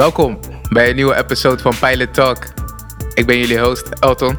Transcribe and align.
Welkom 0.00 0.38
bij 0.70 0.88
een 0.88 0.94
nieuwe 0.94 1.16
episode 1.16 1.62
van 1.62 1.74
Pilot 1.80 2.14
Talk. 2.14 2.44
Ik 3.14 3.26
ben 3.26 3.38
jullie 3.38 3.58
host, 3.58 3.88
Elton. 3.88 4.36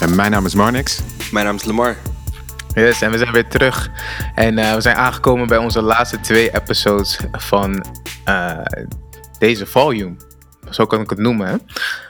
En 0.00 0.16
mijn 0.16 0.30
naam 0.30 0.46
is 0.46 0.54
Marnix. 0.54 1.00
Mijn 1.32 1.44
naam 1.44 1.54
is 1.54 1.64
Lamar. 1.64 1.96
Yes, 2.72 3.02
en 3.02 3.10
we 3.10 3.18
zijn 3.18 3.32
weer 3.32 3.48
terug. 3.48 3.90
En 4.34 4.58
uh, 4.58 4.74
we 4.74 4.80
zijn 4.80 4.96
aangekomen 4.96 5.46
bij 5.46 5.58
onze 5.58 5.82
laatste 5.82 6.20
twee 6.20 6.54
episodes 6.54 7.18
van 7.32 7.84
uh, 8.28 8.58
deze 9.38 9.66
volume. 9.66 10.16
Zo 10.70 10.86
kan 10.86 11.00
ik 11.00 11.10
het 11.10 11.18
noemen. 11.18 11.48
Hè? 11.48 11.56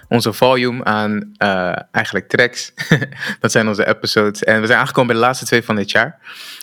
Onze 0.09 0.33
volume 0.33 0.85
aan 0.85 1.35
uh, 1.39 1.77
eigenlijk 1.91 2.29
tracks. 2.29 2.73
dat 3.41 3.53
zijn 3.53 3.69
onze 3.69 3.87
episodes. 3.87 4.45
En 4.45 4.61
we 4.61 4.67
zijn 4.67 4.79
aangekomen 4.79 5.07
bij 5.07 5.21
de 5.21 5.27
laatste 5.27 5.47
twee 5.47 5.65
van 5.65 5.77
dit 5.77 5.91
jaar. 5.91 6.19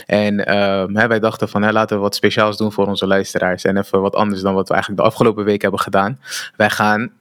En 0.06 0.50
hè, 0.98 1.08
wij 1.08 1.20
dachten 1.20 1.50
van 1.50 1.72
laten 1.72 1.96
we 1.96 2.02
wat 2.02 2.16
speciaals 2.16 2.58
doen 2.58 2.72
voor 2.72 2.88
onze 2.88 3.08
luisteraars. 3.08 3.64
En 3.64 3.78
even 3.78 4.02
wat 4.02 4.16
anders 4.16 4.42
dan 4.42 4.54
wat 4.54 4.68
we 4.68 4.74
eigenlijk 4.74 5.04
de 5.04 5.10
afgelopen 5.10 5.44
week 5.44 5.62
hebben 5.62 5.80
gedaan. 5.80 6.20
Wij 6.56 6.70
gaan 6.70 7.12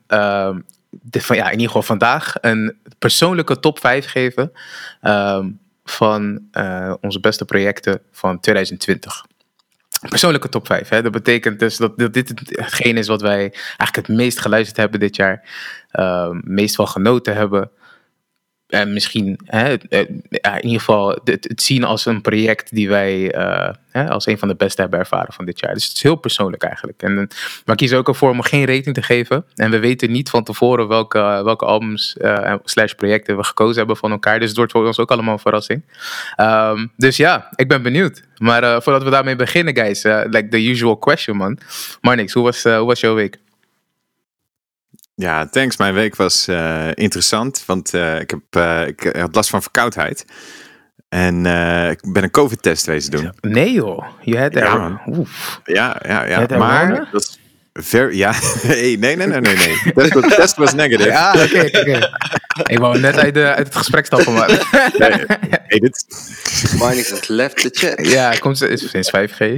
de, 0.89 1.21
van, 1.21 1.35
ja, 1.35 1.45
in 1.45 1.51
ieder 1.51 1.67
geval 1.67 1.81
vandaag 1.81 2.33
een 2.41 2.77
persoonlijke 2.99 3.59
top 3.59 3.79
5 3.79 4.05
geven. 4.05 4.51
Um, 5.01 5.59
van 5.83 6.41
uh, 6.51 6.93
onze 7.01 7.19
beste 7.19 7.45
projecten 7.45 8.01
van 8.11 8.39
2020. 8.39 9.25
Persoonlijke 10.09 10.49
top 10.49 10.65
5. 10.65 10.89
Hè? 10.89 11.01
Dat 11.01 11.11
betekent 11.11 11.59
dus 11.59 11.77
dat, 11.77 11.97
dit 11.97 12.33
hetgeen 12.45 12.97
is 12.97 13.07
wat 13.07 13.21
wij 13.21 13.39
eigenlijk 13.51 13.95
het 13.95 14.07
meest 14.07 14.39
geluisterd 14.39 14.77
hebben 14.77 14.99
dit 14.99 15.15
jaar. 15.15 15.49
Uh, 15.93 16.29
meest 16.41 16.75
van 16.75 16.87
genoten 16.87 17.35
hebben 17.35 17.71
en 18.71 18.93
misschien 18.93 19.39
hè, 19.45 19.73
in 19.89 20.23
ieder 20.61 20.79
geval 20.79 21.19
het, 21.23 21.53
zien 21.55 21.83
als 21.83 22.05
een 22.05 22.21
project 22.21 22.75
die 22.75 22.89
wij 22.89 23.35
uh, 23.35 23.69
hè, 23.91 24.09
als 24.09 24.25
een 24.25 24.37
van 24.37 24.47
de 24.47 24.55
beste 24.55 24.81
hebben 24.81 24.99
ervaren 24.99 25.33
van 25.33 25.45
dit 25.45 25.59
jaar. 25.59 25.73
Dus 25.73 25.87
het 25.87 25.95
is 25.95 26.01
heel 26.01 26.15
persoonlijk 26.15 26.63
eigenlijk. 26.63 27.01
En, 27.01 27.29
we 27.65 27.75
kiezen 27.75 27.97
ook 27.97 28.07
ervoor 28.07 28.29
om 28.29 28.41
geen 28.41 28.65
rating 28.65 28.95
te 28.95 29.01
geven. 29.01 29.45
En 29.55 29.71
we 29.71 29.79
weten 29.79 30.11
niet 30.11 30.29
van 30.29 30.43
tevoren 30.43 30.87
welke, 30.87 31.41
welke 31.43 31.65
albums 31.65 32.15
slash 32.63 32.93
projecten 32.93 33.37
we 33.37 33.43
gekozen 33.43 33.77
hebben 33.77 33.97
van 33.97 34.11
elkaar. 34.11 34.39
Dus 34.39 34.47
het 34.47 34.57
wordt 34.57 34.71
voor 34.71 34.85
ons 34.85 34.99
ook 34.99 35.11
allemaal 35.11 35.33
een 35.33 35.39
verrassing. 35.39 35.83
Um, 36.37 36.91
dus 36.97 37.17
ja, 37.17 37.49
ik 37.55 37.67
ben 37.67 37.81
benieuwd. 37.81 38.23
Maar 38.37 38.81
voordat 38.81 39.03
we 39.03 39.09
daarmee 39.09 39.35
beginnen, 39.35 39.75
guys, 39.75 40.03
like 40.03 40.47
the 40.49 40.69
usual 40.69 40.97
question, 40.97 41.37
man. 41.37 41.57
Marnix, 42.01 42.33
hoe 42.33 42.43
was, 42.43 42.63
hoe 42.63 42.85
was 42.85 42.99
jouw 42.99 43.15
week? 43.15 43.37
Ja, 45.21 45.45
thanks. 45.45 45.77
Mijn 45.77 45.93
week 45.93 46.15
was 46.15 46.47
uh, 46.47 46.87
interessant, 46.93 47.63
want 47.65 47.93
uh, 47.93 48.19
ik, 48.19 48.29
heb, 48.29 48.41
uh, 48.57 48.87
ik 48.87 49.15
had 49.17 49.35
last 49.35 49.49
van 49.49 49.61
verkoudheid. 49.61 50.25
En 51.09 51.35
ik 51.89 52.13
ben 52.13 52.23
een 52.23 52.31
COVID-test 52.31 52.85
wezen 52.85 53.11
doen. 53.11 53.33
Nee 53.41 53.71
joh, 53.71 54.05
je 54.21 54.39
had 54.39 54.55
er... 54.55 54.63
Ja, 54.63 55.01
Oef. 55.07 55.61
ja, 55.63 56.01
ja, 56.07 56.25
ja. 56.25 56.57
maar 56.57 57.09
dat 57.11 57.21
is 57.21 57.39
ver... 57.73 58.13
Ja, 58.13 58.31
hey, 58.67 58.95
nee, 58.99 59.15
nee, 59.15 59.27
nee, 59.27 59.27
nee, 59.27 59.55
nee. 59.55 59.93
De 59.93 60.33
test 60.35 60.55
was 60.55 60.73
negative. 60.73 61.09
Ja, 61.09 61.33
oké, 61.33 61.43
okay, 61.43 61.65
oké. 61.65 61.79
Okay. 61.79 62.09
Ik 62.63 62.77
wou 62.77 62.99
net 62.99 63.17
uit, 63.17 63.33
de, 63.33 63.53
uit 63.53 63.67
het 63.67 63.75
gesprek 63.75 64.05
stappen, 64.05 64.33
maar... 64.33 64.47
nee, 64.97 65.25
hey, 65.67 65.79
dit... 65.79 66.05
Marnix 66.77 67.09
has 67.09 67.27
left 67.27 67.55
the 67.55 67.69
chat. 67.71 68.07
Ja, 68.07 68.31
komt, 68.31 68.61
is 68.61 68.89
sinds 68.89 69.11
5G. 69.17 69.55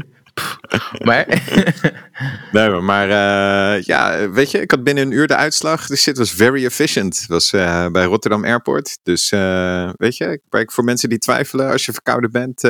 Maar. 1.03 1.43
nee, 2.51 2.69
maar 2.69 3.07
uh, 3.07 3.83
ja, 3.83 4.29
weet 4.29 4.51
je, 4.51 4.61
ik 4.61 4.71
had 4.71 4.83
binnen 4.83 5.03
een 5.03 5.11
uur 5.11 5.27
de 5.27 5.35
uitslag. 5.35 5.87
De 5.87 5.95
shit 5.95 6.17
was 6.17 6.31
very 6.31 6.65
efficient. 6.65 7.19
Het 7.19 7.27
was 7.27 7.53
uh, 7.53 7.87
bij 7.87 8.03
Rotterdam 8.03 8.45
Airport. 8.45 8.99
Dus 9.03 9.31
uh, 9.31 9.89
weet 9.97 10.17
je, 10.17 10.41
ik 10.49 10.71
voor 10.71 10.83
mensen 10.83 11.09
die 11.09 11.17
twijfelen, 11.17 11.71
als 11.71 11.85
je 11.85 11.91
verkouden 11.91 12.31
bent, 12.31 12.61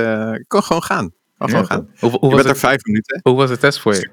kan 0.48 0.64
gewoon 0.64 0.84
gaan. 0.84 1.14
Kan 1.38 1.50
gewoon 1.50 1.66
gaan. 1.66 1.90
Hoe, 2.00 2.12
hoe 2.12 2.30
je 2.30 2.36
bent 2.36 2.48
er 2.48 2.58
vijf 2.58 2.84
minuten. 2.84 3.20
Hoe 3.24 3.36
was 3.36 3.50
de 3.50 3.58
test 3.58 3.80
voor 3.80 3.94
je? 3.94 4.10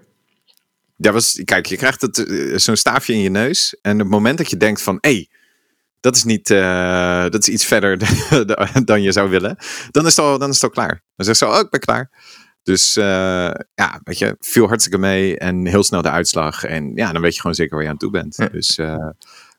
Ja, 0.97 1.12
was, 1.12 1.41
kijk, 1.45 1.67
je 1.67 1.77
krijgt 1.77 2.23
zo'n 2.55 2.77
staafje 2.77 3.13
in 3.13 3.20
je 3.20 3.30
neus. 3.30 3.77
En 3.83 3.92
op 3.92 3.98
het 4.01 4.08
moment 4.08 4.39
dat 4.39 4.51
je 4.51 4.57
denkt 4.57 4.83
van, 4.83 4.98
hé, 5.01 5.11
hey, 5.11 5.29
dat 6.01 6.17
is 6.17 6.24
niet, 6.24 6.48
dat 7.29 7.41
is 7.41 7.48
iets 7.48 7.64
verder 7.64 7.98
dan 8.85 9.03
je 9.03 9.13
zou 9.13 9.30
willen. 9.30 9.57
Dan 9.91 10.07
is 10.07 10.17
het 10.17 10.24
al, 10.24 10.39
dan 10.39 10.48
is 10.48 10.55
het 10.55 10.64
al 10.64 10.70
klaar. 10.70 11.03
Dan 11.17 11.27
zeg 11.27 11.39
je 11.39 11.45
zo, 11.45 11.53
oh, 11.53 11.58
ik 11.58 11.70
ben 11.70 11.80
klaar. 11.80 12.11
Dus 12.63 12.97
uh, 12.97 13.05
ja, 13.75 14.01
weet 14.05 14.19
je, 14.19 14.37
viel 14.39 14.67
hartstikke 14.67 14.98
mee 14.98 15.39
en 15.39 15.67
heel 15.67 15.83
snel 15.83 16.03
de 16.03 16.11
uitslag. 16.11 16.65
En 16.65 16.93
ja, 16.95 17.13
dan 17.13 17.23
weet 17.23 17.35
je 17.35 17.41
gewoon 17.41 17.57
zeker 17.57 17.75
waar 17.75 17.85
je 17.85 17.91
aan 17.91 17.97
toe 17.97 18.11
bent. 18.11 18.37
Ja. 18.37 18.48
Dus, 18.48 18.79
uh, 18.79 19.09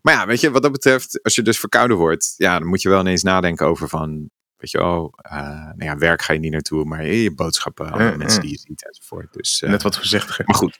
maar 0.01 0.13
ja, 0.13 0.25
weet 0.25 0.39
je, 0.39 0.51
wat 0.51 0.61
dat 0.61 0.71
betreft, 0.71 1.23
als 1.23 1.35
je 1.35 1.41
dus 1.41 1.59
verkouden 1.59 1.97
wordt, 1.97 2.33
ja, 2.37 2.59
dan 2.59 2.67
moet 2.67 2.81
je 2.81 2.89
wel 2.89 2.99
ineens 2.99 3.23
nadenken 3.23 3.65
over 3.65 3.89
van, 3.89 4.29
weet 4.57 4.71
je, 4.71 4.83
oh, 4.83 5.13
uh, 5.31 5.31
nou 5.41 5.83
ja, 5.83 5.97
werk 5.97 6.21
ga 6.21 6.33
je 6.33 6.39
niet 6.39 6.51
naartoe, 6.51 6.85
maar 6.85 7.05
je 7.05 7.33
boodschappen, 7.33 7.91
alle 7.91 8.17
mensen 8.17 8.41
die 8.41 8.51
je 8.51 8.59
ziet 8.59 8.85
enzovoort. 8.85 9.33
Dus, 9.33 9.63
Net 9.67 9.83
wat 9.83 9.95
voorzichtiger. 9.95 10.45
Maar 10.45 10.55
goed, 10.55 10.79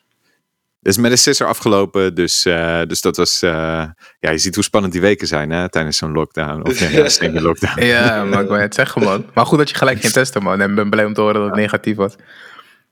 dus 0.82 0.98
met 0.98 1.12
de 1.12 1.18
sisser 1.18 1.48
afgelopen. 1.48 2.16
Dus, 2.16 2.46
uh, 2.46 2.82
dus 2.88 3.02
dat 3.02 3.18
was. 3.18 3.44
Uh, 3.44 3.52
ja, 4.20 4.30
je 4.30 4.38
ziet 4.38 4.56
hoe 4.56 4.64
spannend 4.64 4.94
die 4.94 5.02
weken 5.02 5.28
zijn 5.28 5.50
hè, 5.50 5.70
tijdens 5.70 5.98
zo'n 5.98 6.12
lockdown. 6.12 6.62
Of 6.62 6.80
ja, 6.80 7.32
lockdown. 7.42 7.86
ja, 7.86 8.24
maar 8.24 8.42
ik 8.42 8.48
wil 8.48 8.58
het 8.58 8.74
zeggen, 8.74 9.04
man. 9.04 9.26
Maar 9.34 9.46
goed 9.46 9.58
dat 9.58 9.70
je 9.70 9.76
gelijk 9.76 10.00
ging 10.00 10.14
testen, 10.22 10.44
man. 10.44 10.62
En 10.62 10.76
ben 10.76 10.90
blij 10.90 11.06
om 11.06 11.14
te 11.14 11.22
horen 11.22 11.36
dat 11.36 11.50
het 11.50 11.56
negatief 11.56 11.96
was. 11.96 12.16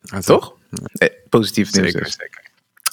Ja, 0.02 0.20
toch? 0.20 0.54
Eh, 0.94 1.10
positief 1.30 1.74
nieuws. 1.74 1.86
Zeker, 1.86 2.04
dus. 2.04 2.16
zeker. 2.20 2.49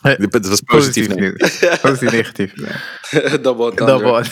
Het 0.07 0.49
was 0.49 0.61
positief, 0.61 1.09
positief 1.09 1.81
positief 1.83 2.13
negatief. 2.13 2.53
Double 3.43 3.75
Double 3.75 4.15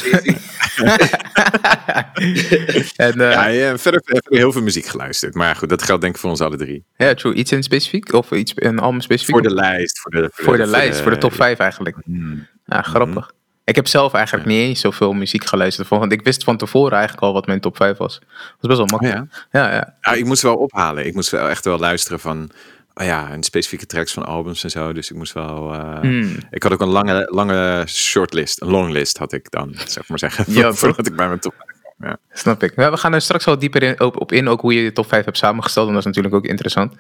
en, 2.97 3.19
uh, 3.19 3.33
ja, 3.33 3.47
ja, 3.47 3.79
verder 3.79 4.01
heb 4.05 4.29
ik 4.29 4.39
heel 4.39 4.53
veel 4.53 4.63
muziek 4.63 4.87
geluisterd. 4.87 5.35
Maar 5.35 5.57
goed, 5.57 5.69
dat 5.69 5.83
geldt 5.83 6.03
denk 6.03 6.15
ik 6.15 6.21
voor 6.21 6.31
ons 6.31 6.41
alle 6.41 6.57
drie. 6.57 6.85
Ja, 6.97 7.15
true. 7.15 7.35
Iets 7.35 7.53
in 7.53 7.63
specifiek? 7.63 8.13
Of 8.13 8.31
iets, 8.31 8.53
een 8.55 8.79
album 8.79 9.01
specifiek? 9.01 9.35
Voor 9.35 9.43
de 9.43 9.55
lijst. 9.55 9.99
Voor 10.01 10.11
de, 10.11 10.31
voor, 10.33 10.45
voor 10.45 10.57
de, 10.57 10.63
de, 10.63 10.69
lijst, 10.69 11.01
voor 11.01 11.11
de 11.11 11.19
top 11.19 11.35
5 11.35 11.59
eigenlijk. 11.59 11.97
Mm. 12.05 12.47
Ja, 12.67 12.83
grappig. 12.83 13.31
Mm. 13.33 13.43
Ik 13.65 13.75
heb 13.75 13.87
zelf 13.87 14.15
eigenlijk 14.15 14.49
ja. 14.49 14.55
niet 14.55 14.63
eens 14.63 14.81
zoveel 14.81 15.13
muziek 15.13 15.45
geluisterd. 15.45 15.89
Want 15.89 16.13
ik 16.13 16.23
wist 16.23 16.45
van 16.45 16.57
tevoren 16.57 16.93
eigenlijk 16.93 17.23
al 17.23 17.33
wat 17.33 17.47
mijn 17.47 17.61
top 17.61 17.77
5 17.77 17.97
was. 17.97 18.19
Dat 18.19 18.29
was 18.61 18.77
best 18.77 18.79
wel 18.79 18.87
makkelijk. 18.87 19.19
Oh 19.19 19.39
ja? 19.51 19.61
Ja, 19.61 19.75
ja. 19.75 19.95
ja, 20.01 20.13
ik 20.13 20.25
moest 20.25 20.43
wel 20.43 20.57
ophalen. 20.57 21.07
Ik 21.07 21.15
moest 21.15 21.31
wel 21.31 21.49
echt 21.49 21.65
wel 21.65 21.79
luisteren 21.79 22.21
van 22.21 22.51
oh 22.95 23.05
ja, 23.05 23.33
een 23.33 23.43
specifieke 23.43 23.87
tracks 23.87 24.13
van 24.13 24.25
albums 24.25 24.65
en 24.65 24.71
zo. 24.71 24.93
Dus 24.93 25.11
ik 25.11 25.17
moest 25.17 25.33
wel. 25.33 25.75
Uh, 25.75 26.01
mm. 26.03 26.37
Ik 26.51 26.63
had 26.63 26.73
ook 26.73 26.81
een 26.81 26.89
lange, 26.89 27.29
lange 27.31 27.85
shortlist, 27.87 28.61
een 28.61 28.71
longlist 28.71 29.19
had 29.19 29.33
ik 29.33 29.51
dan, 29.51 29.75
zeg 29.87 30.09
maar 30.09 30.19
zeggen. 30.19 30.45
Ja, 30.53 30.73
voordat 30.73 31.07
ik 31.07 31.17
bij 31.17 31.27
mijn 31.27 31.41
top 31.41 31.55
ja. 31.99 32.19
Snap 32.33 32.63
ik. 32.63 32.73
Ja, 32.77 32.91
we 32.91 32.97
gaan 32.97 33.15
er 33.15 33.21
straks 33.21 33.45
wel 33.45 33.59
dieper 33.59 33.83
in, 33.83 34.01
op, 34.01 34.21
op, 34.21 34.33
in, 34.33 34.49
ook 34.49 34.61
hoe 34.61 34.75
je 34.75 34.83
de 34.83 34.93
top 34.93 35.09
5 35.09 35.25
hebt 35.25 35.37
samengesteld. 35.37 35.87
En 35.87 35.93
dat 35.93 36.01
is 36.01 36.07
natuurlijk 36.07 36.35
ook 36.35 36.47
interessant. 36.47 36.93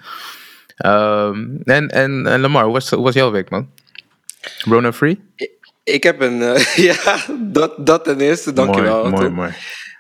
Um, 0.87 1.61
en, 1.65 1.89
en, 1.89 2.27
en 2.27 2.41
Lamar, 2.41 2.65
hoe 2.65 2.73
was, 2.73 2.91
hoe 2.91 3.05
was 3.05 3.15
jouw 3.15 3.31
week, 3.31 3.51
man? 3.51 3.71
Rona 4.59 4.93
Free? 4.93 5.21
Ik, 5.37 5.51
ik 5.85 6.03
heb 6.03 6.21
een, 6.21 6.41
uh, 6.41 6.77
ja, 6.89 7.17
dat, 7.41 7.87
dat 7.87 8.05
ten 8.05 8.21
eerste, 8.21 8.53
dankjewel. 8.53 9.09
Mooi, 9.09 9.13
mooi, 9.13 9.29
mooi. 9.29 9.53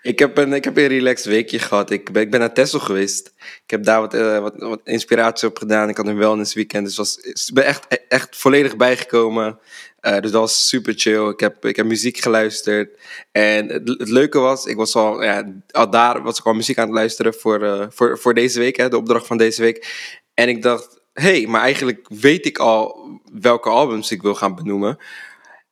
Ik 0.05 0.19
heb 0.19 0.39
een, 0.39 0.53
ik 0.53 0.65
heb 0.65 0.77
een 0.77 0.87
relaxed 0.87 1.27
weekje 1.27 1.59
gehad. 1.59 1.91
Ik 1.91 2.13
ben, 2.13 2.23
ik 2.23 2.31
ben 2.31 2.41
naar 2.41 2.55
Texel 2.55 2.79
geweest. 2.79 3.33
Ik 3.37 3.71
heb 3.71 3.85
daar 3.85 4.01
wat, 4.01 4.15
uh, 4.15 4.39
wat, 4.39 4.55
wat, 4.57 4.81
inspiratie 4.85 5.49
op 5.49 5.59
gedaan. 5.59 5.89
Ik 5.89 5.97
had 5.97 6.07
een 6.07 6.17
wellness 6.17 6.55
weekend. 6.55 6.87
Dus 6.87 6.97
was, 6.97 7.17
ik 7.17 7.51
ben 7.55 7.65
echt, 7.65 7.87
echt 8.09 8.37
volledig 8.37 8.77
bijgekomen. 8.77 9.59
Uh, 10.01 10.13
dus 10.13 10.31
dat 10.31 10.41
was 10.41 10.69
super 10.69 10.95
chill. 10.97 11.29
Ik 11.29 11.41
heb, 11.41 11.65
ik 11.65 11.77
heb 11.77 11.87
muziek 11.87 12.19
geluisterd. 12.19 12.99
En 13.33 13.69
het, 13.69 14.09
leuke 14.09 14.39
was, 14.39 14.65
ik 14.65 14.77
was 14.77 14.95
al, 14.95 15.23
ja, 15.23 15.53
al 15.71 15.91
daar 15.91 16.23
was 16.23 16.39
ik 16.39 16.45
al 16.45 16.55
muziek 16.55 16.79
aan 16.79 16.87
het 16.87 16.95
luisteren 16.95 17.35
voor, 17.35 17.63
uh, 17.63 17.87
voor, 17.89 18.19
voor 18.19 18.35
deze 18.35 18.59
week. 18.59 18.77
Hè, 18.77 18.89
de 18.89 18.97
opdracht 18.97 19.27
van 19.27 19.37
deze 19.37 19.63
week. 19.63 19.87
En 20.35 20.49
ik 20.49 20.63
dacht, 20.63 21.01
hey, 21.13 21.47
maar 21.47 21.61
eigenlijk 21.61 22.07
weet 22.09 22.47
ik 22.47 22.59
al 22.59 23.09
welke 23.33 23.69
albums 23.69 24.11
ik 24.11 24.23
wil 24.23 24.35
gaan 24.35 24.55
benoemen. 24.55 24.99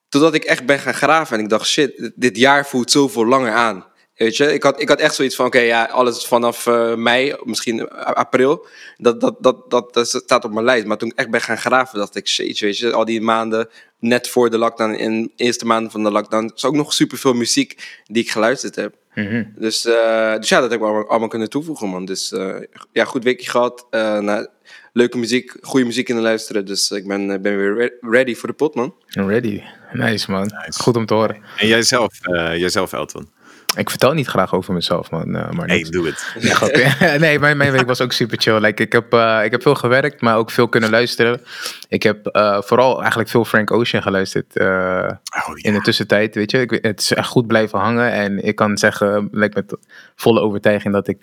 Totdat 0.09 0.35
ik 0.35 0.45
echt 0.45 0.67
ben 0.67 0.79
gaan 0.79 0.95
graven 0.95 1.37
en 1.37 1.43
ik 1.43 1.49
dacht, 1.49 1.67
shit, 1.67 2.13
dit 2.15 2.37
jaar 2.37 2.67
voelt 2.67 2.91
zoveel 2.91 3.27
langer 3.27 3.53
aan. 3.53 3.91
Weet 4.23 4.37
je, 4.37 4.55
ik 4.55 4.63
had, 4.63 4.81
ik 4.81 4.89
had 4.89 5.01
echt 5.01 5.15
zoiets 5.15 5.37
van, 5.37 5.47
oké, 5.47 5.59
ja, 5.59 5.85
alles 5.85 6.27
vanaf 6.27 6.67
uh, 6.67 6.95
mei, 6.95 7.37
misschien 7.45 7.89
april, 7.91 8.67
dat, 8.97 9.21
dat, 9.21 9.37
dat, 9.41 9.71
dat, 9.71 9.95
dat, 9.95 10.09
staat 10.09 10.45
op 10.45 10.53
mijn 10.53 10.65
lijst. 10.65 10.87
Maar 10.87 10.97
toen 10.97 11.09
ik 11.09 11.19
echt 11.19 11.31
ben 11.31 11.41
gaan 11.41 11.59
graven, 11.59 11.99
dacht 11.99 12.17
ik, 12.17 12.29
shit, 12.29 12.59
weet 12.59 12.79
je, 12.79 12.93
al 12.93 13.05
die 13.05 13.21
maanden 13.21 13.69
net 13.99 14.29
voor 14.29 14.51
de 14.51 14.59
lockdown, 14.59 14.93
in 14.93 15.23
de 15.23 15.45
eerste 15.45 15.67
maanden 15.67 15.91
van 15.91 16.03
de 16.03 16.11
lockdown, 16.11 16.51
is 16.55 16.65
ook 16.65 16.75
nog 16.75 16.93
superveel 16.93 17.33
muziek 17.33 18.01
die 18.05 18.23
ik 18.23 18.31
geluisterd 18.31 18.75
heb. 18.75 18.95
Mm 19.15 19.27
-hmm. 19.27 19.53
dus, 19.57 19.87
uh, 19.87 20.37
dus 20.37 20.49
ja, 20.49 20.61
dat 20.61 20.71
heb 20.71 20.81
ik 20.81 20.87
allemaal, 20.87 21.09
allemaal 21.09 21.29
kunnen 21.29 21.51
toevoegen, 21.51 21.89
man. 21.89 22.05
Dus 22.05 22.33
uh, 22.33 22.57
ja, 22.93 23.05
goed 23.05 23.25
weekje 23.25 23.51
gehad. 23.51 23.87
Nou, 23.91 24.49
leuke 24.93 25.19
muziek, 25.19 25.57
goede 25.61 25.87
muziek 25.87 26.09
in 26.09 26.17
de 26.17 26.23
luisteren. 26.23 26.67
Dus 26.67 26.91
ik 26.91 27.07
ben, 27.07 27.43
ben 27.43 27.57
weer 27.57 27.99
ready 28.01 28.35
voor 28.35 28.49
de 28.49 28.55
pot, 28.55 28.75
man. 28.75 28.95
Ready. 29.07 29.63
Nice, 29.93 30.31
man. 30.31 30.43
Nice. 30.43 30.83
Goed 30.83 30.97
om 30.97 31.07
te 31.07 31.15
horen. 31.15 31.43
En 31.57 31.67
jijzelf, 31.67 32.19
jijzelf 32.57 32.93
Elton? 32.93 33.41
Ik 33.77 33.91
vertel 33.91 34.13
niet 34.13 34.27
graag 34.27 34.55
over 34.55 34.75
mezelf, 34.75 35.11
man. 35.11 35.37
Uh, 35.37 35.51
maar 35.51 35.67
hey, 35.67 35.87
doe 35.91 36.07
het. 36.07 36.37
Nee, 37.21 37.39
mijn, 37.39 37.57
mijn 37.57 37.73
week 37.73 37.87
was 37.87 38.01
ook 38.01 38.13
super 38.13 38.41
chill. 38.41 38.59
Like, 38.59 38.83
ik, 38.83 38.93
heb, 38.93 39.15
uh, 39.15 39.41
ik 39.45 39.51
heb 39.51 39.63
veel 39.63 39.75
gewerkt, 39.75 40.21
maar 40.21 40.37
ook 40.37 40.51
veel 40.51 40.69
kunnen 40.69 40.91
luisteren. 40.91 41.41
Ik 41.89 42.03
heb 42.03 42.37
uh, 42.37 42.63
vooral 42.63 43.01
eigenlijk 43.01 43.31
veel 43.31 43.45
Frank 43.45 43.71
Ocean 43.71 44.03
geluisterd 44.03 44.61
oh, 44.61 45.09
in 45.55 45.73
de 45.73 45.81
tussentijd. 45.81 46.35
Weet 46.35 46.51
je, 46.51 46.61
ik, 46.61 46.79
het 46.83 47.01
is 47.01 47.13
echt 47.13 47.29
goed 47.29 47.47
blijven 47.47 47.79
hangen. 47.79 48.13
En 48.13 48.45
ik 48.45 48.57
kan 48.57 48.79
zeggen, 48.79 49.29
like, 49.33 49.53
met 49.55 49.77
volle 50.17 50.41
overtuiging, 50.41 50.95
dat 50.95 51.09
ik 51.09 51.23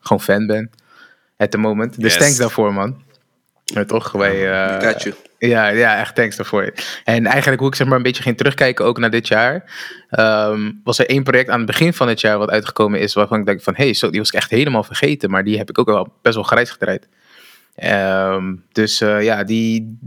gewoon 0.00 0.20
fan 0.20 0.46
ben. 0.46 0.70
At 1.36 1.50
the 1.50 1.58
moment. 1.58 2.00
Dus 2.00 2.12
yes. 2.12 2.22
thanks 2.22 2.36
daarvoor, 2.36 2.72
man. 2.72 3.03
Ja, 3.64 3.84
toch? 3.84 4.12
Wij, 4.12 4.34
eh, 4.34 5.12
ja, 5.38 5.68
ja, 5.68 5.98
echt 5.98 6.14
thanks 6.14 6.36
daarvoor. 6.36 6.72
En 7.04 7.26
eigenlijk 7.26 7.60
hoe 7.60 7.70
ik 7.70 7.74
zeg 7.74 7.86
maar 7.86 7.96
een 7.96 8.02
beetje 8.02 8.22
ging 8.22 8.36
terugkijken 8.36 8.84
ook 8.84 8.98
naar 8.98 9.10
dit 9.10 9.28
jaar. 9.28 9.72
ehm, 10.10 10.72
was 10.84 10.98
er 10.98 11.08
één 11.08 11.22
project 11.22 11.48
aan 11.48 11.58
het 11.58 11.66
begin 11.66 11.94
van 11.94 12.08
het 12.08 12.20
jaar 12.20 12.38
wat 12.38 12.50
uitgekomen 12.50 13.00
is. 13.00 13.14
Waarvan 13.14 13.38
ik 13.38 13.46
denk 13.46 13.62
van, 13.62 13.74
hé, 13.76 13.84
hey, 13.84 13.94
zo, 13.94 14.10
die 14.10 14.20
was 14.20 14.28
ik 14.28 14.34
echt 14.34 14.50
helemaal 14.50 14.84
vergeten. 14.84 15.30
Maar 15.30 15.44
die 15.44 15.58
heb 15.58 15.68
ik 15.68 15.78
ook 15.78 15.86
wel 15.86 16.12
best 16.22 16.34
wel 16.34 16.44
grijs 16.44 16.70
gedraaid. 16.70 17.08
Ehm, 17.74 18.54
dus 18.72 19.00
eh, 19.00 19.22
ja, 19.22 19.44
die... 19.44 19.98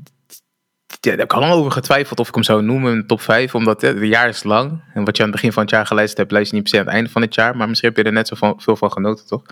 Ja, 0.87 1.13
daar 1.13 1.17
heb 1.17 1.31
ik 1.31 1.33
al 1.33 1.39
lang 1.39 1.53
over 1.53 1.71
getwijfeld 1.71 2.19
of 2.19 2.27
ik 2.27 2.33
hem 2.33 2.43
zou 2.43 2.63
noemen 2.63 2.91
een 2.91 3.07
top 3.07 3.21
5. 3.21 3.55
Omdat 3.55 3.81
het 3.81 3.97
jaar 4.01 4.27
is 4.27 4.43
lang. 4.43 4.83
En 4.93 5.05
wat 5.05 5.17
je 5.17 5.23
aan 5.23 5.29
het 5.29 5.37
begin 5.37 5.53
van 5.53 5.61
het 5.61 5.71
jaar 5.71 5.85
geluisterd 5.85 6.17
hebt, 6.17 6.31
luister 6.31 6.55
je 6.55 6.61
niet 6.61 6.71
per 6.71 6.79
se 6.79 6.85
aan 6.85 6.87
het 6.89 6.97
einde 6.99 7.11
van 7.11 7.21
het 7.21 7.35
jaar. 7.35 7.57
Maar 7.57 7.67
misschien 7.67 7.89
heb 7.89 7.97
je 7.97 8.03
er 8.03 8.11
net 8.11 8.27
zo 8.27 8.35
van, 8.35 8.61
veel 8.61 8.75
van 8.75 8.91
genoten, 8.91 9.27
toch? 9.27 9.43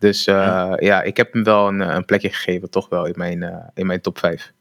Dus 0.00 0.26
eh, 0.26 0.34
ja. 0.34 0.76
Ja. 0.78 1.02
ik 1.02 1.16
heb 1.16 1.32
hem 1.32 1.44
wel 1.44 1.68
een, 1.68 1.80
een 1.80 2.04
plekje 2.04 2.28
gegeven, 2.28 2.70
toch 2.70 2.88
wel, 2.88 3.06
in 3.06 3.14
mijn, 3.16 3.42
eh, 3.42 3.56
in 3.74 3.86
mijn 3.86 4.00
top 4.00 4.18
5. 4.18 4.52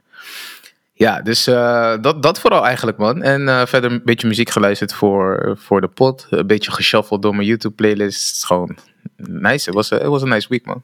Ja, 0.93 1.21
dus 1.21 1.47
eh, 1.47 1.95
dat, 2.01 2.23
dat 2.23 2.39
vooral 2.39 2.65
eigenlijk, 2.65 2.97
man. 2.97 3.21
En 3.21 3.47
eh, 3.47 3.65
verder 3.65 3.91
een 3.91 4.01
beetje 4.03 4.27
muziek 4.27 4.49
geluisterd 4.49 4.93
voor, 4.93 5.55
voor 5.59 5.81
de 5.81 5.87
pot. 5.87 6.27
Een 6.29 6.47
beetje 6.47 6.71
geshuffeld 6.71 7.21
door 7.21 7.35
mijn 7.35 7.47
YouTube-playlist. 7.47 8.45
Gewoon 8.45 8.77
nice. 9.15 9.65
Het 9.65 9.73
was, 9.73 9.89
was 9.89 10.21
een 10.21 10.29
nice 10.29 10.47
week, 10.49 10.65
man. 10.65 10.83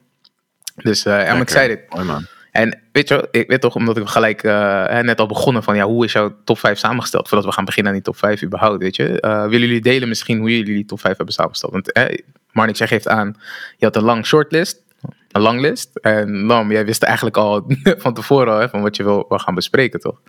Dus 0.76 1.04
eh 1.04 1.28
I'm 1.28 1.40
excited. 1.40 1.80
Mooi 1.88 2.04
man. 2.04 2.26
En 2.56 2.78
weet 2.92 3.08
je, 3.08 3.28
ik 3.30 3.48
weet 3.48 3.60
toch, 3.60 3.74
omdat 3.74 3.96
ik 3.96 4.08
gelijk 4.08 4.42
eh, 4.42 4.98
net 5.00 5.20
al 5.20 5.26
begonnen 5.26 5.62
van, 5.62 5.76
ja, 5.76 5.84
hoe 5.84 6.04
is 6.04 6.12
jouw 6.12 6.36
top 6.44 6.58
5 6.58 6.78
samengesteld? 6.78 7.28
Voordat 7.28 7.46
we 7.46 7.52
gaan 7.52 7.64
beginnen 7.64 7.92
aan 7.92 7.98
die 7.98 8.06
top 8.06 8.16
5 8.16 8.42
überhaupt, 8.42 8.82
weet 8.82 8.96
je. 8.96 9.20
Eh, 9.20 9.42
willen 9.42 9.66
jullie 9.66 9.80
delen 9.80 10.08
misschien 10.08 10.38
hoe 10.38 10.50
jullie 10.50 10.74
die 10.74 10.84
top 10.84 11.00
5 11.00 11.16
hebben 11.16 11.34
samengesteld? 11.34 11.72
Want 11.72 11.92
eh, 11.92 12.18
Marnix, 12.56 12.78
jij 12.78 12.88
geeft 12.88 13.08
aan, 13.08 13.36
je 13.76 13.84
had 13.84 13.96
een 13.96 14.02
lang 14.02 14.26
shortlist, 14.26 14.82
een 15.30 15.42
lang 15.42 15.60
list. 15.60 15.90
En 15.96 16.42
Lam, 16.42 16.72
jij 16.72 16.84
wist 16.84 17.02
eigenlijk 17.02 17.36
al 17.36 17.66
van 18.04 18.14
tevoren 18.14 18.52
al, 18.52 18.58
hè, 18.58 18.68
van 18.68 18.82
wat 18.82 18.96
je 18.96 19.02
wil, 19.02 19.24
wil 19.28 19.38
gaan 19.38 19.54
bespreken, 19.54 20.00
toch? 20.00 20.20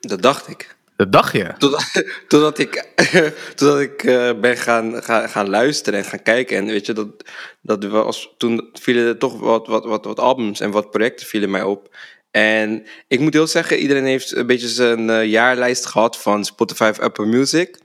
Dat 0.00 0.22
dacht 0.22 0.48
ik. 0.48 0.76
Dat 0.96 1.12
dacht 1.12 1.32
je. 1.32 1.54
Totdat, 1.58 2.04
totdat 2.28 2.58
ik, 2.58 2.86
totdat 3.56 3.80
ik 3.80 4.02
eh, 4.02 4.30
ben 4.40 4.56
gaan, 4.56 5.02
gaan, 5.02 5.28
gaan 5.28 5.48
luisteren 5.48 5.98
en 5.98 6.04
gaan 6.04 6.22
kijken. 6.22 6.56
En 6.56 6.66
weet 6.66 6.86
je, 6.86 6.92
dat, 6.92 7.08
dat 7.60 7.84
was, 7.84 8.34
toen 8.38 8.70
vielen 8.72 9.06
er 9.06 9.18
toch 9.18 9.38
wat, 9.38 9.66
wat, 9.66 9.84
wat, 9.84 10.04
wat 10.04 10.20
albums 10.20 10.60
en 10.60 10.70
wat 10.70 10.90
projecten 10.90 11.26
vielen 11.26 11.50
mij 11.50 11.62
op. 11.62 11.96
En 12.30 12.86
ik 13.08 13.20
moet 13.20 13.32
heel 13.32 13.46
zeggen, 13.46 13.78
iedereen 13.78 14.04
heeft 14.04 14.36
een 14.36 14.46
beetje 14.46 14.68
zijn 14.68 15.10
eh, 15.10 15.24
jaarlijst 15.24 15.86
gehad 15.86 16.16
van 16.16 16.44
Spotify 16.44 16.92
Apple 17.00 17.26
Music. 17.26 17.78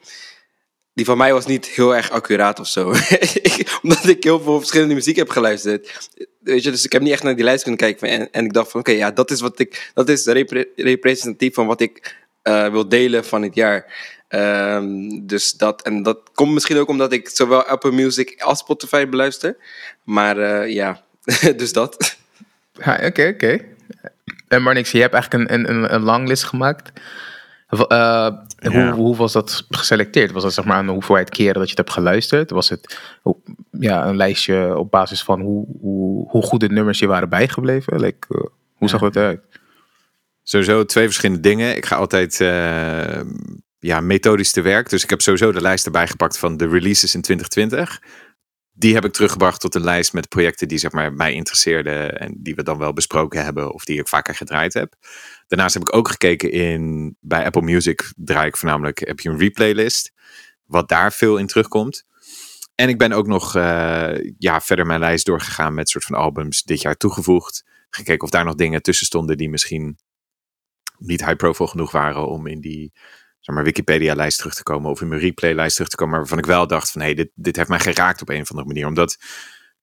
Die 0.95 1.05
van 1.05 1.17
mij 1.17 1.33
was 1.33 1.45
niet 1.45 1.65
heel 1.65 1.95
erg 1.95 2.09
accuraat 2.09 2.59
of 2.59 2.67
zo. 2.67 2.87
Omdat 3.81 4.07
ik 4.07 4.23
heel 4.23 4.39
veel 4.39 4.57
verschillende 4.57 4.93
muziek 4.93 5.15
heb 5.15 5.29
geluisterd. 5.29 6.09
Weet 6.39 6.63
je, 6.63 6.71
dus 6.71 6.85
ik 6.85 6.91
heb 6.91 7.01
niet 7.01 7.11
echt 7.11 7.23
naar 7.23 7.35
die 7.35 7.43
lijst 7.43 7.61
kunnen 7.63 7.79
kijken. 7.79 8.07
En, 8.07 8.31
en 8.31 8.45
ik 8.45 8.53
dacht 8.53 8.71
van, 8.71 8.79
oké, 8.79 8.91
ja, 8.91 9.11
dat 9.11 9.31
is 9.31 9.41
wat 9.41 9.59
ik, 9.59 9.91
dat 9.93 10.09
is 10.09 10.25
repre- 10.25 10.67
representatief 10.75 11.53
van 11.53 11.67
wat 11.67 11.81
ik 11.81 12.15
eh, 12.41 12.69
wil 12.69 12.89
delen 12.89 13.25
van 13.25 13.41
het 13.41 13.55
jaar. 13.55 13.93
Ehm, 14.27 15.09
dus 15.21 15.51
dat, 15.51 15.81
en 15.81 16.03
dat 16.03 16.19
komt 16.33 16.53
misschien 16.53 16.77
ook 16.77 16.89
omdat 16.89 17.11
ik 17.11 17.29
zowel 17.29 17.63
Apple 17.63 17.91
Music 17.91 18.41
als 18.41 18.59
Spotify 18.59 19.07
beluister. 19.07 19.57
Maar 20.03 20.37
eh, 20.37 20.73
ja, 20.73 21.03
dus 21.57 21.73
dat. 21.73 22.17
Oké, 22.77 23.27
oké. 23.33 23.59
En 24.47 24.61
Marnix, 24.61 24.91
je 24.91 25.01
hebt 25.01 25.13
eigenlijk 25.13 25.51
een, 25.51 25.59
een, 25.59 25.69
een, 25.69 25.93
een 25.93 26.01
lang 26.01 26.27
list 26.27 26.43
gemaakt. 26.43 26.91
Eh, 27.79 28.27
hoe, 28.71 28.91
hoe 28.91 29.15
was 29.15 29.33
dat 29.33 29.65
geselecteerd? 29.69 30.31
Was 30.31 30.43
dat 30.43 30.53
zeg 30.53 30.65
maar 30.65 30.77
aan 30.77 30.85
de 30.85 30.91
hoeveelheid 30.91 31.29
keren 31.29 31.53
dat 31.53 31.63
je 31.63 31.69
het 31.69 31.77
hebt 31.77 31.91
geluisterd? 31.91 32.51
Was 32.51 32.69
het 32.69 32.99
ja, 33.71 34.07
een 34.07 34.15
lijstje 34.15 34.77
op 34.77 34.91
basis 34.91 35.23
van 35.23 35.41
hoe, 35.41 35.65
hoe, 35.81 36.29
hoe 36.29 36.41
goed 36.41 36.59
de 36.59 36.69
nummers 36.69 36.99
je 36.99 37.07
waren 37.07 37.29
bijgebleven? 37.29 37.99
Like, 37.99 38.27
eh, 38.29 38.41
hoe 38.73 38.89
zag 38.89 39.01
dat 39.01 39.15
eruit? 39.15 39.41
Sowieso 40.43 40.85
twee 40.85 41.05
verschillende 41.05 41.41
dingen. 41.41 41.75
Ik 41.75 41.85
ga 41.85 41.95
altijd 41.95 42.41
eh, 42.41 43.21
ja, 43.79 43.99
methodisch 43.99 44.51
te 44.51 44.61
werk. 44.61 44.89
Dus 44.89 45.03
ik 45.03 45.09
heb 45.09 45.21
sowieso 45.21 45.51
de 45.51 45.61
lijst 45.61 45.85
erbij 45.85 46.07
gepakt 46.07 46.37
van 46.37 46.57
de 46.57 46.67
releases 46.67 47.15
in 47.15 47.21
2020. 47.21 48.01
Die 48.71 48.93
heb 48.93 49.05
ik 49.05 49.13
teruggebracht 49.13 49.61
tot 49.61 49.75
een 49.75 49.83
lijst 49.83 50.13
met 50.13 50.29
projecten 50.29 50.67
die 50.67 50.77
zeg 50.77 50.91
maar, 50.91 51.13
mij 51.13 51.33
interesseerden. 51.33 52.19
En 52.19 52.35
die 52.37 52.55
we 52.55 52.63
dan 52.63 52.77
wel 52.77 52.93
besproken 52.93 53.43
hebben 53.43 53.73
of 53.73 53.85
die 53.85 53.99
ik 53.99 54.07
vaker 54.07 54.35
gedraaid 54.35 54.73
heb. 54.73 54.93
Daarnaast 55.47 55.73
heb 55.73 55.83
ik 55.83 55.95
ook 55.95 56.07
gekeken 56.07 56.51
in, 56.51 57.15
bij 57.19 57.45
Apple 57.45 57.61
Music 57.61 58.13
draai 58.15 58.47
ik 58.47 58.57
voornamelijk, 58.57 58.99
heb 58.99 59.19
je 59.19 59.29
een 59.29 59.37
replaylist. 59.37 60.13
Wat 60.65 60.89
daar 60.89 61.13
veel 61.13 61.37
in 61.37 61.47
terugkomt. 61.47 62.05
En 62.75 62.89
ik 62.89 62.97
ben 62.97 63.11
ook 63.11 63.27
nog 63.27 63.55
eh, 63.55 64.33
ja, 64.37 64.61
verder 64.61 64.85
mijn 64.85 64.99
lijst 64.99 65.25
doorgegaan 65.25 65.73
met 65.73 65.89
soort 65.89 66.03
van 66.03 66.15
albums 66.15 66.63
dit 66.63 66.81
jaar 66.81 66.95
toegevoegd. 66.95 67.63
Gekeken 67.89 68.23
of 68.23 68.29
daar 68.29 68.45
nog 68.45 68.55
dingen 68.55 68.81
tussen 68.81 69.05
stonden 69.05 69.37
die 69.37 69.49
misschien 69.49 69.97
niet 70.97 71.25
high 71.25 71.35
profile 71.35 71.69
genoeg 71.69 71.91
waren 71.91 72.27
om 72.27 72.47
in 72.47 72.61
die 72.61 72.93
zeg 73.39 73.55
maar, 73.55 73.63
Wikipedia-lijst 73.63 74.37
terug 74.37 74.55
te 74.55 74.63
komen 74.63 74.91
of 74.91 75.01
in 75.01 75.07
mijn 75.07 75.21
replay-lijst 75.21 75.75
terug 75.75 75.89
te 75.89 75.95
komen, 75.95 76.17
waarvan 76.17 76.37
ik 76.37 76.45
wel 76.45 76.67
dacht 76.67 76.91
van 76.91 77.01
hé, 77.01 77.07
hey, 77.07 77.15
dit, 77.15 77.29
dit 77.33 77.55
heeft 77.55 77.69
mij 77.69 77.79
geraakt 77.79 78.21
op 78.21 78.29
een 78.29 78.41
of 78.41 78.49
andere 78.49 78.67
manier. 78.67 78.87
Omdat 78.87 79.17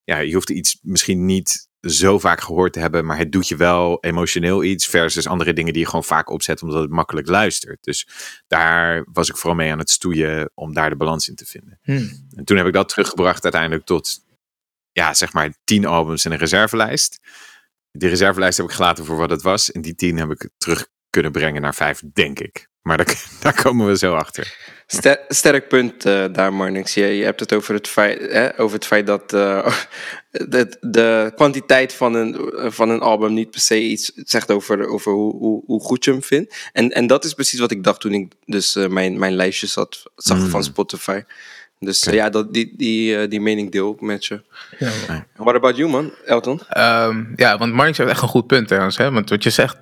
ja, 0.05 0.19
je 0.19 0.35
hoeft 0.35 0.50
iets 0.50 0.79
misschien 0.82 1.25
niet 1.25 1.69
zo 1.82 2.19
vaak 2.19 2.40
gehoord 2.40 2.73
te 2.73 2.81
hebben, 2.81 3.05
maar 3.05 3.19
het 3.19 3.32
doet 3.32 3.49
je 3.49 3.56
wel 3.56 3.99
emotioneel 4.00 4.64
iets 4.64 4.87
versus 4.87 5.26
andere 5.26 5.52
dingen 5.52 5.73
die 5.73 5.82
je 5.82 5.88
gewoon 5.88 6.05
vaak 6.05 6.31
opzet 6.31 6.62
omdat 6.62 6.81
het 6.81 6.90
makkelijk 6.90 7.29
luistert. 7.29 7.84
Dus 7.84 8.08
daar 8.46 9.05
was 9.12 9.29
ik 9.29 9.37
vooral 9.37 9.56
mee 9.56 9.73
aan 9.73 9.79
het 9.79 9.90
stoeien 9.90 10.50
om 10.55 10.75
daar 10.75 10.90
de 10.90 10.96
balans 10.96 11.29
in 11.29 11.34
te 11.34 11.46
vinden. 11.46 11.79
Hmm. 11.82 12.29
En 12.34 12.44
toen 12.44 12.56
heb 12.56 12.67
ik 12.67 12.73
dat 12.73 12.88
teruggebracht 12.88 13.43
uiteindelijk 13.43 13.84
tot, 13.84 14.25
ja, 14.93 15.14
zeg 15.14 15.32
maar 15.32 15.55
tien 15.64 15.87
albums 15.87 16.25
en 16.25 16.32
een 16.32 16.38
reservelijst. 16.38 17.20
Die 17.90 18.08
reservelijst 18.08 18.58
heb 18.58 18.67
ik 18.67 18.73
gelaten 18.73 19.05
voor 19.05 19.17
wat 19.17 19.31
het 19.31 19.43
was. 19.43 19.73
En 19.73 19.82
die 19.82 19.94
tien 19.94 20.17
heb 20.17 20.31
ik 20.31 20.49
terug 20.56 20.87
kunnen 21.11 21.32
brengen 21.32 21.62
naar 21.62 21.75
vijf, 21.75 22.02
denk 22.12 22.38
ik. 22.38 22.69
Maar 22.82 22.96
daar, 22.96 23.25
daar 23.40 23.62
komen 23.62 23.87
we 23.87 23.96
zo 23.96 24.14
achter. 24.14 24.56
Ster- 24.97 25.21
sterk 25.29 25.69
punt 25.69 26.05
eh, 26.05 26.25
daar, 26.33 26.53
Marnix. 26.55 26.94
Je, 26.94 27.05
je 27.06 27.25
hebt 27.25 27.41
het 27.41 27.53
over 27.53 27.75
het 27.75 27.89
feit, 27.89 28.33
hè, 28.33 28.59
over 28.61 28.77
het 28.77 28.87
feit 28.87 29.06
dat 29.06 29.33
eh, 29.33 29.67
de, 30.49 30.77
de 30.81 31.33
kwantiteit 31.35 31.93
van 31.94 32.15
een, 32.15 32.53
van 32.73 32.89
een 32.91 33.00
album 33.00 33.33
niet 33.35 33.50
per 33.50 33.61
se 33.61 33.81
iets 33.83 34.12
zegt 34.15 34.50
over, 34.50 34.89
over 34.89 35.12
hoe, 35.12 35.37
hoe, 35.37 35.62
hoe 35.67 35.81
goed 35.81 36.05
je 36.05 36.11
hem 36.11 36.23
vindt. 36.23 36.55
En, 36.73 36.91
en 36.91 37.06
dat 37.06 37.25
is 37.25 37.35
precies 37.35 37.61
wat 37.61 37.71
ik 37.71 37.85
dacht 37.85 38.00
toen 38.00 38.12
ik 38.12 38.33
dus 38.44 38.77
eh, 38.77 38.87
mijn, 38.87 39.19
mijn 39.19 39.35
lijstje 39.35 39.67
zat, 39.67 40.03
zag 40.17 40.39
Mm. 40.39 40.49
van 40.49 40.65
Spotify. 40.65 41.23
Dus 41.79 42.03
ja, 42.05 42.31
dat, 42.31 42.53
die, 42.55 42.75
die, 42.77 43.29
die 43.29 43.41
mening 43.41 43.71
deel 43.71 43.93
ik 43.93 44.00
met 44.00 44.25
je. 44.27 44.43
Ja, 44.79 45.27
What 45.37 45.55
about 45.55 45.77
you, 45.77 45.91
man? 45.91 46.12
Elton? 46.25 46.61
Ehm, 46.69 47.25
ja, 47.37 47.58
want 47.58 47.72
Marnix 47.72 47.99
heeft 47.99 48.11
echt 48.11 48.22
een 48.22 48.29
goed 48.29 48.46
punt 48.46 48.67
trouwens. 48.69 48.96
Hè? 48.96 49.11
Want 49.11 49.31
wat 49.31 49.43
je 49.43 49.51
zegt, 49.51 49.77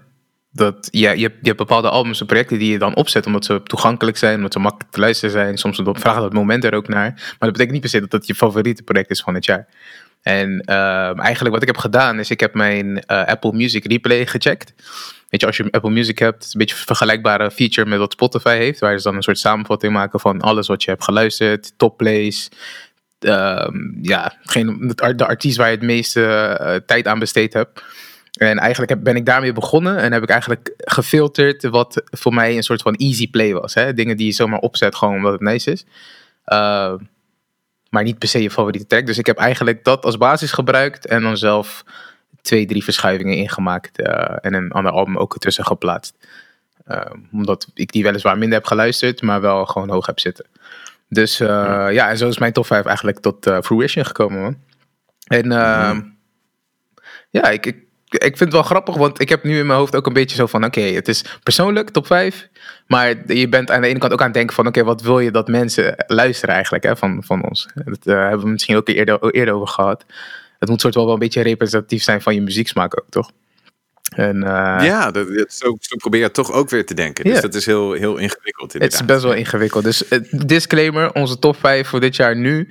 dat 0.53 0.89
ja, 0.91 1.11
je, 1.11 1.23
hebt, 1.23 1.37
je 1.41 1.47
hebt 1.47 1.57
bepaalde 1.57 1.89
albums 1.89 2.21
en 2.21 2.27
projecten 2.27 2.59
die 2.59 2.73
je 2.73 2.79
dan 2.79 2.95
opzet 2.95 3.27
omdat 3.27 3.45
ze 3.45 3.63
toegankelijk 3.63 4.17
zijn, 4.17 4.37
omdat 4.37 4.53
ze 4.53 4.59
makkelijk 4.59 4.93
te 4.93 5.01
luisteren 5.01 5.31
zijn. 5.31 5.59
Soms 5.59 5.81
vragen 5.85 6.23
dat 6.23 6.33
moment 6.33 6.65
er 6.65 6.75
ook 6.75 6.89
naar. 6.89 7.13
Maar 7.15 7.37
dat 7.39 7.53
betekent 7.53 7.73
niet 7.73 7.81
per 7.81 7.91
se 7.91 8.01
dat 8.01 8.11
dat 8.11 8.27
je 8.27 8.35
favoriete 8.35 8.83
project 8.83 9.11
is 9.11 9.21
van 9.21 9.35
het 9.35 9.45
jaar. 9.45 9.67
En 10.23 10.61
ehm, 10.61 11.19
eigenlijk 11.19 11.55
wat 11.55 11.63
ik 11.63 11.69
heb 11.69 11.77
gedaan 11.77 12.19
is, 12.19 12.31
ik 12.31 12.41
heb 12.41 12.55
mijn 12.55 13.05
eh, 13.05 13.25
Apple 13.25 13.53
Music 13.53 13.87
Replay 13.87 14.27
gecheckt. 14.27 14.73
Weet 15.29 15.41
je, 15.41 15.47
als 15.47 15.57
je 15.57 15.71
Apple 15.71 15.91
Music 15.91 16.19
hebt, 16.19 16.45
het 16.45 16.53
een 16.53 16.59
beetje 16.59 16.77
een 16.77 16.83
vergelijkbare 16.85 17.51
feature 17.51 17.89
met 17.89 17.99
wat 17.99 18.13
Spotify 18.13 18.57
heeft. 18.57 18.81
Waar 18.81 18.99
ze 18.99 19.05
dan 19.05 19.17
een 19.17 19.23
soort 19.23 19.39
samenvatting 19.39 19.93
maken 19.93 20.21
van 20.21 20.41
alles 20.41 20.67
wat 20.67 20.83
je 20.83 20.91
hebt 20.91 21.05
geluisterd, 21.05 21.73
top 21.77 21.97
plays, 21.97 22.49
ehm, 23.19 23.77
ja, 24.03 24.37
geen, 24.43 24.93
de 25.17 25.27
artiest 25.27 25.57
waar 25.57 25.71
je 25.71 25.77
het 25.77 25.85
meeste 25.85 26.25
eh, 26.25 26.75
tijd 26.87 27.07
aan 27.07 27.19
besteed 27.19 27.53
hebt. 27.53 27.83
En 28.49 28.59
eigenlijk 28.59 28.91
heb, 28.91 29.03
ben 29.03 29.17
ik 29.17 29.27
daarmee 29.27 29.53
begonnen 29.53 29.97
en 29.97 30.13
heb 30.13 30.23
ik 30.23 30.29
eigenlijk 30.29 30.73
gefilterd 30.77 31.63
wat 31.63 32.03
voor 32.05 32.35
mij 32.35 32.57
een 32.57 32.63
soort 32.63 32.83
van 32.83 32.95
easy 32.95 33.31
play 33.31 33.53
was. 33.53 33.75
Hè? 33.75 33.95
Dingen 33.95 34.17
die 34.17 34.27
je 34.27 34.33
zomaar 34.33 34.59
opzet 34.59 34.95
gewoon 34.95 35.15
omdat 35.15 35.33
het 35.33 35.41
nice 35.41 35.71
is. 35.71 35.85
Uh, 36.47 36.95
maar 37.91 38.03
niet 38.03 38.19
per 38.19 38.29
se 38.29 38.43
je 38.43 38.51
favoriete 38.51 38.87
track. 38.87 39.07
Dus 39.07 39.19
ik 39.19 39.27
heb 39.27 39.37
eigenlijk 39.37 39.85
dat 39.85 40.05
als 40.05 40.17
basis 40.17 40.53
gebruikt 40.53 41.07
en 41.07 41.23
dan 41.23 41.37
zelf 41.37 41.85
twee, 42.43 42.67
drie 42.67 42.85
verschuivingen 42.85 43.37
ingemaakt 43.37 44.01
uh, 44.01 44.37
en 44.41 44.55
een 44.55 44.73
ander 44.73 44.93
album 44.93 45.19
ook 45.19 45.35
ertussen 45.35 45.65
geplaatst. 45.65 46.15
Uh, 46.89 47.01
omdat 47.33 47.69
ik 47.75 47.93
die 47.93 48.03
weliswaar 48.03 48.39
minder 48.39 48.59
heb 48.59 48.67
geluisterd, 48.67 49.23
maar 49.23 49.41
wel 49.41 49.67
gewoon 49.67 49.91
hoog 49.91 50.07
heb 50.07 50.21
zitten. 50.21 50.47
Dus 51.09 51.41
uh, 51.41 51.49
ja. 51.49 51.89
ja, 51.89 52.09
en 52.09 52.17
zo 52.17 52.29
is 52.29 52.39
mijn 52.39 52.53
top 52.53 52.67
5 52.67 52.85
eigenlijk 52.85 53.19
tot 53.19 53.47
uh, 53.47 53.59
fruition 53.61 54.05
gekomen, 54.05 54.41
man. 54.41 54.57
En 55.27 55.47
mm. 55.47 56.17
ja, 57.31 57.49
ik, 57.49 57.67
ik, 57.67 57.89
ik 58.11 58.37
vind 58.37 58.39
het 58.39 58.53
wel 58.53 58.63
grappig, 58.63 58.97
want 58.97 59.21
ik 59.21 59.29
heb 59.29 59.45
nu 59.45 59.59
in 59.59 59.67
mijn 59.67 59.79
hoofd 59.79 59.97
ook 59.97 60.07
een 60.07 60.13
beetje 60.13 60.37
zo 60.37 60.47
van... 60.47 60.65
oké, 60.65 60.79
okay, 60.79 60.95
het 60.95 61.09
is 61.09 61.25
persoonlijk 61.43 61.91
top 61.91 62.07
5, 62.07 62.49
maar 62.87 63.33
je 63.33 63.49
bent 63.49 63.71
aan 63.71 63.81
de 63.81 63.87
ene 63.87 63.99
kant 63.99 64.13
ook 64.13 64.21
aan 64.21 64.25
het 64.25 64.35
denken 64.35 64.55
van... 64.55 64.67
oké, 64.67 64.79
okay, 64.79 64.93
wat 64.93 65.03
wil 65.03 65.21
je 65.21 65.31
dat 65.31 65.49
mensen 65.49 66.05
luisteren 66.07 66.55
eigenlijk 66.55 66.85
hè, 66.85 66.97
van, 66.97 67.23
van 67.25 67.49
ons? 67.49 67.69
Dat 67.75 68.07
uh, 68.07 68.15
hebben 68.15 68.41
we 68.41 68.51
misschien 68.51 68.77
ook 68.77 68.89
eerder, 68.89 69.31
eerder 69.31 69.55
over 69.55 69.69
gehad. 69.69 70.05
Het 70.59 70.69
moet 70.69 70.81
soort 70.81 70.95
wel 70.95 71.05
wel 71.05 71.13
een 71.13 71.19
beetje 71.19 71.43
representatief 71.43 72.03
zijn 72.03 72.23
van 72.23 72.35
je 72.35 72.41
muzieksmaak 72.41 73.01
ook, 73.01 73.09
toch? 73.09 73.31
En, 74.11 74.37
uh, 74.37 74.79
ja, 74.81 75.11
dat, 75.11 75.35
dat, 75.35 75.53
zo, 75.53 75.77
zo 75.81 75.97
probeer 75.97 76.21
je 76.21 76.31
toch 76.31 76.53
ook 76.53 76.71
weer 76.71 76.87
te 76.87 76.95
denken. 76.95 77.25
Dus 77.25 77.33
yeah. 77.33 77.43
dat 77.43 77.55
is 77.55 77.67
heel, 77.67 77.93
heel 77.93 78.17
ingewikkeld. 78.17 78.73
Het 78.73 78.93
is 78.93 79.05
best 79.05 79.23
wel 79.23 79.33
ingewikkeld. 79.33 79.85
Dus 79.85 80.11
uh, 80.11 80.19
disclaimer, 80.31 81.13
onze 81.13 81.39
top 81.39 81.57
5 81.57 81.89
voor 81.89 82.01
dit 82.01 82.17
jaar 82.17 82.37
nu 82.37 82.69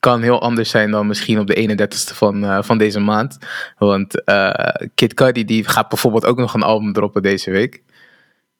kan 0.00 0.22
heel 0.22 0.40
anders 0.40 0.70
zijn 0.70 0.90
dan 0.90 1.06
misschien 1.06 1.38
op 1.38 1.46
de 1.46 1.54
31ste 1.54 2.14
van, 2.14 2.44
eh, 2.44 2.62
van 2.62 2.78
deze 2.78 3.00
maand. 3.00 3.38
Want 3.78 4.24
eh, 4.24 4.68
Kid 4.94 5.14
Cudi 5.14 5.44
die 5.44 5.68
gaat 5.68 5.88
bijvoorbeeld 5.88 6.26
ook 6.26 6.38
nog 6.38 6.54
een 6.54 6.62
album 6.62 6.92
droppen 6.92 7.22
deze 7.22 7.50
week. 7.50 7.82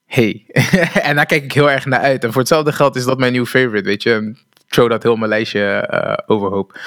Hey. 0.05 0.45
en 1.07 1.15
daar 1.15 1.25
kijk 1.25 1.43
ik 1.43 1.51
heel 1.51 1.71
erg 1.71 1.85
naar 1.85 1.99
uit. 1.99 2.23
En 2.23 2.31
voor 2.31 2.41
hetzelfde 2.41 2.71
geld 2.71 2.95
is 2.95 3.03
dat 3.05 3.17
mijn 3.17 3.31
nieuwe 3.31 3.47
favorite, 3.47 3.87
weet 3.87 4.03
je. 4.03 4.13
En 4.13 4.37
Throw 4.67 4.89
dat 4.89 5.03
heel 5.03 5.15
mijn 5.15 5.29
lijstje 5.29 5.63
eh, 5.63 6.17
overhoop. 6.25 6.79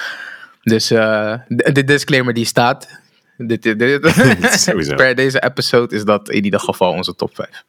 Dus 0.61 0.87
de, 0.87 1.83
disclaimer 1.85 2.33
die 2.33 2.45
staat. 2.45 2.99
Dit, 3.37 3.63
dit, 3.63 3.79
dit- 3.79 4.13
Sowieso. 4.59 4.95
per 5.01 5.15
deze 5.15 5.43
episode 5.43 5.95
is 5.95 6.03
dat 6.03 6.29
in 6.29 6.43
ieder 6.43 6.59
geval 6.59 6.91
onze 6.91 7.15
top 7.15 7.35
5. 7.35 7.63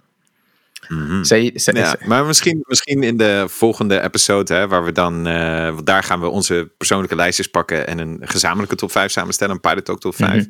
Mhm. 0.88 1.25
Zij, 1.25 1.50
zij, 1.55 1.75
Ja, 1.75 1.97
maar 2.07 2.25
misschien, 2.25 2.64
misschien 2.66 3.02
in 3.02 3.16
de 3.16 3.45
volgende 3.49 4.02
episode, 4.02 4.55
hè, 4.55 4.69
waar 4.69 4.85
we 4.85 4.93
dan, 4.93 5.26
eh, 5.26 5.71
want 5.71 5.87
daar 5.87 6.02
gaan 6.02 6.21
we 6.21 6.28
onze 6.28 6.73
persoonlijke 6.76 7.16
lijstjes 7.16 7.47
pakken 7.47 7.87
en 7.87 7.99
een 7.99 8.19
gezamenlijke 8.21 8.76
top 8.76 8.90
5 8.90 9.11
samenstellen, 9.11 9.55
een 9.55 9.61
Pilot 9.61 9.85
Talk 9.85 10.00
top 10.00 10.14
5. 10.14 10.47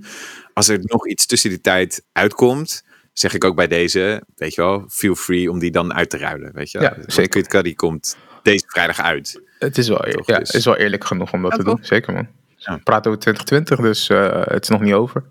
Als 0.53 0.69
er 0.69 0.79
nog 0.83 1.09
iets 1.09 1.27
tussen 1.27 1.51
die 1.51 1.61
tijd 1.61 2.05
uitkomt, 2.13 2.85
zeg 3.13 3.35
ik 3.35 3.45
ook 3.45 3.57
bij 3.57 3.69
deze, 3.69 4.23
weet 4.35 4.55
je 4.55 4.61
wel, 4.61 4.85
feel 4.89 5.15
free 5.15 5.51
om 5.51 5.59
die 5.59 5.71
dan 5.71 5.95
uit 5.95 6.11
te 6.11 6.19
ruilen, 6.19 6.53
weet 6.53 6.71
je 6.71 6.79
wel. 6.79 6.89
Ja, 6.89 7.03
zeker. 7.07 7.29
Kid 7.29 7.49
Cudi 7.49 7.75
komt 7.75 8.17
deze 8.43 8.65
vrijdag 8.67 9.01
uit. 9.01 9.41
Het 9.59 9.79
is 9.79 9.89
wel, 9.89 9.99
Toch, 9.99 10.27
ja, 10.27 10.39
dus- 10.39 10.51
is 10.51 10.65
wel 10.65 10.77
eerlijk 10.77 11.05
genoeg 11.05 11.33
om 11.33 11.43
dat 11.43 11.51
Ja, 11.51 11.57
te 11.57 11.65
doen. 11.65 11.79
Zeker, 11.81 12.13
man. 12.13 12.29
Ja. 12.57 12.75
We 12.75 12.83
praten 12.83 13.11
over 13.11 13.23
2020, 13.23 13.81
dus 13.81 14.09
eh, 14.09 14.45
het 14.45 14.63
is 14.63 14.69
nog 14.69 14.81
niet 14.81 14.93
over. 14.93 15.25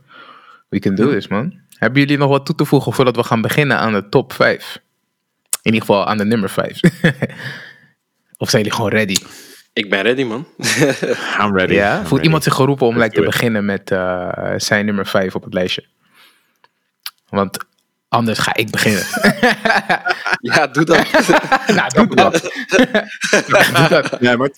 We 0.69 0.79
can 0.79 0.95
do 0.95 1.09
this, 1.09 1.27
man. 1.27 1.53
Hebben 1.69 1.99
jullie 1.99 2.17
nog 2.17 2.29
wat 2.29 2.45
toe 2.45 2.55
te 2.55 2.65
voegen 2.65 2.93
voordat 2.93 3.15
we 3.15 3.23
gaan 3.23 3.41
beginnen 3.41 3.77
aan 3.77 3.93
de 3.93 4.09
top 4.09 4.33
5? 4.33 4.83
In 5.65 5.73
ieder 5.73 5.79
geval 5.87 6.05
aan 6.07 6.17
de 6.17 6.25
nummer 6.25 6.49
5. 6.49 6.79
of 8.43 8.49
zijn 8.49 8.61
jullie 8.63 8.71
gewoon 8.77 8.91
ready? 8.91 9.15
Ik 9.73 9.89
ben 9.89 10.01
ready, 10.01 10.23
man. 10.23 10.47
I'm 11.41 11.57
ready. 11.57 11.73
Ja? 11.73 11.91
I'm 11.91 11.97
Voelt 11.97 12.09
ready. 12.09 12.23
iemand 12.23 12.43
zich 12.43 12.53
geroepen 12.53 12.87
om 12.87 12.97
like, 12.97 13.13
te 13.15 13.19
it. 13.19 13.25
beginnen 13.25 13.65
met 13.65 13.91
eh, 13.91 14.53
zijn 14.57 14.85
nummer 14.85 15.05
5 15.07 15.35
op 15.35 15.43
het 15.43 15.53
lijstje? 15.53 15.85
Want 17.29 17.57
anders 18.07 18.39
ga 18.39 18.55
ik 18.55 18.69
beginnen. 18.71 19.03
ja, 20.53 20.67
doe 20.67 20.85
dat. 20.85 21.11
nou, 21.67 21.89
doe 21.93 22.15
dat. 22.15 22.41
doe 23.47 23.87
dat. 23.89 24.17
Ja, 24.19 24.35
maar 24.35 24.49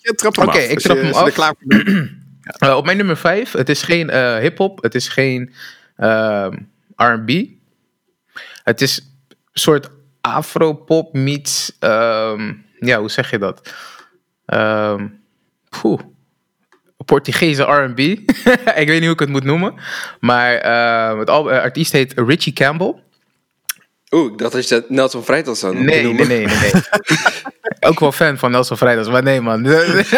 je, 0.00 0.12
trap 0.16 0.36
hem 0.36 0.48
Oké, 0.48 0.58
ik 0.58 0.80
trap 0.80 0.96
je- 0.96 1.02
hem 1.02 1.12
af. 1.12 1.32
klaar 1.32 1.54
voor 1.58 1.66
bent. 1.84 2.10
Eh, 2.42 2.76
op 2.76 2.84
mijn 2.84 2.96
nummer 2.96 3.16
5, 3.16 3.52
het 3.52 3.68
is 3.68 3.82
geen 3.82 4.10
eh 4.10 4.36
hip-hop, 4.36 4.82
het 4.82 4.94
is 4.94 5.08
geen 5.08 5.52
ehm, 5.96 6.56
RB. 6.96 7.44
Het 8.64 8.80
is 8.80 8.98
een 8.98 9.36
soort 9.52 9.90
afropop 10.22 11.14
meets. 11.14 11.76
ehm, 11.78 12.52
ja, 12.78 12.98
hoe 12.98 13.10
zeg 13.10 13.30
je 13.30 13.38
dat? 13.38 13.74
Ehm 14.46 15.06
poeh. 15.80 16.00
Portugese 17.04 17.62
RB. 17.62 17.98
ik 18.82 18.86
weet 18.86 18.88
niet 18.88 19.02
hoe 19.02 19.12
ik 19.12 19.18
het 19.20 19.28
moet 19.28 19.44
noemen. 19.44 19.74
Maar 20.20 20.54
eh, 20.54 21.18
het 21.18 21.28
eh, 21.28 21.34
artiest 21.46 21.92
heet 21.92 22.12
Richie 22.16 22.52
Campbell. 22.52 22.94
Oeh, 24.10 24.32
ik 24.32 24.38
dacht 24.38 24.68
dat 24.68 24.90
Nelson 24.90 25.24
Vrijtas 25.24 25.58
zou 25.58 25.74
Nee, 25.74 26.04
nee, 26.04 26.12
nee, 26.12 26.26
nee. 26.26 26.46
nee. 26.46 26.72
Ook 27.88 28.00
wel 28.00 28.12
fan 28.12 28.38
van 28.38 28.50
Nelson 28.50 28.76
Vrijdags, 28.76 29.08
maar 29.08 29.22
nee, 29.22 29.40
man. 29.40 29.62
Naar. 29.62 30.16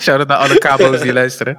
Shout-out 0.00 0.28
naar 0.28 0.36
alle 0.36 0.58
cabo's 0.58 1.00
die 1.00 1.12
luisteren. 1.12 1.56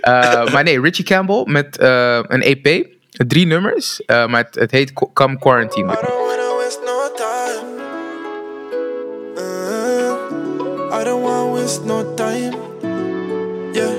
Eh, 0.00 0.52
maar 0.52 0.62
nee, 0.62 0.80
Richie 0.80 1.04
Campbell 1.04 1.42
met 1.46 1.78
eh, 1.78 2.20
een 2.28 2.42
EP. 2.42 2.86
Drie 3.16 3.46
nummers. 3.46 4.04
eh, 4.04 4.26
maar 4.26 4.42
het, 4.44 4.54
het 4.54 4.70
heet 4.70 4.92
Come 5.12 5.38
Quarantine 5.38 5.86
With 5.90 6.00
Me. 6.00 6.06
don't 6.06 6.26
wanna 6.26 6.56
waste 6.56 6.80
no 6.84 7.10
time. 7.16 7.82
Uh, 9.36 11.00
I 11.00 11.04
don't 11.04 11.22
wanna 11.22 11.52
waste 11.52 11.84
no 11.84 12.14
time. 12.14 12.54
Yeah, 13.72 13.94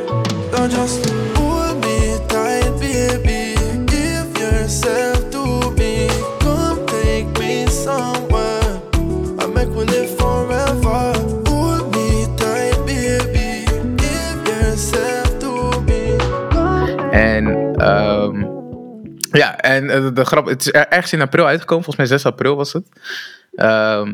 don't 0.52 0.72
just 0.72 1.10
hold 1.38 1.80
me 1.86 2.18
tight, 2.28 2.72
baby. 2.80 3.56
Give 3.86 4.38
yourself 4.40 5.30
to 5.30 5.72
me. 5.78 6.08
Come 6.40 6.86
take 6.86 7.28
me 7.40 7.66
somewhere. 7.68 8.82
I 9.40 9.46
make 9.48 9.70
we 9.76 9.86
live 9.86 10.10
forever. 10.18 11.14
Hold 11.48 11.96
me 11.96 12.28
tight, 12.36 12.78
baby. 12.86 13.66
Give 13.96 14.48
yourself 14.48 15.40
to 15.40 15.82
me. 15.82 16.16
En 17.12 17.74
ehm, 17.78 18.55
ja, 19.38 19.60
en 19.60 19.90
eh, 19.90 20.08
de, 20.14 20.26
grap, 20.26 20.46
het 20.46 20.62
is 20.62 20.68
er- 20.74 20.88
ergens 20.88 21.14
in 21.14 21.22
april 21.22 21.46
uitgekomen. 21.46 21.84
Volgens 21.84 22.10
mij 22.10 22.18
6 22.20 22.26
april 22.32 22.56
was 22.56 22.74
het. 22.74 22.88
Ehm, 23.56 24.14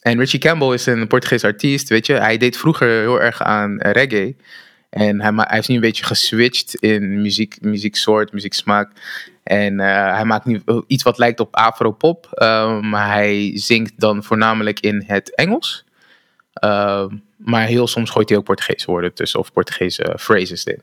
en 0.00 0.18
Richie 0.18 0.38
Campbell 0.40 0.72
is 0.72 0.86
een 0.86 1.06
Portugees 1.06 1.44
artiest, 1.44 1.88
weet 1.88 2.06
je. 2.06 2.12
Hij 2.12 2.36
deed 2.36 2.56
vroeger 2.56 2.88
heel 2.88 3.20
erg 3.20 3.42
aan 3.42 3.78
eh, 3.78 3.92
reggae. 3.92 4.36
En 4.90 5.20
hij, 5.20 5.32
hij 5.34 5.58
is 5.58 5.66
nu 5.66 5.74
een 5.74 5.80
beetje 5.80 6.04
geswitcht 6.04 6.74
in 6.74 7.22
muziek, 7.22 7.56
muzieksoort, 7.60 8.32
muzieksmaak. 8.32 8.90
En 9.42 9.80
eh, 9.80 10.14
hij 10.14 10.24
maakt 10.24 10.44
nu 10.44 10.62
iets 10.86 11.02
wat 11.02 11.18
lijkt 11.18 11.40
op 11.40 11.56
afropop. 11.56 12.26
ehm, 12.32 12.88
maar 12.88 13.06
hij 13.12 13.50
zingt 13.54 13.92
dan 13.96 14.24
voornamelijk 14.24 14.80
in 14.80 15.04
het 15.06 15.34
Engels. 15.34 15.84
Ehm, 16.52 17.08
maar 17.36 17.66
heel 17.66 17.86
soms 17.86 18.10
gooit 18.10 18.28
hij 18.28 18.38
ook 18.38 18.44
Portugese 18.44 18.86
woorden 18.86 19.14
tussen 19.14 19.40
of 19.40 19.52
Portugese 19.52 20.16
phrases 20.18 20.64
in. 20.64 20.82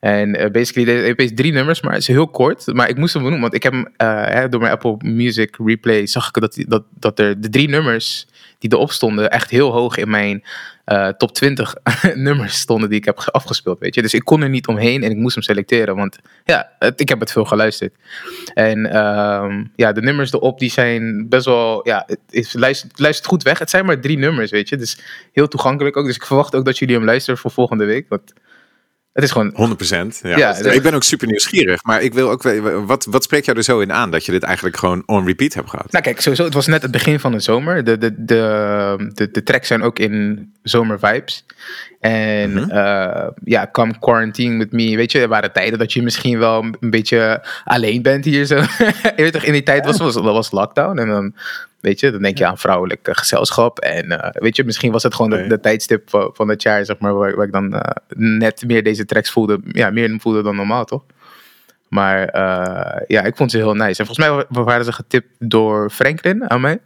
En 0.00 0.36
eh, 0.36 0.50
basically, 0.50 0.86
deze 0.94 1.14
EP 1.16 1.36
drie 1.36 1.52
nummers, 1.52 1.80
maar 1.80 1.92
het 1.92 2.00
is 2.00 2.06
heel 2.08 2.28
kort. 2.28 2.66
Maar 2.66 2.88
ik 2.88 2.96
moest 2.96 3.12
hem 3.14 3.22
benoemen, 3.22 3.50
want 3.50 3.64
ik 3.64 3.72
heb 3.72 3.72
hem 3.72 3.88
eh, 3.96 4.44
door 4.50 4.60
mijn 4.60 4.72
Apple 4.72 4.96
Music 4.98 5.56
replay 5.64 6.06
zag 6.06 6.26
ik 6.28 6.40
dat, 6.40 6.64
dat, 6.68 6.84
dat 6.94 7.18
er 7.18 7.40
de 7.40 7.48
drie 7.48 7.68
nummers 7.68 8.26
die 8.58 8.72
erop 8.72 8.90
stonden 8.90 9.30
echt 9.30 9.50
heel 9.50 9.70
hoog 9.72 9.96
in 9.96 10.10
mijn 10.10 10.44
eh, 10.84 11.08
top 11.08 11.32
20 11.34 11.74
nummers 12.14 12.58
stonden 12.58 12.88
die 12.88 12.98
ik 12.98 13.04
heb 13.04 13.18
ge- 13.18 13.30
afgespeeld, 13.30 13.78
weet 13.78 13.94
je. 13.94 14.02
Dus 14.02 14.14
ik 14.14 14.24
kon 14.24 14.42
er 14.42 14.48
niet 14.48 14.66
omheen 14.66 15.02
en 15.02 15.10
ik 15.10 15.16
moest 15.16 15.34
hem 15.34 15.44
selecteren, 15.44 15.96
want 15.96 16.18
ja, 16.44 16.70
het- 16.78 17.00
ik 17.00 17.08
heb 17.08 17.20
het 17.20 17.32
veel 17.32 17.44
geluisterd. 17.44 17.94
En 18.54 18.86
ehm, 18.92 19.64
ja, 19.76 19.92
de 19.92 20.02
nummers 20.02 20.32
erop 20.32 20.58
die 20.58 20.70
zijn 20.70 21.28
best 21.28 21.44
wel, 21.44 21.88
ja, 21.88 22.02
het, 22.06 22.18
is, 22.30 22.52
luistert, 22.52 22.98
luistert 22.98 23.28
goed 23.28 23.42
weg. 23.42 23.58
Het 23.58 23.70
zijn 23.70 23.84
maar 23.86 24.00
drie 24.00 24.18
nummers, 24.18 24.50
weet 24.50 24.68
je. 24.68 24.76
Dus 24.76 24.98
heel 25.32 25.48
toegankelijk 25.48 25.96
ook. 25.96 26.06
Dus 26.06 26.16
ik 26.16 26.26
verwacht 26.26 26.54
ook 26.54 26.64
dat 26.64 26.78
jullie 26.78 26.94
hem 26.96 27.04
luisteren 27.04 27.38
voor 27.38 27.50
volgende 27.50 27.84
week, 27.84 28.08
want 28.08 28.32
het 29.12 29.24
is 29.24 29.30
gewoon 29.30 29.52
100%. 29.52 30.20
Ja. 30.22 30.36
Ja, 30.36 30.56
ik 30.56 30.82
ben 30.82 30.94
ook 30.94 31.02
super 31.02 31.26
nieuwsgierig. 31.26 31.82
Maar 31.84 32.02
ik 32.02 32.14
wil 32.14 32.30
ook 32.30 32.42
weten, 32.42 32.86
wat, 32.86 33.04
wat 33.04 33.22
spreekt 33.22 33.44
jou 33.44 33.58
er 33.58 33.64
zo 33.64 33.80
in 33.80 33.92
aan 33.92 34.10
dat 34.10 34.24
je 34.24 34.32
dit 34.32 34.42
eigenlijk 34.42 34.76
gewoon 34.76 35.02
on 35.06 35.26
repeat 35.26 35.54
hebt 35.54 35.70
gehad? 35.70 35.92
Nou 35.92 36.04
kijk, 36.04 36.20
sowieso, 36.20 36.44
het 36.44 36.54
was 36.54 36.66
net 36.66 36.82
het 36.82 36.90
begin 36.90 37.20
van 37.20 37.32
de 37.32 37.40
zomer. 37.40 37.84
De, 37.84 37.98
de, 37.98 38.24
de, 38.24 39.10
de, 39.14 39.30
de 39.30 39.42
tracks 39.42 39.66
zijn 39.66 39.82
ook 39.82 39.98
in 39.98 40.48
zomervibes. 40.62 41.44
En 42.00 42.70
eh, 42.70 43.28
ja, 43.44 43.68
come 43.72 43.98
quarantine 43.98 44.58
with 44.58 44.72
me. 44.72 44.96
Weet 44.96 45.12
je, 45.12 45.20
er 45.20 45.28
waren 45.28 45.52
tijden 45.52 45.78
dat 45.78 45.92
je 45.92 46.02
misschien 46.02 46.38
wel 46.38 46.64
een 46.80 46.90
beetje 46.90 47.46
alleen 47.64 48.02
bent 48.02 48.24
hier 48.24 48.44
zo. 48.44 48.56
je 48.56 49.12
weet 49.16 49.32
toch, 49.32 49.44
in 49.44 49.52
die 49.52 49.62
tijd 49.62 49.84
was, 49.86 49.98
was, 49.98 50.14
was 50.14 50.50
lockdown. 50.50 50.98
En 50.98 51.08
dan, 51.08 51.34
weet 51.80 52.00
je, 52.00 52.10
dan 52.10 52.22
denk 52.22 52.38
je 52.38 52.46
aan 52.46 52.58
vrouwelijk 52.58 53.08
eh, 53.08 53.14
gezelschap. 53.14 53.78
En 53.78 54.20
eh, 54.20 54.42
weet 54.42 54.56
je, 54.56 54.64
misschien 54.64 54.92
was 54.92 55.02
het 55.02 55.14
gewoon 55.14 55.30
de, 55.30 55.36
Nee. 55.36 55.48
de 55.48 55.60
tijdstip 55.60 56.10
van, 56.10 56.30
van 56.34 56.48
het 56.48 56.62
jaar, 56.62 56.84
zeg 56.84 56.98
maar, 56.98 57.14
waar, 57.14 57.36
waar 57.36 57.46
ik 57.46 57.52
dan 57.52 57.74
eh, 57.74 57.90
net 58.16 58.64
meer 58.66 58.82
deze 58.82 59.04
tracks 59.04 59.30
voelde. 59.30 59.60
Ja, 59.64 59.90
meer 59.90 60.16
voelde 60.20 60.42
dan 60.42 60.56
normaal, 60.56 60.84
toch? 60.84 61.04
Maar 61.88 62.18
ja, 63.06 63.22
ik 63.22 63.36
vond 63.36 63.50
ze 63.50 63.56
heel 63.56 63.74
nice. 63.74 64.00
En 64.00 64.06
volgens 64.06 64.18
mij 64.18 64.30
wa- 64.30 64.64
waren 64.64 64.84
ze 64.84 64.92
getipt 64.92 65.28
door 65.38 65.90
Franklin 65.90 66.50
aan 66.50 66.60
mij. 66.60 66.78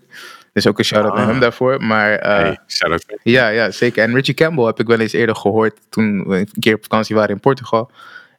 Dus 0.52 0.66
ook 0.66 0.78
een 0.78 0.84
shout-out 0.84 1.12
Ah. 1.12 1.18
naar 1.18 1.28
hem 1.28 1.40
daarvoor. 1.40 1.82
Maar 1.84 2.12
eh, 2.18 2.36
hey, 2.36 2.58
shout-out. 2.66 3.04
ja, 3.22 3.48
ja, 3.48 3.70
zeker. 3.70 4.02
En 4.04 4.14
Richie 4.14 4.34
Campbell 4.34 4.64
heb 4.64 4.80
ik 4.80 4.86
wel 4.86 5.00
eens 5.00 5.12
eerder 5.12 5.36
gehoord 5.36 5.78
toen 5.88 6.24
we 6.28 6.36
een 6.38 6.48
keer 6.60 6.74
op 6.74 6.82
vakantie 6.82 7.14
waren 7.16 7.34
in 7.34 7.40
Portugal. 7.40 7.90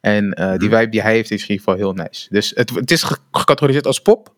En 0.02 0.30
die 0.58 0.70
vibe 0.70 0.90
die 0.90 1.02
hij 1.02 1.14
heeft 1.14 1.32
is 1.32 1.42
in 1.42 1.50
ieder 1.50 1.66
geval 1.66 1.76
heel 1.76 1.94
nice. 2.04 2.28
Dus 2.30 2.52
het, 2.56 2.70
het 2.70 2.92
is 2.92 3.04
ge- 3.04 3.18
gecategoriseerd 3.32 3.86
als 3.88 4.00
pop. 4.02 4.34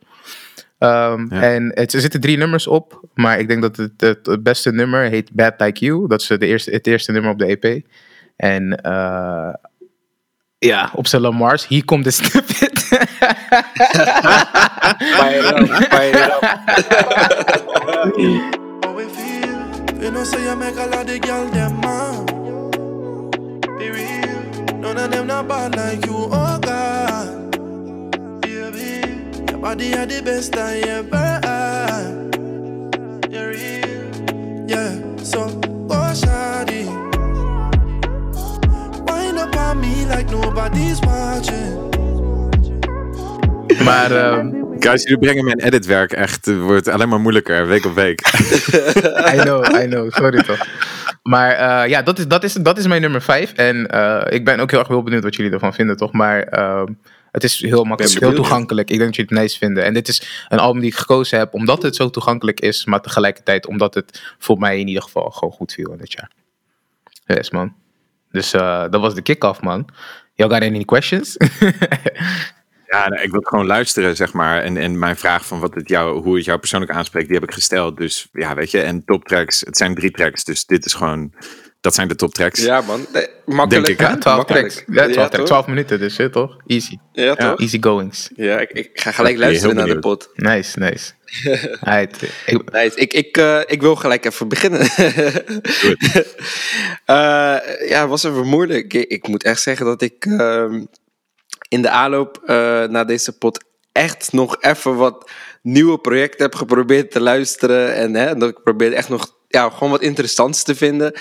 Ehm, 0.78 1.26
Ja. 1.36 1.42
En 1.42 1.72
het, 1.74 1.94
er 1.94 2.02
zitten 2.02 2.22
drie 2.22 2.38
nummers 2.38 2.68
op. 2.68 3.02
Maar 3.14 3.40
ik 3.40 3.48
denk 3.48 3.62
dat 3.62 3.78
het, 3.78 3.92
het, 3.98 4.26
het 4.26 4.44
beste 4.44 4.72
nummer 4.72 5.02
heet 5.02 5.32
Bad 5.34 5.54
Like 5.58 5.86
You. 5.86 6.08
Dat 6.08 6.22
is 6.22 6.28
de 6.28 6.46
eerste, 6.46 6.72
het 6.72 6.88
eerste 6.88 7.12
nummer 7.12 7.32
op 7.32 7.40
de 7.40 7.58
EP. 7.60 7.86
En 8.36 8.82
eh, 8.82 9.54
ja, 10.60 10.92
op 10.96 11.08
zijn 11.08 11.22
Lamar's. 11.22 11.68
Hier 11.68 11.86
komt 11.86 12.04
de 12.04 12.12
snippet. 12.12 12.76
Fire 15.18 15.38
it 15.38 15.60
up, 15.60 15.68
fire 15.68 16.10
it 16.10 16.16
up. 16.16 16.42
How 18.84 18.96
we 18.96 19.06
feel? 19.10 20.02
You 20.02 20.12
know, 20.12 20.24
say 20.24 20.44
you 20.44 20.56
make 20.56 20.78
a 20.80 20.86
lot 20.86 21.10
of 21.10 21.20
girl 21.20 21.50
them 21.50 21.80
man. 21.80 22.26
Be 23.78 23.90
real. 23.92 24.80
None 24.80 24.98
of 24.98 25.10
them 25.12 25.26
not 25.28 25.48
bad 25.48 25.76
like 25.76 26.06
you, 26.06 26.16
oh 26.32 26.58
God. 26.60 27.37
Body 29.68 29.94
are 29.96 30.06
the 30.06 30.22
best 30.24 30.56
I 30.56 30.80
ever 30.80 31.42
had. 31.44 32.40
You're 33.30 33.50
real, 33.50 34.64
yeah. 34.66 34.96
So 35.24 35.50
go 35.92 36.00
shawty. 36.16 36.88
Wind 39.08 39.38
up 39.38 39.56
on 39.58 39.82
me 39.82 40.06
like 40.06 40.32
nobody's 40.32 41.00
watching. 41.02 41.76
maar 43.84 44.12
ehm, 44.12 44.68
Guys, 44.80 45.04
jullie 45.04 45.18
brengen 45.18 45.44
mijn 45.44 45.60
editwerk 45.60 46.12
echt, 46.12 46.46
het 46.46 46.60
wordt 46.60 46.88
alleen 46.88 47.10
maar 47.10 47.20
moeilijker, 47.20 47.68
week 47.68 47.86
op 47.86 47.96
week. 47.96 48.22
I 49.34 49.38
know, 49.38 49.66
I 49.66 49.88
know. 49.88 50.12
Sorry 50.12 50.44
toch. 50.44 50.68
Maar 51.24 51.52
eh, 51.52 51.90
ja, 51.90 52.02
dat 52.02 52.20
is, 52.20 52.28
dat, 52.28 52.44
is, 52.44 52.54
dat 52.54 52.78
is 52.78 52.88
mijn 52.88 53.02
nummer 53.02 53.22
5. 53.22 53.54
En 53.54 53.88
eh, 53.88 54.22
ik 54.30 54.46
ben 54.46 54.60
ook 54.60 54.70
heel 54.72 54.80
erg 54.80 54.88
heel 54.88 55.04
benieuwd 55.04 55.24
wat 55.24 55.36
jullie 55.36 55.52
ervan 55.52 55.74
vinden, 55.74 55.98
toch? 55.98 56.12
Maar 56.12 56.42
eh, 56.42 56.84
het 57.38 57.52
is 57.52 57.62
heel 57.62 57.84
makkelijk, 57.84 58.20
heel 58.20 58.34
toegankelijk. 58.34 58.90
Ik 58.90 58.98
denk 58.98 59.08
dat 59.08 59.16
jullie 59.16 59.32
het 59.32 59.42
nice 59.42 59.58
vinden. 59.58 59.84
En 59.84 59.94
dit 59.94 60.08
is 60.08 60.46
een 60.48 60.60
album 60.60 60.82
die 60.82 60.90
ik 60.90 60.98
gekozen 60.98 61.38
heb 61.38 61.54
omdat 61.54 61.82
het 61.82 61.96
zo 61.96 62.10
toegankelijk 62.10 62.60
is, 62.60 62.86
maar 62.86 63.02
tegelijkertijd 63.02 63.68
omdat 63.68 63.94
het 63.94 64.36
voor 64.38 64.60
mij 64.60 64.80
in 64.80 64.88
ieder 64.88 65.04
geval 65.04 65.30
gewoon 65.30 65.54
goed 65.54 65.74
viel 65.74 65.92
in 65.92 65.98
dit 65.98 66.12
jaar. 66.12 66.32
Yes, 67.26 67.50
man. 67.50 67.76
Dus 68.32 68.54
eh, 68.54 68.86
dat 68.90 69.02
was 69.02 69.16
de 69.16 69.22
kick-off, 69.22 69.62
man. 69.62 69.90
Y'all 70.34 70.52
got 70.52 70.62
any 70.62 70.84
questions? 70.84 71.38
Ja, 72.88 73.20
ik 73.20 73.32
wil 73.32 73.42
gewoon 73.42 73.66
luisteren, 73.66 74.16
zeg 74.16 74.34
maar. 74.34 74.62
En, 74.62 74.78
en 74.78 75.00
mijn 75.00 75.16
vraag 75.16 75.46
van 75.46 75.60
wat 75.60 75.76
het 75.76 75.90
jou, 75.90 76.22
hoe 76.22 76.36
het 76.36 76.46
jou 76.46 76.60
persoonlijk 76.60 76.92
aanspreekt, 76.92 77.28
die 77.28 77.36
heb 77.36 77.50
ik 77.50 77.54
gesteld. 77.54 77.98
Dus 77.98 78.28
ja, 78.32 78.56
weet 78.56 78.72
je. 78.72 78.82
En 78.82 79.06
top 79.06 79.26
tracks, 79.26 79.60
het 79.60 79.78
zijn 79.78 79.96
drie 79.96 80.12
tracks. 80.12 80.44
Dus 80.44 80.66
dit 80.66 80.86
is 80.86 80.94
gewoon, 80.94 81.34
dat 81.82 81.96
zijn 81.96 82.08
de 82.08 82.16
top 82.16 82.34
tracks. 82.34 82.64
Ja, 82.64 82.82
man. 82.82 83.06
Nee, 83.14 83.28
makkelijk. 83.46 83.86
Denk 83.86 84.00
ik, 84.00 84.06
hè? 84.06 84.12
ja, 84.12 84.18
12 84.18 84.38
Makkelijk. 84.38 84.68
tracks. 84.70 84.84
Ja, 84.88 85.04
12, 85.04 85.14
tracks. 85.14 85.36
toch? 85.36 85.46
12 85.46 85.68
minuten 85.68 86.00
dus, 86.00 86.18
hè, 86.18 86.30
toch? 86.30 86.58
Easy. 86.68 86.98
Ja, 87.12 87.36
toch? 87.36 87.60
Easy 87.60 87.82
goings. 87.82 88.30
Ja, 88.36 88.60
ik, 88.60 88.72
ik 88.72 88.90
ga 88.94 89.12
gelijk 89.12 89.38
luisteren 89.38 89.76
naar 89.76 89.88
de 89.88 90.00
pot. 90.00 90.30
Nice, 90.36 90.80
nice. 90.80 91.12
Alright, 91.82 92.22
ik, 92.46 92.72
Nice. 92.72 92.96
Ik, 92.96 93.14
ik, 93.14 93.38
eh, 93.38 93.60
ik 93.66 93.82
wil 93.82 93.96
gelijk 93.96 94.26
even 94.26 94.48
beginnen. 94.48 94.88
Eh, 97.06 97.58
ja, 97.90 98.08
was 98.08 98.24
even 98.24 98.48
moeilijk. 98.48 98.94
Ik, 98.94 99.10
ik 99.10 99.28
moet 99.28 99.44
echt 99.44 99.62
zeggen 99.62 99.86
dat 99.86 100.02
ik 100.02 100.26
ehm, 100.26 100.86
in 101.70 101.82
de 101.82 101.90
aanloop 101.90 102.42
eh, 102.46 102.56
naar 102.84 103.06
deze 103.08 103.38
pot 103.38 103.64
echt 103.92 104.34
nog 104.34 104.62
even 104.62 104.96
wat 104.96 105.32
nieuwe 105.62 106.00
projecten 106.00 106.46
heb 106.46 106.56
geprobeerd 106.56 107.12
te 107.12 107.20
luisteren. 107.20 107.94
En 107.94 108.14
hè, 108.14 108.36
dat 108.36 108.50
ik 108.50 108.64
probeerde 108.64 108.96
echt 108.96 109.10
nog 109.10 109.36
ja, 109.48 109.70
gewoon 109.70 109.90
wat 109.90 110.02
interessants 110.02 110.64
te 110.64 110.76
vinden. 110.76 111.14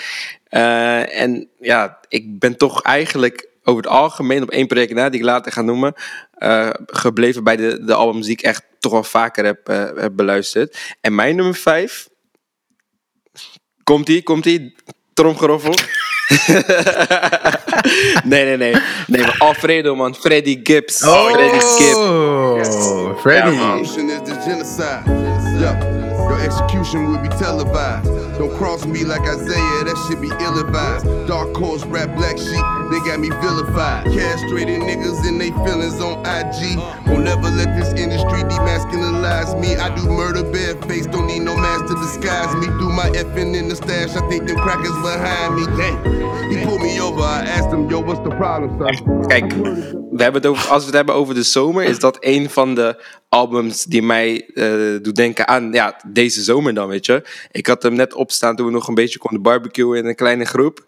Eh, 0.49 1.21
en 1.21 1.49
ja, 1.59 1.99
ik 2.07 2.39
ben 2.39 2.57
toch 2.57 2.81
eigenlijk 2.81 3.47
over 3.63 3.83
het 3.83 3.91
algemeen 3.91 4.43
op 4.43 4.49
één 4.49 4.67
project 4.67 4.93
na, 4.93 5.09
die 5.09 5.19
ik 5.19 5.25
later 5.25 5.51
ga 5.51 5.61
noemen, 5.61 5.93
eh, 6.31 6.69
gebleven 6.85 7.43
bij 7.43 7.55
de, 7.55 7.83
de 7.85 7.93
albums 7.93 8.25
die 8.25 8.35
ik 8.35 8.41
echt 8.41 8.63
toch 8.79 8.91
wel 8.91 9.03
vaker 9.03 9.45
heb, 9.45 9.69
eh, 9.69 9.89
heb 9.95 10.15
beluisterd. 10.15 10.95
En 11.01 11.15
mijn 11.15 11.35
nummer 11.35 11.55
vijf, 11.55 12.07
komt-ie, 13.83 14.23
komt-ie, 14.23 14.75
tromgeroffel. 15.13 15.73
nee, 18.23 18.45
nee, 18.45 18.57
nee. 18.57 18.75
Nee, 19.07 19.21
maar 19.21 19.35
Alfredo, 19.37 19.95
man. 19.95 20.15
Freddy 20.15 20.59
Gibbs. 20.63 20.97
Freddy 20.97 21.59
Gibbs. 21.59 21.95
Oh, 21.95 23.19
Freddy. 23.19 23.55
Ja, 25.59 26.06
Your 26.27 26.41
execution 26.41 27.09
will 27.09 27.19
be 27.19 27.29
televised. 27.29 28.05
Don't 28.37 28.53
cross 28.57 28.85
me 28.85 29.03
like 29.05 29.21
Isaiah, 29.21 29.83
that 29.87 29.97
shit 30.07 30.19
be 30.21 30.27
ill 30.27 30.59
advised. 30.59 31.05
Dark 31.27 31.55
horse 31.55 31.85
rap 31.85 32.15
black 32.17 32.37
sheep, 32.37 32.65
they 32.91 32.99
got 33.07 33.19
me 33.19 33.29
vilified. 33.29 34.05
Castrated 34.11 34.81
niggas 34.81 35.27
in 35.27 35.37
they 35.37 35.51
feelings 35.63 35.99
on 36.01 36.19
IG. 36.27 36.77
Won't 37.07 37.23
never 37.23 37.49
let 37.49 37.75
this 37.79 37.93
industry 37.95 38.43
demasculinize 38.43 39.59
me. 39.59 39.77
I 39.77 39.93
do 39.95 40.03
murder 40.09 40.43
bareface, 40.43 41.09
don't 41.09 41.27
need 41.27 41.43
no 41.43 41.55
mask 41.55 41.87
to 41.87 41.95
disguise 41.95 42.53
me. 42.55 42.67
Do 42.77 42.89
my 42.89 43.09
effing 43.11 43.55
in 43.55 43.69
the 43.69 43.75
stash, 43.75 44.15
I 44.15 44.27
think 44.29 44.47
them 44.47 44.57
crackers 44.57 44.97
behind 45.01 45.55
me. 45.55 45.65
Damn. 45.77 46.27
He 46.51 46.63
pulled 46.65 46.81
me 46.81 46.99
over, 47.01 47.21
I 47.21 47.45
asked 47.45 47.71
him, 47.71 47.89
yo, 47.89 47.99
what's 47.99 48.21
the 48.21 48.35
problem, 48.35 48.77
son? 48.79 49.27
Kijk, 49.27 49.53
we 50.11 50.23
hebben 50.23 50.41
het 50.41 50.45
over, 50.45 50.69
als 50.69 50.79
we 50.79 50.85
het 50.85 50.95
hebben 50.95 51.15
over 51.15 51.35
de 51.35 51.43
zomer, 51.43 51.83
is 51.83 51.99
dat 51.99 52.17
een 52.19 52.49
van 52.49 52.75
de 52.75 53.03
albums 53.29 53.83
die 53.83 54.01
mij 54.01 54.49
eh, 54.53 55.01
doet 55.01 55.15
denken 55.15 55.47
aan 55.47 55.71
ja, 55.71 55.99
deze 56.17 56.41
zomer 56.43 56.73
dan, 56.73 56.87
weet 56.87 57.05
je. 57.05 57.23
Ik 57.51 57.67
had 57.67 57.83
hem 57.83 57.93
net 57.93 58.13
opstaan 58.13 58.55
toen 58.55 58.65
we 58.65 58.71
nog 58.71 58.87
een 58.87 58.93
beetje 58.93 59.19
konden 59.19 59.41
barbecuen 59.41 59.97
in 59.97 60.05
een 60.05 60.15
kleine 60.15 60.45
groep. 60.45 60.85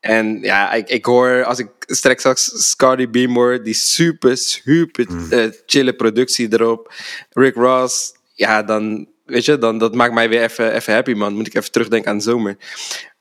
En 0.00 0.38
ja, 0.42 0.72
ik, 0.72 0.88
ik 0.88 1.04
hoor, 1.04 1.44
als 1.44 1.58
ik 1.58 1.68
straks 1.86 2.20
straks 2.20 2.68
Scotty 2.70 3.08
Beam 3.08 3.34
hoor, 3.34 3.62
die 3.62 3.74
super, 3.74 4.36
super 4.36 5.06
eh, 5.30 5.46
chille 5.66 5.92
productie 5.94 6.52
erop. 6.52 6.92
Rick 7.30 7.54
Ross, 7.54 8.14
ja, 8.34 8.62
dan, 8.62 9.06
weet 9.26 9.44
je, 9.44 9.58
dan, 9.58 9.78
dat 9.78 9.94
maakt 9.94 10.14
mij 10.14 10.28
weer 10.28 10.42
even, 10.42 10.74
even 10.74 10.94
happy, 10.94 11.12
man. 11.12 11.34
Moet 11.34 11.46
ik 11.46 11.54
even 11.54 11.70
terugdenken 11.70 12.10
aan 12.10 12.16
de 12.16 12.22
zomer. 12.22 12.56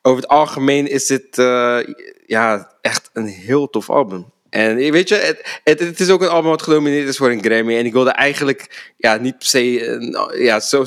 Over 0.02 0.22
het 0.22 0.30
algemeen 0.32 0.88
is 0.88 1.06
dit 1.06 1.38
eh, 1.38 1.80
ja, 2.26 2.72
echt 2.82 3.10
een 3.14 3.28
heel 3.28 3.70
tof 3.70 3.90
album. 3.90 4.26
En 4.50 4.76
weet 4.76 5.10
je, 5.10 5.16
het, 5.16 5.60
het, 5.64 5.80
het 5.80 6.00
is 6.00 6.10
ook 6.10 6.22
een 6.22 6.28
album 6.28 6.50
wat 6.50 6.62
genomineerd 6.62 7.08
is 7.08 7.18
voor 7.18 7.32
een 7.32 7.44
Grammy. 7.44 7.78
En 7.78 7.86
ik 7.86 7.94
wilde 7.94 8.10
eigenlijk 8.10 8.94
ja, 8.98 9.16
niet 9.16 9.38
per 9.38 9.48
se 9.48 9.62
ja, 10.38 10.60
zo- 10.60 10.86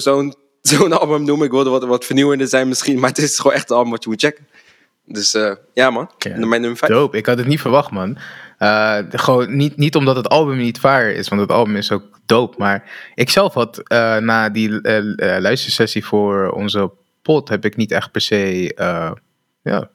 zo'n 0.70 0.98
album 0.98 1.25
noemen. 1.25 1.46
Ik 1.46 1.53
wilde 1.53 1.70
wat, 1.70 1.85
wat 1.85 2.05
vernieuwender 2.05 2.48
zijn 2.48 2.68
misschien. 2.68 2.98
Maar 2.98 3.09
het 3.09 3.18
is 3.18 3.38
gewoon 3.38 3.57
echt 3.57 3.70
een 3.70 3.77
album 3.77 3.90
wat 3.90 4.03
je 4.03 4.11
moet 4.11 4.20
checken. 4.20 4.46
Dus 5.07 5.35
eh, 5.35 5.55
ja 5.75 5.90
man, 5.90 6.11
mijn 6.25 6.61
nummer 6.61 6.77
5. 6.77 6.92
Dope, 6.92 7.16
ik 7.16 7.27
had 7.27 7.38
het 7.38 7.46
niet 7.46 7.61
verwacht, 7.61 7.90
man. 7.90 8.18
Eh, 8.59 8.98
gewoon 9.11 9.57
niet, 9.57 9.77
niet 9.77 9.96
omdat 9.96 10.16
het 10.16 10.29
album 10.29 10.57
niet 10.57 10.79
fire 10.79 11.14
is, 11.14 11.29
want 11.29 11.40
het 11.40 11.53
album 11.53 11.77
is 11.77 11.92
ook 11.92 12.20
dope. 12.27 12.55
Maar 12.59 13.11
ik 13.14 13.31
zelf 13.31 13.55
had 13.55 13.79
eh, 13.79 14.16
na 14.16 14.48
die 14.48 14.81
luistersessie 15.40 16.05
voor 16.05 16.51
onze 16.51 16.90
pod, 17.22 17.48
heb 17.48 17.64
ik 17.64 17.77
niet 17.77 17.92
echt 17.92 18.11
per 18.11 18.20
se. 18.20 18.72
ja, 19.62 19.90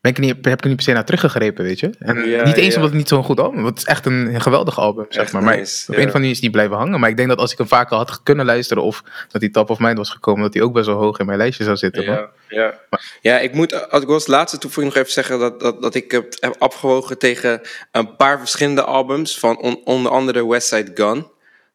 ben 0.00 0.10
ik 0.12 0.18
niet, 0.18 0.28
heb 0.28 0.46
ik 0.46 0.60
er 0.60 0.66
niet 0.66 0.76
per 0.76 0.84
se 0.84 0.92
naar 0.92 1.04
teruggegrepen, 1.04 1.64
weet 1.64 1.80
je. 1.80 1.90
En 1.98 2.28
Ja, 2.28 2.44
niet 2.44 2.56
eens 2.56 2.66
ja. 2.66 2.74
omdat 2.74 2.88
het 2.88 2.92
niet 2.98 3.08
zo'n 3.08 3.24
goed 3.24 3.40
album 3.40 3.56
is, 3.56 3.62
want 3.62 3.78
het 3.78 3.86
is 3.88 3.92
echt 3.94 4.06
een 4.06 4.40
geweldig 4.40 4.78
album, 4.78 5.06
zeg 5.08 5.22
Echt 5.22 5.32
maar. 5.32 5.42
Maar 5.42 5.56
nice, 5.56 5.84
op 5.88 5.94
ja. 5.94 6.00
een 6.00 6.08
of 6.08 6.14
andere 6.14 6.18
manier 6.18 6.30
is 6.30 6.40
die 6.40 6.50
blijven 6.50 6.76
hangen. 6.76 7.00
Maar 7.00 7.08
ik 7.10 7.16
denk 7.16 7.28
dat 7.28 7.38
als 7.38 7.52
ik 7.52 7.58
hem 7.58 7.66
vaker 7.68 7.96
had 7.96 8.22
kunnen 8.22 8.46
luisteren, 8.46 8.82
of 8.82 9.02
dat 9.28 9.40
die 9.40 9.50
top 9.50 9.70
of 9.70 9.78
mind 9.78 9.96
was 9.98 10.10
gekomen, 10.10 10.42
dat 10.42 10.54
hij 10.54 10.62
ook 10.62 10.72
best 10.72 10.86
wel 10.86 10.96
hoog 10.96 11.18
in 11.18 11.26
mijn 11.26 11.38
lijstje 11.38 11.64
zou 11.64 11.76
zitten. 11.76 12.02
Ja, 12.02 12.28
ja. 12.48 12.74
ja, 13.20 13.38
ik 13.38 13.54
moet 13.54 13.90
als 13.90 14.02
ik 14.02 14.08
als 14.08 14.26
laatste 14.26 14.58
toevoeging 14.58 14.94
nog 14.94 15.02
even 15.02 15.14
zeggen 15.14 15.38
dat, 15.38 15.60
dat, 15.60 15.82
dat 15.82 15.94
ik 15.94 16.10
het 16.10 16.36
heb 16.40 16.54
afgewogen 16.58 17.18
tegen 17.18 17.60
een 17.92 18.16
paar 18.16 18.38
verschillende 18.38 18.82
albums 18.82 19.38
van 19.38 19.58
on- 19.58 19.80
onder 19.84 20.12
andere 20.12 20.46
West 20.48 20.68
Side 20.68 20.90
Gun. 20.94 21.26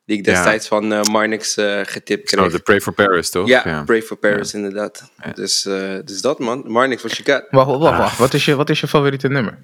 Die 0.05 0.17
ik 0.17 0.25
Ja. 0.25 0.33
destijds 0.33 0.67
van 0.67 0.93
eh, 0.93 1.01
Marnix 1.01 1.55
eh, 1.57 1.79
getipt 1.83 2.25
kreeg. 2.29 2.45
Oh, 2.45 2.51
de 2.51 2.59
Pray 2.59 2.81
for 2.81 2.93
Paris, 2.93 3.29
toch? 3.29 3.47
ja, 3.47 3.83
Brave 3.85 4.01
for 4.01 4.17
Paris 4.17 4.53
inderdaad. 4.53 5.09
Dus, 5.33 5.65
eh, 5.65 5.95
dus 6.05 6.21
dat 6.21 6.39
man. 6.39 6.63
Marnix, 6.67 7.01
wat 7.01 7.17
je 7.17 7.23
got? 7.23 7.43
Wacht, 7.49 7.67
wacht, 7.79 7.97
wacht. 7.97 8.17
Wat 8.17 8.33
is 8.33 8.45
je, 8.45 8.55
wat 8.55 8.69
is 8.69 8.79
je 8.79 8.87
favoriete 8.87 9.27
nummer? 9.27 9.57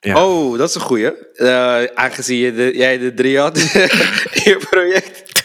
Ja. 0.00 0.24
Oh, 0.24 0.58
dat 0.58 0.68
is 0.68 0.74
een 0.74 0.80
goeie. 0.80 1.12
Eh, 1.34 1.84
aangezien 1.94 2.38
je 2.38 2.52
de, 2.54 2.70
jij 2.76 2.98
de 2.98 3.14
drie 3.14 3.38
had 3.38 3.56
in 4.38 4.42
je 4.44 4.56
project. 4.70 5.44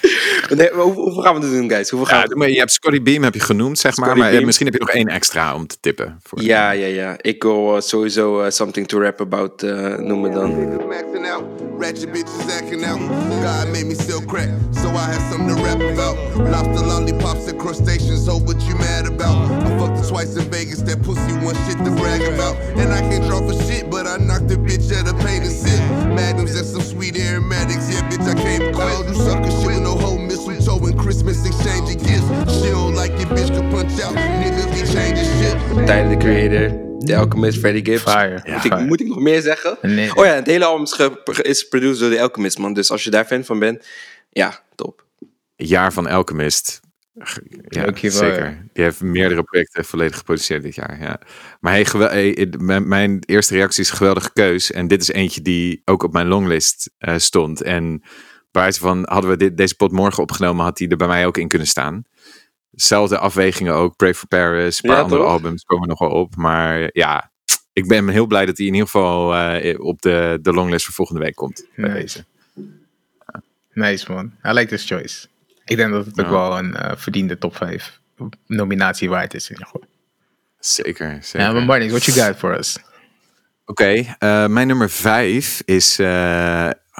Nee, 0.55 0.69
maar 0.73 0.83
hoe- 0.83 0.93
hoeveel 0.93 1.21
gaan 1.21 1.35
we 1.35 1.41
het 1.45 1.51
doen, 1.51 1.69
guys? 1.69 1.89
Hoeveel 1.89 2.07
gaan 2.09 2.25
Ja, 2.29 2.35
maar 2.35 2.49
je 2.49 2.59
hebt 2.59 2.71
Scotty 2.71 3.01
Beam 3.01 3.23
heb 3.23 3.33
je 3.33 3.39
genoemd, 3.39 3.79
zeg 3.79 3.95
maar. 3.95 4.05
Scotty 4.05 4.19
Maar 4.19 4.27
eh, 4.29 4.33
Beam. 4.33 4.45
misschien 4.45 4.65
heb 4.65 4.75
je 4.75 4.81
nog 4.81 4.89
één 4.89 5.07
extra 5.07 5.55
om 5.55 5.67
te 5.67 5.75
tippen. 5.79 6.19
Voor 6.23 6.41
Ja, 6.41 6.71
ja, 6.71 6.85
ja. 6.87 7.15
Ik 7.21 7.43
wil 7.43 7.75
eh, 7.75 7.81
sowieso 7.81 8.41
eh, 8.41 8.49
Something 8.51 8.87
to 8.87 8.99
Rap 8.99 9.21
About 9.21 9.63
eh, 9.63 9.95
noemen 9.97 10.31
dan. 10.31 10.81
Ratchet 11.79 12.11
bitches 12.11 12.45
acting 12.59 12.85
out. 12.85 12.99
God 13.43 13.67
made 13.71 13.85
me 13.85 13.95
sell 13.95 14.21
crack, 14.25 14.49
so 14.71 14.87
I 14.89 15.05
had 15.11 15.21
something 15.31 15.55
to 15.55 15.63
rap 15.63 15.81
about. 15.81 16.15
Lobster 16.49 16.85
lollipops 16.85 17.47
and 17.49 17.57
crustaceans, 17.59 18.27
oh, 18.29 18.39
what 18.45 18.61
you 18.67 18.75
mad 18.77 19.05
about? 19.05 19.35
I 19.51 19.77
fucked 19.79 19.97
her 19.99 20.07
twice 20.07 20.35
in 20.37 20.49
Vegas, 20.51 20.81
that 20.83 21.01
pussy 21.01 21.33
one 21.43 21.55
shit 21.65 21.77
to 21.83 21.91
brag 21.91 22.21
about. 22.21 22.55
And 22.77 22.93
I 22.93 23.01
can't 23.09 23.25
draw 23.27 23.39
for 23.41 23.53
shit, 23.65 23.89
but 23.89 24.05
I 24.07 24.17
knocked 24.17 24.47
the 24.47 24.55
bitch 24.55 24.91
at 24.97 25.07
a 25.09 25.13
pain 25.25 25.41
and 25.41 25.51
sip. 25.51 25.79
Magnums 26.13 26.55
and 26.55 26.65
some 26.65 26.81
sweet 26.83 27.17
aromatics, 27.17 27.89
yeah, 27.91 28.07
bitch, 28.09 28.27
I 28.29 28.35
came 28.41 28.71
quit. 28.73 29.07
Do 29.07 29.13
sucker 29.15 29.51
shit 29.51 29.65
with 29.65 29.81
no 29.81 29.95
whole 29.97 30.19
mistletoe 30.63 30.87
and 30.91 30.97
Christmas 30.99 31.45
exchanging 31.45 31.99
gifts. 31.99 32.61
She 32.61 32.69
don't 32.71 32.95
like 32.95 33.11
your 33.19 33.27
bitch 33.35 33.51
can 33.51 33.69
punch 33.69 33.99
out, 34.01 34.15
niggas 34.15 34.65
be 34.71 34.85
changing 34.93 35.25
ships. 35.25 35.85
Tyler, 35.87 36.09
the 36.09 36.17
Creator. 36.17 36.81
The 37.05 37.15
Alchemist, 37.15 37.59
Freddie 37.59 37.83
Gibbs. 37.85 38.01
Fire. 38.03 38.41
Moet, 38.45 38.65
ik, 38.65 38.71
Fire. 38.71 38.85
moet 38.85 38.99
ik 39.01 39.07
nog 39.07 39.19
meer 39.19 39.41
zeggen? 39.41 39.77
Nee. 39.81 40.15
Oh 40.15 40.25
ja, 40.25 40.33
het 40.33 40.47
hele 40.47 40.65
album 40.65 40.83
is, 40.83 40.91
ge- 40.93 41.41
is 41.41 41.61
geproduceerd 41.61 41.99
door 41.99 42.09
The 42.09 42.21
Alchemist, 42.21 42.57
man. 42.57 42.73
Dus 42.73 42.91
als 42.91 43.03
je 43.03 43.09
daar 43.09 43.25
fan 43.25 43.43
van 43.43 43.59
bent, 43.59 43.85
ja, 44.29 44.59
top. 44.75 45.05
Jaar 45.55 45.93
van 45.93 46.07
Alchemist. 46.07 46.81
Ja, 47.67 47.83
Dankjewel, 47.83 48.17
zeker. 48.19 48.45
ja. 48.45 48.63
Die 48.73 48.83
heeft 48.83 49.01
meerdere 49.01 49.43
projecten 49.43 49.85
volledig 49.85 50.17
geproduceerd 50.17 50.63
dit 50.63 50.75
jaar. 50.75 50.97
Ja. 51.01 51.19
Maar 51.59 51.73
hey, 51.73 51.85
gewel- 51.85 52.09
hey, 52.09 52.47
mijn, 52.83 53.23
eerste 53.25 53.53
reactie 53.53 53.83
is 53.83 53.89
een 53.89 53.95
geweldige 53.97 54.33
keus. 54.33 54.71
En 54.71 54.87
dit 54.87 55.01
is 55.01 55.07
eentje 55.11 55.41
die 55.41 55.81
ook 55.85 56.03
op 56.03 56.13
mijn 56.13 56.27
longlist 56.27 56.89
eh, 56.97 57.17
stond. 57.17 57.61
En 57.61 58.03
wijze 58.53 58.79
van, 58.79 59.05
hadden 59.09 59.29
we 59.29 59.37
dit, 59.37 59.57
deze 59.57 59.75
pot 59.75 59.91
morgen 59.91 60.23
opgenomen, 60.23 60.63
had 60.63 60.77
die 60.77 60.87
er 60.89 60.97
bij 60.97 61.07
mij 61.07 61.25
ook 61.25 61.37
in 61.37 61.47
kunnen 61.47 61.67
staan. 61.67 62.03
Zelfde 62.71 63.17
afwegingen 63.17 63.73
ook. 63.73 63.95
Pray 63.95 64.13
for 64.13 64.27
Paris, 64.27 64.83
een 64.83 64.89
paar 64.89 64.97
Ja, 64.97 65.03
andere 65.03 65.21
toch? 65.21 65.31
albums 65.31 65.63
komen 65.63 65.87
nog 65.87 65.99
wel 65.99 66.09
op. 66.09 66.35
Maar 66.35 66.89
ja, 66.91 67.31
ik 67.73 67.87
ben 67.87 68.07
heel 68.09 68.25
blij 68.27 68.45
dat 68.45 68.57
hij 68.57 68.65
in 68.67 68.73
ieder 68.73 68.87
geval 68.89 69.35
eh, 69.35 69.79
op 69.79 70.01
de, 70.01 70.39
de 70.41 70.53
longlist 70.53 70.85
voor 70.85 70.93
volgende 70.93 71.21
week 71.21 71.35
komt. 71.35 71.65
Bij 71.75 71.89
Nice. 71.89 72.01
deze. 72.01 72.25
Nice 73.73 74.11
man. 74.11 74.31
I 74.45 74.51
like 74.51 74.67
this 74.67 74.85
choice. 74.85 75.27
Ik 75.65 75.77
denk 75.77 75.91
dat 75.91 76.05
het 76.05 76.19
ook 76.21 76.29
wel 76.29 76.57
een 76.57 76.75
eh, 76.75 76.97
verdiende 76.97 77.37
top 77.37 77.55
5 77.55 77.99
nominatie 78.47 79.09
waard 79.09 79.33
is. 79.33 79.43
in 79.49 79.51
ieder 79.51 79.65
geval. 79.65 79.87
Zeker, 80.59 81.17
zeker. 81.21 81.39
Ja, 81.47 81.51
maar 81.53 81.65
Barney, 81.65 81.89
what 81.89 82.03
you 82.03 82.17
got 82.27 82.35
for 82.37 82.57
us? 82.57 82.77
Oké, 83.65 84.15
eh, 84.19 84.47
mijn 84.47 84.67
nummer 84.67 84.89
vijf 84.89 85.61
is 85.65 85.97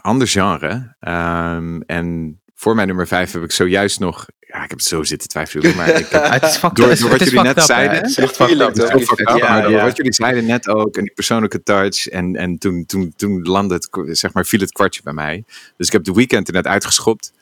ander 0.04 0.28
genre. 0.28 0.96
Ehm, 1.00 1.82
en 1.82 2.38
voor 2.56 2.76
mijn 2.76 2.88
nummer 2.88 3.08
vijf 3.08 3.32
heb 3.32 3.44
ik 3.44 3.52
zojuist 3.52 4.00
nog 4.00 4.26
ja, 4.40 4.64
ik 4.64 4.70
heb 4.70 4.82
zo 4.82 5.04
zitten 5.04 5.28
twijfelen. 5.28 5.76
Maar 5.76 5.88
ik 5.90 6.08
heb, 6.08 6.24
het 6.32 6.44
is 6.44 6.60
Door- 6.60 7.10
wat 7.10 7.20
jullie 7.20 7.42
net 7.42 7.58
up, 7.58 7.64
zeiden. 7.64 7.98
Het 7.98 8.06
is 8.10 8.18
echt 8.18 8.36
Feel 8.36 8.48
fucked 8.48 8.62
it, 8.78 8.78
up. 8.78 8.78
hoor. 8.78 8.84
Het 8.84 8.84
is 8.84 8.90
heel 8.90 9.16
fucked 9.16 9.30
up, 9.30 9.38
Ja, 9.38 9.50
maar 9.50 9.62
door 9.62 9.72
ja. 9.72 9.84
wat 9.84 9.98
jullie 9.98 10.14
zeiden 10.14 10.46
net 10.46 10.68
ook, 10.68 10.96
en 10.96 11.04
die 11.04 11.14
persoonlijke 11.14 11.64
touch, 11.64 12.08
en, 12.08 12.36
en 12.36 12.58
toen, 12.58 12.86
toen, 12.86 13.14
toen 13.16 13.42
landde 13.42 13.74
het, 13.74 14.18
zeg 14.18 14.34
maar, 14.34 14.46
viel 14.46 14.60
het 14.60 14.72
kwartje 14.72 15.02
bij 15.04 15.14
mij. 15.14 15.44
Dus 15.78 15.88
ik 15.88 15.94
heb 15.94 16.04
de 16.04 16.14
weekend 16.14 16.48
er 16.48 16.54
net 16.54 16.68
uitgeschopt. 16.68 17.34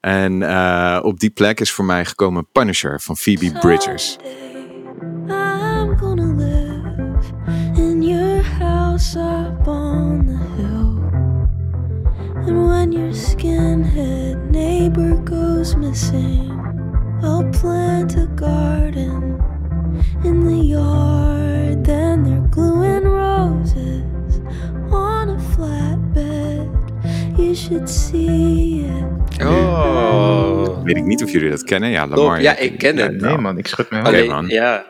En 0.00 0.42
eh, 0.42 1.00
op 1.02 1.20
die 1.20 1.30
plek 1.30 1.60
is 1.60 1.70
voor 1.72 1.84
mij 1.84 2.04
gekomen 2.04 2.46
Punisher 2.52 3.00
van 3.00 3.16
Phoebe 3.16 3.52
Bridgers. 3.52 4.16
I'm 5.28 5.98
gonna 5.98 6.34
live 6.36 7.32
in 7.80 8.02
your 8.02 8.42
house 8.58 9.18
up 9.18 9.66
on 9.66 10.24
the 10.26 10.32
hill. 10.32 10.53
And 12.46 12.66
when 12.68 12.92
your 12.92 13.12
skinhead 13.12 14.50
neighbor 14.50 15.16
goes 15.24 15.76
missing, 15.76 16.50
I'll 17.22 17.48
plant 17.50 18.16
a 18.16 18.26
garden 18.34 19.38
in 20.24 20.44
the 20.44 20.56
yard. 20.76 21.84
Then 21.84 22.24
they're 22.24 22.48
gluing 22.50 23.04
roses 23.04 24.40
on 24.90 25.28
a 25.30 25.38
flatbed. 25.38 26.68
You 27.38 27.54
should 27.54 27.88
see 27.88 28.84
it. 28.84 29.42
Oh. 29.42 30.82
Weet 30.84 30.96
ik 30.96 31.04
niet 31.04 31.22
of 31.22 31.30
jullie 31.30 31.50
dat 31.50 31.64
kennen. 31.64 31.90
Ja, 31.90 32.06
Top. 32.06 32.16
Lamar. 32.16 32.40
Ja, 32.42 32.56
ik 32.56 32.78
ken 32.78 32.96
het. 32.96 33.20
Nee 33.20 33.38
man, 33.38 33.58
ik 33.58 33.66
schud 33.66 33.90
me 33.90 33.98
Oké, 33.98 34.06
Alleen, 34.08 34.28
man. 34.28 34.46
Ja. 34.48 34.84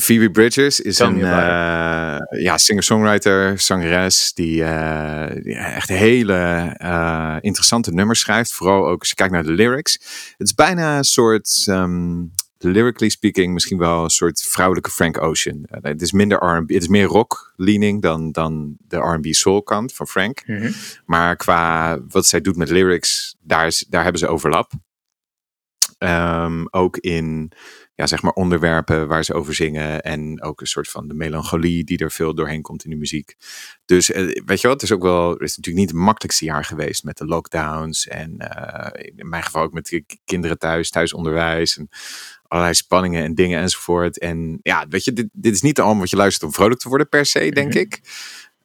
Phoebe 0.00 0.30
Bridgers 0.30 0.80
is 0.80 0.96
Tell 0.96 1.06
een 1.06 1.22
eh, 1.22 2.42
ja, 2.42 2.58
singer-songwriter, 2.58 3.58
zangeres, 3.58 4.32
die, 4.32 4.64
eh, 4.64 5.42
die 5.42 5.54
echt 5.54 5.88
hele 5.88 6.34
eh, 6.76 7.36
interessante 7.40 7.92
nummers 7.92 8.20
schrijft. 8.20 8.52
Vooral 8.52 8.86
ook 8.86 9.00
als 9.00 9.08
je 9.08 9.14
kijkt 9.14 9.32
naar 9.32 9.42
de 9.42 9.52
lyrics. 9.52 9.92
Het 10.36 10.46
is 10.46 10.54
bijna 10.54 10.96
een 10.96 11.04
soort, 11.04 11.64
ehm, 11.66 12.22
lyrically 12.58 13.08
speaking, 13.08 13.52
misschien 13.52 13.78
wel 13.78 14.04
een 14.04 14.10
soort 14.10 14.42
vrouwelijke 14.42 14.90
Frank 14.90 15.22
Ocean. 15.22 15.66
Het 15.70 16.02
is 16.02 16.12
minder 16.12 16.38
R&B, 16.38 16.68
het 16.68 16.82
is 16.82 16.88
meer 16.88 17.06
rock-leaning 17.06 18.02
dan, 18.02 18.32
dan 18.32 18.76
de 18.78 18.96
R&B 18.96 19.26
soul 19.26 19.62
kant 19.62 19.94
van 19.94 20.06
Frank. 20.06 20.42
Mhm. 20.46 20.72
Maar 21.04 21.36
qua 21.36 21.98
wat 22.08 22.26
zij 22.26 22.40
doet 22.40 22.56
met 22.56 22.70
lyrics, 22.70 23.36
daar, 23.40 23.66
is, 23.66 23.84
daar 23.88 24.02
hebben 24.02 24.20
ze 24.20 24.26
overlap. 24.26 24.72
Ehm, 25.98 26.64
ook 26.70 26.96
in 26.96 27.52
ja, 27.94 28.06
zeg 28.06 28.22
maar 28.22 28.32
onderwerpen 28.32 29.08
waar 29.08 29.24
ze 29.24 29.34
over 29.34 29.54
zingen. 29.54 30.02
En 30.02 30.42
ook 30.42 30.60
een 30.60 30.66
soort 30.66 30.88
van 30.88 31.08
de 31.08 31.14
melancholie 31.14 31.84
die 31.84 31.98
er 31.98 32.10
veel 32.10 32.34
doorheen 32.34 32.62
komt 32.62 32.84
in 32.84 32.90
de 32.90 32.96
muziek. 32.96 33.34
Dus 33.84 34.10
eh, 34.10 34.42
weet 34.44 34.60
je 34.60 34.68
wat, 34.68 34.80
het 34.80 34.90
is 34.90 34.92
ook 34.92 35.02
wel, 35.02 35.30
het 35.30 35.40
is 35.40 35.56
natuurlijk 35.56 35.84
niet 35.86 35.94
het 35.94 36.04
makkelijkste 36.04 36.44
jaar 36.44 36.64
geweest 36.64 37.04
met 37.04 37.16
de 37.16 37.26
lockdowns. 37.26 38.08
En 38.08 38.38
eh, 38.38 39.12
in 39.16 39.28
mijn 39.28 39.42
geval 39.42 39.62
ook 39.62 39.72
met 39.72 40.02
kinderen 40.24 40.58
thuis, 40.58 40.90
thuisonderwijs. 40.90 41.78
En 41.78 41.88
allerlei 42.42 42.74
spanningen 42.76 43.22
en 43.24 43.34
dingen 43.34 43.60
enzovoort. 43.60 44.18
En 44.18 44.58
ja, 44.62 44.86
weet 44.88 45.04
je, 45.04 45.12
dit, 45.12 45.28
dit 45.32 45.54
is 45.54 45.62
niet 45.62 45.76
de 45.76 45.82
album 45.82 45.98
wat 45.98 46.10
je 46.10 46.16
luistert 46.16 46.44
om 46.44 46.52
vrolijk 46.52 46.80
te 46.80 46.88
worden 46.88 47.08
per 47.08 47.26
se, 47.26 47.50
denk 47.50 47.68
Mhm. 47.68 47.78
ik. 47.78 48.00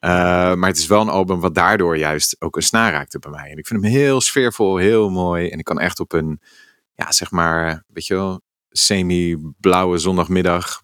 Uh, 0.02 0.10
maar 0.54 0.70
het 0.70 0.78
is 0.78 0.88
wel 0.88 1.02
een 1.02 1.10
album 1.10 1.40
wat 1.40 1.56
daardoor 1.56 1.98
juist 1.98 2.36
ook 2.40 2.56
een 2.56 2.62
snaar 2.62 2.92
raakte 2.92 3.20
bij 3.20 3.32
mij. 3.32 3.52
En 3.52 3.58
ik 3.58 3.68
vind 3.68 3.82
hem 3.84 3.92
heel 3.92 4.22
sfeervol, 4.22 4.78
heel 4.78 5.10
mooi. 5.10 5.50
En 5.50 5.60
ik 5.60 5.66
kan 5.66 5.80
echt 5.80 6.00
op 6.00 6.14
een, 6.14 6.42
ja, 6.96 7.12
zeg 7.12 7.32
maar, 7.32 7.84
weet 7.88 8.06
je 8.08 8.14
wel, 8.14 8.42
semi-blauwe 8.70 9.98
zondagmiddag, 9.98 10.82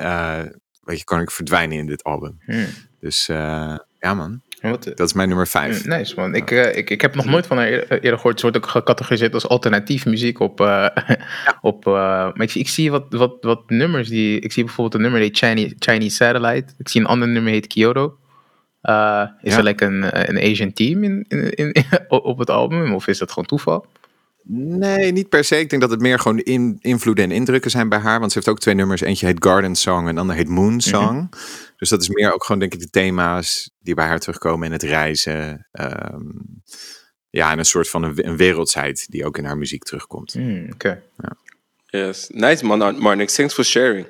uh, 0.00 0.38
weet 0.82 0.98
je, 0.98 1.04
kan 1.04 1.20
ik 1.20 1.30
verdwijnen 1.30 1.78
in 1.78 1.86
dit 1.86 2.04
album. 2.04 2.38
Hmm. 2.46 2.66
Dus 3.00 3.28
uh, 3.28 3.76
ja, 3.98 4.14
man. 4.14 4.40
Wat, 4.60 4.84
Dat 4.84 5.00
is 5.00 5.12
mijn 5.12 5.28
nummer 5.28 5.46
vijf. 5.46 5.82
Hmm, 5.82 5.90
Nice 5.96 6.14
man. 6.16 6.34
Ik, 6.34 6.50
uh, 6.50 6.76
ik, 6.76 6.90
ik 6.90 7.00
heb 7.00 7.14
nog 7.14 7.24
nooit 7.24 7.46
van 7.46 7.56
haar 7.56 7.66
eerder, 7.66 8.00
gehoord. 8.16 8.32
Het 8.32 8.42
wordt 8.42 8.56
ook 8.56 8.66
gecategoriseerd 8.66 9.34
als 9.34 9.48
alternatief 9.48 10.06
muziek 10.06 10.40
op. 10.40 10.60
Op 11.60 11.84
maar 11.84 12.42
ik, 12.42 12.54
ik, 12.54 12.68
zie 12.68 12.90
wat, 12.90 13.06
wat, 13.08 13.36
wat 13.40 13.70
nummers 13.70 14.08
die. 14.08 14.40
Ik 14.40 14.52
zie 14.52 14.64
bijvoorbeeld 14.64 14.94
een 14.94 15.00
nummer 15.00 15.20
heet 15.20 15.36
Chinese, 15.38 15.74
Chinese 15.78 16.16
Satellite. 16.16 16.72
Ik 16.78 16.88
zie 16.88 17.00
een 17.00 17.06
ander 17.06 17.28
nummer 17.28 17.52
heet 17.52 17.66
Kyoto. 17.66 18.04
Is 18.12 18.18
Ja. 18.82 19.36
er 19.40 19.62
like 19.62 19.84
een, 19.84 20.28
een 20.30 20.50
Asian 20.50 20.72
team 20.72 21.04
in, 21.04 21.24
in, 21.28 21.72
in, 21.72 21.84
op 22.08 22.38
het 22.38 22.50
album? 22.50 22.94
Of 22.94 23.06
is 23.06 23.18
dat 23.18 23.28
gewoon 23.30 23.48
toeval? 23.48 23.86
Nee, 24.50 25.12
niet 25.12 25.28
per 25.28 25.44
se. 25.44 25.58
Ik 25.58 25.70
denk 25.70 25.82
dat 25.82 25.90
het 25.90 26.00
meer 26.00 26.18
gewoon 26.18 26.38
in, 26.38 26.76
invloeden 26.80 27.24
en 27.24 27.30
indrukken 27.30 27.70
zijn 27.70 27.88
bij 27.88 27.98
haar. 27.98 28.18
Want 28.18 28.32
ze 28.32 28.38
heeft 28.38 28.50
ook 28.50 28.58
twee 28.58 28.74
nummers. 28.74 29.00
Eentje 29.00 29.26
heet 29.26 29.44
Garden 29.44 29.74
Song 29.74 30.06
en 30.06 30.14
de 30.14 30.20
ander 30.20 30.36
heet 30.36 30.48
Moon 30.48 30.80
Song. 30.80 31.28
Dus 31.76 31.88
dat 31.88 32.02
is 32.02 32.08
meer 32.08 32.32
ook 32.32 32.44
gewoon, 32.44 32.60
denk 32.60 32.74
ik, 32.74 32.80
de 32.80 32.90
thema's 32.90 33.70
die 33.78 33.94
bij 33.94 34.06
haar 34.06 34.18
terugkomen 34.18 34.66
in 34.66 34.72
het 34.72 34.82
reizen. 34.82 35.66
Ehm, 35.72 36.22
ja, 37.30 37.52
en 37.52 37.58
een 37.58 37.64
soort 37.64 37.88
van 37.88 38.02
een, 38.02 38.26
een 38.26 38.36
wereldzijd 38.36 39.06
die 39.10 39.24
ook 39.24 39.38
in 39.38 39.44
haar 39.44 39.58
muziek 39.58 39.82
terugkomt. 39.82 40.32
Hmm, 40.32 40.66
Oké. 40.72 41.02
Yes. 41.86 42.28
Nice 42.28 42.66
man, 42.66 42.98
Marnix. 42.98 43.34
Thanks 43.34 43.54
for 43.54 43.64
sharing. 43.64 44.06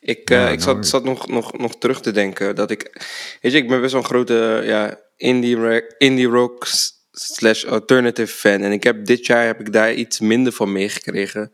Ik, 0.00 0.30
uh, 0.30 0.38
Ja, 0.38 0.48
ik 0.48 0.60
zat, 0.60 0.86
zat 0.86 1.04
nog, 1.04 1.28
nog, 1.28 1.58
nog 1.58 1.78
terug 1.78 2.00
te 2.00 2.10
denken 2.10 2.54
dat 2.54 2.70
ik... 2.70 3.06
Weet 3.40 3.52
je, 3.52 3.58
ik 3.58 3.68
ben 3.68 3.80
best 3.80 3.92
wel 3.92 4.02
een 4.02 4.08
grote 4.08 4.62
ja, 4.64 5.00
indie, 5.16 5.82
indie 5.98 6.26
rock 6.26 6.66
slash 7.12 7.64
alternative 7.64 8.32
fan. 8.32 8.60
En 8.60 8.72
ik 8.72 8.82
heb 8.84 9.04
dit 9.04 9.26
jaar 9.26 9.46
heb 9.46 9.60
ik 9.60 9.72
daar 9.72 9.92
iets 9.94 10.20
minder 10.20 10.52
van 10.52 10.72
meegekregen. 10.72 11.52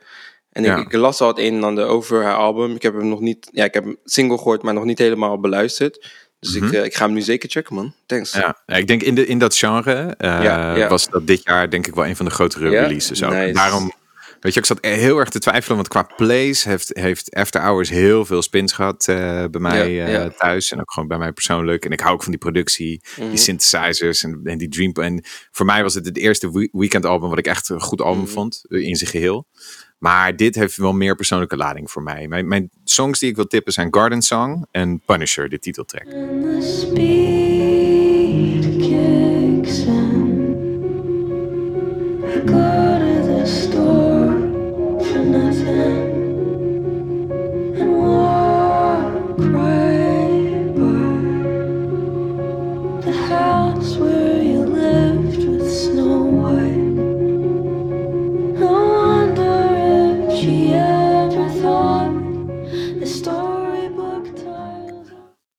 En 0.52 0.62
Ja. 0.62 0.76
ik, 0.76 0.86
ik 0.86 0.92
las 0.92 1.20
al 1.20 1.28
het 1.28 1.38
een 1.38 1.54
en 1.54 1.62
ander 1.64 1.86
over 1.86 2.22
haar 2.22 2.34
album. 2.36 2.74
Ik 2.74 2.82
heb 2.82 2.94
hem 2.94 3.08
nog 3.08 3.20
niet... 3.20 3.48
Ja, 3.52 3.64
ik 3.64 3.74
heb 3.74 3.84
hem 3.84 3.96
single 4.04 4.38
gehoord, 4.38 4.62
maar 4.62 4.74
nog 4.74 4.84
niet 4.84 4.98
helemaal 4.98 5.40
beluisterd. 5.40 6.08
Dus 6.40 6.54
ik, 6.54 6.62
Mhm. 6.62 6.74
uh, 6.74 6.84
ik 6.84 6.94
ga 6.96 7.04
hem 7.04 7.14
nu 7.14 7.20
zeker 7.20 7.48
checken, 7.50 7.74
man. 7.74 7.94
Thanks. 8.06 8.32
Ja, 8.32 8.56
ik 8.66 8.86
denk 8.86 9.02
in, 9.02 9.14
de, 9.14 9.26
in 9.26 9.38
dat 9.38 9.56
genre 9.56 10.14
eh, 10.18 10.42
Ja, 10.42 10.74
ja. 10.76 10.88
was 10.88 11.08
dat 11.08 11.26
dit 11.26 11.40
jaar 11.44 11.70
denk 11.70 11.86
ik 11.86 11.94
wel 11.94 12.06
een 12.06 12.16
van 12.16 12.24
de 12.26 12.30
grotere 12.32 12.68
releases 12.68 13.22
ook. 13.22 13.32
Nice. 13.32 13.52
Daarom, 13.52 13.92
weet 14.46 14.54
je, 14.54 14.60
ik 14.60 14.66
zat 14.66 14.84
heel 14.84 15.18
erg 15.18 15.28
te 15.28 15.38
twijfelen, 15.38 15.76
want 15.76 15.88
qua 15.88 16.02
plays 16.16 16.64
heeft, 16.64 16.90
heeft 16.92 17.34
After 17.34 17.60
Hours 17.60 17.88
heel 17.88 18.24
veel 18.24 18.42
spins 18.42 18.72
gehad 18.72 19.08
eh, 19.08 19.16
bij 19.50 19.60
mij 19.60 19.92
Ja, 19.92 20.06
eh, 20.06 20.12
ja. 20.12 20.30
thuis 20.38 20.72
en 20.72 20.80
ook 20.80 20.92
gewoon 20.92 21.08
bij 21.08 21.18
mij 21.18 21.32
persoonlijk. 21.32 21.84
En 21.84 21.90
ik 21.90 22.00
hou 22.00 22.14
ook 22.14 22.22
van 22.22 22.30
die 22.32 22.40
productie, 22.40 23.00
Mhm. 23.16 23.28
die 23.28 23.38
synthesizers 23.38 24.22
en, 24.22 24.40
en 24.44 24.58
die 24.58 24.68
dream. 24.68 24.92
En 24.92 25.24
voor 25.50 25.66
mij 25.66 25.82
was 25.82 25.94
het 25.94 26.04
het 26.06 26.16
eerste 26.16 26.50
we- 26.52 26.68
weekend 26.72 27.04
album 27.04 27.28
wat 27.28 27.38
ik 27.38 27.46
echt 27.46 27.68
een 27.68 27.80
goed 27.80 28.00
album 28.00 28.22
Mhm. 28.22 28.30
vond 28.32 28.64
eh, 28.68 28.80
in 28.88 28.96
zijn 28.96 29.10
geheel. 29.10 29.46
Maar 29.98 30.36
dit 30.36 30.54
heeft 30.54 30.76
wel 30.76 30.92
meer 30.92 31.14
persoonlijke 31.14 31.56
lading 31.56 31.90
voor 31.90 32.02
mij. 32.02 32.28
Mijn, 32.28 32.48
mijn 32.48 32.70
songs 32.84 33.18
die 33.18 33.28
ik 33.30 33.36
wil 33.36 33.46
tippen 33.46 33.72
zijn 33.72 33.94
Garden 33.94 34.22
Song 34.22 34.64
en 34.70 35.00
Punisher, 35.06 35.48
de 35.48 35.58
titeltrack. 35.58 36.06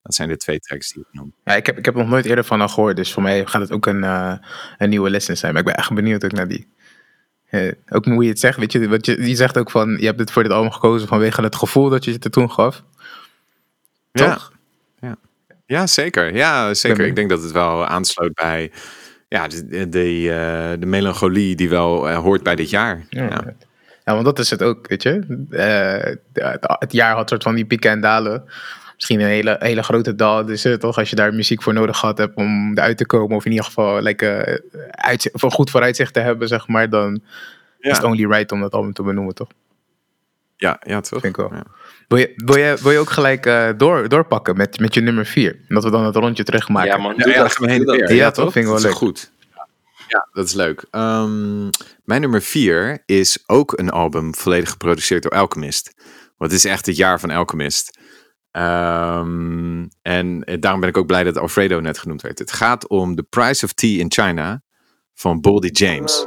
Dat 0.08 0.16
zijn 0.16 0.30
de 0.30 0.38
twee 0.38 0.60
tracks 0.60 0.92
die 0.94 1.02
ik 1.02 1.08
noem. 1.20 1.34
Ja, 1.44 1.56
ik 1.56 1.66
heb, 1.66 1.78
ik 1.78 1.86
heb 1.86 1.96
nog 1.96 2.08
nooit 2.08 2.26
eerder 2.26 2.44
van 2.44 2.60
haar 2.60 2.70
gehoord. 2.70 2.96
Dus 2.96 3.14
voor 3.14 3.24
mij 3.24 3.46
gaat 3.46 3.62
het 3.62 3.72
ook 3.72 3.86
een, 3.86 4.04
eh, 4.04 4.34
een 4.78 4.90
nieuwe 4.90 5.10
listen 5.10 5.38
zijn. 5.38 5.52
Maar 5.52 5.62
ik 5.62 5.68
ben 5.68 5.78
echt 5.78 5.94
benieuwd 5.94 6.26
ook 6.26 6.32
naar 6.32 6.48
die. 6.48 6.68
Eh, 7.50 7.72
ook 7.90 8.06
hoe 8.06 8.24
je 8.24 8.30
het 8.30 8.40
zegt. 8.40 8.58
Weet 8.58 8.72
je, 8.72 8.88
wat 8.88 9.06
je, 9.06 9.28
je 9.28 9.36
zegt 9.36 9.58
ook 9.58 9.72
van. 9.72 9.98
Je 10.00 10.06
hebt 10.06 10.18
dit 10.18 10.32
voor 10.32 10.44
dit 10.44 10.52
album 10.52 10.72
gekozen 10.72 11.08
vanwege 11.08 11.42
het 11.42 11.56
gevoel 11.56 11.90
dat 11.90 12.06
je 12.06 12.12
het 12.12 12.26
er 12.26 12.32
toen 12.32 12.52
gaf. 12.52 12.84
Ja. 14.12 14.34
Toch? 14.34 14.52
Ja, 15.66 15.88
zeker. 15.88 16.36
Ja, 16.36 16.74
zeker. 16.74 17.06
Ik 17.06 17.16
denk 17.16 17.30
dat 17.30 17.42
het 17.44 17.52
wel 17.52 17.86
aansloot 17.86 18.34
bij 18.34 18.72
ja, 19.30 19.48
de, 19.48 19.68
de, 19.68 19.90
de, 19.90 20.00
eh, 20.32 20.80
de 20.80 20.86
melancholie 20.86 21.56
die 21.56 21.70
wel 21.70 22.10
hoort 22.10 22.44
bij 22.44 22.56
dit 22.56 22.70
jaar. 22.70 23.06
Ja. 23.10 23.24
Ja. 23.24 23.44
ja. 24.06 24.14
want 24.14 24.26
dat 24.26 24.40
is 24.40 24.50
het 24.50 24.64
ook, 24.64 24.88
weet 24.88 25.04
je. 25.04 25.10
Het- 25.50 26.76
het 26.80 26.92
jaar 26.92 27.16
had 27.16 27.30
soort 27.30 27.44
van 27.44 27.56
die 27.56 27.66
pieken 27.66 27.92
en 27.92 28.02
dalen. 28.02 28.44
Misschien 28.98 29.20
een 29.20 29.28
hele, 29.28 29.56
hele 29.60 29.84
grote 29.84 30.16
dal. 30.16 30.46
Dus 30.46 30.66
eh, 30.66 30.74
toch, 30.74 30.98
als 30.98 31.10
je 31.10 31.16
daar 31.16 31.34
muziek 31.34 31.62
voor 31.64 31.74
nodig 31.74 31.98
gehad 31.98 32.18
hebt 32.18 32.36
om 32.36 32.72
eruit 32.78 32.98
te 32.98 33.06
komen. 33.06 33.36
Of 33.36 33.46
in 33.46 33.52
ieder 33.52 33.66
geval 33.66 34.02
like, 34.02 34.28
eh, 34.28 35.16
of 35.32 35.42
een 35.42 35.52
goed 35.52 35.70
vooruitzicht 35.70 36.14
te 36.14 36.20
hebben, 36.20 36.48
zeg 36.48 36.68
maar. 36.68 36.90
Dan 36.90 37.20
Ja. 37.80 37.90
is 37.92 37.98
het 37.98 38.06
only 38.06 38.26
right 38.26 38.52
om 38.52 38.60
dat 38.62 38.72
album 38.74 38.94
te 38.94 39.04
benoemen, 39.04 39.36
toch? 39.36 39.48
Ja, 40.56 40.80
ja, 40.86 41.02
toch? 41.02 41.22
Vind 41.22 41.24
ik 41.24 41.36
wel. 41.36 41.54
Ja. 41.54 41.64
Wil 42.08 42.18
je, 42.18 42.34
wil 42.36 42.58
je, 42.58 42.78
wil 42.82 42.92
je 42.92 42.98
ook 42.98 43.10
gelijk 43.10 43.46
eh, 43.46 43.70
door, 43.78 44.10
doorpakken 44.10 44.58
met, 44.58 44.80
met 44.80 44.94
je 44.94 45.02
nummer 45.02 45.26
4? 45.26 45.52
En 45.68 45.76
dat 45.76 45.84
we 45.84 45.90
dan 45.90 46.06
het 46.06 46.16
rondje 46.16 46.44
terugmaken. 46.44 46.90
Ja, 46.90 46.98
man. 46.98 47.14
Ja, 47.18 47.24
Doe 47.24 47.34
ja, 47.34 47.42
dat. 47.42 47.52
gaan 47.56 47.66
we 47.66 47.72
heen 47.72 47.86
weer. 47.86 48.14
Ja, 48.14 48.32
toch? 48.32 48.52
Vind 48.52 48.66
ik 48.66 48.72
wel 48.72 48.72
Dat 48.72 48.80
is 48.84 48.88
leuk. 48.90 48.96
goed. 48.96 49.32
Ja, 50.08 50.28
dat 50.34 50.46
is 50.46 50.54
leuk. 50.54 50.86
Ehm, 50.92 51.64
mijn 52.04 52.22
nummer 52.22 52.42
vier 52.42 53.04
is 53.06 53.44
ook 53.48 53.80
een 53.80 53.90
album 53.90 54.36
volledig 54.36 54.70
geproduceerd 54.70 55.24
door 55.24 55.32
Alchemist. 55.32 55.94
Want 56.38 56.52
het 56.52 56.60
is 56.64 56.66
echt 56.72 56.86
het 56.86 56.96
jaar 56.96 57.20
van 57.20 57.30
Alchemist. 57.32 57.98
Ehm, 58.58 59.86
en 60.02 60.40
daarom 60.60 60.80
ben 60.80 60.90
ik 60.90 60.98
ook 60.98 61.06
blij 61.06 61.24
dat 61.24 61.38
Alfredo 61.38 61.80
net 61.80 61.98
genoemd 61.98 62.22
werd. 62.22 62.40
Het 62.40 62.52
gaat 62.52 62.88
om 62.88 63.16
The 63.16 63.24
Price 63.24 63.66
of 63.66 63.74
Tea 63.74 64.00
in 64.00 64.12
China 64.12 64.62
van 65.14 65.42
Boldy 65.42 65.70
James. 65.72 66.26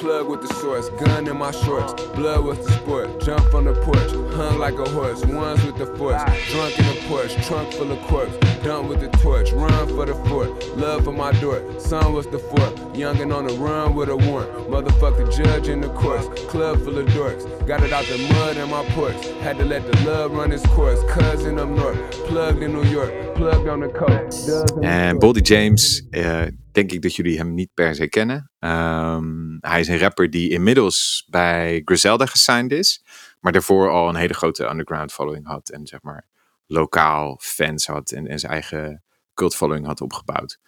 Drugs 0.00 0.24
from 0.24 0.24
the 0.24 0.24
port, 0.24 0.24
plug 0.24 0.28
with 0.28 0.48
the 0.48 0.54
source, 0.54 0.88
gun 1.00 1.28
in 1.28 1.36
my 1.36 1.50
shorts, 1.50 1.92
blood 2.16 2.44
was 2.44 2.58
the 2.66 2.72
sport. 2.72 3.20
Jump 3.20 3.42
from 3.50 3.64
the 3.64 3.74
porch, 3.74 4.10
hung 4.34 4.58
like 4.58 4.78
a 4.78 4.88
horse, 4.90 5.24
ones 5.26 5.64
with 5.64 5.76
the 5.76 5.86
force, 5.98 6.22
drunk 6.50 6.78
in 6.78 6.86
the 6.86 7.00
porch, 7.08 7.34
trunk 7.46 7.72
full 7.72 7.92
of 7.92 8.00
corpse, 8.02 8.36
done 8.62 8.88
with 8.88 9.00
the 9.00 9.08
torch, 9.18 9.52
run 9.52 9.88
for 9.88 10.06
the 10.06 10.14
fort, 10.28 10.50
love 10.76 11.04
for 11.04 11.12
my 11.12 11.32
door, 11.40 11.62
son 11.78 12.12
was 12.12 12.26
the 12.28 12.38
fort, 12.38 12.96
young 12.96 13.20
and 13.20 13.32
on 13.32 13.46
the 13.46 13.54
run 13.54 13.94
with 13.94 14.08
a 14.08 14.16
warrant, 14.16 14.50
motherfucker 14.68 15.30
judge 15.36 15.68
in 15.68 15.80
the 15.80 15.88
courts, 15.88 16.26
club 16.50 16.78
full 16.82 16.98
of 16.98 17.06
dorks, 17.08 17.44
got 17.66 17.82
it 17.82 17.92
out 17.92 18.04
the 18.06 18.18
mud 18.34 18.56
in 18.56 18.70
my 18.70 18.84
porch, 18.94 19.26
had 19.40 19.58
to 19.58 19.64
let 19.64 19.82
the 19.90 19.98
love 20.04 20.32
run 20.32 20.52
its 20.52 20.66
course, 20.68 21.02
cousin 21.12 21.58
up 21.58 21.68
north, 21.68 21.98
plugged 22.26 22.62
in 22.62 22.72
New 22.72 22.84
York, 22.84 23.34
plugged 23.34 23.68
on 23.68 23.80
the 23.80 23.88
coast. 23.88 24.48
En 24.80 25.18
Boldy 25.18 25.40
James, 25.40 26.06
eh, 26.10 26.42
denk 26.72 26.92
ik 26.92 27.02
dat 27.02 27.16
jullie 27.16 27.38
hem 27.38 27.54
niet 27.54 27.70
per 27.74 27.94
se 27.94 28.08
kennen. 28.08 28.50
Ehm, 28.58 29.58
hij 29.60 29.80
is 29.80 29.88
een 29.90 29.98
rapper 29.98 30.30
die 30.30 30.50
inmiddels 30.50 31.26
bij 31.28 31.82
Griselda 31.84 32.26
gesigned 32.26 32.72
is. 32.72 33.04
Maar 33.40 33.52
daarvoor 33.52 33.90
al 33.90 34.08
een 34.08 34.14
hele 34.14 34.34
grote 34.34 34.68
underground 34.68 35.12
following 35.12 35.46
had. 35.46 35.68
En 35.68 35.86
zeg 35.86 36.02
maar 36.02 36.26
lokaal 36.66 37.38
fans 37.42 37.86
had. 37.86 38.10
En, 38.10 38.26
en 38.26 38.38
zijn 38.38 38.52
eigen 38.52 39.02
cult 39.34 39.56
following 39.56 39.86
had 39.86 40.00
opgebouwd. 40.00 40.58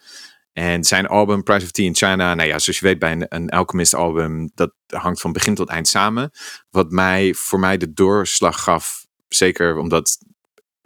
En 0.53 0.83
zijn 0.83 1.07
album 1.07 1.43
Price 1.43 1.65
of 1.65 1.71
Tea 1.71 1.85
in 1.85 1.95
China. 1.95 2.33
Nou 2.33 2.47
ja, 2.47 2.59
zoals 2.59 2.79
je 2.79 2.85
weet 2.85 2.99
bij 2.99 3.25
een, 3.29 3.49
Alchemist 3.49 3.93
album. 3.93 4.51
Dat 4.53 4.73
hangt 4.87 5.21
van 5.21 5.31
begin 5.31 5.55
tot 5.55 5.69
eind 5.69 5.87
samen. 5.87 6.31
Wat 6.69 6.91
mij, 6.91 7.33
voor 7.33 7.59
mij 7.59 7.77
de 7.77 7.93
doorslag 7.93 8.63
gaf. 8.63 9.05
Zeker 9.27 9.77
omdat 9.77 10.17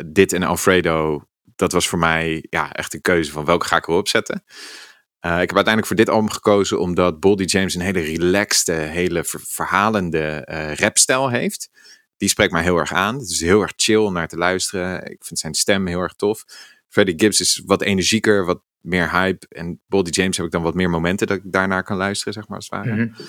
dit 0.06 0.34
en 0.34 0.43
Alfredo 0.43 1.28
dat 1.58 1.71
was 1.71 1.88
voor 1.88 2.00
mij 2.00 2.45
ja, 2.50 2.71
echt 2.71 2.93
een 2.93 3.02
keuze 3.02 3.32
van 3.32 3.45
welke 3.45 3.65
ga 3.65 3.78
ik 3.78 3.88
erop 3.88 4.08
zetten. 4.08 4.43
Eh, 5.27 5.33
ik 5.33 5.47
heb 5.47 5.55
uiteindelijk 5.55 5.87
voor 5.87 5.95
dit 5.95 6.09
album 6.09 6.29
gekozen 6.29 6.79
omdat 6.79 7.19
Boldy 7.19 7.43
James 7.43 7.75
een 7.75 7.81
hele 7.81 7.99
relaxte, 7.99 8.71
hele 8.71 9.23
ver- 9.23 9.43
verhalende 9.43 10.19
eh, 10.19 10.73
rapstijl 10.73 11.29
heeft. 11.29 11.69
Die 12.17 12.29
spreekt 12.29 12.51
mij 12.51 12.63
heel 12.63 12.77
erg 12.77 12.93
aan. 12.93 13.15
Het 13.17 13.29
is 13.29 13.41
heel 13.41 13.61
erg 13.61 13.73
chill 13.75 13.95
om 13.95 14.13
naar 14.13 14.27
te 14.27 14.37
luisteren. 14.37 15.11
Ik 15.11 15.25
vind 15.25 15.39
zijn 15.39 15.53
stem 15.53 15.87
heel 15.87 15.99
erg 15.99 16.13
tof. 16.13 16.43
Freddie 16.89 17.19
Gibbs 17.19 17.39
is 17.39 17.61
wat 17.65 17.81
energieker, 17.81 18.45
wat 18.45 18.61
meer 18.81 19.11
hype. 19.11 19.45
En 19.49 19.81
Boldy 19.87 20.09
James 20.09 20.37
heb 20.37 20.45
ik 20.45 20.51
dan 20.51 20.61
wat 20.61 20.73
meer 20.73 20.89
momenten 20.89 21.27
dat 21.27 21.37
ik 21.37 21.43
daarnaar 21.45 21.83
kan 21.83 21.97
luisteren, 21.97 22.33
zeg 22.33 22.47
maar 22.47 22.57
als 22.57 22.69
het 22.69 22.79
ware. 22.85 22.95
Mhm. 22.95 23.21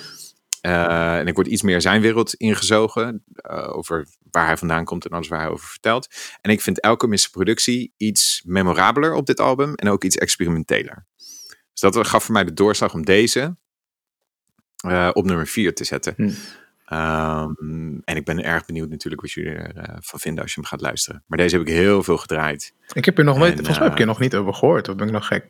Eh, 0.61 1.19
en 1.19 1.27
ik 1.27 1.35
word 1.35 1.47
iets 1.47 1.63
meer 1.63 1.81
zijn 1.81 2.01
wereld 2.01 2.35
ingezogen. 2.35 3.25
over 3.73 4.07
waar 4.31 4.47
hij 4.47 4.57
vandaan 4.57 4.85
komt 4.85 5.05
en 5.05 5.11
alles 5.11 5.29
waar 5.29 5.41
hij 5.41 5.49
over 5.49 5.69
vertelt. 5.69 6.09
En 6.41 6.51
ik 6.51 6.61
vind 6.61 6.81
elke 6.81 7.07
misse 7.07 7.31
productie 7.31 7.93
iets 7.97 8.43
memorabeler 8.47 9.15
op 9.15 9.27
dit 9.27 9.41
album. 9.41 9.75
En 9.75 9.89
ook 9.89 10.05
iets 10.05 10.17
experimenteler. 10.17 11.07
Dus 11.81 11.93
dat 11.93 12.07
gaf 12.07 12.25
voor 12.25 12.35
mij 12.35 12.45
de 12.45 12.53
doorslag 12.53 12.95
om 12.95 13.05
deze 13.05 13.57
eh, 14.77 15.11
op 15.13 15.25
nummer 15.25 15.47
4 15.47 15.75
te 15.75 15.85
zetten. 15.85 16.15
Hm. 16.17 16.31
Ehm, 16.85 17.99
en 18.05 18.17
ik 18.17 18.25
ben 18.25 18.45
erg 18.45 18.65
benieuwd 18.65 18.89
natuurlijk 18.89 19.23
wat 19.23 19.33
jullie 19.33 19.53
ervan 19.53 20.21
vinden 20.21 20.43
als 20.43 20.55
je 20.55 20.61
hem 20.61 20.69
gaat 20.69 20.81
luisteren. 20.81 21.25
Maar 21.27 21.39
deze 21.39 21.57
heb 21.57 21.67
ik 21.67 21.73
heel 21.73 22.03
veel 22.03 22.17
gedraaid. 22.17 22.75
Ik 22.93 23.05
heb 23.05 23.17
je 23.17 23.23
nog 23.23 23.39
nooit, 23.39 23.51
En, 23.51 23.57
volgens 23.57 23.79
mij 23.79 23.87
heb 23.87 23.97
ik 23.97 24.03
eh, 24.03 24.07
nog 24.07 24.21
niet 24.21 24.35
over 24.35 24.55
gehoord. 24.55 24.89
Of 24.89 24.97
ben 24.97 25.07
ik 25.07 25.13
nog 25.13 25.27
gek? 25.27 25.47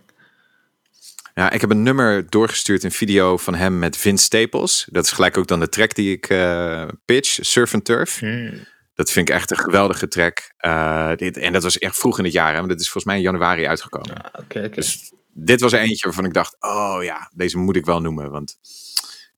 Ja, 1.35 1.51
ik 1.51 1.61
heb 1.61 1.71
een 1.71 1.83
nummer 1.83 2.31
doorgestuurd, 2.31 2.85
een 2.85 2.93
video 2.93 3.37
van 3.37 3.55
hem 3.55 3.79
met 3.79 3.97
Vince 3.97 4.25
Staples. 4.25 4.89
Dat 4.91 5.05
is 5.05 5.13
gelijk 5.13 5.39
ook 5.39 5.47
dan 5.47 5.61
de 5.61 5.69
track 5.69 5.95
die 5.95 6.13
ik 6.13 6.29
eh, 6.29 6.89
pitch, 7.05 7.39
Surf 7.41 7.75
and 7.75 7.85
Turf. 7.85 8.19
Hmm. 8.19 8.67
Dat 8.95 9.11
vind 9.11 9.29
ik 9.29 9.35
echt 9.35 9.51
een 9.51 9.59
geweldige 9.59 10.09
track. 10.09 10.53
Eh, 10.57 11.13
dit, 11.17 11.37
en 11.37 11.53
dat 11.53 11.63
was 11.63 11.79
echt 11.79 11.99
vroeg 11.99 12.19
in 12.19 12.25
het 12.25 12.33
jaar, 12.33 12.51
hè, 12.53 12.57
want 12.57 12.69
dat 12.69 12.81
is 12.81 12.91
volgens 12.91 13.05
mij 13.05 13.17
in 13.17 13.23
januari 13.23 13.67
uitgekomen. 13.67 14.31
Oké. 14.33 14.69
Dus 14.69 15.13
dit 15.41 15.61
was 15.61 15.73
er 15.73 15.81
eentje 15.81 16.07
waarvan 16.07 16.25
ik 16.25 16.33
dacht, 16.33 16.57
oh 16.61 16.99
ja, 17.01 17.31
deze 17.35 17.59
moet 17.59 17.77
ik 17.77 17.85
wel 17.85 18.01
noemen, 18.01 18.31
want 18.31 18.59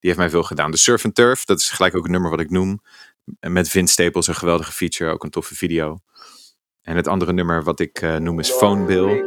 die 0.00 0.10
heeft 0.10 0.16
mij 0.16 0.30
veel 0.30 0.42
gedaan. 0.42 0.70
De 0.70 0.76
Surf 0.76 1.04
and 1.04 1.14
Turf, 1.14 1.44
dat 1.44 1.58
is 1.58 1.70
gelijk 1.70 1.96
ook 1.96 2.04
een 2.04 2.10
nummer 2.10 2.30
wat 2.30 2.40
ik 2.40 2.50
noem. 2.50 2.82
Met 3.40 3.68
Vince 3.68 3.92
Staples, 3.92 4.26
een 4.26 4.34
geweldige 4.34 4.72
feature, 4.72 5.12
ook 5.12 5.24
een 5.24 5.30
toffe 5.30 5.54
video. 5.54 5.98
En 6.82 6.96
het 6.96 7.06
andere 7.06 7.32
nummer 7.32 7.62
wat 7.62 7.80
ik 7.80 8.00
eh, 8.00 8.16
noem 8.16 8.38
is 8.38 8.50
Phone 8.50 8.84
Bill. 8.84 9.24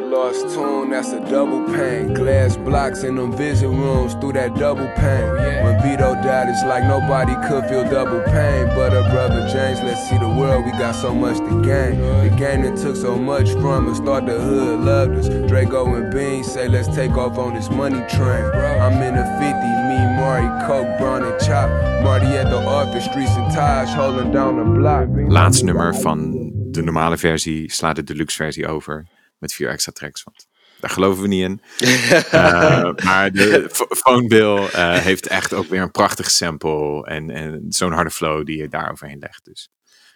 Big 0.93 1.01
lost 1.01 1.11
tune, 1.11 1.19
that's 1.19 1.29
a 1.29 1.31
double 1.31 1.65
pain. 1.73 2.13
Glass 2.13 2.57
blocks 2.57 3.03
in 3.03 3.15
them 3.15 3.35
visit 3.35 3.67
rooms 3.67 4.13
through 4.15 4.33
that 4.33 4.55
double 4.55 4.87
pain. 4.95 5.27
When 5.63 5.81
Vito 5.81 6.13
died, 6.15 6.49
it's 6.49 6.63
like 6.63 6.83
nobody 6.83 7.33
could 7.47 7.65
feel 7.69 7.83
double 7.83 8.21
pain. 8.21 8.67
But 8.75 8.93
her 8.93 9.03
brother 9.11 9.47
James, 9.51 9.81
let's 9.81 10.09
see 10.09 10.17
the 10.17 10.29
world, 10.29 10.65
we 10.65 10.71
got 10.71 10.95
so 10.95 11.13
much 11.13 11.37
to 11.37 11.61
gain. 11.63 11.99
The 12.23 12.35
game 12.37 12.61
that 12.63 12.77
took 12.77 12.95
so 12.95 13.17
much 13.17 13.51
from 13.53 13.89
us, 13.89 13.99
thought 13.99 14.25
the 14.25 14.39
hood 14.39 14.79
loved 14.81 15.15
us. 15.15 15.27
Draco 15.49 15.95
and 15.95 16.13
Bean 16.13 16.43
say, 16.43 16.67
let's 16.67 16.87
take 16.95 17.11
off 17.11 17.37
on 17.37 17.53
this 17.55 17.69
money 17.69 17.99
train. 18.09 18.45
I'm 18.81 19.01
in 19.01 19.15
a 19.15 19.25
50, 19.39 19.73
me, 19.89 19.99
Mari, 20.17 20.47
Coke, 20.67 20.97
Brown 20.97 21.23
and 21.23 21.39
Chop. 21.41 21.69
Marty 22.03 22.27
at 22.37 22.49
the 22.49 22.57
office, 22.57 23.05
streets 23.05 23.31
and 23.31 23.51
ties, 23.53 23.93
holding 23.93 24.31
down 24.31 24.57
the 24.57 24.79
block. 24.79 25.07
Laatste 25.27 25.63
nummer 25.63 25.95
van 25.95 26.51
de 26.71 26.81
normale 26.81 27.17
versie 27.17 27.71
slaat 27.71 27.95
de 27.95 28.03
deluxe 28.03 28.35
versie 28.35 28.67
over 28.67 29.07
met 29.39 29.53
vier 29.53 29.69
extra 29.69 29.93
tracks. 29.93 30.23
Want 30.23 30.47
daar 30.83 30.91
geloven 30.91 31.21
we 31.21 31.27
niet 31.27 31.43
in. 31.43 31.61
Eh, 32.31 32.89
maar 33.03 33.31
de 33.31 33.65
Ph- 33.71 33.97
Phone 33.97 34.27
Bill 34.27 34.55
eh, 34.65 34.97
heeft 34.97 35.27
echt 35.27 35.53
ook 35.53 35.65
weer 35.67 35.81
een 35.81 35.91
prachtig 35.91 36.31
sample 36.31 37.05
en, 37.05 37.29
en 37.29 37.65
zo'n 37.69 37.91
harde 37.91 38.09
flow 38.09 38.45
die 38.45 38.57
je 38.57 38.67
daar 38.67 38.91
overheen 38.91 39.19
legt. 39.19 39.45
Dus 39.45 39.69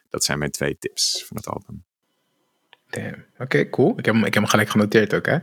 dat 0.09 0.23
zijn 0.23 0.39
mijn 0.39 0.51
twee 0.51 0.77
tips 0.79 1.23
van 1.27 1.37
het 1.37 1.47
album. 1.47 1.83
Damn. 2.89 3.25
Oké, 3.37 3.69
cool. 3.69 3.93
Ik 3.97 4.05
heb, 4.05 4.13
hem, 4.15 4.25
ik 4.25 4.33
heb 4.33 4.43
hem 4.43 4.51
gelijk 4.51 4.69
genoteerd 4.69 5.13
ook, 5.13 5.25
hè. 5.25 5.37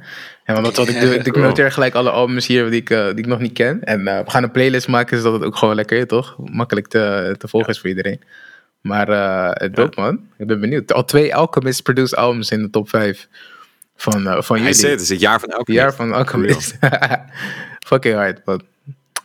En 0.45 0.63
wat, 0.63 0.77
wat 0.77 0.89
ik 0.89 1.01
doe, 1.01 1.15
ik 1.19 1.37
noteer 1.37 1.73
gelijk 1.73 1.95
alle 1.95 2.11
albums 2.11 2.47
hier 2.47 2.71
die 2.71 2.81
ik, 2.81 2.91
eh, 2.91 3.05
die 3.07 3.19
ik 3.19 3.27
nog 3.27 3.39
niet 3.41 3.53
ken. 3.53 3.83
En 3.83 4.07
eh, 4.07 4.25
we 4.25 4.31
gaan 4.31 4.43
een 4.43 4.51
playlist 4.51 4.89
maken, 4.89 5.17
zodat 5.19 5.33
het 5.33 5.45
ook 5.45 5.57
gewoon 5.57 5.75
lekker 5.75 5.99
is, 5.99 6.07
toch? 6.07 6.37
Makkelijk 6.39 6.87
te, 6.89 7.35
te 7.39 7.49
volgen 7.49 7.71
is 7.71 7.81
voor 7.81 7.89
iedereen. 7.89 8.21
Maar 8.81 9.09
eh 9.09 9.73
dope, 9.73 10.01
man. 10.01 10.29
Ik 10.39 10.47
ben 10.47 10.61
benieuwd. 10.61 10.93
Al 10.93 11.05
twee 11.05 11.35
Alchemist 11.35 11.83
produced 11.83 12.17
albums 12.17 12.51
in 12.51 12.63
de 12.63 12.71
top 12.71 12.89
5 12.89 13.29
van, 13.97 14.27
eh, 14.27 14.43
van 14.43 14.57
Hij 14.57 14.65
jullie. 14.65 14.75
zei 14.81 14.93
het, 14.93 15.01
is 15.01 15.09
het 15.09 15.21
jaar 15.21 15.41
van 15.41 15.49
elke 15.49 15.73
Het 15.73 15.81
jaar 15.81 15.95
van 15.95 16.13
Alchemist. 16.13 16.77
Fucking 17.87 18.15
hard, 18.15 18.41
man. 18.45 18.63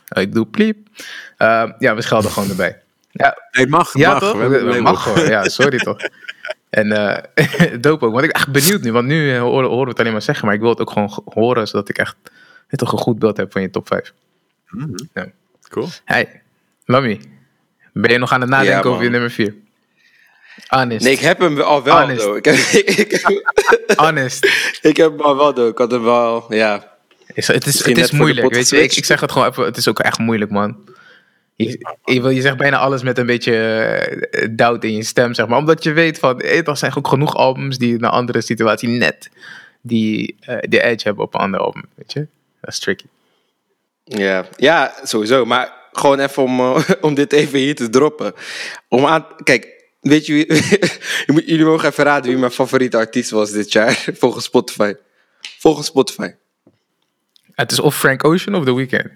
Ik 0.08 0.32
doe 0.34 0.46
pliep. 0.46 0.88
Eh, 1.36 1.70
ja, 1.78 1.94
we 1.94 2.02
schelden 2.02 2.30
gewoon 2.30 2.48
erbij. 2.48 2.80
Ja, 3.10 3.38
Nee, 3.50 3.66
mag. 3.66 3.94
ja, 3.98 4.10
mag. 4.10 4.18
toch? 4.20 4.36
We 4.38 4.78
mag 4.82 5.02
gewoon. 5.02 5.26
Ja, 5.28 5.48
sorry 5.58 5.78
toch. 5.78 5.96
En 6.70 6.92
eh 6.92 7.22
dope 7.80 8.04
ook. 8.04 8.12
Want 8.12 8.24
ik 8.24 8.32
ben 8.32 8.40
echt 8.40 8.52
benieuwd 8.52 8.82
nu. 8.82 8.92
Want 8.92 9.06
nu 9.06 9.36
horen, 9.36 9.68
horen 9.68 9.84
we 9.84 9.90
het 9.90 9.98
alleen 10.00 10.12
maar 10.12 10.22
zeggen. 10.22 10.46
Maar 10.46 10.54
ik 10.54 10.60
wil 10.60 10.70
het 10.70 10.80
ook 10.80 10.90
gewoon 10.90 11.12
ge- 11.12 11.22
horen. 11.24 11.66
Zodat 11.68 11.88
ik 11.88 11.98
echt 11.98 12.16
toch 12.70 12.92
een 12.92 12.98
goed 12.98 13.18
beeld 13.18 13.36
heb 13.36 13.52
van 13.52 13.62
je 13.62 13.70
top 13.70 13.86
5. 13.86 14.12
Mhm. 14.68 14.88
Ja. 15.14 15.26
Cool. 15.68 15.88
Hey, 16.04 16.42
Lammy. 16.84 17.20
Ben 17.92 18.10
je 18.12 18.18
nog 18.18 18.32
aan 18.32 18.40
het 18.40 18.50
nadenken 18.50 18.74
Ja, 18.76 18.94
over 18.94 19.04
je 19.04 19.10
nummer 19.10 19.30
4? 19.30 19.54
Honest. 20.68 21.04
Nee, 21.04 21.12
ik 21.12 21.20
heb 21.20 21.38
hem 21.38 21.60
al 21.60 21.82
wel, 21.82 22.00
Honest. 22.00 22.20
though. 22.20 22.36
Ik 22.36 22.44
heb, 22.44 22.54
ik, 22.96 23.10
heb, 23.10 23.98
Honest. 23.98 24.44
ik 24.82 24.96
heb 24.96 25.10
hem 25.10 25.20
al 25.20 25.36
wel, 25.36 25.52
though. 25.52 25.68
Ik 25.70 25.78
had 25.78 25.90
hem 25.90 26.02
wel, 26.02 26.54
ja. 26.54 26.88
Is- 27.34 27.46
Het 27.46 27.66
is, 27.66 27.72
Misschien 27.72 27.94
het 27.96 28.04
is 28.04 28.10
moeilijk, 28.10 28.54
weet 28.54 28.68
je. 28.68 28.82
Ik, 28.82 28.96
ik 28.96 29.04
zeg 29.04 29.20
het 29.20 29.32
gewoon 29.32 29.48
even. 29.48 29.64
Het 29.64 29.76
is 29.76 29.88
ook 29.88 29.98
echt 29.98 30.18
moeilijk, 30.18 30.50
man. 30.50 30.76
Je, 31.56 31.94
je, 32.04 32.20
wil- 32.20 32.30
je 32.30 32.40
zegt 32.40 32.56
bijna 32.56 32.78
alles 32.78 33.02
met 33.02 33.18
een 33.18 33.26
beetje 33.26 33.54
eh, 33.56 34.48
doubt 34.50 34.84
in 34.84 34.94
je 34.96 35.04
stem, 35.04 35.34
zeg 35.34 35.46
maar. 35.46 35.58
Omdat 35.58 35.82
je 35.82 35.92
weet 35.92 36.18
van, 36.18 36.40
eh, 36.40 36.68
er 36.68 36.76
zijn 36.76 36.96
ook 36.96 37.08
genoeg 37.08 37.34
albums 37.36 37.78
die 37.78 37.94
in 37.96 38.04
een 38.04 38.10
andere 38.10 38.40
situatie 38.40 38.88
net 38.88 39.30
die, 39.82 40.36
eh 40.40 40.56
de 40.68 40.82
edge 40.82 41.06
hebben 41.06 41.24
op 41.24 41.34
een 41.34 41.40
ander 41.40 41.60
album, 41.60 41.84
weet 41.94 42.12
je. 42.12 42.26
Dat 42.60 42.70
is 42.72 42.78
tricky. 42.78 43.04
Ja, 44.04 44.44
ja, 44.56 44.94
sowieso. 45.02 45.44
Maar 45.44 45.72
gewoon 45.92 46.18
even 46.20 46.42
om, 46.42 46.60
om 47.00 47.14
dit 47.14 47.32
even 47.32 47.58
hier 47.58 47.74
te 47.74 47.88
droppen. 47.90 48.32
Om 48.88 49.06
aan, 49.06 49.26
kijk, 49.42 49.79
weet 50.00 50.26
je 50.26 50.32
wie, 50.32 50.46
je 51.26 51.32
moet- 51.32 51.46
jullie 51.46 51.64
mogen 51.64 51.88
even 51.88 52.04
raden 52.04 52.30
wie 52.30 52.38
mijn 52.38 52.52
favoriete 52.52 52.96
artiest 52.96 53.30
was 53.30 53.50
dit 53.50 53.72
jaar, 53.72 54.04
volgens 54.18 54.44
Spotify. 54.44 54.94
Volgens 55.58 55.86
Spotify. 55.86 56.30
Het 57.54 57.72
is 57.72 57.80
of 57.80 57.96
Frank 57.98 58.24
Ocean 58.24 58.54
of 58.54 58.64
The 58.64 58.74
Weeknd. 58.74 59.10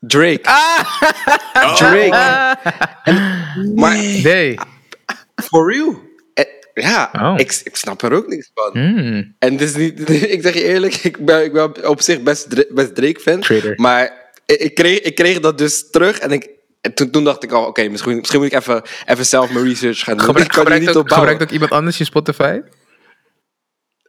Drake. 0.00 0.40
Ah! 0.42 1.76
Drake. 1.76 2.56
Maar 3.74 3.96
Nee. 3.96 4.58
for 5.34 5.72
real? 5.72 6.00
Eh, 6.34 6.44
ja, 6.74 7.10
Oh. 7.12 7.34
ik, 7.36 7.60
ik 7.64 7.76
snap 7.76 8.02
er 8.02 8.12
ook 8.12 8.26
niks 8.28 8.50
van. 8.54 8.70
Hmm. 8.72 9.34
En 9.38 9.52
het 9.52 9.60
is 9.60 9.74
niet, 9.74 10.10
ik 10.10 10.42
zeg 10.42 10.54
je 10.54 10.62
eerlijk, 10.64 10.94
ik 10.94 11.24
ben, 11.24 11.44
ik 11.44 11.52
ben 11.52 11.88
op 11.88 12.00
zich 12.00 12.22
best, 12.22 12.74
best 12.74 12.94
Drake-fan. 12.94 13.44
Maar 13.76 14.12
ik, 14.46 14.58
ik 14.60 14.74
kreeg, 14.74 14.98
ik 15.00 15.14
kreeg 15.14 15.40
dat 15.40 15.58
dus 15.58 15.90
terug 15.90 16.18
en, 16.18 16.30
ik, 16.30 16.48
en 16.84 16.94
toen, 16.94 17.10
toen 17.10 17.24
dacht 17.24 17.42
ik 17.42 17.52
al, 17.52 17.66
oké, 17.66 17.88
misschien, 17.88 18.16
misschien 18.16 18.40
moet 18.40 18.52
ik 18.52 18.58
even, 18.58 18.82
even 19.04 19.26
zelf 19.26 19.50
mijn 19.52 19.64
research 19.64 19.98
gaan 19.98 20.16
doen. 20.16 20.26
Gebruik, 20.26 20.46
ik 20.46 20.52
kan 20.52 20.66
hier 20.66 20.72
gebruikt, 20.72 20.86
niet 20.86 20.96
ook, 20.96 21.02
op 21.02 21.08
bouwen. 21.08 21.28
gebruikt 21.28 21.42
ook 21.42 21.50
iemand 21.50 21.70
anders 21.70 21.98
je 21.98 22.04
Spotify? 22.04 22.60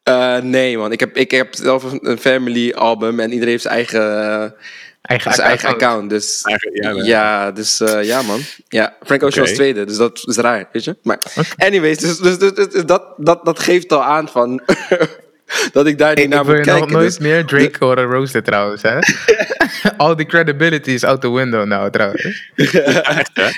Eh, 0.03 0.37
nee 0.37 0.77
man, 0.77 0.91
ik 0.91 0.99
heb, 0.99 1.17
ik 1.17 1.31
heb 1.31 1.55
zelf 1.55 1.83
een, 2.01 2.17
family 2.17 2.71
album 2.71 3.19
en 3.19 3.31
iedereen 3.31 3.49
heeft 3.49 3.61
zijn 3.63 3.75
eigen, 3.75 4.55
Eigen, 5.01 5.33
zijn 5.33 5.47
eigen 5.47 5.69
account. 5.69 6.09
Dus 6.09 6.41
Eigen- 6.41 7.05
ja, 7.05 7.51
dus 7.51 7.79
eh, 7.79 8.03
ja 8.03 8.21
man. 8.21 8.39
Ja, 8.67 8.95
Frank 9.03 9.23
Ocean 9.23 9.45
was 9.45 9.55
tweede, 9.55 9.85
dus 9.85 9.97
dat 9.97 10.23
is 10.27 10.37
raar, 10.37 10.69
weet 10.71 10.83
je. 10.83 10.97
Maar 11.03 11.19
anyways, 11.57 11.97
dus, 11.97 12.17
dus, 12.17 12.37
dus, 12.37 12.53
dus 12.53 12.85
dat, 12.85 13.13
dat, 13.17 13.45
dat 13.45 13.59
geeft 13.59 13.93
al 13.93 14.03
aan 14.03 14.29
van 14.29 14.61
dat 15.71 15.87
ik 15.87 15.97
daar 15.97 16.15
niet 16.15 16.23
Ik, 16.23 16.29
naar 16.29 16.39
ik 16.39 16.45
wil 16.45 16.55
moet 16.55 16.65
je 16.65 16.71
nog 16.71 16.79
kijken. 16.79 16.97
nooit 16.97 17.07
dus- 17.07 17.19
meer 17.19 17.45
Drake 17.51 17.75
horen 17.85 18.03
roosten 18.05 18.43
trouwens, 18.43 18.81
hè? 18.81 18.97
All 19.97 20.15
the 20.15 20.25
credibility 20.25 20.91
is 20.91 21.03
out 21.03 21.21
the 21.21 21.31
window 21.31 21.65
nou, 21.65 21.91
trouwens. 21.91 22.23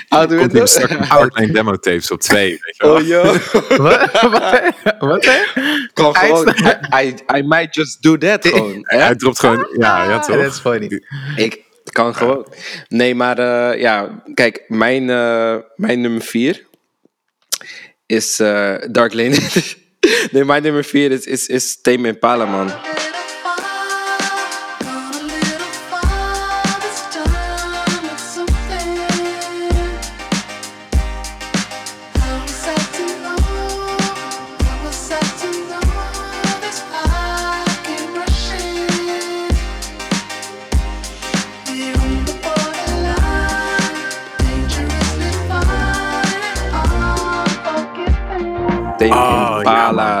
Out 0.08 0.28
the 0.28 0.36
Komt 0.36 0.52
window. 0.52 1.10
Outline 1.12 1.52
demo 1.52 1.76
tapes 1.76 2.10
op 2.10 2.20
twee. 2.20 2.50
Weet 2.60 2.76
je 2.76 2.86
wel. 2.86 2.94
Oh 2.94 3.06
yo, 3.06 3.22
Wat? 3.82 4.10
Wat 4.98 5.24
je? 5.24 5.88
kan 5.92 6.16
gewoon. 6.16 6.48
I, 6.94 7.06
I, 7.06 7.14
I 7.38 7.42
might 7.42 7.74
just 7.74 8.02
do 8.02 8.16
that 8.18 8.46
gewoon. 8.48 8.78
hè? 8.82 8.98
Hij 8.98 9.14
dropt 9.14 9.38
gewoon, 9.38 9.66
ja, 9.78 10.04
ja 10.04 10.18
toch? 10.18 10.36
That's 10.36 10.60
funny. 10.60 11.02
Ik 11.36 11.64
kan 11.92 12.14
gewoon. 12.14 12.46
Nee, 12.88 13.14
maar 13.14 13.38
eh, 13.38 13.80
ja, 13.80 14.22
kijk, 14.34 14.64
mijn, 14.68 15.10
eh, 15.10 15.56
mijn 15.76 16.00
nummer 16.00 16.22
vier 16.22 16.66
is 18.06 18.40
eh, 18.40 18.74
Dark 18.90 19.14
Lane. 19.14 19.36
Nee, 20.32 20.44
mijn 20.44 20.62
nummer 20.62 20.84
vier 20.84 21.12
is, 21.12 21.26
is, 21.26 21.46
is 21.46 21.80
Tame 21.80 22.08
Impala, 22.08 22.44
man. 22.44 22.97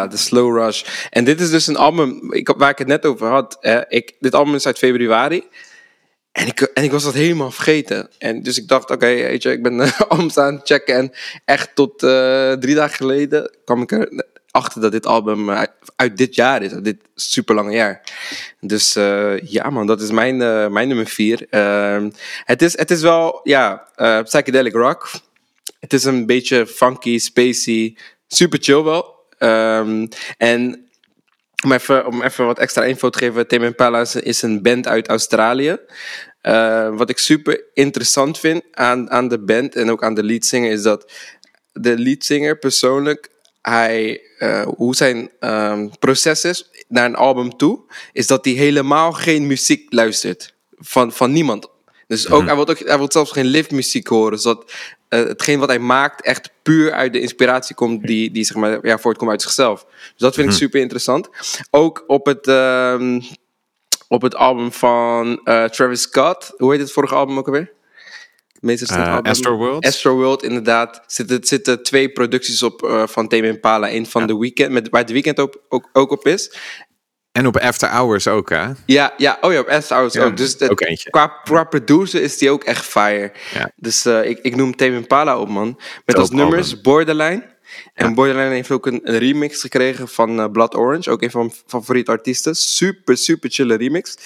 The 0.06 0.18
Slow 0.18 0.56
Rush. 0.56 0.82
En 1.10 1.24
dit 1.24 1.40
is 1.40 1.50
dus 1.50 1.66
een 1.66 1.76
album 1.76 2.32
ik, 2.32 2.48
waar 2.56 2.70
ik 2.70 2.78
het 2.78 2.86
net 2.86 3.06
over 3.06 3.26
had. 3.26 3.56
hè. 3.60 3.88
ik, 3.88 4.14
dit 4.18 4.34
album 4.34 4.54
is 4.54 4.66
uit 4.66 4.78
februari. 4.78 5.44
En 6.32 6.46
ik, 6.46 6.60
en 6.60 6.84
ik 6.84 6.90
was 6.90 7.02
dat 7.02 7.14
helemaal 7.14 7.50
vergeten. 7.50 8.08
En 8.18 8.42
dus 8.42 8.58
ik 8.58 8.68
dacht, 8.68 8.90
oké, 8.90 9.06
weet 9.06 9.42
je, 9.42 9.50
ik 9.50 9.62
ben 9.62 9.80
albums 10.08 10.38
aan 10.38 10.54
het 10.54 10.66
checken. 10.66 10.94
En 10.94 11.12
echt 11.44 11.74
tot 11.74 12.02
eh, 12.02 12.52
drie 12.52 12.74
dagen 12.74 12.96
geleden 12.96 13.56
kwam 13.64 13.82
ik 13.82 13.92
erachter 14.50 14.80
dat 14.80 14.92
dit 14.92 15.06
album 15.06 15.50
eh, 15.50 15.62
uit, 15.96 16.16
dit 16.16 16.34
jaar 16.34 16.62
is. 16.62 16.72
Dit 16.72 16.96
super 17.14 17.54
lange 17.54 17.72
jaar. 17.72 18.02
Dus 18.60 18.92
ja 19.42 19.70
man, 19.70 19.86
dat 19.86 20.00
is 20.00 20.10
mijn, 20.10 20.36
mijn 20.72 20.88
nummer 20.88 21.06
vier. 21.06 21.46
Ehm, 21.50 22.10
het, 22.44 22.62
is, 22.62 22.78
het 22.78 22.90
is 22.90 23.02
wel, 23.02 23.40
ja, 23.42 23.88
psychedelic 24.22 24.72
rock. 24.72 25.10
Het 25.80 25.92
is 25.92 26.04
een 26.04 26.26
beetje 26.26 26.66
funky, 26.66 27.18
spacey, 27.18 27.96
super 28.28 28.58
chill 28.62 28.82
wel. 28.82 29.17
Ehm, 29.38 30.06
en 30.36 30.88
om 31.64 31.72
even, 31.72 32.06
om 32.06 32.22
even 32.22 32.46
wat 32.46 32.58
extra 32.58 32.84
info 32.84 33.10
te 33.10 33.18
geven, 33.18 33.46
Tame 33.46 33.66
Impala 33.66 34.06
is, 34.20 34.42
een 34.42 34.62
band 34.62 34.86
uit 34.86 35.08
Australië. 35.08 35.78
Eh, 36.40 36.96
wat 36.96 37.10
ik 37.10 37.18
super 37.18 37.64
interessant 37.74 38.38
vind 38.38 38.62
aan, 38.70 39.10
aan 39.10 39.28
de 39.28 39.38
band 39.38 39.74
en 39.74 39.90
ook 39.90 40.02
aan 40.02 40.14
de 40.14 40.22
leadzanger 40.22 40.70
is 40.70 40.82
dat 40.82 41.12
de 41.72 41.98
leadzanger 41.98 42.58
persoonlijk, 42.58 43.28
hij, 43.62 44.20
eh, 44.38 44.66
hoe 44.76 44.94
zijn 44.94 45.30
ehm, 45.40 45.88
proces 45.98 46.44
is 46.44 46.70
naar 46.88 47.04
een 47.04 47.16
album 47.16 47.56
toe, 47.56 47.80
is 48.12 48.26
dat 48.26 48.44
hij 48.44 48.54
helemaal 48.54 49.12
geen 49.12 49.46
muziek 49.46 49.92
luistert 49.92 50.54
van, 50.76 51.12
van 51.12 51.32
niemand. 51.32 51.68
Dus 52.08 52.30
ook, 52.30 52.46
hij, 52.46 52.54
wil 52.54 52.68
ook, 52.68 52.78
hij 52.78 52.98
wil 52.98 53.12
zelfs 53.12 53.32
geen 53.32 53.46
live 53.46 53.74
muziek 53.74 54.06
horen, 54.06 54.38
zodat 54.38 54.72
eh, 55.08 55.20
hetgeen 55.20 55.58
wat 55.58 55.68
hij 55.68 55.78
maakt 55.78 56.22
echt 56.22 56.50
puur 56.62 56.92
uit 56.92 57.12
de 57.12 57.20
inspiratie 57.20 57.74
komt 57.74 58.06
die, 58.06 58.30
die 58.30 58.44
zeg 58.44 58.56
maar, 58.56 58.86
ja, 58.86 58.98
voortkomt 58.98 59.30
uit 59.30 59.42
zichzelf. 59.42 59.84
Dus 59.88 60.12
dat 60.16 60.34
vind 60.34 60.50
ik 60.50 60.56
super 60.56 60.80
interessant. 60.80 61.28
Ook 61.70 62.04
op 62.06 62.26
het, 62.26 62.46
ehm, 62.46 63.20
op 64.08 64.22
het 64.22 64.34
album 64.34 64.72
van 64.72 65.40
eh, 65.44 65.64
Travis 65.64 66.02
Scott, 66.02 66.52
hoe 66.56 66.72
heet 66.72 66.80
het 66.80 66.92
vorige 66.92 67.14
album 67.14 67.38
ook 67.38 67.46
alweer? 67.46 67.72
Recente 68.60 68.94
Eh, 68.94 69.14
album. 69.14 69.30
Astroworld? 69.30 69.86
Astroworld, 69.86 70.42
inderdaad. 70.42 71.02
Zitten, 71.06 71.44
zitten 71.44 71.82
twee 71.82 72.08
producties 72.12 72.62
op 72.62 73.04
van 73.06 73.28
Tame 73.28 73.46
Impala. 73.46 73.92
Eén 73.92 74.06
van 74.06 74.26
The 74.26 74.38
Weeknd, 74.38 74.70
met, 74.70 74.88
waar 74.88 75.06
The 75.06 75.12
Weeknd 75.12 75.40
ook, 75.40 75.56
ook, 75.68 75.88
ook 75.92 76.10
op 76.10 76.26
is. 76.26 76.52
En 77.38 77.46
op 77.46 77.56
After 77.56 77.88
Hours 77.88 78.26
ook, 78.28 78.50
hè? 78.50 78.66
Ja, 78.86 79.14
ja, 79.16 79.38
oh 79.40 79.52
ja, 79.52 79.58
op 79.60 79.68
Astor 79.68 79.96
Hours 79.96 80.16
ook. 80.16 80.36
Dus 80.36 80.52
het- 80.58 80.70
ook 80.70 80.80
eentje. 80.80 81.10
Qua, 81.10 81.26
qua 81.44 81.64
producer 81.64 82.22
is 82.22 82.38
die 82.38 82.50
ook 82.50 82.64
echt 82.64 82.84
fire. 82.84 83.32
Ja. 83.54 83.70
Dus 83.76 84.04
eh, 84.04 84.24
ik, 84.24 84.38
ik 84.42 84.56
noem 84.56 84.76
Tame 84.76 84.94
Impala 84.96 85.38
op, 85.38 85.48
man. 85.48 85.80
Met 86.04 86.16
als 86.16 86.30
nummers 86.30 86.68
album. 86.68 86.82
Borderline. 86.82 87.56
En 87.94 88.14
Borderline 88.14 88.54
heeft 88.54 88.70
ook 88.70 88.86
een, 88.86 89.00
een 89.02 89.18
remix 89.18 89.60
gekregen 89.60 90.08
van 90.08 90.40
eh, 90.40 90.50
Blood 90.52 90.74
Orange. 90.76 91.10
Ook 91.10 91.22
een 91.22 91.30
van 91.30 91.40
mijn 91.40 91.54
favoriete 91.66 92.10
artiesten. 92.10 92.54
Super, 92.56 93.16
super 93.16 93.50
chille 93.50 93.74
remix. 93.76 94.16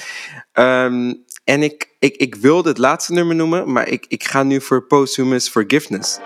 Ehm, 0.52 1.14
en 1.44 1.62
ik, 1.62 1.88
ik, 1.98 2.16
ik 2.16 2.34
wilde 2.34 2.68
het 2.68 2.78
laatste 2.78 3.12
nummer 3.12 3.34
noemen, 3.36 3.72
maar 3.72 3.88
ik, 3.88 4.04
ik 4.08 4.24
ga 4.24 4.42
nu 4.42 4.60
voor 4.60 4.82
Posthumous 4.82 5.48
Forgiveness. 5.48 6.18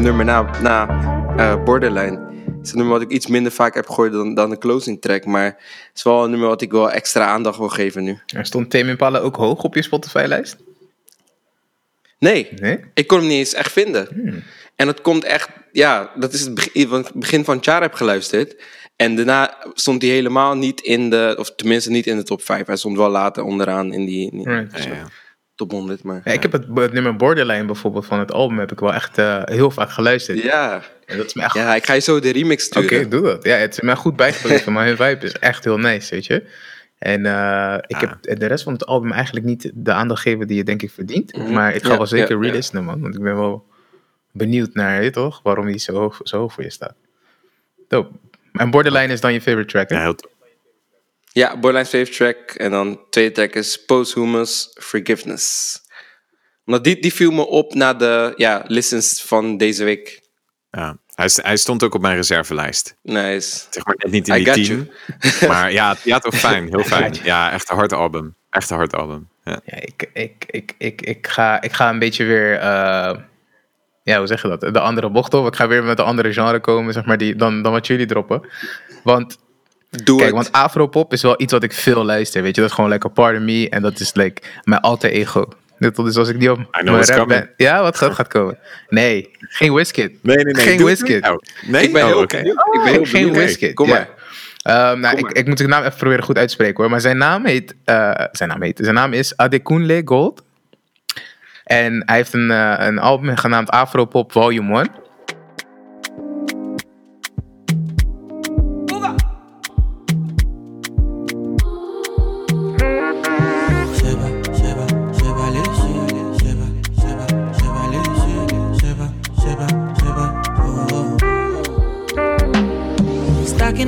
Nummer 0.00 0.24
na, 0.24 0.60
na 0.60 0.88
eh, 1.36 1.64
Borderline. 1.64 2.28
Het 2.46 2.66
is 2.66 2.70
een 2.72 2.78
nummer 2.78 2.98
wat 2.98 3.02
ik 3.02 3.10
iets 3.10 3.26
minder 3.26 3.52
vaak 3.52 3.74
heb 3.74 3.86
gegooid 3.86 4.12
dan, 4.12 4.34
dan 4.34 4.50
de 4.50 4.58
closing 4.58 5.00
track. 5.00 5.24
Maar 5.24 5.44
het 5.44 5.90
is 5.94 6.02
wel 6.02 6.24
een 6.24 6.30
nummer 6.30 6.48
wat 6.48 6.62
ik 6.62 6.70
wel 6.70 6.90
extra 6.90 7.26
aandacht 7.26 7.58
wil 7.58 7.68
geven 7.68 8.04
nu. 8.04 8.18
Er 8.26 8.46
stond 8.46 8.70
Tame 8.70 8.88
Impala 8.90 9.18
ook 9.18 9.36
hoog 9.36 9.62
op 9.62 9.74
je 9.74 9.82
Spotify-lijst? 9.82 10.56
Nee, 12.18 12.48
Nee? 12.56 12.80
ik 12.94 13.06
kon 13.06 13.18
hem 13.18 13.26
niet 13.26 13.38
eens 13.38 13.54
echt 13.54 13.72
vinden. 13.72 14.08
En 14.76 14.86
het 14.86 15.00
komt 15.00 15.24
echt, 15.24 15.48
ja, 15.72 16.10
dat 16.14 16.32
is 16.32 16.40
het 16.40 16.54
begin, 16.54 16.88
want 16.88 17.14
begin 17.14 17.44
van 17.44 17.56
het 17.56 17.64
jaar 17.64 17.80
heb 17.80 17.94
geluisterd. 17.94 18.62
En 18.96 19.16
daarna 19.16 19.56
stond 19.74 20.02
hij 20.02 20.10
helemaal 20.10 20.56
niet 20.56 20.80
in 20.80 21.10
de, 21.10 21.34
of 21.38 21.54
tenminste 21.54 21.90
niet 21.90 22.06
in 22.06 22.16
de 22.16 22.22
top 22.22 22.42
5. 22.42 22.66
Hij 22.66 22.76
stond 22.76 22.96
wel 22.96 23.10
later 23.10 23.42
onderaan 23.42 23.92
in 23.92 24.04
die, 24.04 24.30
in 24.30 24.38
die 24.38 24.48
Right. 24.48 24.84
Ja, 24.84 24.92
ja. 24.94 25.06
Top 25.60 25.70
100. 25.70 26.02
Maar 26.02 26.20
Ja, 26.24 26.32
ik 26.32 26.42
heb 26.42 26.52
het, 26.52 26.64
het 26.74 26.92
nummer 26.92 27.16
Borderline 27.16 27.64
bijvoorbeeld 27.64 28.06
van 28.06 28.18
het 28.18 28.32
album 28.32 28.58
heb 28.58 28.72
ik 28.72 28.80
wel 28.80 28.94
echt 28.94 29.18
eh, 29.18 29.42
heel 29.44 29.70
vaak 29.70 29.90
geluisterd. 29.90 30.42
ja, 30.42 30.82
En 31.06 31.16
dat 31.16 31.26
is 31.26 31.34
me 31.34 31.42
echt 31.42 31.54
ja, 31.54 31.74
ik 31.74 31.86
ga 31.86 31.92
je 31.92 32.00
zo 32.00 32.20
de 32.20 32.32
remix 32.32 32.68
Oké, 32.68 32.82
sturen. 32.86 33.10
doe 33.10 33.22
dat. 33.22 33.44
Ja, 33.44 33.56
het 33.56 33.72
is 33.72 33.80
mij 33.80 33.94
goed 33.96 34.16
bijgebleven, 34.16 34.72
maar 34.72 34.86
hun 34.86 34.96
vibe 34.96 35.24
is 35.26 35.32
echt 35.32 35.64
heel 35.64 35.78
nice, 35.78 36.14
weet 36.14 36.26
je. 36.26 36.44
En 36.98 37.26
eh, 37.26 37.76
ik 37.86 37.96
heb 37.96 38.38
de 38.38 38.46
rest 38.46 38.64
van 38.64 38.72
het 38.72 38.86
album 38.86 39.12
eigenlijk 39.12 39.46
niet 39.46 39.70
de 39.74 39.92
aandacht 39.92 40.22
gegeven 40.22 40.46
die 40.46 40.56
je 40.56 40.64
denk 40.64 40.82
ik 40.82 40.90
verdient. 40.90 41.36
Mhm. 41.36 41.52
Maar 41.52 41.74
ik 41.74 41.82
ga 41.82 41.90
Ja, 41.90 41.96
wel 41.96 42.06
zeker 42.06 42.36
ja, 42.36 42.42
relisten, 42.48 42.84
man. 42.84 43.00
Want 43.00 43.14
ik 43.14 43.22
ben 43.22 43.36
wel 43.36 43.66
benieuwd 44.32 44.74
naar, 44.74 45.02
je 45.04 45.10
toch, 45.10 45.40
waarom 45.42 45.66
die 45.66 45.78
zo 45.78 45.92
hoog, 45.92 46.20
zo 46.22 46.38
hoog 46.38 46.52
voor 46.52 46.62
je 46.64 46.70
staat. 46.70 46.94
Dope. 47.88 48.10
En 48.52 48.70
Borderline 48.70 49.12
is 49.12 49.20
dan 49.20 49.32
je 49.32 49.40
favorite 49.40 49.68
track, 49.70 49.88
hè? 49.90 49.96
Ja, 49.96 50.02
heel. 50.02 50.16
Ja, 51.32 51.58
Borderline 51.58 51.84
favorite 51.84 52.12
track. 52.12 52.50
En 52.50 52.70
dan 52.70 53.00
tweede 53.10 53.32
track 53.32 53.54
is 53.54 53.84
Posthumous 53.84 54.70
Forgiveness. 54.80 55.78
Omdat 56.64 56.84
die, 56.84 57.00
die 57.00 57.14
viel 57.14 57.30
me 57.30 57.46
op 57.46 57.74
na 57.74 57.94
de 57.94 58.32
ja, 58.36 58.64
listens 58.66 59.22
van 59.22 59.56
deze 59.56 59.84
week. 59.84 60.20
Ja. 60.70 60.98
Hij, 61.14 61.30
hij 61.34 61.56
stond 61.56 61.82
ook 61.82 61.94
op 61.94 62.00
mijn 62.00 62.16
reservelijst. 62.16 62.96
Nice. 63.02 63.66
Zeg 63.70 63.84
maar 63.84 63.94
net 63.98 64.12
niet 64.12 64.28
in 64.28 64.34
I 64.34 64.44
die 64.44 64.54
got 64.54 64.64
team. 64.64 64.90
Maar 65.48 65.72
ja, 65.72 65.96
ja, 66.04 66.18
toch 66.18 66.34
fijn. 66.34 66.68
Heel 66.68 66.84
fijn. 66.96 67.14
Ja, 67.22 67.52
echt 67.52 67.70
een 67.70 67.76
hard 67.76 67.92
album. 67.92 68.34
Echt 68.50 68.70
een 68.70 68.76
hard 68.76 68.94
album. 68.94 69.28
Ja. 69.44 69.60
Ja, 69.64 69.76
ik, 69.80 70.10
ik, 70.12 70.44
ik, 70.46 70.74
ik, 70.78 71.02
ik, 71.02 71.26
ga, 71.26 71.60
ik 71.60 71.72
ga 71.72 71.88
een 71.90 71.98
beetje 71.98 72.24
weer, 72.24 72.58
eh, 72.58 73.16
ja, 74.02 74.18
hoe 74.18 74.26
zeg 74.26 74.42
je 74.42 74.48
dat? 74.48 74.60
De 74.60 74.80
andere 74.80 75.10
bocht 75.10 75.34
op. 75.34 75.46
Ik 75.46 75.56
ga 75.56 75.68
weer 75.68 75.84
met 75.84 75.98
een 75.98 76.04
andere 76.04 76.32
genre 76.32 76.60
komen, 76.60 76.92
zeg 76.92 77.04
maar, 77.04 77.18
die, 77.18 77.36
dan, 77.36 77.62
dan 77.62 77.72
wat 77.72 77.86
jullie 77.86 78.06
droppen. 78.06 78.48
Want 79.02 79.38
Doe 79.90 80.16
Kijk, 80.18 80.28
het. 80.34 80.34
want 80.42 80.52
afropop 80.52 81.12
is 81.12 81.22
wel 81.22 81.34
iets 81.42 81.52
wat 81.52 81.62
ik 81.62 81.72
veel 81.72 82.04
luister, 82.04 82.42
weet 82.42 82.54
je. 82.54 82.60
Dat 82.60 82.70
is 82.70 82.74
gewoon 82.76 82.90
lekker 82.90 83.10
part 83.10 83.36
of 83.36 83.42
me 83.42 83.68
en 83.68 83.82
dat 83.82 84.00
is 84.00 84.14
like 84.14 84.42
mijn 84.64 84.80
alter 84.80 85.10
ego. 85.10 85.48
Net 85.78 85.96
Dus 85.96 86.16
als 86.16 86.28
ik 86.28 86.36
niet 86.38 86.48
op 86.50 86.56
mijn 86.56 86.86
rap 86.96 87.04
coming. 87.06 87.26
ben... 87.26 87.50
Ja, 87.56 87.82
wat 87.82 87.96
gaat, 87.96 88.14
gaat 88.14 88.28
komen? 88.28 88.58
Nee, 88.88 89.30
geen 89.38 89.74
Wizkid. 89.74 90.12
Nee, 90.22 90.36
nee, 90.36 90.44
nee. 90.54 90.64
Geen 90.64 90.84
Wizkid. 90.84 91.28
Oh, 91.28 91.36
nee? 91.66 91.82
Ik 91.82 91.92
ben 91.92 92.02
Oh, 92.02 92.08
heel 92.08 92.18
oké. 92.22 92.36
benieuwd. 92.36 92.56
Ik 92.72 92.80
ben 92.84 92.92
heel 92.92 93.04
geen 93.04 93.12
benieuwd. 93.26 93.44
Wizkid. 93.44 93.74
Kom 93.74 93.88
ja. 93.88 93.92
maar. 93.94 94.08
Ehm, 94.90 95.00
nou, 95.00 95.16
Kom 95.16 95.28
ik, 95.28 95.36
ik 95.36 95.46
moet 95.46 95.58
de 95.58 95.66
naam 95.66 95.82
even 95.84 95.98
proberen 95.98 96.24
goed 96.24 96.36
uit 96.38 96.46
te 96.48 96.54
spreken 96.54 96.76
hoor. 96.76 96.90
Maar 96.90 97.00
zijn 97.00 97.16
naam 97.18 97.46
heet... 97.46 97.74
eh, 97.84 98.10
zijn 98.32 98.48
naam 98.48 98.62
heet... 98.62 98.78
Zijn 98.82 98.94
naam 98.94 99.12
is 99.12 99.36
Adekunle 99.36 100.02
Gold. 100.04 100.42
En 101.64 102.02
hij 102.06 102.16
heeft 102.16 102.32
een, 102.32 102.50
eh, 102.50 102.74
een 102.78 102.98
album 102.98 103.36
genaamd 103.36 103.70
Afropop 103.70 104.32
Volume 104.32 104.78
1. 104.78 104.88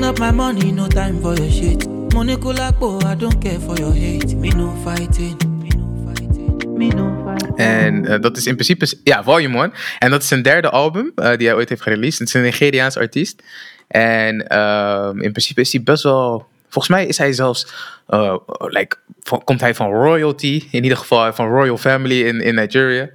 Up 0.02 0.18
my 0.18 0.30
money, 0.32 0.72
no 0.72 0.86
time 0.88 1.20
for 1.20 1.34
your 1.34 1.50
shit. 1.50 1.86
Money 2.12 2.36
kulapo, 2.36 2.98
I 3.04 3.14
don't 3.16 3.38
care 3.40 3.60
for 3.60 3.78
your 3.78 3.92
hate. 3.94 4.34
Me 4.36 4.48
no 4.48 4.74
fighting. 4.84 5.36
Me 5.62 5.68
no 5.68 6.04
fighting. 6.06 6.76
Me 6.78 6.88
no 6.88 7.22
fighting. 7.24 7.56
En 7.56 8.06
eh, 8.06 8.20
dat 8.20 8.36
is 8.36 8.46
in 8.46 8.54
principe, 8.54 8.86
ja, 9.04 9.22
Volume 9.24 9.62
1. 9.62 9.72
En 9.98 10.10
dat 10.10 10.22
is 10.22 10.28
zijn 10.28 10.42
derde 10.42 10.70
album 10.70 11.12
eh, 11.14 11.36
die 11.36 11.46
hij 11.46 11.56
ooit 11.56 11.68
heeft 11.68 11.82
gereleased. 11.82 12.18
Het 12.18 12.28
is 12.28 12.34
een 12.34 12.42
Nigeriaans 12.42 12.96
artiest. 12.96 13.42
En 13.88 14.48
ehm, 14.48 15.20
in 15.20 15.30
principe 15.30 15.60
is 15.60 15.72
hij 15.72 15.82
best 15.82 16.02
wel, 16.02 16.46
volgens 16.68 16.94
mij 16.94 17.06
is 17.06 17.18
hij 17.18 17.32
zelfs, 17.32 17.66
eh, 18.06 18.36
like, 18.58 18.96
van- 19.22 19.44
komt 19.44 19.60
hij 19.60 19.74
van 19.74 19.90
royalty. 19.90 20.68
In 20.70 20.82
ieder 20.82 20.98
geval 20.98 21.32
van 21.32 21.48
royal 21.48 21.78
family 21.78 22.22
in, 22.22 22.40
in 22.40 22.54
Nigeria. 22.54 23.08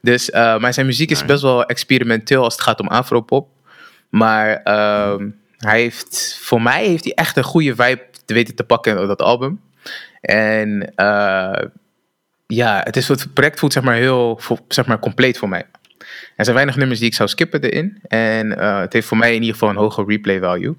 Dus, 0.00 0.30
eh, 0.30 0.58
maar 0.58 0.74
zijn 0.74 0.86
muziek 0.86 1.10
is 1.10 1.24
best 1.24 1.42
wel 1.42 1.64
experimenteel 1.64 2.42
als 2.44 2.52
het 2.52 2.62
gaat 2.62 2.80
om 2.80 2.88
afropop. 2.88 3.48
Maar 4.08 4.60
ehm, 4.64 5.28
hij 5.58 5.80
heeft, 5.80 6.38
voor 6.42 6.62
mij 6.62 6.86
heeft 6.86 7.04
hij 7.04 7.12
echt 7.12 7.36
een 7.36 7.42
goede 7.42 7.74
vibe 7.74 8.06
te 8.24 8.34
weten 8.34 8.54
te 8.54 8.64
pakken 8.64 9.00
op 9.00 9.06
dat 9.06 9.22
album. 9.22 9.60
En 10.20 10.94
eh, 10.94 11.62
ja, 12.46 12.80
het, 12.84 12.96
is, 12.96 13.08
het 13.08 13.34
project 13.34 13.58
voelt 13.58 13.72
zeg 13.72 13.82
maar 13.82 13.94
heel 13.94 14.40
zeg 14.68 14.86
maar, 14.86 14.98
compleet 14.98 15.38
voor 15.38 15.48
mij. 15.48 15.66
Er 16.36 16.44
zijn 16.44 16.56
weinig 16.56 16.76
nummers 16.76 16.98
die 16.98 17.08
ik 17.08 17.14
zou 17.14 17.28
skippen 17.28 17.62
erin. 17.62 17.98
En 18.08 18.58
eh, 18.58 18.80
het 18.80 18.92
heeft 18.92 19.06
voor 19.06 19.16
mij 19.16 19.28
in 19.34 19.40
ieder 19.40 19.52
geval 19.52 19.68
een 19.68 19.76
hoge 19.76 20.04
replay 20.06 20.40
value. 20.40 20.76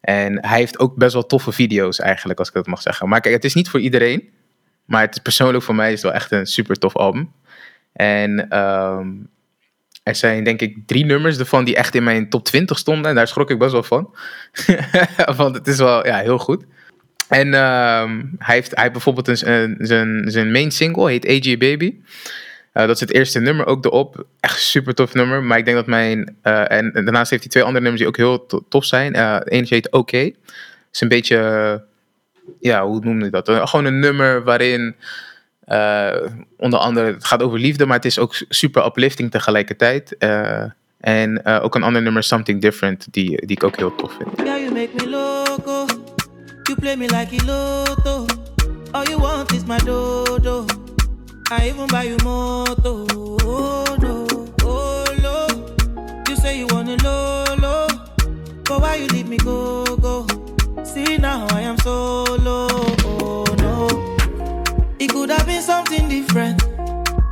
En 0.00 0.46
hij 0.46 0.58
heeft 0.58 0.78
ook 0.78 0.96
best 0.96 1.12
wel 1.12 1.26
toffe 1.26 1.52
video's 1.52 1.98
eigenlijk, 1.98 2.38
als 2.38 2.48
ik 2.48 2.54
dat 2.54 2.66
mag 2.66 2.82
zeggen. 2.82 3.08
Maar 3.08 3.20
kijk, 3.20 3.34
het 3.34 3.44
is 3.44 3.54
niet 3.54 3.68
voor 3.68 3.80
iedereen. 3.80 4.30
Maar 4.84 5.00
het 5.00 5.14
is 5.14 5.22
persoonlijk 5.22 5.64
voor 5.64 5.74
mij 5.74 5.86
is 5.86 5.92
het 5.92 6.02
wel 6.02 6.12
echt 6.12 6.30
een 6.30 6.46
super 6.46 6.76
tof 6.76 6.96
album. 6.96 7.32
En 7.92 8.48
ehm, 8.48 9.08
er 10.02 10.14
zijn 10.14 10.44
denk 10.44 10.60
ik 10.60 10.76
drie 10.86 11.04
nummers 11.04 11.38
ervan 11.38 11.64
die 11.64 11.76
echt 11.76 11.94
in 11.94 12.04
mijn 12.04 12.28
top 12.28 12.44
20 12.44 12.78
stonden. 12.78 13.10
En 13.10 13.14
daar 13.14 13.28
schrok 13.28 13.50
ik 13.50 13.58
best 13.58 13.72
wel 13.72 13.82
van. 13.82 14.14
Want 15.36 15.54
het 15.54 15.66
is 15.66 15.78
wel 15.78 16.06
ja, 16.06 16.18
heel 16.18 16.38
goed. 16.38 16.64
En 17.28 17.54
ehm, 17.54 18.22
hij 18.38 18.54
heeft 18.54 18.76
hij 18.76 18.90
bijvoorbeeld 18.90 19.28
een, 19.28 19.76
zijn, 19.78 20.24
zijn 20.30 20.52
main 20.52 20.70
single, 20.70 21.10
heet 21.10 21.26
AJ 21.28 21.58
Baby. 21.58 21.94
Eh, 22.72 22.86
dat 22.86 22.94
is 22.94 23.00
het 23.00 23.12
eerste 23.12 23.40
nummer 23.40 23.66
ook 23.66 23.84
erop. 23.84 24.26
Echt 24.40 24.60
super 24.60 24.94
tof 24.94 25.14
nummer. 25.14 25.42
Maar 25.42 25.58
ik 25.58 25.64
denk 25.64 25.76
dat 25.76 25.86
mijn. 25.86 26.36
eh, 26.42 26.70
en, 26.70 26.92
daarnaast 26.92 27.30
heeft 27.30 27.42
hij 27.42 27.50
twee 27.50 27.62
andere 27.62 27.82
nummers 27.82 28.00
die 28.02 28.08
ook 28.10 28.16
heel 28.16 28.46
to- 28.46 28.64
tof 28.68 28.84
zijn. 28.84 29.14
Eh 29.14 29.36
eentje 29.44 29.74
heet. 29.74 29.88
Het 29.90 30.34
is 30.92 31.00
een 31.00 31.08
beetje. 31.08 31.84
ja, 32.60 32.86
hoe 32.86 33.00
noemde 33.04 33.24
je 33.24 33.30
dat? 33.30 33.50
Gewoon 33.68 33.84
een 33.84 33.98
nummer 33.98 34.42
waarin. 34.44 34.94
Eh, 35.64 36.26
onder 36.56 36.78
andere, 36.78 37.12
het 37.12 37.24
gaat 37.24 37.42
over 37.42 37.58
liefde, 37.58 37.86
maar 37.86 37.96
het 37.96 38.04
is 38.04 38.18
ook 38.18 38.44
super 38.48 38.86
uplifting 38.86 39.30
tegelijkertijd. 39.30 40.16
Eh, 40.18 40.64
en 41.00 41.44
eh, 41.44 41.64
ook 41.64 41.74
een 41.74 41.82
ander 41.82 42.02
nummer, 42.02 42.22
Something 42.22 42.60
Different, 42.60 43.06
die, 43.10 43.46
die 43.46 43.56
ik 43.56 43.64
ook 43.64 43.76
heel 43.76 43.94
tof 43.94 44.12
vind. 44.12 44.30
Yeah, 44.36 44.58
you 44.58 44.72
make 44.72 44.90
me 44.94 45.08
loco. 45.10 45.86
You 46.62 46.78
play 46.80 46.96
me 46.96 47.08
like 47.08 47.40
a 47.40 47.44
lotto. 47.44 48.26
All 48.90 49.04
you 49.04 49.20
want 49.20 49.52
is 49.52 49.64
my 49.64 49.78
dodo. 49.78 50.64
I 51.50 51.68
even 51.68 51.86
buy 51.86 52.02
you 52.02 52.16
moto. 52.22 53.04
Oh 53.44 53.96
no, 54.00 54.26
oh 54.64 55.04
no. 55.22 55.46
You 56.28 56.36
say 56.36 56.58
you 56.58 56.66
want 56.66 56.88
a 56.88 56.96
lolo, 57.02 57.86
but 58.62 58.80
why 58.80 58.96
you 58.96 59.06
leave 59.08 59.28
me 59.28 59.36
go 59.36 59.84
go? 59.96 60.26
See 60.84 61.18
now 61.18 61.46
I 61.50 61.62
am 61.62 61.78
solo. 61.78 63.01
Could 65.22 65.36
have 65.38 65.46
been 65.46 65.62
something 65.62 66.08
different. 66.08 66.62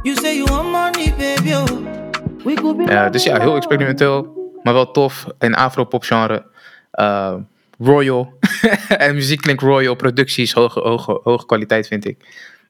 You 0.03 0.15
say 0.17 0.37
you 0.37 0.63
money, 0.63 1.13
baby. 1.19 1.53
Oh, 1.53 3.11
dus 3.11 3.25
ja, 3.25 3.41
heel 3.41 3.57
experimenteel, 3.57 4.53
maar 4.63 4.75
wel 4.75 4.91
tof. 4.91 5.27
In 5.39 5.55
afro-pop 5.55 6.03
genre. 6.03 6.47
Eh, 6.91 7.35
royal. 7.79 8.39
en 8.89 9.15
muziek 9.15 9.41
klinkt 9.41 9.63
royal. 9.63 9.95
Producties, 9.95 10.53
hoge, 10.53 10.81
hoge, 10.81 11.21
hoge 11.23 11.47
kwaliteit 11.47 11.87
vind 11.87 12.05
ik. 12.05 12.17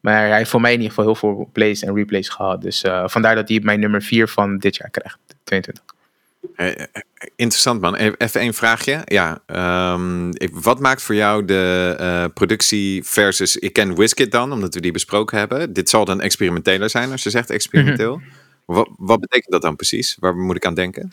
Maar 0.00 0.28
hij 0.28 0.36
heeft 0.36 0.50
voor 0.50 0.60
mij 0.60 0.72
in 0.72 0.80
ieder 0.80 0.94
geval 0.94 1.12
heel 1.12 1.20
veel 1.20 1.48
plays 1.52 1.82
en 1.82 1.94
replays 1.94 2.28
gehad. 2.28 2.62
Dus 2.62 2.82
eh, 2.82 3.02
vandaar 3.06 3.34
dat 3.34 3.48
hij 3.48 3.60
mijn 3.62 3.80
nummer 3.80 4.02
4 4.02 4.28
van 4.28 4.58
dit 4.58 4.76
jaar 4.76 4.90
krijgt. 4.90 5.18
22. 5.44 5.84
Eh, 6.56 6.80
eh, 6.80 6.84
interessant 7.36 7.80
man. 7.80 7.94
Even 7.94 8.18
even 8.18 8.40
één 8.40 8.54
vraagje. 8.54 9.00
Ja, 9.04 9.42
ehm, 9.46 10.28
ik- 10.30 10.54
wat 10.54 10.80
maakt 10.80 11.02
voor 11.02 11.14
jou 11.14 11.44
de 11.44 11.94
eh, 11.98 12.24
productie 12.34 13.04
versus... 13.04 13.56
Ik 13.56 13.72
ken 13.72 13.96
Wizkid 13.96 14.32
dan, 14.32 14.52
omdat 14.52 14.74
we 14.74 14.80
die 14.80 14.92
besproken 14.92 15.38
hebben. 15.38 15.72
Dit 15.72 15.88
zal 15.88 16.04
dan 16.04 16.20
experimenteler 16.20 16.90
zijn 16.90 17.10
als 17.10 17.22
je 17.22 17.30
zegt 17.30 17.50
experimenteel. 17.50 18.16
Mhm. 18.16 18.28
wat, 18.64 18.88
wat 18.96 19.20
betekent 19.20 19.52
dat 19.52 19.62
dan 19.62 19.76
precies? 19.76 20.16
Waar 20.20 20.34
moet 20.36 20.56
ik 20.56 20.66
aan 20.66 20.74
denken? 20.74 21.10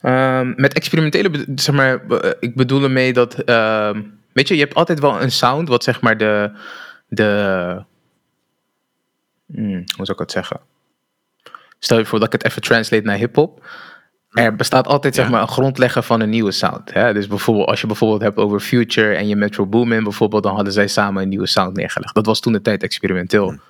Ehm, 0.00 0.52
met 0.56 0.72
experimentele, 0.72 1.46
zeg 1.54 1.74
maar, 1.74 2.02
ik 2.40 2.54
bedoel 2.54 2.82
ermee 2.82 3.12
dat, 3.12 3.34
ehm, 3.34 4.02
weet 4.32 4.48
je, 4.48 4.54
je 4.54 4.60
hebt 4.60 4.74
altijd 4.74 5.00
wel 5.00 5.22
een 5.22 5.32
sound 5.32 5.68
wat 5.68 5.84
zeg 5.84 6.00
maar 6.00 6.16
de, 6.16 6.52
de, 7.08 7.84
hmm, 9.46 9.72
hoe 9.74 9.84
zou 10.06 10.12
ik 10.12 10.18
het 10.18 10.30
zeggen? 10.32 10.60
Stel 11.78 11.98
je 11.98 12.04
voor 12.06 12.18
dat 12.18 12.34
ik 12.34 12.42
het 12.42 12.50
even 12.50 12.62
translate 12.62 13.04
naar 13.04 13.16
hip-hop. 13.16 13.66
Er 14.32 14.56
bestaat 14.56 14.86
altijd 14.86 15.14
zeg 15.14 15.30
maar 15.30 15.42
een 15.42 15.48
grondlegger 15.48 16.02
van 16.02 16.20
een 16.20 16.30
nieuwe 16.30 16.52
sound. 16.52 16.92
Hè? 16.92 17.12
Dus 17.12 17.26
bijvoorbeeld, 17.26 17.68
als 17.68 17.80
je 17.80 17.86
bijvoorbeeld 17.86 18.22
hebt 18.22 18.36
over 18.36 18.60
Future 18.60 19.14
en 19.14 19.28
je 19.28 19.36
Metro 19.36 19.66
Boomin 19.66 20.02
bijvoorbeeld, 20.02 20.42
dan 20.42 20.54
hadden 20.54 20.72
zij 20.72 20.86
samen 20.86 21.22
een 21.22 21.28
nieuwe 21.28 21.46
sound 21.46 21.76
neergelegd. 21.76 22.14
Dat 22.14 22.26
was 22.26 22.40
toen 22.40 22.52
de 22.52 22.62
tijd 22.62 22.82
experimenteel, 22.82 23.46
toen 23.46 23.60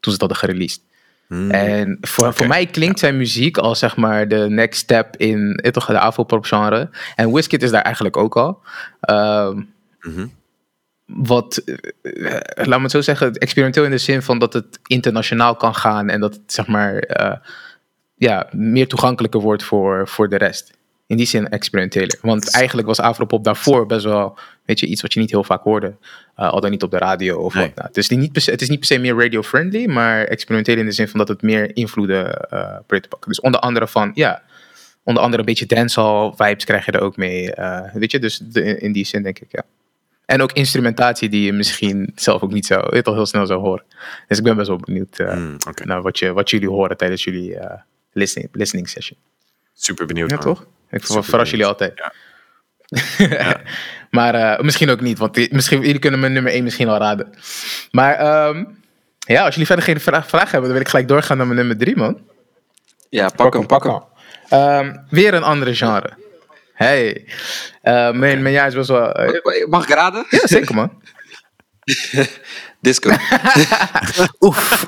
ze 0.00 0.10
het 0.10 0.20
hadden 0.20 0.38
gereleased. 0.38 0.80
Hmm. 1.26 1.50
En 1.50 1.98
voor, 2.00 2.34
voor 2.34 2.46
mij 2.46 2.66
klinkt 2.66 2.98
zijn 2.98 3.16
muziek 3.16 3.58
als 3.58 3.78
zeg 3.78 3.96
maar 3.96 4.28
de 4.28 4.46
next 4.48 4.80
step 4.80 5.16
in 5.16 5.54
eh, 5.54 5.70
toch, 5.70 5.86
de 5.86 5.98
afropop 5.98 6.44
genre. 6.44 6.90
En 7.14 7.32
Wizkid 7.32 7.62
is 7.62 7.70
daar 7.70 7.82
eigenlijk 7.82 8.16
ook 8.16 8.36
al. 8.36 8.62
Ehm, 9.00 9.60
Mhm. 10.06 10.26
Wat, 11.06 11.56
eh, 12.02 12.40
laat 12.54 12.76
me 12.76 12.82
het 12.82 12.90
zo 12.90 13.00
zeggen, 13.00 13.32
experimenteel 13.32 13.84
in 13.84 13.90
de 13.90 13.98
zin 13.98 14.22
van 14.22 14.38
dat 14.38 14.52
het 14.52 14.78
internationaal 14.86 15.56
kan 15.56 15.74
gaan 15.74 16.08
en 16.08 16.20
dat 16.20 16.34
het 16.34 16.52
zeg 16.52 16.66
maar 16.66 16.94
ja, 18.16 18.48
meer 18.52 18.88
toegankelijker 18.88 19.40
wordt 19.40 19.62
voor, 19.62 20.08
voor 20.08 20.28
de 20.28 20.36
rest. 20.36 20.74
In 21.06 21.16
die 21.16 21.26
zin 21.26 21.48
experimenteler. 21.48 22.18
Want 22.22 22.50
eigenlijk 22.54 22.86
was 22.88 23.00
afropop 23.00 23.44
daarvoor 23.44 23.86
best 23.86 24.04
wel, 24.04 24.38
weet 24.64 24.80
je, 24.80 24.86
iets 24.86 25.02
wat 25.02 25.12
je 25.14 25.20
niet 25.20 25.30
heel 25.30 25.44
vaak 25.44 25.62
hoorde. 25.62 25.94
Eh, 26.36 26.50
al 26.50 26.60
dan 26.60 26.70
niet 26.70 26.82
op 26.82 26.90
de 26.90 26.98
radio 26.98 27.38
of 27.38 27.54
Nee. 27.54 27.64
wat. 27.64 27.74
Nou, 27.74 27.88
het, 27.88 27.96
is 27.96 28.08
niet 28.08 28.42
se, 28.42 28.50
het 28.50 28.62
is 28.62 28.68
niet 28.68 28.78
per 28.78 28.86
se 28.88 28.98
meer 28.98 29.16
radio-friendly, 29.22 29.86
maar 29.86 30.24
experimenteel 30.24 30.76
in 30.76 30.84
de 30.84 30.92
zin 30.92 31.08
van 31.08 31.18
dat 31.18 31.28
het 31.28 31.42
meer 31.42 31.76
invloeden 31.76 32.34
eh 32.50 32.68
probeert 32.76 33.02
te 33.02 33.08
pakken. 33.08 33.28
Dus 33.28 33.40
onder 33.40 33.60
andere 33.60 33.86
van, 33.88 34.10
ja, 34.14 34.42
onder 35.02 35.22
andere 35.22 35.40
een 35.40 35.48
beetje 35.48 35.66
dancehall 35.66 36.32
vibes 36.36 36.64
krijg 36.64 36.84
je 36.86 36.92
er 36.92 37.00
ook 37.00 37.16
mee. 37.16 37.54
eh, 37.54 37.94
weet 37.94 38.10
je, 38.10 38.18
dus 38.18 38.38
de- 38.38 38.78
in 38.78 38.92
die 38.92 39.04
zin 39.06 39.22
denk 39.22 39.38
ik, 39.38 39.48
ja. 39.50 39.62
En 40.24 40.42
ook 40.42 40.52
instrumentatie 40.52 41.28
die 41.28 41.42
je 41.44 41.52
misschien 41.52 42.12
zelf 42.14 42.42
ook 42.42 42.52
niet 42.52 42.66
zo 42.66 42.80
weet, 42.90 43.06
al 43.06 43.14
heel 43.14 43.26
snel 43.26 43.46
zou 43.46 43.60
horen. 43.60 43.84
Dus 44.28 44.38
ik 44.38 44.44
ben 44.44 44.56
best 44.56 44.68
wel 44.68 44.76
benieuwd 44.84 45.16
Hmm, 45.16 45.56
naar 45.84 46.02
wat, 46.02 46.18
je, 46.18 46.32
wat 46.32 46.50
jullie 46.50 46.68
horen 46.68 46.96
tijdens 46.96 47.24
jullie 47.24 47.56
listening, 48.16 48.48
listening 48.52 48.88
session. 48.88 49.18
super 49.74 50.06
benieuwd. 50.06 50.30
Ja, 50.30 50.36
man. 50.36 50.44
toch? 50.44 50.66
Ik 50.90 51.04
Super 51.04 51.24
verras 51.24 51.50
jullie 51.50 51.66
altijd. 51.66 51.92
Ja. 53.18 53.60
maar 54.10 54.34
eh, 54.34 54.60
misschien 54.64 54.90
ook 54.90 55.00
niet, 55.00 55.18
want 55.18 55.34
die- 55.34 55.48
misschien, 55.54 55.80
jullie 55.80 55.98
kunnen 55.98 56.20
mijn 56.20 56.32
nummer 56.32 56.52
1 56.52 56.64
misschien 56.64 56.88
al 56.88 56.98
raden. 56.98 57.34
Maar 57.90 58.14
ehm, 58.14 58.64
ja, 59.18 59.40
als 59.44 59.50
jullie 59.50 59.66
verder 59.66 59.84
geen 59.84 60.00
vraag, 60.00 60.28
vraag 60.28 60.50
hebben, 60.50 60.62
dan 60.62 60.72
wil 60.72 60.80
ik 60.80 60.88
gelijk 60.88 61.08
doorgaan 61.08 61.36
naar 61.36 61.46
mijn 61.46 61.58
nummer 61.58 61.76
3, 61.78 61.96
man. 61.96 62.20
Ja, 63.10 63.28
pak 63.36 63.52
hem, 63.52 63.66
pak 63.66 63.84
hem. 63.84 64.02
Ehm, 64.48 64.96
weer 65.10 65.34
een 65.34 65.42
andere 65.42 65.74
genre. 65.74 66.10
Hey, 66.74 67.24
Eh, 67.82 68.10
mijn, 68.12 68.42
mijn 68.42 68.54
jaar 68.54 68.66
is 68.66 68.74
best 68.74 68.88
wel... 68.88 69.12
eh, 69.12 69.66
Mag 69.68 69.82
ik 69.88 69.94
raden? 69.94 70.26
ja, 70.30 70.46
zeker 70.46 70.74
man. 70.74 71.02
Disco. 72.86 73.10
Oef. 74.46 74.86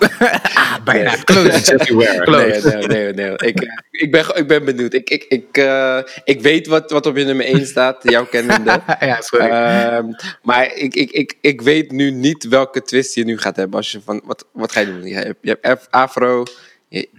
ah, 0.55 0.77
bijna. 0.85 1.15
Close. 1.25 1.75
Everywhere. 1.75 2.25
Close. 2.29 2.69
Nee, 2.69 2.87
nee, 2.87 3.13
nee. 3.13 3.13
nee. 3.13 3.37
Ik, 3.37 3.61
eh, 3.61 3.69
ik, 3.91 4.11
ben, 4.13 4.25
ik 4.35 4.47
ben 4.49 4.65
benieuwd. 4.65 4.93
Ik, 4.95 5.11
ik, 5.11 5.25
ik, 5.29 5.57
eh, 5.57 5.99
ik 6.25 6.41
weet 6.41 6.67
wat, 6.67 6.91
wat 6.91 7.07
op 7.07 7.17
je 7.17 7.25
nummer 7.25 7.47
1 7.47 7.67
staat, 7.67 7.97
jouw 8.03 8.25
kennende. 8.27 8.81
ja, 9.01 9.21
sorry. 9.21 9.49
Ehm, 9.49 10.05
maar 10.43 10.75
ik, 10.75 10.95
ik, 10.95 11.11
ik, 11.11 11.37
ik 11.41 11.61
weet 11.61 11.91
nu 11.93 12.11
niet 12.11 12.49
welke 12.49 12.83
twist 12.83 13.15
je 13.15 13.25
nu 13.25 13.39
gaat 13.39 13.57
hebben. 13.57 13.77
Als 13.77 13.91
je 13.91 14.01
van, 14.05 14.21
wat, 14.25 14.45
wat 14.53 14.73
ga 14.73 14.81
je 14.81 14.87
doen? 14.87 15.03
Je 15.05 15.15
hebt, 15.15 15.39
je 15.41 15.59
hebt 15.61 15.83
F- 15.83 15.87
afro. 15.91 16.45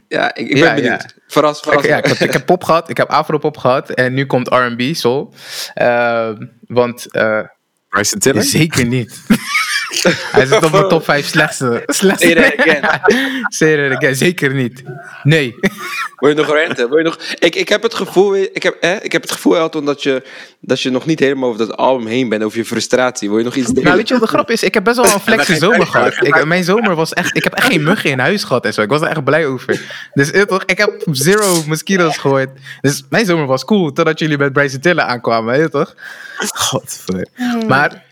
Ja, 0.08 0.36
ik, 0.36 0.48
ik 0.48 0.54
ben 0.54 0.64
Ja, 0.64 0.74
benieuwd. 0.74 1.02
ja. 1.16 1.22
Verras, 1.28 1.64
ja, 1.64 1.98
ik, 1.98 2.06
heb, 2.06 2.18
ik 2.18 2.32
heb 2.34 2.46
pop 2.46 2.64
gehad, 2.64 2.90
ik 2.90 2.98
heb 2.98 3.10
afro-pop 3.10 3.58
gehad 3.58 3.90
en 3.90 4.14
nu 4.14 4.26
komt 4.26 4.48
R&B, 4.48 4.82
soul. 4.96 5.34
Ehm, 5.74 6.46
want 6.68 7.12
eh, 7.12 7.40
Bryson 7.90 8.20
Tiller? 8.20 8.44
zeker 8.44 8.86
niet. 8.86 9.20
Hij 10.32 10.46
zit 10.46 10.64
op 10.64 10.72
mijn 10.72 10.88
top 10.88 11.04
5 11.04 11.28
slechtste. 11.28 11.84
slechtste. 11.86 12.28
Say 12.28 12.36
that 12.36 12.60
again. 12.60 13.02
Say 13.58 13.76
that 13.76 13.98
again, 13.98 14.16
zeker 14.16 14.54
niet. 14.54 14.84
Nee. 15.24 15.56
Wil 16.16 16.30
je 16.30 16.36
nog 16.36 16.48
ranten? 16.48 16.90
Wil 16.90 16.98
je 16.98 17.04
nog... 17.04 17.18
ik, 17.40 17.56
ik 17.56 17.70
heb 17.70 17.84
het 17.84 17.94
gevoel, 17.94 18.36
ik 18.36 18.64
heb, 18.64 18.78
hè, 18.80 18.96
ik 18.96 19.12
heb 19.12 19.22
het 19.22 19.32
gevoel 19.32 19.58
Elton, 19.58 19.86
dat 19.86 20.04
je, 20.04 20.24
dat 20.60 20.82
je 20.82 20.90
nog 20.90 21.06
niet 21.06 21.20
helemaal 21.20 21.50
over 21.50 21.68
dat 21.68 21.78
album 21.78 22.08
heen 22.08 22.30
bent, 22.30 22.44
over 22.44 22.58
je 22.58 22.66
frustratie. 22.66 23.30
Wil 23.30 23.38
je 23.38 23.44
nog 23.44 23.56
iets 23.56 23.68
delen? 23.68 23.84
Nou, 23.84 23.96
weet 23.96 24.08
je 24.08 24.14
wat 24.14 24.24
de 24.24 24.30
grap 24.30 24.50
is? 24.50 24.64
Ik 24.64 24.74
heb 24.74 24.84
best 24.84 24.96
wel 24.96 25.06
een 25.06 25.20
flexe 25.34 25.56
zomer 25.56 25.88
gehad. 25.88 26.26
Ik, 26.26 26.46
mijn 26.46 26.64
zomer 26.64 26.96
was 26.96 27.14
echt... 27.14 27.38
Ik 27.38 27.44
heb 27.44 27.54
echt 27.54 27.68
geen 27.68 27.84
muggen 27.84 28.10
in 28.10 28.20
huis 28.20 28.44
gehad 28.44 28.66
en 28.66 28.74
zo. 28.74 28.82
Ik 28.82 28.90
was 28.90 29.02
er 29.02 29.08
echt 29.08 29.24
blij 29.24 29.46
over. 29.46 29.82
Dus 30.14 30.32
eh, 30.32 30.42
toch, 30.42 30.64
ik 30.66 30.78
heb 30.78 31.04
zero 31.12 31.64
mosquito's 31.68 32.18
gegooid. 32.18 32.50
Dus 32.82 33.06
mijn 33.10 33.26
zomer 33.26 33.46
was 33.46 33.66
cool, 33.66 33.92
totdat 33.92 34.20
jullie 34.20 34.38
met 34.38 34.54
Bryce 34.54 34.80
Tiller 34.80 35.04
aankwamen, 35.04 35.54
weet 35.54 35.62
je 35.62 35.70
toch? 35.70 35.96
Godver. 36.38 37.28
Maar 37.68 38.08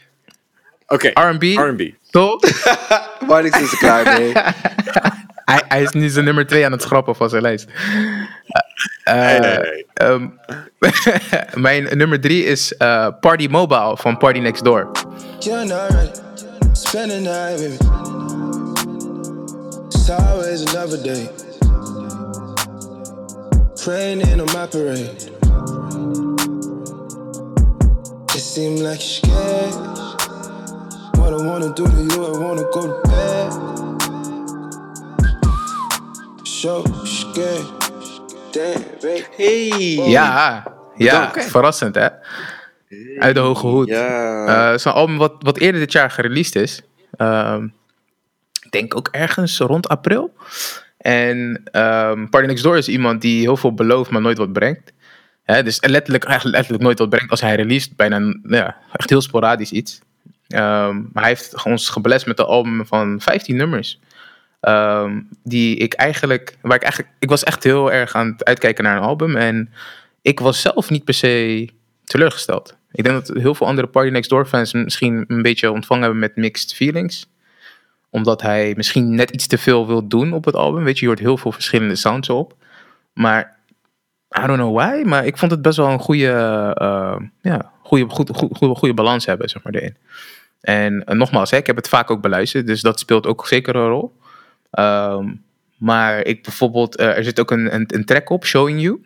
Oké, 0.87 1.07
R&B, 1.13 1.43
R&B. 1.43 1.81
toch? 2.11 2.39
Marnix 3.27 3.59
is 3.59 3.71
er 3.71 3.77
klaar 3.77 4.19
mee. 4.19 4.31
Hij, 5.47 5.61
hij 5.67 5.81
is 5.81 5.91
nu 5.91 6.09
zijn 6.09 6.25
nummer 6.25 6.47
2 6.47 6.65
aan 6.65 6.71
het 6.71 6.81
schrappen 6.81 7.15
van 7.15 7.29
zijn 7.29 7.41
lijst. 7.41 7.67
Eh, 9.03 9.15
Nee, 9.15 9.39
nee, 9.39 9.57
nee. 9.57 9.85
ehm, 9.93 10.27
mijn 11.67 11.97
nummer 11.97 12.21
3 12.21 12.43
is 12.43 12.75
eh, 12.77 13.07
Party 13.19 13.47
Mobile 13.49 13.97
van 13.97 14.17
Party 14.17 14.39
Next 14.39 14.63
Door. 14.63 14.91
You're 15.39 15.65
not 15.65 15.89
right. 15.89 16.23
Spend 16.71 17.09
the 17.11 17.19
night 17.19 17.59
with 17.59 17.81
me. 17.81 17.87
It's 19.87 20.09
always 20.09 20.73
another 20.75 21.03
day. 21.03 21.29
Raining 23.85 24.41
on 24.41 24.45
my 24.59 24.67
parade. 24.67 25.31
It 28.35 28.41
seems 28.43 28.81
like 28.81 28.99
you're 29.01 29.21
scared. 29.23 30.16
What 31.17 31.41
I 31.41 31.45
wanna 31.45 31.73
do 31.73 31.83
to 31.83 32.01
you, 32.09 32.35
I 32.35 32.37
wanna 32.37 32.65
go 32.71 32.81
to 32.81 33.01
bed. 33.09 33.51
So 36.43 36.83
scared. 37.03 37.65
Damn, 38.51 38.83
baby. 39.01 39.23
Hey. 39.35 40.09
Ja, 40.09 40.63
ja 40.95 41.27
Oké. 41.27 41.41
verrassend 41.41 41.95
hè. 41.95 42.07
Uit 43.19 43.35
de 43.35 43.39
hoge 43.41 43.67
hoed. 43.67 43.87
Ja. 43.87 44.45
Eh, 44.45 44.65
Het 44.71 44.79
is 44.79 44.85
een 44.85 44.91
album 44.91 45.17
wat, 45.17 45.33
wat 45.39 45.57
eerder 45.57 45.79
dit 45.81 45.91
jaar 45.91 46.11
gereleased 46.11 46.55
is. 46.55 46.81
Ehm, 47.17 47.63
ik 48.63 48.71
denk 48.71 48.95
ook 48.95 49.07
ergens 49.11 49.57
rond 49.59 49.87
april. 49.87 50.33
En 50.97 51.61
ehm 51.71 52.27
Party 52.29 52.47
Next 52.47 52.63
Door 52.63 52.77
is 52.77 52.87
iemand 52.87 53.21
die 53.21 53.41
heel 53.41 53.57
veel 53.57 53.73
belooft, 53.73 54.09
maar 54.11 54.21
nooit 54.21 54.37
wat 54.37 54.53
brengt. 54.53 54.93
Hè, 55.43 55.63
dus 55.63 55.81
letterlijk, 55.85 56.23
eigenlijk 56.23 56.55
letterlijk 56.55 56.83
nooit 56.83 56.99
wat 56.99 57.09
brengt 57.09 57.31
als 57.31 57.41
hij 57.41 57.55
released. 57.55 57.95
Bijna 57.95 58.35
ja, 58.43 58.75
echt 58.93 59.09
heel 59.09 59.21
sporadisch 59.21 59.71
iets. 59.71 60.01
Ehm, 60.47 60.95
maar 60.95 61.23
hij 61.23 61.27
heeft 61.27 61.65
ons 61.65 61.89
geblest 61.89 62.25
met 62.25 62.39
een 62.39 62.45
album 62.45 62.85
van 62.85 63.21
15 63.21 63.55
nummers. 63.55 63.99
Ehm, 64.59 65.21
die 65.43 65.75
ik 65.75 65.93
eigenlijk, 65.93 66.57
waar 66.61 66.75
ik 66.75 66.81
eigenlijk, 66.81 67.13
ik 67.19 67.29
was 67.29 67.43
echt 67.43 67.63
heel 67.63 67.91
erg 67.91 68.15
aan 68.15 68.27
het 68.27 68.45
uitkijken 68.45 68.83
naar 68.83 68.97
een 68.97 69.03
album. 69.03 69.35
En 69.35 69.73
ik 70.21 70.39
was 70.39 70.61
zelf 70.61 70.89
niet 70.89 71.03
per 71.03 71.13
se 71.13 71.69
teleurgesteld. 72.03 72.77
Ik 72.91 73.03
denk 73.03 73.25
dat 73.25 73.37
heel 73.37 73.55
veel 73.55 73.67
andere 73.67 73.87
Party 73.87 74.09
Next 74.09 74.29
Door 74.29 74.45
fans 74.45 74.73
misschien 74.73 75.25
een 75.27 75.41
beetje 75.41 75.71
ontvangen 75.71 76.03
hebben 76.03 76.19
met 76.21 76.35
mixed 76.35 76.73
feelings. 76.73 77.29
Omdat 78.09 78.41
hij 78.41 78.73
misschien 78.77 79.15
net 79.15 79.29
iets 79.29 79.47
te 79.47 79.57
veel 79.57 79.87
wil 79.87 80.07
doen 80.07 80.33
op 80.33 80.45
het 80.45 80.55
album. 80.55 80.83
Weet 80.83 80.95
je, 80.95 81.01
je 81.01 81.07
hoort 81.07 81.19
heel 81.19 81.37
veel 81.37 81.51
verschillende 81.51 81.95
sounds 81.95 82.29
op. 82.29 82.55
Maar 83.13 83.57
I 84.43 84.45
don't 84.45 84.59
know 84.59 84.75
why, 84.75 85.01
maar 85.05 85.25
ik 85.25 85.37
vond 85.37 85.51
het 85.51 85.61
best 85.61 85.77
wel 85.77 85.89
een 85.89 85.99
goede, 85.99 86.31
eh, 86.77 87.15
ja, 87.41 87.71
goede, 87.83 88.09
goed, 88.09 88.29
goed, 88.33 88.57
goede, 88.57 88.75
goede 88.75 88.93
balans 88.93 89.25
hebben, 89.25 89.49
zeg 89.49 89.63
maar, 89.63 89.73
erin. 89.73 89.97
En 90.61 91.03
eh, 91.03 91.15
nogmaals, 91.15 91.51
hè, 91.51 91.57
ik 91.57 91.67
heb 91.67 91.75
het 91.75 91.89
vaak 91.89 92.11
ook 92.11 92.21
beluisterd, 92.21 92.67
dus 92.67 92.81
dat 92.81 92.99
speelt 92.99 93.27
ook 93.27 93.47
zeker 93.47 93.75
een 93.75 93.87
rol. 93.87 94.17
Ehm, 94.71 95.33
maar 95.77 96.25
ik 96.25 96.43
bijvoorbeeld, 96.43 96.95
eh, 96.95 97.17
er 97.17 97.23
zit 97.23 97.39
ook 97.39 97.51
een, 97.51 97.73
een, 97.75 97.85
een 97.87 98.05
track 98.05 98.29
op, 98.29 98.45
Showing 98.45 98.81
You. 98.81 99.05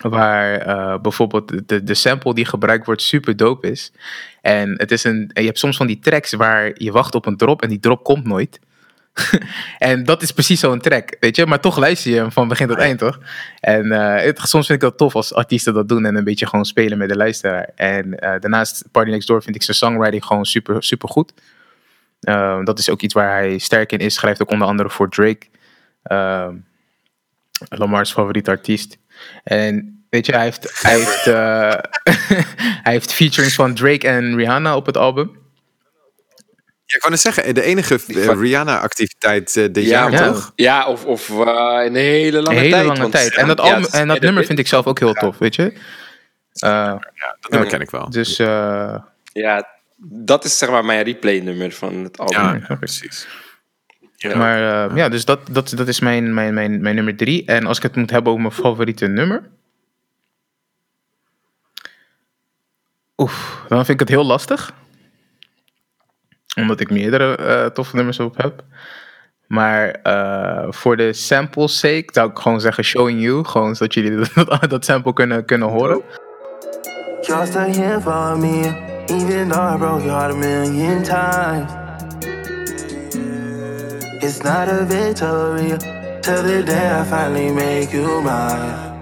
Waar 0.00 0.56
eh, 0.56 1.00
bijvoorbeeld 1.00 1.68
de, 1.68 1.82
de 1.82 1.94
sample 1.94 2.34
die 2.34 2.44
gebruikt 2.44 2.86
wordt 2.86 3.02
super 3.02 3.36
dope 3.36 3.70
is. 3.70 3.92
En 4.40 4.74
het 4.78 4.90
is 4.90 5.04
een, 5.04 5.30
en 5.32 5.42
je 5.42 5.48
hebt 5.48 5.58
soms 5.58 5.76
van 5.76 5.86
die 5.86 5.98
tracks 5.98 6.32
waar 6.32 6.70
je 6.74 6.92
wacht 6.92 7.14
op 7.14 7.26
een 7.26 7.36
drop 7.36 7.62
en 7.62 7.68
die 7.68 7.80
drop 7.80 8.04
komt 8.04 8.24
nooit. 8.24 8.60
en 9.78 10.04
dat 10.04 10.22
is 10.22 10.32
precies 10.32 10.60
zo'n 10.60 10.80
track, 10.80 11.16
weet 11.20 11.36
je. 11.36 11.46
Maar 11.46 11.60
toch 11.60 11.76
luister 11.76 12.10
je 12.10 12.16
hem 12.16 12.32
van 12.32 12.48
begin 12.48 12.68
tot 12.68 12.78
eind, 12.78 12.98
toch? 12.98 13.18
En 13.60 13.92
eh, 13.92 14.24
het, 14.24 14.38
soms 14.38 14.66
vind 14.66 14.82
ik 14.82 14.88
dat 14.88 14.98
tof 14.98 15.14
als 15.14 15.34
artiesten 15.34 15.74
dat 15.74 15.88
doen 15.88 16.06
en 16.06 16.16
een 16.16 16.24
beetje 16.24 16.46
gewoon 16.46 16.64
spelen 16.64 16.98
met 16.98 17.08
de 17.08 17.16
luisteraar. 17.16 17.70
En 17.74 18.18
eh, 18.18 18.40
daarnaast, 18.40 18.84
Party 18.90 19.10
Next 19.10 19.28
Door 19.28 19.42
vind 19.42 19.56
ik 19.56 19.62
zijn 19.62 19.76
songwriting 19.76 20.24
gewoon 20.24 20.44
super, 20.44 20.82
super 20.82 21.08
goed. 21.08 21.32
Ehm, 22.20 22.64
dat 22.64 22.78
is 22.78 22.90
ook 22.90 23.00
iets 23.00 23.14
waar 23.14 23.38
hij 23.38 23.58
sterk 23.58 23.92
in 23.92 23.98
is. 23.98 24.14
Schrijft 24.14 24.42
ook 24.42 24.50
onder 24.50 24.68
andere 24.68 24.90
voor 24.90 25.10
Drake. 25.10 25.46
Ehm, 26.02 26.54
Lamar's 27.68 28.12
favoriete 28.12 28.50
artiest. 28.50 28.98
En 29.44 30.04
weet 30.10 30.26
je, 30.26 30.32
hij 30.32 30.44
heeft, 30.44 30.82
hij 30.82 30.98
heeft, 30.98 31.26
eh, 31.26 31.78
hij 32.84 32.92
heeft 32.92 33.12
featurings 33.12 33.54
van 33.54 33.74
Drake 33.74 34.08
en 34.08 34.36
Rihanna 34.36 34.76
op 34.76 34.86
het 34.86 34.96
album. 34.96 35.43
Ja, 36.86 36.96
ik 36.96 37.00
wou 37.00 37.12
net 37.12 37.20
zeggen, 37.20 37.54
de 37.54 37.62
enige 37.62 37.94
eh, 38.06 38.26
Rihanna-activiteit 38.40 39.56
eh, 39.56 39.64
dit 39.72 39.84
Ja, 39.84 39.90
jaar, 39.90 40.12
ja. 40.12 40.26
toch? 40.32 40.52
Ja, 40.56 40.86
of, 40.86 41.04
of 41.04 41.28
eh, 41.30 41.84
een 41.84 41.94
hele 41.94 42.42
lange 42.42 42.56
Een 42.56 42.62
hele 42.62 42.70
tijd. 42.74 42.86
lange 42.86 43.00
want- 43.00 43.12
tijd. 43.12 43.34
En 43.34 43.46
dat, 43.46 43.58
Ja, 43.66 43.80
en 43.90 44.08
dat 44.08 44.20
nummer 44.20 44.44
vind 44.44 44.58
ik 44.58 44.66
zelf 44.66 44.86
ook 44.86 44.98
heel 44.98 45.12
tof, 45.12 45.38
weet 45.38 45.54
je. 45.54 45.72
Eh, 46.52 46.94
Dat 47.40 47.50
nummer 47.50 47.68
ken 47.68 47.80
ik 47.80 47.90
wel. 47.90 48.10
dus 48.10 48.38
eh, 48.38 48.96
Ja, 49.32 49.68
dat 50.06 50.44
is 50.44 50.58
zeg 50.58 50.70
maar 50.70 50.84
mijn 50.84 51.02
replay-nummer 51.04 51.72
van 51.72 51.94
het 52.04 52.18
album. 52.18 52.40
ja, 52.40 52.60
ja, 52.68 52.74
precies. 52.74 53.26
Ja. 54.16 54.36
Maar 54.36 54.88
eh, 54.90 54.96
ja, 54.96 55.08
dus 55.08 55.24
dat, 55.24 55.40
dat, 55.50 55.72
dat 55.76 55.88
is 55.88 56.00
mijn, 56.00 56.34
mijn, 56.34 56.54
mijn, 56.54 56.80
mijn 56.82 56.94
nummer 56.94 57.16
drie. 57.16 57.44
En 57.46 57.66
als 57.66 57.76
ik 57.76 57.82
het 57.82 57.96
moet 57.96 58.10
hebben 58.10 58.30
over 58.32 58.44
mijn 58.44 58.54
favoriete 58.54 59.06
nummer. 59.06 59.50
Oef, 63.16 63.62
dan 63.68 63.78
vind 63.78 63.88
ik 63.88 63.98
het 64.00 64.08
heel 64.08 64.24
lastig. 64.24 64.72
Omdat 66.54 66.80
ik 66.80 66.90
meerdere 66.90 67.36
eh, 67.36 67.66
toffe 67.66 67.96
nummers 67.96 68.20
op 68.20 68.36
heb. 68.36 68.62
Maar 69.46 69.88
eh, 69.88 70.66
voor 70.68 70.96
de 70.96 71.12
sample's 71.12 71.78
sake 71.78 72.04
zou 72.12 72.30
ik 72.30 72.38
gewoon 72.38 72.60
zeggen 72.60 72.84
Showing 72.84 73.22
You. 73.22 73.44
Gewoon 73.44 73.74
zodat 73.74 73.94
jullie 73.94 74.16
dat, 74.34 74.70
dat 74.70 74.84
sample 74.84 75.12
kunnen, 75.12 75.44
kunnen 75.44 75.68
horen. 75.68 76.02
You're 77.20 77.46
still 77.46 77.72
here 77.72 78.00
for 78.00 78.38
me, 78.38 78.72
even 79.06 79.48
though 79.48 79.74
I 79.74 79.78
broke 79.78 80.04
your 80.04 80.18
heart 80.18 80.32
a 80.32 80.36
million 80.36 81.02
times. 81.02 81.72
It's 84.22 84.42
not 84.42 84.68
a 84.68 84.84
victory 84.84 85.76
till 86.20 86.42
the 86.42 86.62
day 86.64 87.00
I 87.00 87.04
finally 87.04 87.52
make 87.52 87.92
you 87.92 88.22
mine. 88.22 88.92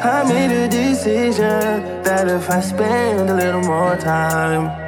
I 0.00 0.24
made 0.24 0.52
a 0.52 0.68
decision 0.68 2.02
that 2.02 2.28
if 2.28 2.48
I 2.50 2.60
spend 2.60 3.30
a 3.30 3.34
little 3.34 3.62
more 3.62 3.96
time 3.96 4.87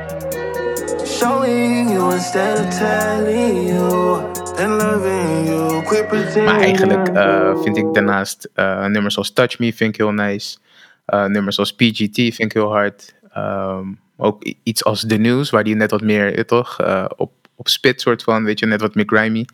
showing 1.21 1.91
you 1.91 2.13
instead 2.13 2.59
of 2.59 2.79
telling 2.79 3.69
you 3.69 4.21
and 4.57 4.83
loving 4.83 5.47
you, 5.47 5.83
quit 5.85 6.09
pretending. 6.09 6.45
Maar 6.45 6.61
eigenlijk 6.61 7.09
eh, 7.09 7.63
vind 7.63 7.77
ik 7.77 7.95
daarnaast 7.95 8.49
eh, 8.55 8.87
nummers 8.87 9.15
zoals 9.15 9.33
Touch 9.33 9.59
Me 9.59 9.73
vind 9.73 9.95
ik 9.95 10.01
heel 10.01 10.13
nice. 10.13 10.59
Eh, 11.05 11.25
nummers 11.25 11.55
zoals 11.55 11.75
PGT 11.75 12.15
vind 12.15 12.41
ik 12.41 12.53
heel 12.53 12.71
hard. 12.71 13.15
Ehm, 13.33 13.87
ook 14.17 14.45
iets 14.63 14.85
als 14.85 15.05
The 15.07 15.17
News, 15.17 15.51
waar 15.51 15.65
die 15.65 15.75
net 15.75 15.91
wat 15.91 16.01
meer, 16.03 16.35
eh, 16.35 16.45
toch, 16.45 16.81
eh, 16.81 17.05
op, 17.17 17.33
op 17.55 17.69
spit 17.69 18.01
soort 18.01 18.23
van, 18.23 18.45
weet 18.45 18.59
je, 18.59 18.67
net 18.67 18.81
wat 18.81 18.95
meer 18.95 19.07
grimy. 19.07 19.47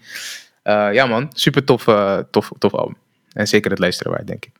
Eh, 0.62 0.88
ja 0.92 1.06
man, 1.06 1.30
super 1.32 1.64
tof, 1.64 1.86
eh, 1.86 2.18
tof, 2.30 2.50
tof 2.58 2.74
album. 2.74 2.96
En 3.32 3.48
zeker 3.48 3.70
het 3.70 3.78
luisteren 3.78 4.12
waard, 4.12 4.26
denk 4.26 4.44
ik. 4.44 4.52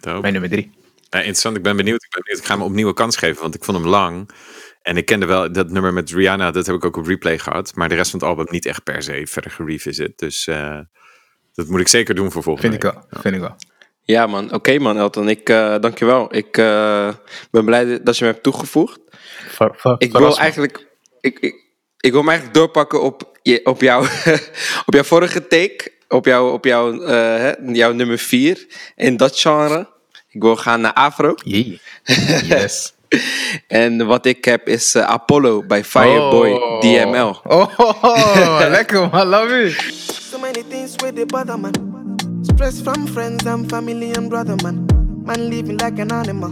Dope. 0.00 0.20
Mijn 0.20 0.32
nummer 0.32 0.50
drie. 0.50 0.70
Ja, 1.10 1.18
interessant, 1.18 1.56
ik 1.56 1.62
ben 1.62 1.76
benieuwd. 1.76 2.02
Ik 2.02 2.10
ben 2.10 2.22
benieuwd. 2.22 2.42
Ik 2.42 2.46
ga 2.50 2.54
hem 2.54 2.62
opnieuw 2.62 2.88
een 2.88 2.94
kans 2.94 3.16
geven, 3.16 3.42
want 3.42 3.54
ik 3.54 3.64
vond 3.64 3.78
hem 3.78 3.86
lang. 3.86 4.30
En 4.82 4.96
ik 4.96 5.06
kende 5.06 5.26
wel 5.26 5.52
dat 5.52 5.70
nummer 5.70 5.92
met 5.92 6.10
Rihanna, 6.10 6.50
dat 6.50 6.66
heb 6.66 6.74
ik 6.74 6.84
ook 6.84 6.96
op 6.96 7.06
replay 7.06 7.38
gehad. 7.38 7.74
Maar 7.74 7.88
de 7.88 7.94
rest 7.94 8.10
van 8.10 8.18
het 8.20 8.28
album 8.28 8.46
niet 8.50 8.66
echt 8.66 8.82
per 8.82 9.02
se 9.02 9.26
verder 9.26 9.50
gerevisit. 9.50 10.18
Dus 10.18 10.46
eh, 10.46 10.78
dat 11.54 11.66
moet 11.66 11.80
ik 11.80 11.88
zeker 11.88 12.14
doen 12.14 12.32
voor 12.32 12.42
volgende 12.42 12.70
Vind 12.70 12.84
ik 12.84 12.90
wel, 12.92 13.20
vind 13.22 13.34
ik 13.34 13.40
wel. 13.40 13.56
Ja, 14.04 14.26
man. 14.26 14.52
Oké, 14.54 14.78
man, 14.78 14.98
Elton. 14.98 15.28
Ik, 15.28 15.48
eh 15.48 15.78
dankjewel. 15.80 16.34
Ik 16.36 16.58
eh, 16.58 17.08
ben 17.50 17.64
blij 17.64 18.02
dat 18.02 18.18
je 18.18 18.24
me 18.24 18.30
hebt 18.30 18.42
toegevoegd. 18.42 19.00
Ver- 19.48 19.74
ver- 19.76 19.94
Ik 19.98 20.12
wil 20.12 20.38
eigenlijk... 20.38 20.86
Ik, 21.20 21.38
ik, 21.38 21.54
ik 22.00 22.12
wil 22.12 22.22
me 22.22 22.28
eigenlijk 22.30 22.58
doorpakken 22.58 23.02
op, 23.02 23.38
je, 23.42 23.60
op, 23.64 23.80
jou, 23.80 24.06
op 24.86 24.94
jouw 24.94 25.02
vorige 25.02 25.46
take. 25.46 25.92
Op, 26.08 26.24
jou, 26.24 26.52
op 26.52 26.64
jou, 26.64 27.04
eh, 27.04 27.10
hè, 27.36 27.52
jouw 27.72 27.92
nummer 27.92 28.18
vier 28.18 28.66
in 28.96 29.16
dat 29.16 29.38
genre. 29.40 29.88
Ik 30.28 30.42
wil 30.42 30.56
gaan 30.56 30.80
naar 30.80 30.92
Afro. 30.92 31.34
Yes. 32.44 32.92
En 33.68 34.06
wat 34.06 34.26
ik 34.26 34.44
heb 34.44 34.68
is 34.68 34.94
eh, 34.94 35.02
Apollo 35.02 35.62
bij 35.66 35.84
Fireboy 35.84 36.50
Oh. 36.50 36.80
DML. 36.80 37.36
Oh, 38.04 38.66
lekker 38.70 39.08
man, 39.12 39.26
love 39.26 39.48
you. 39.48 39.70
So 40.30 40.38
many 40.38 40.62
things 40.68 40.94
where 40.96 41.12
they 41.12 41.24
bother 41.26 41.58
man. 41.58 41.72
Stress 42.42 42.80
from 42.80 43.06
friends 43.06 43.46
and 43.46 43.68
family 43.70 44.12
and 44.16 44.28
brother 44.28 44.56
man. 44.62 44.86
Man 45.24 45.48
living 45.48 45.78
like 45.80 46.00
an 46.02 46.10
animal. 46.12 46.50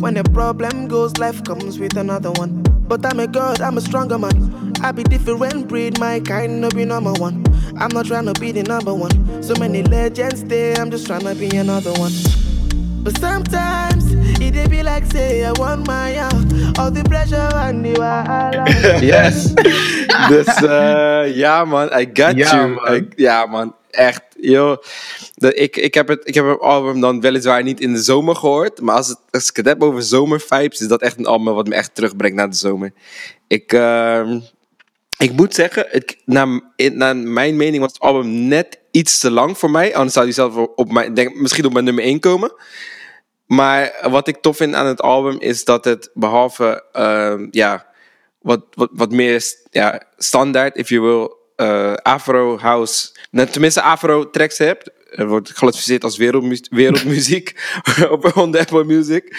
When 0.00 0.16
a 0.16 0.22
problem 0.22 0.88
goes, 0.88 1.16
life 1.18 1.42
comes 1.42 1.78
with 1.78 1.96
another 1.96 2.30
one. 2.32 2.62
But 2.88 3.04
I'm 3.04 3.20
a 3.20 3.26
god, 3.26 3.60
I'm 3.60 3.76
a 3.76 3.80
stronger 3.80 4.18
man. 4.18 4.72
I 4.82 4.92
be 4.92 5.02
different 5.02 5.68
breed, 5.68 5.98
my 5.98 6.20
kind 6.20 6.60
no 6.60 6.68
be 6.68 6.84
number 6.84 7.12
one. 7.12 7.44
I'm 7.76 7.90
not 7.92 8.06
trying 8.06 8.26
to 8.32 8.40
be 8.40 8.52
the 8.52 8.62
number 8.62 8.94
one. 8.94 9.42
So 9.42 9.54
many 9.58 9.82
legends 9.82 10.42
there, 10.44 10.74
I'm 10.80 10.90
just 10.90 11.06
trying 11.06 11.20
to 11.26 11.34
be 11.34 11.54
another 11.56 11.92
one. 11.92 12.12
But 13.02 13.18
sometimes 13.18 14.04
it 14.40 14.52
dey 14.54 14.68
be 14.68 14.82
like 14.82 15.04
say 15.12 15.42
I 15.44 15.50
want 15.52 15.86
my 15.86 16.16
out. 16.18 16.78
All 16.78 16.90
the 16.92 17.02
pressure 17.02 17.54
and 17.54 17.84
the 17.84 17.92
wahala. 18.00 18.64
Yes. 19.12 19.52
dus 20.28 20.46
eh, 20.62 21.36
ja, 21.36 21.64
man. 21.64 21.88
I 22.00 22.08
got 22.12 22.36
Ja, 22.36 22.54
you. 22.56 22.68
man. 22.74 22.94
I- 22.94 23.08
ja, 23.16 23.46
man. 23.46 23.74
Echt. 23.90 24.22
Yo. 24.40 24.76
De, 25.34 25.54
ik, 25.54 25.76
ik, 25.76 25.94
heb 25.94 26.08
het, 26.08 26.20
ik 26.24 26.34
heb 26.34 26.46
het 26.48 26.60
album 26.60 27.00
dan 27.00 27.20
weliswaar 27.20 27.62
niet 27.62 27.80
in 27.80 27.92
de 27.92 28.02
zomer 28.02 28.36
gehoord. 28.36 28.80
Maar 28.80 28.94
als, 28.96 29.08
het, 29.08 29.18
als 29.30 29.48
ik 29.50 29.56
het 29.56 29.66
heb 29.66 29.82
over 29.82 30.02
zomervibes, 30.02 30.80
is 30.80 30.88
dat 30.88 31.00
echt 31.02 31.18
een 31.18 31.26
album 31.26 31.54
wat 31.54 31.66
me 31.68 31.74
echt 31.74 31.94
terugbrengt 31.94 32.36
naar 32.36 32.50
de 32.50 32.56
zomer. 32.56 32.92
Ik, 33.46 33.72
ehm, 33.72 34.38
ik 35.18 35.32
moet 35.32 35.54
zeggen, 35.54 35.86
het, 35.90 36.16
naar, 36.24 36.60
in- 36.76 36.96
naar 36.96 37.16
mijn 37.16 37.56
mening 37.56 37.82
was 37.82 37.92
het 37.92 38.02
album 38.02 38.48
net 38.48 38.78
iets 38.90 39.18
te 39.18 39.30
lang 39.30 39.58
voor 39.58 39.70
mij. 39.70 39.94
Anders 39.94 40.12
zou 40.12 40.24
hij 40.24 40.34
zelf 40.34 40.56
op- 40.56 40.72
op 40.78 40.92
mijn, 40.92 41.14
denk, 41.14 41.34
misschien 41.34 41.64
op 41.66 41.72
mijn 41.72 41.84
nummer 41.84 42.04
1 42.04 42.20
komen. 42.20 42.52
Maar 43.48 44.08
wat 44.10 44.28
ik 44.28 44.36
tof 44.36 44.56
vind 44.56 44.74
aan 44.74 44.86
het 44.86 45.02
album 45.02 45.36
is 45.40 45.64
dat 45.64 45.84
het 45.84 46.10
behalve 46.14 46.84
ehm, 46.92 47.46
ja, 47.50 47.86
wat, 48.40 48.64
wat, 48.74 48.90
wat 48.92 49.10
meer 49.10 49.44
ja, 49.70 50.02
standaard, 50.16 50.76
if 50.76 50.88
you 50.88 51.00
will, 51.00 51.36
eh, 51.56 51.94
Afro 51.94 52.58
House, 52.58 53.08
tenminste 53.50 53.82
Afro 53.82 54.30
tracks 54.30 54.58
hebt. 54.58 54.90
Er 55.10 55.26
wordt 55.26 55.48
geclassificeerd 55.48 56.04
als 56.04 56.16
wereldmu- 56.16 56.66
wereldmuziek 56.70 57.54
op 58.10 58.24
Apple 58.24 58.84
Music. 58.84 59.36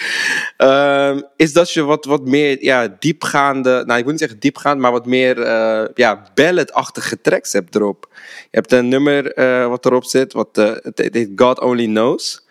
Ehm, 0.56 1.20
is 1.36 1.52
dat 1.52 1.72
je 1.72 1.82
wat, 1.82 2.04
wat 2.04 2.24
meer 2.24 2.64
ja, 2.64 2.96
diepgaande, 2.98 3.70
nou 3.86 3.98
ik 3.98 4.02
wil 4.04 4.10
niet 4.10 4.20
zeggen 4.20 4.40
diepgaand, 4.40 4.80
maar 4.80 4.92
wat 4.92 5.06
meer 5.06 5.42
eh 5.42 5.84
ja, 5.94 6.26
balladachtige 6.34 7.20
tracks 7.20 7.52
hebt 7.52 7.74
erop. 7.74 8.08
Je 8.40 8.48
hebt 8.50 8.72
een 8.72 8.88
nummer 8.88 9.32
eh, 9.32 9.68
wat 9.68 9.86
erop 9.86 10.04
zit, 10.04 10.32
wat, 10.32 10.58
eh, 10.58 10.72
het 10.82 10.98
heet 11.12 11.28
God 11.36 11.60
Only 11.60 11.86
Knows. 11.86 12.48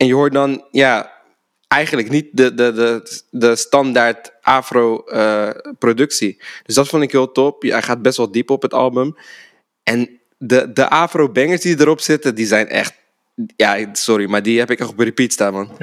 En 0.00 0.06
je 0.06 0.14
hoort 0.14 0.32
dan, 0.32 0.64
ja, 0.70 1.12
eigenlijk 1.68 2.10
niet 2.10 2.26
de, 2.32 2.54
de, 2.54 2.72
de, 2.72 3.20
de 3.30 3.56
standaard 3.56 4.32
afro-productie. 4.42 6.42
dus 6.66 6.74
dat 6.74 6.88
vond 6.88 7.02
ik 7.02 7.12
heel 7.12 7.32
top. 7.32 7.62
Hij 7.62 7.82
gaat 7.82 8.02
best 8.02 8.16
wel 8.16 8.32
diep 8.32 8.50
op 8.50 8.62
het 8.62 8.72
album. 8.74 9.16
En 9.82 10.20
de, 10.38 10.72
de 10.72 10.88
afro-bangers 10.88 11.60
die 11.60 11.80
erop 11.80 12.00
zitten, 12.00 12.34
die 12.34 12.46
zijn 12.46 12.68
echt... 12.68 12.94
Ja, 13.56 13.88
sorry, 13.92 14.28
maar 14.30 14.42
die 14.42 14.58
heb 14.58 14.70
ik 14.70 14.80
echt 14.80 14.88
op 14.88 14.98
repeat 14.98 15.32
staan, 15.32 15.52
man. 15.52 15.76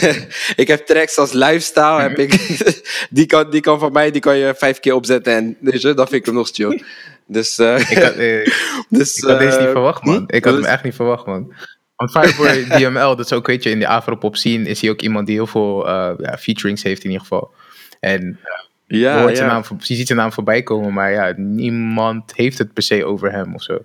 ik 0.62 0.68
heb 0.68 0.86
tracks 0.86 1.18
als 1.18 1.32
Lifestyle, 1.32 2.00
heb 2.00 2.18
ik, 2.18 2.30
die, 3.10 3.26
kan, 3.26 3.50
die 3.50 3.60
kan 3.60 3.78
van 3.78 3.92
mij, 3.92 4.10
die 4.10 4.20
kan 4.20 4.36
je 4.36 4.54
vijf 4.56 4.80
keer 4.80 4.94
opzetten 4.94 5.34
en 5.34 5.56
je, 5.60 5.94
dan 5.94 6.08
vind 6.08 6.20
ik 6.20 6.26
hem 6.26 6.34
nog 6.34 6.48
chill. 6.52 6.82
Dus, 7.26 7.58
eh, 7.58 7.90
Ik 7.90 7.98
had, 7.98 8.12
eh, 8.14 8.46
dus, 8.98 9.16
ik 9.16 9.24
had 9.28 9.38
deze 9.38 9.56
niet 9.58 9.66
eh, 9.66 9.72
verwacht, 9.72 10.04
man. 10.04 10.16
hm? 10.16 10.24
Ik 10.36 10.44
had 10.44 10.54
Dus- 10.54 10.62
hem 10.64 10.72
echt 10.72 10.84
niet 10.84 10.94
verwacht, 10.94 11.26
man. 11.26 11.52
Want 11.96 12.10
Fireboy 12.10 12.64
DML, 12.78 13.16
dat 13.16 13.24
is 13.26 13.32
ook, 13.32 13.46
weet 13.46 13.62
je, 13.62 13.70
in 13.70 13.78
de 13.78 13.86
Afropop 13.86 14.36
scene 14.36 14.68
is 14.68 14.80
hij 14.80 14.90
ook 14.90 15.00
iemand 15.02 15.26
die 15.26 15.36
heel 15.36 15.46
veel 15.46 15.88
eh, 15.88 16.12
ja, 16.18 16.36
featurings 16.38 16.82
heeft 16.82 17.04
in 17.04 17.10
ieder 17.10 17.22
geval. 17.26 17.54
En 18.00 18.38
je, 18.86 18.98
Ja, 18.98 19.20
hoort 19.20 19.36
zijn 19.36 19.48
ja. 19.48 19.54
naam, 19.54 19.78
je 19.80 19.94
ziet 19.94 20.06
zijn 20.06 20.18
naam 20.18 20.32
voorbij 20.32 20.62
komen, 20.62 20.92
maar 20.92 21.12
ja, 21.12 21.32
niemand 21.36 22.32
heeft 22.36 22.58
het 22.58 22.72
per 22.72 22.82
se 22.82 23.04
over 23.04 23.32
hem 23.32 23.54
of 23.54 23.62
zo. 23.62 23.78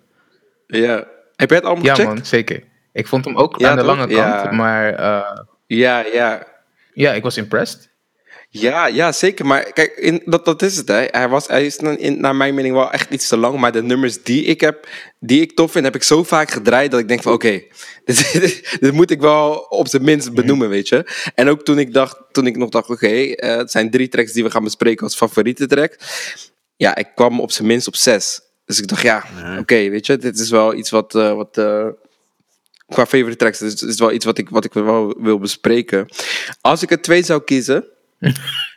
ja. 0.68 1.08
Heb 1.36 1.50
jij 1.50 1.58
het 1.58 1.68
album 1.68 1.84
Ja, 1.84 1.94
gecheckt? 1.96 2.14
man, 2.14 2.26
zeker. 2.26 2.64
Ik 2.92 3.08
vond 3.08 3.26
hem 3.26 3.36
ook 3.38 3.60
Ja, 3.60 3.70
aan 3.70 3.78
de 3.78 3.84
lange 3.84 4.00
kant, 4.08 4.12
Ja. 4.12 4.52
maar 4.52 4.94
eh, 4.94 5.40
Ja, 5.68 6.06
ja. 6.14 6.48
ja, 6.94 7.14
ik 7.14 7.24
was 7.24 7.38
impressed. 7.38 7.90
Ja, 8.50 8.88
ja, 8.88 9.12
zeker. 9.12 9.46
Maar 9.46 9.74
kijk, 9.74 9.98
in, 9.98 10.22
dat, 10.26 10.46
dat 10.46 10.62
is 10.62 10.78
het. 10.78 10.88
Hè. 10.88 11.06
Hij, 11.12 11.30
was, 11.30 11.48
hij 11.48 11.66
is 11.66 11.76
in, 11.78 12.20
naar 12.20 12.36
mijn 12.36 12.56
mening 12.56 12.74
wel 12.76 12.92
echt 12.92 13.10
iets 13.10 13.28
te 13.28 13.38
lang. 13.38 13.60
Maar 13.60 13.72
de 13.72 13.84
nummers 13.84 14.24
die 14.24 14.44
ik 14.44 14.62
heb, 14.62 14.88
die 15.20 15.42
ik 15.42 15.56
tof 15.56 15.72
vind, 15.72 15.86
heb 15.86 15.96
ik 15.96 16.04
zo 16.04 16.24
vaak 16.24 16.52
gedraaid 16.52 16.92
dat 16.92 17.00
ik 17.00 17.08
denk 17.08 17.22
van 17.22 17.34
oké, 17.34 17.62
dit, 18.06 18.32
dit, 18.42 18.78
dit 18.80 18.94
moet 18.94 19.12
ik 19.12 19.22
wel 19.22 19.56
op 19.56 19.88
zijn 19.88 20.04
minst 20.04 20.34
benoemen, 20.34 20.70
weet 20.70 20.88
je. 20.88 21.32
En 21.36 21.50
ook 21.50 21.64
toen 21.64 21.80
ik, 21.80 21.94
dacht, 21.94 22.18
toen 22.32 22.48
ik 22.48 22.58
nog 22.58 22.70
dacht, 22.70 22.90
oké, 22.90 23.08
eh, 23.08 23.58
het 23.58 23.72
zijn 23.72 23.92
drie 23.92 24.08
tracks 24.08 24.32
die 24.32 24.44
we 24.44 24.52
gaan 24.52 24.64
bespreken 24.64 25.04
als 25.04 25.16
favoriete 25.16 25.68
track. 25.68 25.98
Ja, 26.76 26.96
ik 26.96 27.08
kwam 27.16 27.40
op 27.40 27.52
zijn 27.52 27.68
minst 27.68 27.88
op 27.88 27.96
zes. 27.96 28.42
Dus 28.66 28.80
ik 28.80 28.88
dacht, 28.88 29.02
ja, 29.02 29.24
oké, 29.60 29.90
weet 29.90 30.06
je, 30.06 30.18
dit 30.18 30.40
is 30.40 30.50
wel 30.50 30.74
iets 30.74 30.90
wat, 30.90 31.16
eh, 31.16 31.34
wat 31.34 31.58
eh, 31.58 31.88
qua 32.88 33.06
favorite 33.06 33.36
tracks, 33.36 33.60
dus 33.60 33.72
het 33.72 33.90
is 33.90 34.00
wel 34.00 34.12
iets 34.12 34.26
wat 34.26 34.38
ik, 34.38 34.50
wat 34.50 34.66
ik 34.66 34.74
wel 34.74 35.16
wil 35.18 35.40
bespreken. 35.40 36.08
Als 36.62 36.82
ik 36.82 36.92
er 36.92 37.02
twee 37.02 37.24
zou 37.24 37.42
kiezen, 37.44 37.86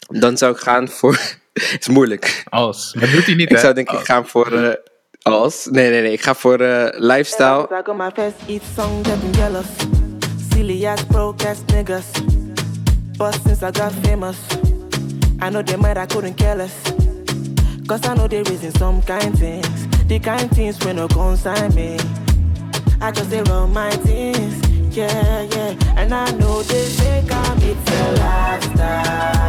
dan 0.09 0.37
zou 0.37 0.53
ik 0.55 0.61
gaan 0.61 0.89
voor. 0.89 1.19
is 1.81 1.89
moeilijk. 1.89 2.43
Als. 2.49 2.93
Dat 3.01 3.11
doet 3.11 3.25
hij 3.27 3.35
niet, 3.35 3.51
Ik 3.51 3.57
hè? 3.57 3.61
zou 3.63 3.75
denk 3.75 3.91
ik 3.91 3.99
gaan 3.99 4.27
voor. 4.27 4.53
eh, 4.53 4.75
als. 5.23 5.69
Nee, 5.71 5.91
nee, 5.91 6.03
nee. 6.03 6.13
Ik 6.13 6.23
ga 6.23 6.35
voor 6.35 6.61
eh, 6.61 7.01
lifestyle. 7.01 7.69
I 7.71 7.83
got 7.85 7.97
my 7.97 8.11
first 8.15 8.37
eat 8.49 8.63
song, 8.77 9.05
getting 9.07 9.37
jealous. 9.37 9.67
Silly 10.53 10.87
ass, 10.87 11.05
broke 11.07 11.49
ass 11.49 11.59
niggas. 11.67 12.05
But 13.17 13.35
since 13.47 13.63
I 13.67 13.71
got 13.73 13.93
famous, 14.03 14.37
I 15.43 15.49
know 15.51 15.63
they 15.63 15.77
might, 15.77 15.97
I 15.99 16.07
couldn't 16.07 16.37
care 16.37 16.57
less. 16.57 16.73
Cause 17.87 18.01
I 18.09 18.15
know 18.15 18.29
they 18.29 18.43
raising 18.43 18.73
some 18.79 19.03
kind 19.03 19.39
things. 19.39 19.67
The 20.07 20.19
kind 20.21 20.51
things 20.55 20.77
when 20.85 20.97
no 20.97 21.07
consign 21.09 21.75
me. 21.75 21.97
I 23.01 23.11
just 23.13 23.31
they 23.31 23.43
run 23.43 23.73
my 23.73 23.91
things. 23.91 24.70
Yeah, 24.91 25.43
yeah. 25.43 25.75
And 25.97 26.13
I 26.13 26.31
know 26.33 26.63
they 26.63 26.85
think 26.85 27.31
I'm 27.31 27.59
it's 27.63 27.91
a 27.91 28.13
lifestyle. 28.19 29.41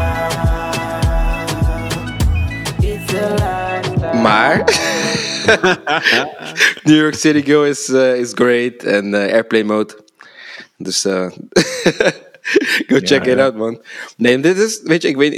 It's 2.80 3.14
a 3.14 3.30
lifestyle. 3.36 4.22
Maar. 4.22 4.64
New 6.86 6.96
York 6.96 7.16
City 7.16 7.42
Girl 7.42 7.66
is, 7.66 7.89
eh, 7.89 8.20
is 8.20 8.32
great. 8.34 8.84
En 8.84 9.14
eh, 9.14 9.34
Airplane 9.34 9.64
Mode. 9.64 9.98
Dus. 10.78 11.06
eh, 11.06 11.32
Go 12.88 13.00
check 13.02 13.26
it 13.26 13.38
out, 13.39 13.56
man. 13.56 13.82
Nee, 14.18 14.39
dit 14.39 14.58
is, 14.58 14.82
weet 14.84 15.02
je, 15.02 15.08
ik 15.08 15.16
weet, 15.18 15.34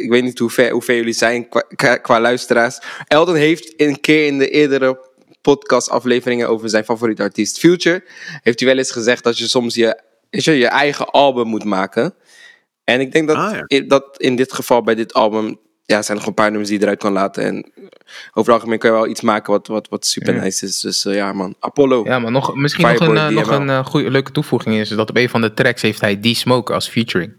ik, 0.00 0.10
weet 0.10 0.22
niet 0.22 0.38
hoe 0.38 0.50
ver, 0.50 0.70
hoe 0.70 0.82
ver 0.82 0.96
jullie 0.96 1.12
zijn 1.12 1.48
qua, 1.48 1.64
qua, 1.76 1.96
qua 1.96 2.20
luisteraars. 2.20 2.78
Eldon 3.08 3.34
heeft 3.34 3.72
een 3.76 4.00
keer 4.00 4.26
in 4.26 4.38
de 4.38 4.50
eerdere 4.50 4.98
podcastafleveringen 5.52 6.48
over 6.48 6.68
zijn 6.68 6.84
favoriete 6.84 7.22
artiest 7.22 7.58
Future, 7.58 8.04
heeft 8.42 8.60
hij 8.60 8.68
wel 8.68 8.78
eens 8.78 8.90
gezegd 8.90 9.24
dat 9.24 9.38
je 9.38 9.46
soms 9.48 9.74
je, 9.74 10.00
weet 10.30 10.44
je, 10.44 10.52
je 10.52 10.66
eigen 10.66 11.06
album 11.10 11.46
moet 11.46 11.64
maken. 11.64 12.14
En 12.84 13.00
ik 13.00 13.12
denk 13.12 13.28
dat, 13.28 13.36
Ah, 13.36 13.58
ja. 13.66 13.80
dat 13.80 14.04
in 14.16 14.36
dit 14.36 14.52
geval 14.52 14.82
bij 14.82 14.94
dit 14.94 15.14
album, 15.14 15.58
ja, 15.84 16.02
zijn 16.02 16.06
er 16.18 16.22
nog 16.24 16.26
een 16.26 16.34
paar 16.34 16.48
nummers 16.48 16.68
die 16.68 16.78
je 16.78 16.84
eruit 16.84 16.98
kan 16.98 17.12
laten. 17.12 17.44
En 17.44 17.72
over 18.32 18.52
het 18.52 18.60
algemeen 18.60 18.78
kan 18.78 18.90
je 18.90 18.96
wel 18.96 19.06
iets 19.06 19.20
maken 19.20 19.52
wat, 19.52 19.66
wat, 19.66 19.88
wat 19.88 20.06
super 20.06 20.34
Ja. 20.34 20.42
nice 20.42 20.66
is. 20.66 20.80
Dus 20.80 21.04
eh, 21.04 21.14
ja, 21.14 21.32
man. 21.32 21.54
Apollo. 21.60 22.04
Ja, 22.04 22.18
maar 22.18 22.30
nog, 22.30 22.54
misschien 22.54 22.86
nog 22.86 23.00
een, 23.00 23.16
eh, 23.16 23.28
nog 23.28 23.50
een 23.50 23.70
eh, 23.70 23.84
goeie, 23.86 24.10
leuke 24.10 24.32
toevoeging 24.32 24.76
is 24.76 24.88
dat 24.88 25.10
op 25.10 25.16
een 25.16 25.28
van 25.28 25.40
de 25.40 25.54
tracks 25.54 25.82
heeft 25.82 26.00
hij 26.00 26.16
D-Smoke 26.16 26.72
als 26.72 26.88
featuring. 26.88 27.32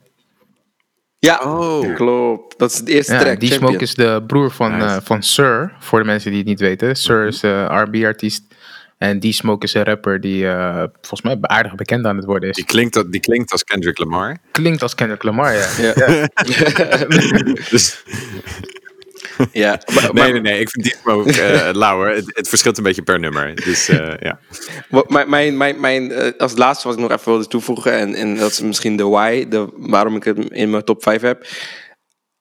Ja, 1.20 1.42
Oh. 1.44 1.96
klopt. 1.96 2.58
Dat 2.60 2.72
is 2.72 2.80
de 2.80 2.92
eerste 2.92 3.14
Ja, 3.14 3.20
track. 3.20 3.40
D-Smoke 3.40 3.56
Champion. 3.58 3.80
is 3.82 3.94
de 3.96 4.24
broer 4.28 4.52
van, 4.52 4.72
Nice. 4.78 4.86
eh, 4.86 4.98
van 5.04 5.24
Sir, 5.24 5.74
voor 5.80 6.00
de 6.00 6.06
mensen 6.06 6.30
die 6.30 6.40
het 6.40 6.48
niet 6.50 6.60
weten. 6.60 6.96
Sir 6.96 7.28
is 7.28 7.40
de 7.40 7.64
R&B-artiest. 7.66 8.44
En 8.98 9.20
D-Smoke 9.20 9.66
is 9.66 9.74
een 9.74 9.84
rapper 9.84 10.22
die 10.22 10.48
eh, 10.48 10.84
volgens 11.02 11.22
mij 11.22 11.38
aardig 11.42 11.76
bekend 11.76 12.06
aan 12.06 12.16
het 12.16 12.26
worden 12.26 12.50
is. 12.50 12.56
Die 12.56 12.66
klinkt, 12.66 13.12
die 13.12 13.22
klinkt 13.22 13.52
als 13.52 13.64
Kendrick 13.64 13.98
Lamar. 14.00 14.38
Klinkt 14.52 14.82
als 14.82 14.96
Kendrick 14.96 15.24
Lamar, 15.24 15.54
ja. 15.54 15.68
Ja. 15.78 15.94
Dus, 17.70 18.04
ja. 19.52 19.80
maar- 19.94 20.04
nee, 20.04 20.12
maar- 20.14 20.32
nee, 20.32 20.42
nee. 20.42 20.60
Ik 20.60 20.70
vind 20.70 20.84
die 20.86 20.96
ook 21.04 21.28
uh, 21.28 21.70
lauwer. 21.74 22.16
Het, 22.16 22.32
het 22.36 22.50
verschilt 22.50 22.78
een 22.78 22.84
beetje 22.84 23.02
per 23.02 23.20
nummer. 23.20 23.56
Dus 23.56 23.90
eh, 23.90 24.14
ja. 24.20 24.40
Wat 24.90 25.10
mijn, 25.10 25.30
mijn, 25.30 25.58
mijn, 25.58 25.80
mijn, 25.80 26.12
eh, 26.12 26.32
als 26.38 26.58
laatste 26.58 26.88
wat 26.88 26.98
ik 26.98 27.04
nog 27.04 27.12
even 27.12 27.32
wilde 27.32 27.48
toevoegen, 27.48 27.92
en, 27.94 28.14
en 28.14 28.36
dat 28.36 28.52
is 28.52 28.62
misschien 28.62 28.96
de 28.98 29.04
why, 29.04 29.48
de, 29.48 29.68
waarom 29.76 30.16
ik 30.16 30.24
het 30.24 30.50
in 30.50 30.70
mijn 30.70 30.84
top 30.84 31.04
5 31.04 31.22
heb. 31.22 31.48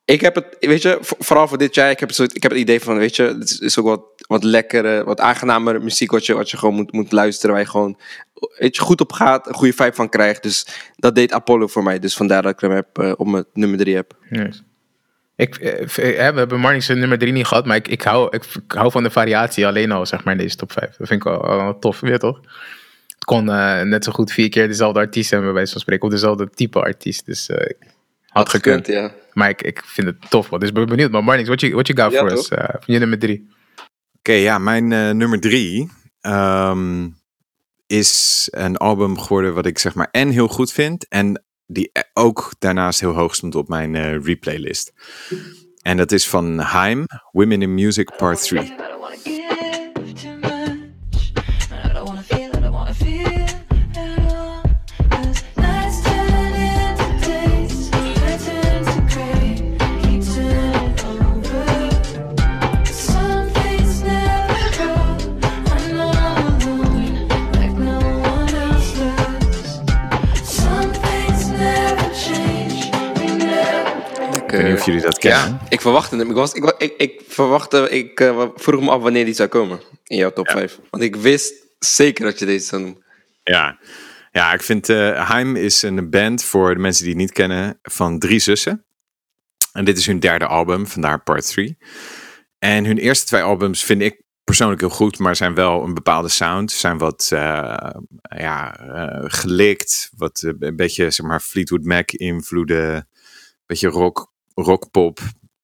Ik 0.05 0.20
heb 0.20 0.34
het, 0.34 0.57
weet 0.61 0.82
je, 0.82 0.99
vo- 1.01 1.16
vooral 1.18 1.49
voor 1.49 1.59
dit 1.59 1.74
jaar, 1.74 1.90
ik 1.90 2.01
heb 2.01 2.09
het, 2.09 2.34
ik 2.36 2.42
heb 2.42 2.51
het 2.53 2.61
idee 2.61 2.80
van, 2.80 2.99
weet 2.99 3.16
je, 3.16 3.22
het 3.22 3.51
is, 3.51 3.59
is 3.59 3.78
ook 3.78 3.86
wat, 3.86 4.03
wat 4.26 4.44
lekkere, 4.44 5.05
wat 5.05 5.20
aangenamere 5.20 5.78
muziek 5.78 6.11
wat 6.11 6.26
je, 6.26 6.34
wat 6.34 6.51
je 6.51 6.57
gewoon 6.57 6.74
moet, 6.74 6.92
moet 6.92 7.12
luisteren, 7.12 7.51
waar 7.55 7.64
je 7.64 7.70
gewoon, 7.70 7.99
weet 8.59 8.76
je, 8.76 8.82
goed 8.82 9.01
op 9.01 9.12
gaat, 9.12 9.47
een 9.49 9.55
goede 9.55 9.72
vibe 9.72 9.94
van 9.94 10.09
krijgt. 10.09 10.42
Dus 10.42 10.66
dat 10.97 11.14
deed 11.14 11.32
Apollo 11.32 11.66
voor 11.66 11.82
mij, 11.82 11.99
dus 11.99 12.16
vandaar 12.16 12.42
dat 12.42 12.53
ik 12.53 12.61
hem 12.61 12.70
heb, 12.70 12.99
eh, 12.99 13.12
op 13.16 13.26
mijn 13.26 13.44
nummer 13.53 13.78
3 13.78 13.94
heb. 13.94 14.14
Yes. 14.30 14.62
Ik, 15.37 15.57
eh, 15.57 15.80
eh, 15.82 15.89
we 16.34 16.39
hebben 16.39 16.61
Marnix 16.61 16.89
nummer 16.89 17.18
3 17.18 17.32
niet 17.32 17.47
gehad, 17.47 17.66
maar 17.66 17.76
ik, 17.76 17.89
ik, 17.89 18.03
hou, 18.03 18.28
ik, 18.37 18.45
ik 18.45 18.72
hou 18.72 18.91
van 18.91 19.03
de 19.03 19.11
variatie 19.11 19.66
alleen 19.66 19.93
al, 19.93 20.07
zeg 20.07 20.24
maar, 20.24 20.32
in 20.34 20.41
deze 20.41 20.57
top 20.57 20.72
5. 20.72 20.97
Dat 20.97 21.09
vind 21.09 21.11
ik 21.11 21.22
wel, 21.22 21.41
wel 21.47 21.78
tof, 21.78 22.01
weet 22.01 22.11
je 22.12 22.18
toch? 22.18 22.41
Het 23.14 23.24
kon 23.24 23.51
eh, 23.51 23.80
net 23.82 24.05
zo 24.05 24.12
goed 24.12 24.32
vier 24.32 24.49
keer 24.49 24.66
dezelfde 24.68 24.99
artiest 25.01 25.30
hebben, 25.30 25.49
bij 25.49 25.57
wijze 25.57 25.72
van 25.72 25.80
spreken, 25.80 26.05
of 26.07 26.11
dezelfde 26.12 26.51
type 26.51 26.80
artiest. 26.80 27.26
Dus 27.26 27.49
eh, 27.49 27.70
had 28.26 28.49
gekund. 28.49 28.87
ja. 28.87 29.12
Maar 29.32 29.49
ik, 29.49 29.62
ik 29.62 29.82
vind 29.84 30.07
het 30.07 30.16
tof, 30.30 30.51
man. 30.51 30.61
Dus 30.61 30.72
ben 30.72 30.87
benieuwd. 30.87 31.11
Maar 31.11 31.24
Marnix, 31.24 31.49
what 31.49 31.61
you, 31.61 31.72
what 31.72 31.87
you 31.87 32.01
got 32.01 32.12
Ja, 32.12 32.18
for 32.18 32.28
toch? 32.28 32.39
us? 32.39 32.49
eh, 32.49 32.64
van 32.68 32.95
je 32.95 32.99
nummer 32.99 33.18
3. 33.18 33.49
Oké, 34.18 34.32
ja, 34.32 34.59
mijn 34.59 34.93
eh, 34.93 35.11
nummer 35.11 35.41
drie 35.41 35.91
ehm, 36.20 37.09
is 37.87 38.49
een 38.51 38.76
album 38.76 39.18
geworden 39.18 39.55
wat 39.55 39.66
ik 39.66 39.78
zeg 39.78 39.95
maar 39.95 40.09
en 40.11 40.28
heel 40.28 40.49
goed 40.49 40.72
vind 40.72 41.09
en 41.09 41.45
die 41.66 41.90
e- 41.92 42.00
ook 42.12 42.52
daarnaast 42.58 43.00
heel 43.00 43.12
hoog 43.14 43.34
stond 43.34 43.54
op 43.54 43.68
mijn 43.68 43.94
eh 43.94 44.22
replaylist. 44.22 44.92
En 45.82 45.96
dat 45.96 46.12
is 46.12 46.28
van 46.28 46.58
Haim, 46.58 47.06
Women 47.32 47.62
in 47.62 47.74
Music 47.74 48.16
Part 48.16 48.42
3. 48.42 48.74
Jullie 74.84 75.00
dat 75.00 75.18
kennen. 75.18 75.61
Ik 75.68 75.80
verwachtte 75.80 76.16
hem. 76.16 76.28
Ik, 76.28 76.34
was, 76.34 76.52
ik, 76.52 76.74
ik, 76.78 76.94
ik 76.96 77.20
verwachtte, 77.28 77.90
ik 77.90 78.20
eh, 78.20 78.46
vroeg 78.54 78.80
me 78.80 78.90
af 78.90 79.02
wanneer 79.02 79.24
die 79.24 79.34
zou 79.34 79.48
komen 79.48 79.80
in 80.04 80.16
jouw 80.16 80.32
top 80.32 80.50
5. 80.50 80.78
Want 80.90 81.02
ik 81.02 81.16
wist 81.16 81.54
zeker 81.78 82.24
dat 82.24 82.38
je 82.38 82.46
deze 82.46 82.66
zou 82.66 82.82
noemen. 82.82 83.04
Ja, 83.42 83.78
ja 84.32 84.52
ik 84.52 84.62
vind 84.62 84.88
eh 84.88 85.28
Heim 85.30 85.57
is 85.57 85.82
een 85.82 86.11
band 86.11 86.44
voor 86.44 86.74
de 86.74 86.80
mensen 86.80 87.04
die 87.04 87.12
het 87.12 87.22
niet 87.22 87.32
kennen 87.32 87.78
van 87.82 88.18
drie 88.18 88.38
zussen. 88.38 88.84
En 89.72 89.84
dit 89.84 89.98
is 89.98 90.07
hun 90.07 90.20
derde 90.20 90.46
album, 90.46 90.86
vandaar 90.86 91.22
part 91.22 91.46
3. 91.46 91.78
En 92.59 92.84
hun 92.84 92.98
eerste 92.98 93.26
twee 93.26 93.42
albums 93.42 93.84
vind 93.84 94.02
ik 94.02 94.22
persoonlijk 94.44 94.80
heel 94.80 94.90
goed, 94.90 95.18
maar 95.18 95.36
zijn 95.36 95.54
wel 95.54 95.82
een 95.82 95.94
bepaalde 95.94 96.28
sound. 96.28 96.72
Zijn 96.72 96.98
wat 96.98 97.28
eh, 97.32 97.90
ja, 98.36 98.76
gelikt, 99.22 100.11
wat 100.16 100.42
een 100.59 100.76
beetje 100.76 101.11
zeg 101.11 101.26
maar 101.26 101.40
Fleetwood 101.40 101.84
Mac 101.84 102.11
invloeden, 102.11 102.94
een 102.94 103.07
beetje 103.66 103.88
rock, 103.88 104.32
rockpop, 104.62 105.18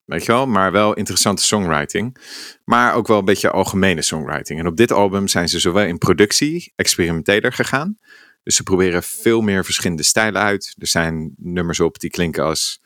weet 0.04 0.24
je 0.24 0.32
wel, 0.32 0.46
maar 0.46 0.72
wel 0.72 0.94
interessante 0.94 1.42
songwriting. 1.42 2.16
Maar 2.64 2.94
ook 2.94 3.06
wel 3.06 3.18
een 3.18 3.24
beetje 3.24 3.50
algemene 3.50 4.02
songwriting. 4.02 4.58
En 4.58 4.66
op 4.66 4.76
dit 4.76 4.92
album 4.92 5.28
zijn 5.28 5.48
ze 5.48 5.60
zowel 5.60 5.84
in 5.84 5.98
productie 5.98 6.72
experimenteler 6.76 7.52
gegaan. 7.52 7.96
Dus 8.42 8.56
ze 8.56 8.62
proberen 8.62 9.02
veel 9.02 9.40
meer 9.40 9.64
verschillende 9.64 10.02
stijlen 10.02 10.42
uit. 10.42 10.74
Er 10.78 10.86
zijn 10.86 11.34
nummers 11.36 11.80
op 11.80 11.98
die 11.98 12.10
klinken 12.10 12.44
als 12.44 12.80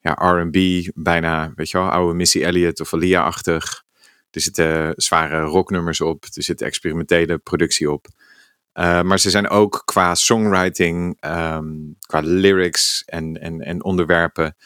ja, 0.00 0.12
R&B, 0.12 0.88
bijna, 0.94 1.52
weet 1.54 1.70
je 1.70 1.78
wel, 1.78 1.88
oude 1.88 2.14
Missy 2.14 2.42
Elliott 2.42 2.80
of 2.80 2.94
Alia-achtig. 2.94 3.84
Er 4.30 4.40
zitten 4.40 4.92
zware 4.96 5.40
rocknummers 5.40 6.00
op. 6.00 6.24
Er 6.24 6.42
zit 6.42 6.62
experimentele 6.62 7.38
productie 7.38 7.90
op. 7.90 8.06
Uh, 8.74 9.02
maar 9.02 9.18
ze 9.18 9.30
zijn 9.30 9.48
ook 9.48 9.82
qua 9.84 10.14
songwriting, 10.14 11.16
ehm, 11.20 11.66
qua 12.06 12.20
lyrics 12.20 13.02
en, 13.06 13.40
en, 13.40 13.60
en 13.60 13.84
onderwerpen, 13.84 14.56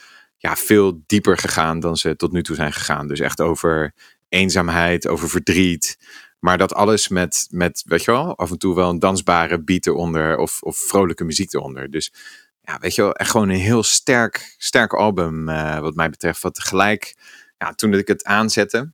ja, 0.47 0.57
veel 0.57 1.03
dieper 1.07 1.39
gegaan 1.39 1.81
dan 1.81 1.97
ze 1.97 2.17
tot 2.17 2.33
nu 2.33 2.43
toe 2.43 2.57
zijn 2.57 2.73
gegaan. 2.73 3.07
Dus 3.09 3.21
echt 3.21 3.41
over 3.41 3.95
eenzaamheid, 4.29 5.09
over 5.09 5.29
verdriet. 5.29 5.99
Maar 6.39 6.59
dat 6.59 6.75
alles 6.75 7.09
met, 7.09 7.47
met, 7.51 7.83
weet 7.87 8.05
je 8.05 8.11
wel, 8.11 8.37
af 8.37 8.51
en 8.51 8.59
toe 8.59 8.75
wel 8.75 8.91
een 8.91 8.99
dansbare 8.99 9.63
beat 9.63 9.87
eronder 9.87 10.37
of, 10.37 10.63
of 10.63 10.77
vrolijke 10.77 11.25
muziek 11.25 11.53
eronder. 11.53 11.91
Dus 11.91 12.13
ja, 12.61 12.79
weet 12.79 12.95
je 12.95 13.03
wel, 13.03 13.13
echt 13.15 13.31
gewoon 13.31 13.49
een 13.49 13.61
heel 13.61 13.83
sterk, 13.83 14.55
sterk 14.59 14.93
album 14.93 15.49
uh, 15.49 15.79
wat 15.79 15.95
mij 15.95 16.11
betreft. 16.11 16.43
Wat 16.43 16.55
tegelijk, 16.55 17.17
ja, 17.59 17.75
toen 17.75 17.95
ik 17.95 18.09
het 18.09 18.25
aanzette, 18.25 18.93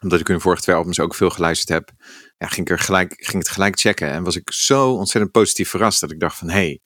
omdat 0.00 0.20
ik 0.20 0.26
hun 0.26 0.40
vorige 0.40 0.62
twee 0.62 0.76
albums 0.76 1.00
ook 1.00 1.14
veel 1.14 1.30
geluisterd 1.30 1.68
heb, 1.68 1.90
ja, 2.38 2.46
ging, 2.46 2.66
ik 2.66 2.72
er 2.72 2.78
gelijk, 2.78 3.14
ging 3.16 3.42
het 3.42 3.52
gelijk 3.52 3.80
checken. 3.80 4.08
En 4.08 4.22
was 4.22 4.36
ik 4.36 4.52
zo 4.52 4.92
ontzettend 4.92 5.32
positief 5.32 5.68
verrast 5.68 6.00
dat 6.00 6.10
ik 6.10 6.20
dacht 6.20 6.38
van, 6.38 6.50
hé, 6.50 6.78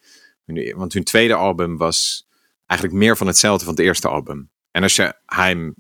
hey, 0.45 0.75
want 0.77 0.93
hun 0.93 1.05
tweede 1.05 1.35
album 1.35 1.77
was 1.77 2.26
eigenlijk 2.67 3.01
meer 3.01 3.17
van 3.17 3.27
hetzelfde 3.27 3.65
van 3.65 3.75
het 3.75 3.83
eerste 3.83 4.09
album. 4.09 4.51
En 4.71 4.83
als 4.83 4.97
je 4.97 5.15
hem 5.27 5.75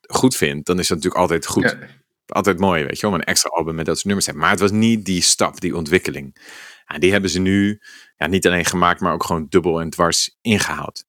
goed 0.00 0.36
vindt, 0.36 0.66
dan 0.66 0.78
is 0.78 0.88
dat 0.88 0.96
natuurlijk 0.96 1.22
altijd 1.22 1.46
goed. 1.46 1.76
Ja. 1.80 1.88
Altijd 2.26 2.58
mooi, 2.58 2.84
weet 2.84 2.94
je 2.94 3.00
wel, 3.00 3.10
om 3.10 3.16
een 3.16 3.24
extra 3.24 3.50
album 3.50 3.74
met 3.74 3.86
dat 3.86 3.94
soort 3.94 4.06
nummers 4.06 4.24
te 4.24 4.30
hebben. 4.30 4.48
Maar 4.48 4.58
het 4.58 4.70
was 4.70 4.78
niet 4.78 5.04
die 5.04 5.22
stap, 5.22 5.60
die 5.60 5.76
ontwikkeling. 5.76 6.36
Ja, 6.86 6.98
die 6.98 7.12
hebben 7.12 7.30
ze 7.30 7.38
nu 7.38 7.80
ja, 8.16 8.26
niet 8.26 8.46
alleen 8.46 8.64
gemaakt, 8.64 9.00
maar 9.00 9.12
ook 9.12 9.24
gewoon 9.24 9.46
dubbel 9.48 9.80
en 9.80 9.90
dwars 9.90 10.36
ingehaald. 10.40 11.04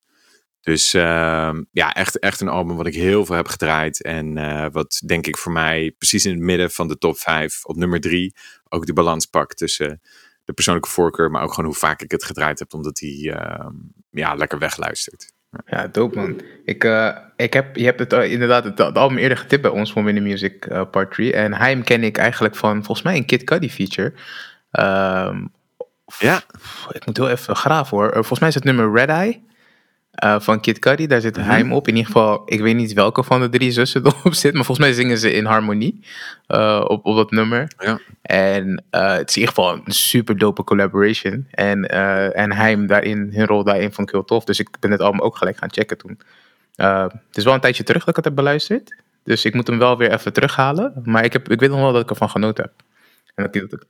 Dus 0.61 0.93
uh, 0.93 1.53
ja, 1.71 1.93
echt, 1.93 2.19
echt 2.19 2.41
een 2.41 2.47
album 2.47 2.75
wat 2.75 2.87
ik 2.87 2.93
heel 2.93 3.25
veel 3.25 3.35
heb 3.35 3.47
gedraaid. 3.47 4.01
En 4.01 4.37
uh, 4.37 4.65
wat 4.71 5.01
denk 5.05 5.27
ik 5.27 5.37
voor 5.37 5.51
mij 5.51 5.95
precies 5.97 6.25
in 6.25 6.31
het 6.31 6.41
midden 6.41 6.71
van 6.71 6.87
de 6.87 6.97
top 6.97 7.17
5 7.17 7.65
op 7.65 7.75
nummer 7.75 7.99
3 7.99 8.35
ook 8.69 8.85
de 8.85 8.93
balans 8.93 9.25
pakt 9.25 9.57
tussen 9.57 10.01
de 10.47 10.53
persoonlijke 10.53 10.89
voorkeur, 10.89 11.31
maar 11.31 11.43
ook 11.43 11.53
gewoon 11.53 11.69
hoe 11.69 11.79
vaak 11.79 12.01
ik 12.01 12.11
het 12.11 12.23
gedraaid 12.23 12.59
heb, 12.59 12.73
omdat 12.73 12.99
hij 12.99 13.09
uh, 13.09 13.65
ja, 14.09 14.33
lekker 14.33 14.59
wegluistert. 14.59 15.33
Ja, 15.65 15.87
dope 15.87 16.15
man. 16.15 16.41
Ik, 16.63 16.83
uh, 16.83 17.17
ik 17.35 17.53
heb, 17.53 17.75
je 17.75 17.85
hebt 17.85 17.99
het 17.99 18.13
uh, 18.13 18.31
inderdaad 18.31 18.63
het, 18.63 18.77
het, 18.77 18.97
album 18.97 19.17
eerder 19.17 19.37
getipt 19.37 19.61
bij 19.61 19.71
ons 19.71 19.91
van 19.91 20.03
Winnie 20.03 20.23
Music 20.23 20.65
uh, 20.65 20.81
Part 20.91 21.11
3. 21.11 21.33
En 21.33 21.53
Heim 21.53 21.83
ken 21.83 22.03
ik 22.03 22.17
eigenlijk 22.17 22.55
van 22.55 22.75
volgens 22.83 23.01
mij 23.01 23.15
een 23.15 23.25
Kid 23.25 23.43
Cudi 23.43 23.69
feature. 23.69 24.13
Um, 24.71 25.51
ja. 26.19 26.41
Ik 26.91 27.05
moet 27.05 27.17
heel 27.17 27.29
even 27.29 27.55
graven 27.55 27.97
hoor. 27.97 28.11
volgens 28.11 28.39
mij 28.39 28.49
is 28.49 28.55
het 28.55 28.63
nummer 28.63 28.93
Red 28.93 29.09
Eye. 29.09 29.43
Uh, 30.23 30.39
van 30.39 30.59
Kid 30.59 30.79
Cudi, 30.79 31.07
daar 31.07 31.21
zit 31.21 31.37
Mhm. 31.37 31.45
Heim 31.45 31.73
op. 31.73 31.87
In 31.87 31.95
ieder 31.95 32.11
geval, 32.11 32.41
ik 32.45 32.61
weet 32.61 32.75
niet 32.75 32.93
welke 32.93 33.23
van 33.23 33.41
de 33.41 33.49
drie 33.49 33.71
zussen 33.71 34.05
erop 34.05 34.33
zit, 34.33 34.53
maar 34.53 34.65
volgens 34.65 34.87
mij 34.87 34.95
zingen 34.95 35.17
ze 35.17 35.33
in 35.33 35.45
harmonie 35.45 36.03
uh, 36.47 36.85
op, 36.87 37.05
op 37.05 37.15
dat 37.15 37.31
nummer. 37.31 37.71
Ja. 37.77 37.99
En 38.21 38.83
uh, 38.91 39.11
het 39.15 39.29
is 39.29 39.35
in 39.35 39.41
ieder 39.41 39.55
geval 39.55 39.73
een 39.73 39.93
super 39.93 40.37
dope 40.37 40.63
collaboration. 40.63 41.47
En, 41.51 41.85
en 42.33 42.51
Heim 42.53 42.87
daarin, 42.87 43.29
hun 43.33 43.45
rol 43.45 43.63
daarin 43.63 43.93
vond 43.93 44.07
ik 44.07 44.13
heel 44.13 44.23
tof. 44.23 44.43
Dus 44.43 44.59
ik 44.59 44.69
ben 44.79 44.91
het 44.91 45.01
album 45.01 45.21
ook 45.21 45.37
gelijk 45.37 45.57
gaan 45.57 45.71
checken 45.71 45.97
toen. 45.97 46.19
het 46.75 47.37
is 47.37 47.43
wel 47.43 47.53
een 47.53 47.59
tijdje 47.59 47.83
terug 47.83 47.99
dat 47.99 48.09
ik 48.09 48.15
het 48.15 48.25
heb 48.25 48.35
beluisterd. 48.35 48.95
Dus 49.23 49.45
ik 49.45 49.53
moet 49.53 49.67
hem 49.67 49.77
wel 49.77 49.97
weer 49.97 50.11
even 50.11 50.33
terughalen. 50.33 51.01
Maar 51.03 51.23
ik, 51.23 51.33
heb, 51.33 51.51
ik 51.51 51.59
weet 51.59 51.69
nog 51.69 51.79
wel 51.79 51.91
dat 51.93 52.01
ik 52.01 52.09
ervan 52.09 52.29
genoten 52.29 52.63
heb. 52.63 52.73
En 53.35 53.43
dat 53.43 53.55
ik 53.55 53.69
dat 53.69 53.85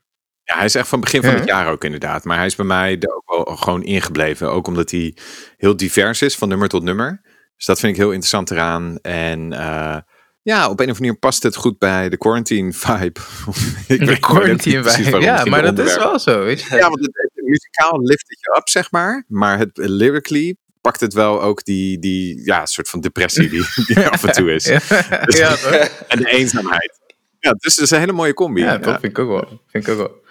ja, 0.48 0.56
hij 0.56 0.66
is 0.66 0.76
echt 0.76 0.88
van 0.88 1.00
begin 1.00 1.24
van 1.24 1.34
het 1.34 1.46
jaar 1.46 1.72
ook 1.72 1.84
inderdaad. 1.84 2.24
Maar 2.24 2.38
hij 2.38 2.46
is 2.46 2.56
bij 2.56 2.66
mij 2.66 3.00
er 3.00 3.16
ook 3.16 3.46
wel 3.46 3.56
gewoon 3.56 3.84
ingebleven. 3.84 4.52
Ook 4.52 4.68
omdat 4.68 4.92
hij 4.92 5.18
heel 5.58 5.78
divers 5.78 6.22
is 6.22 6.36
van 6.36 6.50
nummer 6.50 6.68
tot 6.68 6.84
nummer. 6.84 7.22
Dus 7.56 7.66
dat 7.66 7.80
vind 7.80 7.92
ik 7.92 7.98
heel 7.98 8.12
interessant 8.12 8.52
eraan. 8.52 9.00
En 9.02 9.52
uh, 9.52 9.98
ja, 10.42 10.58
op 10.58 10.64
een 10.64 10.72
of 10.72 10.80
andere 10.80 11.00
manier 11.00 11.18
past 11.18 11.44
het 11.44 11.56
goed 11.56 11.78
bij 11.78 12.10
de 12.10 12.18
quarantine 12.18 12.74
vibe. 12.74 13.20
ik 13.88 14.06
de 14.06 14.20
quarantine 14.20 14.84
vibe, 14.84 15.20
ja, 15.20 15.46
maar 15.46 15.62
dat 15.62 15.80
is 15.80 15.96
wel 15.96 16.20
zo, 16.20 16.44
weet 16.44 16.62
je. 16.62 16.76
Ja, 16.76 16.90
want 16.90 17.00
het, 17.00 17.32
muzikaal 17.36 18.02
lift 18.02 18.26
het 18.28 18.40
je 18.40 18.56
up, 18.58 18.70
zeg 18.70 18.92
maar. 18.92 19.26
Maar 19.28 19.60
het 19.60 19.72
lyrically 19.74 20.56
pakt 20.82 21.00
het 21.00 21.14
wel 21.14 21.42
ook 21.42 21.64
die, 21.64 22.00
die 22.00 22.46
ja, 22.46 22.66
soort 22.66 22.90
van 22.90 23.00
depressie 23.00 23.50
die, 23.50 23.66
die 23.86 24.08
af 24.10 24.24
en 24.24 24.34
toe 24.34 24.54
is. 24.54 24.66
ja, 24.66 24.80
dus, 25.26 25.38
ja 25.38 25.58
en 26.08 26.18
de 26.18 26.30
eenzaamheid. 26.30 27.00
Ja, 27.40 27.52
dus 27.52 27.76
het 27.76 27.84
is 27.84 27.92
een 27.92 28.00
hele 28.00 28.12
mooie 28.12 28.34
combi. 28.34 28.62
Ja, 28.62 28.78
dat 28.78 29.00
vind 29.00 29.18
ik 29.18 29.20
ook 29.20 29.30
wel. 29.30 29.62
Vind 29.68 29.88
ik 29.88 29.94
ook 29.94 29.98
wel. 29.98 30.26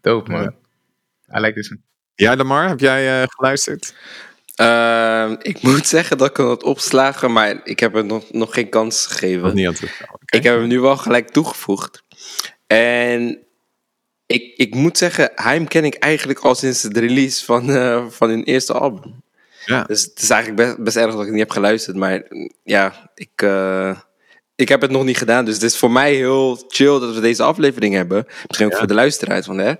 Dope, 0.00 0.30
man. 0.30 0.54
I 1.36 1.40
like 1.40 1.52
this 1.52 1.70
one. 1.70 1.80
Ja, 2.14 2.36
Lamar, 2.36 2.68
heb 2.68 2.80
jij 2.80 3.22
uh, 3.22 3.28
geluisterd? 3.28 3.94
Uh, 4.60 5.32
ik 5.42 5.62
moet 5.72 5.86
zeggen 5.86 6.18
dat 6.18 6.30
ik 6.30 6.36
hem 6.36 6.46
had 6.46 6.62
opslagen, 6.62 7.32
maar 7.32 7.60
ik 7.64 7.80
heb 7.80 7.92
het 7.92 8.06
nog, 8.06 8.32
nog 8.32 8.54
geen 8.54 8.68
kans 8.68 9.06
gegeven. 9.06 9.54
Niet 9.54 9.66
aan 9.66 9.72
het 9.72 9.82
okay. 9.82 10.38
Ik 10.38 10.42
heb 10.42 10.58
hem 10.58 10.66
nu 10.66 10.80
wel 10.80 10.96
gelijk 10.96 11.28
toegevoegd. 11.28 12.02
En 12.66 13.38
ik, 14.26 14.56
ik 14.56 14.74
moet 14.74 14.98
zeggen, 14.98 15.30
Heim 15.34 15.68
ken 15.68 15.84
ik 15.84 15.94
eigenlijk 15.94 16.38
al 16.38 16.54
sinds 16.54 16.82
de 16.82 17.00
release 17.00 17.44
van, 17.44 17.70
uh, 17.70 18.06
van 18.08 18.28
hun 18.28 18.44
eerste 18.44 18.72
album. 18.72 19.22
Ja. 19.64 19.82
Dus 19.82 20.02
het 20.02 20.22
is 20.22 20.30
eigenlijk 20.30 20.62
best, 20.62 20.82
best 20.84 20.96
erg 20.96 21.14
dat 21.14 21.24
ik 21.24 21.30
niet 21.30 21.38
heb 21.38 21.50
geluisterd. 21.50 21.96
Maar 21.96 22.22
ja, 22.62 23.10
ik, 23.14 23.42
uh, 23.42 23.98
ik 24.60 24.68
heb 24.68 24.80
het 24.80 24.90
nog 24.90 25.04
niet 25.04 25.18
gedaan. 25.18 25.44
Dus 25.44 25.54
het 25.54 25.62
is 25.62 25.76
voor 25.76 25.90
mij 25.90 26.14
heel 26.14 26.64
chill 26.68 26.98
dat 26.98 27.14
we 27.14 27.20
deze 27.20 27.42
aflevering 27.42 27.94
hebben. 27.94 28.26
Misschien 28.46 28.66
ook 28.66 28.72
ja. 28.72 28.78
voor 28.78 28.86
de 28.86 28.94
luisteraars. 28.94 29.46
van 29.46 29.58
hè, 29.58 29.74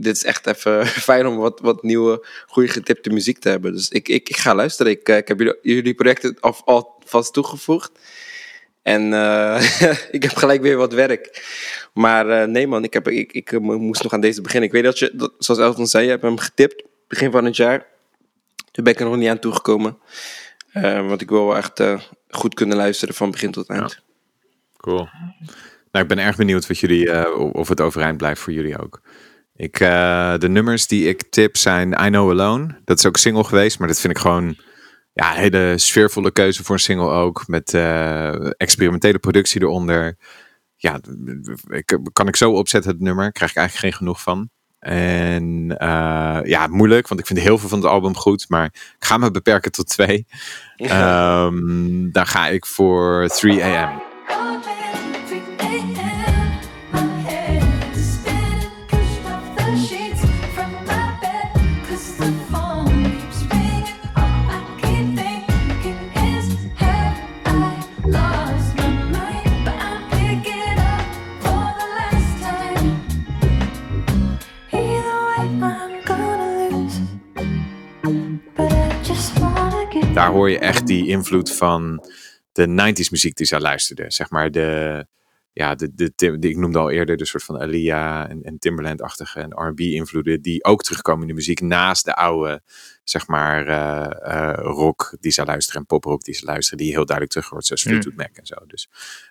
dit 0.00 0.16
is 0.16 0.24
echt 0.24 0.46
even 0.46 0.86
fijn 1.10 1.26
om 1.26 1.36
wat, 1.36 1.60
wat 1.60 1.82
nieuwe, 1.82 2.26
goede 2.46 2.68
getipte 2.68 3.10
muziek 3.10 3.38
te 3.38 3.48
hebben. 3.48 3.72
Dus 3.72 3.88
ik, 3.88 4.08
ik, 4.08 4.28
ik 4.28 4.36
ga 4.36 4.54
luisteren. 4.54 4.92
Ik, 4.92 5.08
ik 5.08 5.28
heb 5.28 5.38
jullie, 5.38 5.58
jullie 5.62 5.94
projecten 5.94 6.36
al, 6.40 6.56
alvast 6.64 7.32
toegevoegd. 7.32 7.90
En 8.82 9.12
uh, 9.12 9.62
ik 10.10 10.22
heb 10.22 10.34
gelijk 10.34 10.62
weer 10.62 10.76
wat 10.76 10.92
werk. 10.92 11.44
Maar 11.94 12.28
uh, 12.28 12.44
nee 12.44 12.66
man, 12.66 12.84
ik, 12.84 12.92
heb, 12.92 13.08
ik, 13.08 13.32
ik 13.32 13.60
moest 13.60 14.02
nog 14.02 14.12
aan 14.12 14.20
deze 14.20 14.40
beginnen. 14.40 14.68
Ik 14.68 14.74
weet 14.74 14.84
dat 14.84 14.98
je, 14.98 15.10
dat, 15.14 15.32
zoals 15.38 15.60
Elton 15.60 15.86
zei, 15.86 16.04
je 16.04 16.10
hebt 16.10 16.22
hem 16.22 16.38
getipt. 16.38 16.82
Begin 17.08 17.30
van 17.30 17.44
het 17.44 17.56
jaar. 17.56 17.86
Toen 18.70 18.84
ben 18.84 18.92
ik 18.92 19.00
er 19.00 19.06
nog 19.06 19.16
niet 19.16 19.28
aan 19.28 19.38
toegekomen. 19.38 19.98
Uh, 20.74 21.06
want 21.08 21.20
ik 21.20 21.28
wil 21.28 21.46
wel 21.46 21.56
echt 21.56 21.82
goed 22.28 22.54
kunnen 22.54 22.76
luisteren 22.76 23.14
van 23.14 23.30
begin 23.30 23.50
tot 23.50 23.68
eind. 23.68 24.02
Cool. 24.76 25.08
Nou, 25.90 26.04
ik 26.04 26.08
ben 26.08 26.18
erg 26.18 26.36
benieuwd 26.36 26.66
wat 26.66 26.78
jullie, 26.78 27.06
uh, 27.06 27.38
of 27.52 27.68
het 27.68 27.80
overeind 27.80 28.16
blijft 28.16 28.40
voor 28.40 28.52
jullie 28.52 28.78
ook. 28.78 29.00
Ik, 29.56 29.78
de 29.78 30.48
nummers 30.48 30.86
die 30.86 31.08
ik 31.08 31.30
tip 31.30 31.56
zijn 31.56 31.92
I 31.92 32.08
Know 32.08 32.30
Alone. 32.30 32.80
Dat 32.84 32.98
is 32.98 33.06
ook 33.06 33.16
single 33.16 33.44
geweest, 33.44 33.78
maar 33.78 33.88
dat 33.88 34.00
vind 34.00 34.12
ik 34.12 34.18
gewoon 34.18 34.56
ja, 35.12 35.30
een 35.30 35.40
hele 35.40 35.78
sfeervolle 35.78 36.32
keuze 36.32 36.64
voor 36.64 36.74
een 36.74 36.80
single 36.80 37.10
ook. 37.10 37.46
Met 37.46 37.74
experimentele 38.56 39.18
productie 39.18 39.60
eronder. 39.60 40.16
Ja, 40.76 41.00
ik, 41.68 41.98
kan 42.12 42.28
ik 42.28 42.36
zo 42.36 42.52
opzetten 42.52 42.90
het 42.90 43.00
nummer. 43.00 43.32
Krijg 43.32 43.50
ik 43.50 43.56
eigenlijk 43.56 43.86
geen 43.86 43.98
genoeg 43.98 44.22
van. 44.22 44.50
En 44.82 45.76
uh, 45.78 46.38
ja, 46.42 46.66
moeilijk, 46.66 47.08
want 47.08 47.20
ik 47.20 47.26
vind 47.26 47.38
heel 47.38 47.58
veel 47.58 47.68
van 47.68 47.78
het 47.78 47.88
album 47.88 48.16
goed. 48.16 48.48
Maar 48.48 48.64
ik 48.64 49.04
ga 49.04 49.16
me 49.16 49.30
beperken 49.30 49.72
tot 49.72 49.88
twee. 49.88 50.26
um, 50.76 52.12
dan 52.12 52.26
ga 52.26 52.48
ik 52.48 52.66
voor 52.66 53.28
3 53.28 53.64
AM. 53.64 54.02
Hoor 80.32 80.50
je 80.50 80.58
echt 80.58 80.86
die 80.86 81.06
invloed 81.08 81.52
van 81.52 82.04
de 82.52 82.66
90s 82.66 83.10
muziek 83.10 83.36
die 83.36 83.46
zij 83.46 83.60
luisterde. 83.60 84.04
Zeg 84.08 84.30
maar 84.30 84.50
de, 84.50 85.06
ja, 85.52 85.74
de, 85.74 85.94
de, 85.94 86.14
Tim- 86.14 86.40
die, 86.40 86.50
ik 86.50 86.56
noemde 86.56 86.78
al 86.78 86.90
eerder 86.90 87.16
de 87.16 87.24
soort 87.26 87.42
van 87.44 87.60
Alia 87.60 88.28
en, 88.28 88.42
en 88.42 88.58
Timberland-achtige 88.58 89.40
en 89.40 89.50
R&B 89.50 89.80
invloeden 89.80 90.42
die 90.42 90.64
ook 90.64 90.82
terugkomen 90.82 91.22
in 91.22 91.28
de 91.28 91.34
muziek 91.34 91.60
naast 91.60 92.04
de 92.04 92.14
oude, 92.14 92.62
zeg 93.04 93.26
maar, 93.26 93.66
eh, 93.66 94.52
rock 94.64 95.16
die 95.20 95.32
zij 95.32 95.44
luisteren 95.44 95.80
en 95.80 95.86
poprock 95.86 96.22
die 96.24 96.34
ze 96.34 96.44
luisteren, 96.44 96.78
die 96.78 96.86
je 96.86 96.92
heel 96.92 97.06
duidelijk 97.06 97.36
terug 97.36 97.50
hoort, 97.50 97.66
zoals 97.66 97.84
Mm. 97.84 97.90
Fleetwood 97.90 98.16
Mac 98.16 98.36
en 98.36 98.46
zo. 98.46 98.56
Dus 98.66 98.88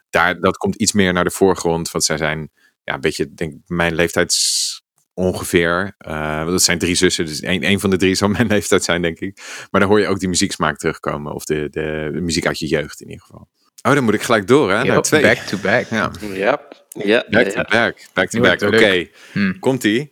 daar, 0.10 0.39
dat 0.39 0.58
komt 0.58 0.76
iets 0.76 0.91
meer 0.91 1.14
naar 1.14 1.24
de 1.24 1.32
voorgrond, 1.32 1.91
want 1.91 2.04
zij 2.04 2.18
zijn 2.18 2.52
ja, 2.84 2.93
een 2.93 3.02
beetje, 3.02 3.34
denk 3.34 3.54
ik, 3.54 3.60
mijn 3.66 3.95
leeftijds 3.95 4.81
ongeveer. 5.22 5.94
eh, 5.98 6.46
dat 6.46 6.62
zijn 6.62 6.78
drie 6.80 6.96
zussen, 6.96 7.26
dus 7.26 7.40
één, 7.40 7.62
één 7.62 7.80
van 7.80 7.90
de 7.90 7.98
drie 7.98 8.16
zal 8.16 8.28
mijn 8.30 8.48
leeftijd 8.56 8.84
zijn, 8.84 9.02
denk 9.02 9.20
ik. 9.20 9.38
Maar 9.72 9.82
dan 9.82 9.90
hoor 9.90 10.00
je 10.00 10.08
ook 10.08 10.20
die 10.20 10.30
muzieksmaak 10.30 10.78
terugkomen, 10.78 11.34
of 11.34 11.44
de, 11.46 11.68
de, 11.70 12.10
de 12.14 12.22
muziek 12.22 12.46
uit 12.48 12.60
je 12.60 12.68
jeugd 12.68 13.02
in 13.02 13.10
ieder 13.10 13.26
geval. 13.26 13.50
Oh, 13.82 13.94
dan 13.94 14.04
moet 14.04 14.14
ik 14.14 14.22
gelijk 14.22 14.48
door, 14.48 14.72
hè? 14.72 14.84
Naar 14.84 15.02
twee. 15.02 15.22
back 15.22 15.38
to 15.38 15.58
back. 15.58 15.86
Ja. 15.90 16.12
Ja, 16.34 16.60
ja, 16.94 17.26
Back 17.30 17.46
ja. 17.46 17.64
to 17.64 17.70
back. 17.70 17.96
Back 18.14 18.30
to 18.30 18.38
Nu 18.38 18.44
back. 18.44 18.62
Oké. 18.62 18.76
het 18.76 18.82
leuk. 18.82 19.16
Hm. 19.32 19.60
Komt-ie. 19.60 20.10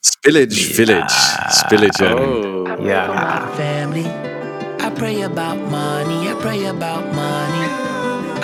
Spillage 0.00 0.74
Village. 0.74 1.14
Spillage. 1.48 2.14
Oh. 2.16 2.86
Ja. 2.86 3.48
family. 3.54 4.06
I 4.86 4.90
pray 4.94 5.22
about 5.22 5.70
money. 5.70 6.30
I 6.30 6.34
pray 6.34 6.66
about 6.66 7.04
money. 7.14 7.66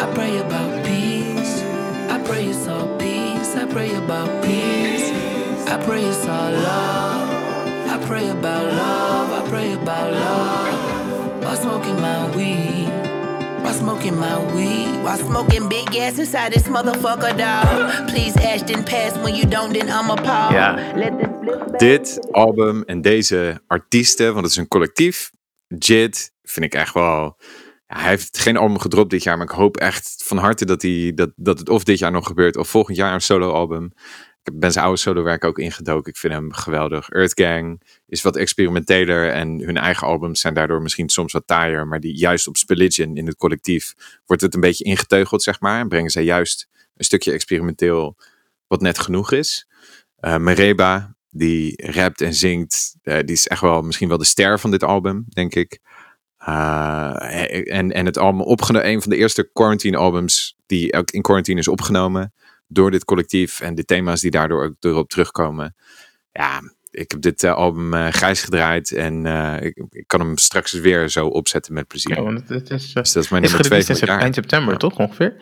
I 0.03 0.07
pray 0.15 0.39
about 0.39 0.83
peace. 0.83 1.63
I 2.11 2.19
pray 2.25 2.45
it's 2.49 2.67
all 2.67 2.89
peace. 2.97 3.55
I 3.63 3.67
pray 3.67 3.95
about 3.95 4.29
peace. 4.43 4.96
I 5.77 5.79
pray 5.85 6.05
it's 6.05 6.27
all 6.27 6.53
love. 6.53 7.29
I 7.87 7.99
pray 8.07 8.29
about 8.31 8.65
love. 8.73 9.31
I 9.31 9.49
pray 9.51 9.73
about 9.75 10.11
love. 10.11 11.45
While 11.45 11.57
smoking 11.57 12.01
my 12.01 12.35
weed. 12.35 12.89
While 13.63 13.75
smoking 13.75 14.19
my 14.19 14.39
weed. 14.55 15.03
While 15.03 15.19
smoking 15.19 15.69
big 15.69 15.91
gas 15.91 16.19
inside 16.19 16.53
this 16.53 16.67
motherfucker, 16.67 17.37
dog. 17.37 18.09
Please, 18.09 18.35
Ashton, 18.39 18.85
pass 18.85 19.19
when 19.19 19.35
you 19.35 19.45
don't, 19.45 19.75
then 19.75 19.91
I'm 19.91 20.11
appalled. 20.11 20.53
Ja. 20.53 20.75
Let 20.95 21.19
this. 21.19 21.79
Dit 21.79 22.33
album 22.33 22.83
en 22.83 23.01
deze 23.01 23.61
artiesten, 23.67 24.27
want 24.27 24.43
het 24.43 24.51
is 24.51 24.57
een 24.57 24.69
collectief. 24.69 25.31
Jid 25.79 26.33
vind 26.43 26.65
ik 26.65 26.75
echt 26.75 26.95
wel... 26.95 27.37
Ja, 27.87 27.99
hij 28.01 28.09
heeft 28.09 28.39
geen 28.39 28.57
album 28.57 28.79
gedropt 28.79 29.11
dit 29.11 29.23
jaar, 29.23 29.37
maar 29.37 29.47
ik 29.47 29.53
hoop 29.53 29.77
echt 29.77 30.23
van 30.25 30.37
harte 30.37 30.65
dat, 30.65 30.83
hij, 30.83 31.13
dat, 31.15 31.31
dat 31.37 31.59
het 31.59 31.69
of 31.69 31.85
dit 31.85 31.99
jaar 31.99 32.11
nog 32.11 32.27
gebeurt 32.27 32.57
of 32.57 32.69
volgend 32.69 32.97
jaar 32.97 33.15
een 33.15 33.21
solo 33.21 33.53
album. 33.53 33.93
Ik 34.53 34.59
ben 34.59 34.73
zijn 34.73 34.85
oude 34.85 35.01
solo 35.01 35.23
werk 35.23 35.45
ook 35.45 35.59
ingedoken. 35.59 36.13
Ik 36.13 36.19
vind 36.19 36.33
hem 36.33 36.53
geweldig. 36.53 37.09
Earth 37.09 37.41
Gang 37.41 37.83
is 38.07 38.23
wat 38.23 38.37
experimenteler 38.37 39.31
en 39.31 39.61
hun 39.61 39.77
eigen 39.77 40.07
albums 40.07 40.41
zijn 40.41 40.55
daardoor 40.55 40.83
misschien 40.83 41.09
soms 41.09 41.33
wat 41.33 41.47
taaier. 41.47 41.87
Maar 41.87 42.01
die 42.01 42.17
juist 42.17 42.47
op 42.47 42.57
Spilligion 42.57 43.17
in 43.17 43.27
het 43.27 43.37
collectief 43.37 43.95
wordt 44.27 44.43
het 44.43 44.55
een 44.55 44.61
beetje 44.61 44.85
ingeteugeld, 44.85 45.43
zeg 45.43 45.61
maar. 45.61 45.81
En 45.81 45.89
brengen 45.89 46.11
zij 46.11 46.25
juist 46.25 46.69
een 46.97 47.05
stukje 47.05 47.33
experimenteel 47.33 48.17
wat 48.67 48.81
net 48.81 48.99
genoeg 48.99 49.33
is. 49.33 49.69
Eh 50.17 50.37
Mereba, 50.37 51.15
die 51.31 51.93
rapt 51.93 52.21
en 52.21 52.35
zingt, 52.35 52.97
eh, 53.03 53.19
die 53.19 53.35
is 53.35 53.47
echt 53.47 53.61
wel 53.61 53.83
misschien 53.83 54.09
wel 54.09 54.19
de 54.19 54.25
ster 54.25 54.61
van 54.61 54.71
dit 54.71 54.83
album, 54.83 55.25
denk 55.29 55.55
ik. 55.55 55.79
Eh, 56.37 57.73
en, 57.73 57.93
en 57.93 58.07
het 58.07 58.19
album 58.19 58.41
opgenomen, 58.41 58.89
een 58.89 59.03
van 59.03 59.11
de 59.11 59.17
eerste 59.17 59.51
quarantine 59.53 59.97
albums 59.97 60.57
die 60.67 60.95
ook 60.95 61.11
in 61.11 61.23
quarantine 61.23 61.61
is 61.61 61.69
opgenomen 61.69 62.33
door 62.67 62.91
dit 62.91 63.05
collectief 63.05 63.61
en 63.61 63.75
de 63.75 63.85
thema's 63.85 64.21
die 64.21 64.31
daardoor 64.31 64.65
ook 64.65 64.75
erop 64.81 65.09
terugkomen. 65.09 65.75
Ja, 66.33 66.61
ik 66.91 67.11
heb 67.11 67.21
dit 67.21 67.43
eh, 67.43 67.55
album 67.55 67.95
eh, 67.95 68.09
grijs 68.09 68.43
gedraaid 68.43 68.93
en 68.93 69.27
eh, 69.27 69.57
ik, 69.67 69.85
ik 69.91 70.05
kan 70.07 70.21
hem 70.21 70.39
straks 70.39 70.73
weer 70.73 71.09
zo 71.09 71.27
opzetten 71.27 71.75
met 71.75 71.87
plezier. 71.87 72.17
Ja, 72.17 72.23
want 72.23 72.49
het, 72.49 72.71
is, 72.71 72.93
dus 72.93 73.13
dat 73.13 73.23
is 73.25 73.29
mijn 73.31 73.43
nummer 73.43 73.61
twee 73.61 73.85
van 73.85 74.09
eind 74.09 74.35
september, 74.35 74.73
Ja. 74.73 74.79
toch 74.79 74.99
ongeveer? 74.99 75.37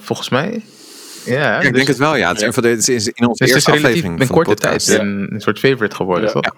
Volgens 0.00 0.28
mij. 0.28 0.64
Ja, 1.24 1.32
Ja, 1.34 1.56
ik 1.56 1.62
dus- 1.62 1.72
denk 1.72 1.86
het 1.86 1.96
wel, 1.96 2.16
ja. 2.16 2.28
Het 2.28 2.36
is, 2.40 2.42
een 2.46 2.52
van 2.52 2.62
de- 2.62 2.68
het 2.68 2.88
is 2.88 3.08
in 3.08 3.26
onze 3.26 3.44
Dus 3.44 3.52
eerste 3.54 3.70
aflevering 3.70 4.20
in 4.20 4.26
van 4.26 4.36
korte 4.36 4.54
tijd 4.54 4.72
podcast. 4.84 4.98
een, 5.00 5.34
een 5.34 5.40
soort 5.40 5.58
favorite 5.58 5.96
geworden, 5.96 6.26
Ja. 6.26 6.32
toch? 6.40 6.54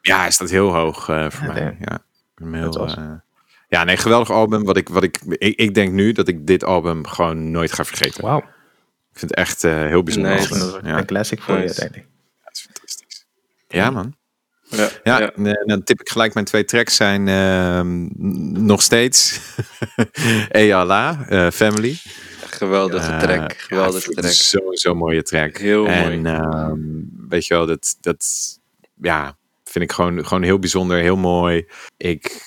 Ja, 0.00 0.18
hij 0.20 0.30
staat 0.30 0.50
heel 0.50 0.74
hoog 0.74 1.04
voor 1.04 1.46
mij. 1.46 1.76
Ja, 1.80 2.04
heel, 2.34 2.62
Dat 2.62 2.78
awesome. 2.78 3.22
Ja, 3.68 3.84
nee, 3.84 3.96
geweldig 3.96 4.30
album. 4.30 4.64
Wat 4.64 4.76
ik, 4.76 4.88
wat 4.88 5.02
ik, 5.02 5.18
ik, 5.28 5.56
ik 5.56 5.74
denk 5.74 5.92
nu 5.92 6.12
dat 6.12 6.28
ik 6.28 6.46
dit 6.46 6.64
album 6.64 7.06
gewoon 7.06 7.50
nooit 7.50 7.72
ga 7.72 7.84
vergeten. 7.84 8.22
Wauw. 8.22 8.38
Ik 9.12 9.18
vind 9.18 9.30
het 9.30 9.34
echt 9.34 9.64
eh, 9.64 9.72
heel 9.86 10.02
bijzonder. 10.02 10.32
Dat 10.36 10.40
is 10.40 10.62
album. 10.62 10.84
een 10.90 10.96
Ja, 10.96 11.04
classic 11.04 11.40
voor 11.42 11.54
je 11.54 11.60
Nice. 11.60 11.80
uiteindelijk. 11.80 12.08
het 12.44 12.56
is 12.56 12.62
fantastisch. 12.72 13.26
Ja, 13.68 13.90
man. 13.90 14.16
Ja, 14.70 14.88
Ja, 15.04 15.18
ja. 15.20 15.32
en, 15.32 15.46
eh, 15.46 15.66
dan 15.66 15.82
tip 15.82 16.00
ik 16.00 16.08
gelijk 16.08 16.34
mijn 16.34 16.46
twee 16.46 16.64
tracks 16.64 16.96
zijn 16.96 17.28
ehm, 17.28 18.06
nog 18.66 18.82
steeds 18.82 19.40
Eyala, 20.48 21.26
eh, 21.28 21.50
Family. 21.50 21.96
Geweldige 22.46 23.16
track. 23.16 23.50
ja, 23.52 23.56
Geweldige 23.58 24.10
ik 24.10 24.16
track. 24.18 24.32
Zo, 24.32 24.58
zo 24.72 24.94
mooie 24.94 25.22
track. 25.22 25.56
Heel 25.58 25.86
en, 25.86 26.22
mooi. 26.22 26.34
ehm, 26.36 26.78
weet 27.28 27.46
je 27.46 27.54
wel, 27.54 27.66
dat, 27.66 27.96
dat 28.00 28.26
ja, 29.02 29.36
vind 29.64 29.84
ik 29.84 29.92
gewoon, 29.92 30.26
gewoon 30.26 30.42
heel 30.42 30.58
bijzonder, 30.58 30.98
heel 30.98 31.16
mooi. 31.16 31.66
Ik 31.96 32.46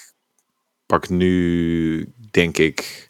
pak 0.91 1.09
nu, 1.09 2.13
denk 2.31 2.57
ik, 2.57 3.05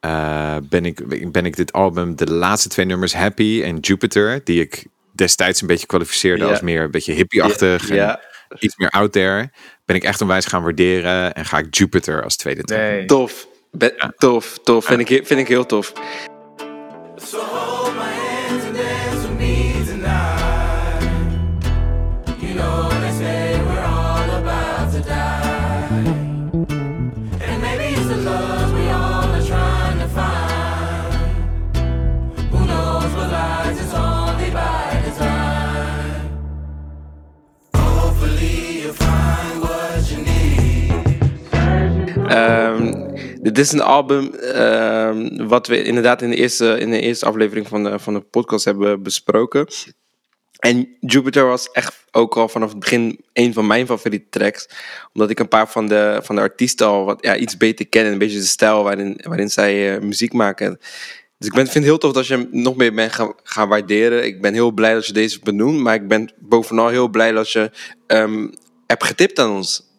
eh, 0.00 0.56
ben, 0.68 0.84
ik, 0.84 1.30
ben 1.32 1.46
ik 1.46 1.56
dit 1.56 1.72
album, 1.72 2.16
de 2.16 2.30
laatste 2.30 2.68
twee 2.68 2.86
nummers, 2.86 3.14
Happy 3.14 3.62
en 3.64 3.78
Jupiter, 3.78 4.44
die 4.44 4.60
ik 4.60 4.86
destijds 5.12 5.60
een 5.60 5.66
beetje 5.66 5.86
kwalificeerde 5.86 6.44
als 6.44 6.60
meer 6.60 6.82
een 6.82 6.90
beetje 6.90 7.12
hippie-achtig 7.12 7.88
en 7.90 7.96
Ja, 7.96 8.20
iets 8.58 8.76
meer 8.76 8.90
out 8.90 9.12
there, 9.12 9.50
ben 9.84 9.96
ik 9.96 10.04
echt 10.04 10.20
onwijs 10.20 10.46
gaan 10.46 10.62
waarderen 10.62 11.34
en 11.34 11.44
ga 11.44 11.58
ik 11.58 11.74
Jupiter 11.74 12.22
als 12.24 12.36
tweede 12.36 12.62
track. 12.62 12.80
Nee. 12.80 13.04
tof. 13.04 13.48
Ben- 13.70 14.14
Tof, 14.16 14.58
tof. 14.62 14.84
Vind, 14.84 15.10
ik, 15.10 15.26
vind 15.26 15.40
ik 15.40 15.48
heel 15.48 15.66
tof. 15.66 15.92
Dit 43.42 43.58
is 43.58 43.72
een 43.72 43.80
album 43.80 44.34
ehm, 44.34 45.46
wat 45.46 45.66
we 45.66 45.82
inderdaad 45.82 46.22
in 46.22 46.30
de 46.30 46.36
eerste, 46.36 46.78
in 46.78 46.90
de 46.90 47.00
eerste 47.00 47.26
aflevering 47.26 47.68
van 47.68 47.84
de, 47.84 47.98
van 47.98 48.14
de 48.14 48.20
podcast 48.20 48.64
hebben 48.64 49.02
besproken. 49.02 49.66
En 50.58 50.96
Jupiter 51.00 51.46
was 51.46 51.70
echt 51.70 52.04
ook 52.10 52.36
al 52.36 52.48
vanaf 52.48 52.70
het 52.70 52.78
begin 52.78 53.20
een 53.32 53.52
van 53.52 53.66
mijn 53.66 53.86
favoriete 53.86 54.28
tracks. 54.30 54.68
Omdat 55.12 55.30
ik 55.30 55.38
een 55.38 55.48
paar 55.48 55.68
van 55.68 55.86
de, 55.86 56.20
van 56.22 56.34
de 56.34 56.40
artiesten 56.40 56.86
al 56.86 57.04
wat, 57.04 57.18
ja, 57.20 57.36
iets 57.36 57.56
beter 57.56 57.88
ken. 57.88 58.04
En 58.04 58.12
een 58.12 58.18
beetje 58.18 58.38
de 58.38 58.44
stijl 58.44 58.82
waarin, 58.82 59.20
waarin 59.22 59.50
zij 59.50 59.94
eh, 59.94 60.02
muziek 60.02 60.32
maken. 60.32 60.78
Dus 61.38 61.48
ik 61.48 61.54
ben, 61.54 61.62
vind 61.62 61.74
het 61.74 61.84
heel 61.84 61.98
tof 61.98 62.12
dat 62.12 62.26
je 62.26 62.34
hem 62.34 62.48
nog 62.50 62.76
meer 62.76 62.94
bent 62.94 63.12
gaan, 63.12 63.34
gaan 63.42 63.68
waarderen. 63.68 64.24
Ik 64.24 64.40
ben 64.40 64.54
heel 64.54 64.70
blij 64.70 64.94
dat 64.94 65.06
je 65.06 65.12
deze 65.12 65.40
benoemt. 65.42 65.80
Maar 65.80 65.94
ik 65.94 66.08
ben 66.08 66.32
bovenal 66.38 66.88
heel 66.88 67.08
blij 67.08 67.32
dat 67.32 67.50
je 67.50 67.70
ehm, 68.06 68.48
hebt 68.86 69.04
getipt 69.04 69.38
aan 69.38 69.50
ons. 69.50 69.91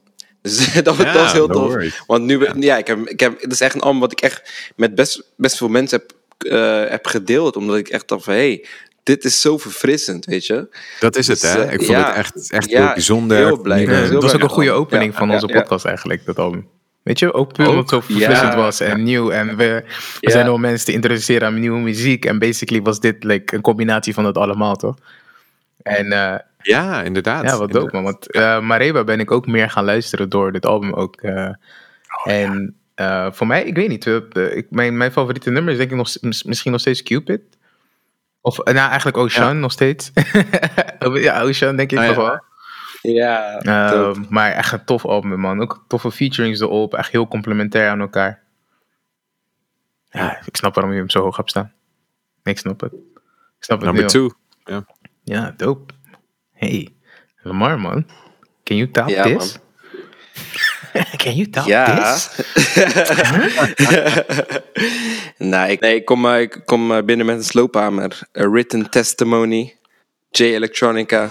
Dus 0.44 0.74
dat, 0.84 0.96
Ja, 0.98 1.14
dat 1.14 1.26
is 1.26 1.32
heel 1.32 1.48
no 1.48 1.54
tof. 1.54 1.68
worries. 1.72 2.04
Want 2.08 2.24
nu, 2.24 2.38
ben- 2.38 2.62
ja, 2.62 2.78
ik 2.78 2.88
heb, 2.88 3.08
ik 3.08 3.20
heb, 3.20 3.41
het 3.41 3.52
is 3.52 3.62
echt 3.62 3.76
een 3.76 3.82
album 3.82 4.00
wat 4.00 4.12
ik 4.12 4.22
echt 4.22 4.72
met 4.76 4.96
best, 4.96 5.24
best 5.38 5.58
veel 5.58 5.68
mensen 5.68 6.00
heb, 6.00 6.12
eh, 6.52 6.89
heb 6.91 7.06
gedeeld. 7.08 7.56
Omdat 7.56 7.76
ik 7.78 7.88
echt 7.88 8.08
dacht 8.08 8.24
van, 8.24 8.34
hé, 8.34 8.39
hey, 8.39 8.66
dit 9.04 9.24
is 9.26 9.41
zo 9.41 9.58
verfrissend, 9.58 10.26
weet 10.26 10.46
je. 10.46 10.68
Dat 11.00 11.16
is 11.16 11.28
het, 11.28 11.41
Dus, 11.41 11.54
hè? 11.54 11.64
eh, 11.64 11.74
Ik 11.74 11.78
vond 11.84 11.89
ja. 11.98 12.08
het 12.08 12.16
echt, 12.16 12.52
echt 12.52 12.70
Ja, 12.70 12.84
heel 12.86 12.94
bijzonder. 12.94 13.38
heel 13.38 13.62
blij. 13.62 13.78
Heel 13.86 14.12
dat 14.12 14.22
was 14.24 14.34
ook 14.34 14.41
een 14.41 14.50
goede 14.50 14.72
opening 14.72 15.12
Ja, 15.12 15.18
van 15.18 15.28
ja, 15.28 15.34
onze 15.34 15.48
ja. 15.48 15.60
podcast 15.60 15.86
eigenlijk, 15.86 16.26
dat 16.26 16.38
album. 16.39 16.68
Weet 17.04 17.20
je, 17.20 17.34
ook 17.34 17.54
puur 17.54 17.68
omdat 17.68 17.82
het 17.82 17.89
zo 17.89 18.00
verfrissend 18.00 18.54
ja. 18.54 18.56
was 18.56 18.80
en 18.80 19.04
nieuw. 19.04 19.30
En 19.32 19.48
we, 19.48 19.56
we 19.56 19.84
Ja. 20.20 20.32
zijn 20.32 20.48
al 20.48 20.58
mensen 20.58 20.86
te 20.86 20.91
introduceren 20.91 21.48
aan 21.48 21.60
nieuwe 21.60 21.80
muziek. 21.80 22.26
En 22.26 22.39
basically 22.39 22.82
was 22.82 23.00
dit 23.00 23.24
like, 23.24 23.56
een 23.56 23.62
combinatie 23.62 24.14
van 24.14 24.26
het 24.26 24.38
allemaal, 24.38 24.76
toch? 24.76 24.96
En 25.82 26.12
eh, 26.12 26.36
Ja, 26.64 27.01
inderdaad. 27.03 27.43
ja, 27.43 27.57
wat 27.57 27.72
dope, 27.72 27.89
man. 27.93 28.03
Want 28.03 28.32
eh, 28.32 28.59
Mareba 28.59 29.03
ben 29.03 29.20
ik 29.20 29.32
ook 29.32 29.47
meer 29.47 29.70
gaan 29.70 29.86
luisteren 29.86 30.30
door 30.30 30.51
dit 30.51 30.66
album 30.66 30.93
ook. 30.93 31.16
eh. 31.22 31.49
en 32.24 32.76
eh, 32.95 33.32
voor 33.32 33.47
mij, 33.47 33.64
ik 33.64 33.76
weet 33.76 33.89
niet. 33.89 34.05
ik, 34.36 34.66
mijn, 34.70 34.97
mijn 34.97 35.11
favoriete 35.11 35.49
nummer 35.51 35.72
is 35.72 35.78
denk 35.78 35.91
ik 35.91 35.97
nog, 35.97 36.09
misschien 36.22 36.72
nog 36.72 36.80
steeds 36.82 37.03
Cupid. 37.03 37.41
Of 38.41 38.57
nou, 38.57 38.78
eigenlijk 38.78 39.18
Ocean 39.18 39.59
nog 39.59 39.72
steeds. 39.72 40.11
ja, 41.14 41.41
Ocean 41.41 41.76
denk 41.76 41.91
ik 41.91 41.99
Oh, 41.99 42.05
ja. 42.05 42.16
wel. 42.16 42.41
Ja, 43.01 43.59
dope. 43.89 44.20
maar 44.30 44.51
echt 44.51 44.72
een 44.72 44.86
tof 44.86 45.05
album, 45.05 45.39
man. 45.39 45.61
Ook 45.61 45.84
toffe 45.88 46.11
featurings 46.11 46.59
erop. 46.59 46.93
Echt 46.93 47.11
heel 47.11 47.28
complementair 47.28 47.89
aan 47.89 47.99
elkaar. 47.99 48.41
Ja, 50.09 50.38
ik 50.45 50.55
snap 50.55 50.74
waarom 50.76 50.93
je 50.93 50.99
hem 50.99 51.09
zo 51.09 51.22
hoog 51.22 51.38
hebt 51.38 51.49
staan. 51.49 51.72
Ik 52.43 52.57
snap 52.57 52.80
het. 52.82 52.93
Ik 52.93 52.99
snap 53.64 53.78
het 53.82 53.86
Number 53.86 54.03
nu 54.03 54.09
two. 54.09 54.30
al. 54.64 54.86
Ja, 55.24 55.53
dope. 55.57 55.93
Hey, 56.64 56.88
Lamar, 57.43 57.78
man. 57.78 58.05
Can 58.64 58.78
you 58.78 58.88
top 58.91 59.09
Ja, 59.09 59.24
this? 59.24 59.59
Can 61.22 61.36
you 61.36 61.49
tell 61.49 61.68
Ja. 61.68 62.14
this? 62.14 62.30
nou, 65.51 65.70
ik, 65.72 65.80
nee, 65.80 65.95
ik 65.95 66.05
kom, 66.05 66.26
eh, 66.26 66.41
ik 66.41 66.61
kom 66.66 66.91
eh, 66.91 67.03
binnen 67.03 67.26
met 67.26 67.36
een 67.36 67.43
sloophamer. 67.43 68.20
A 68.39 68.49
written 68.49 68.89
testimony. 68.89 69.76
J 70.32 70.43
Electronica. 70.43 71.30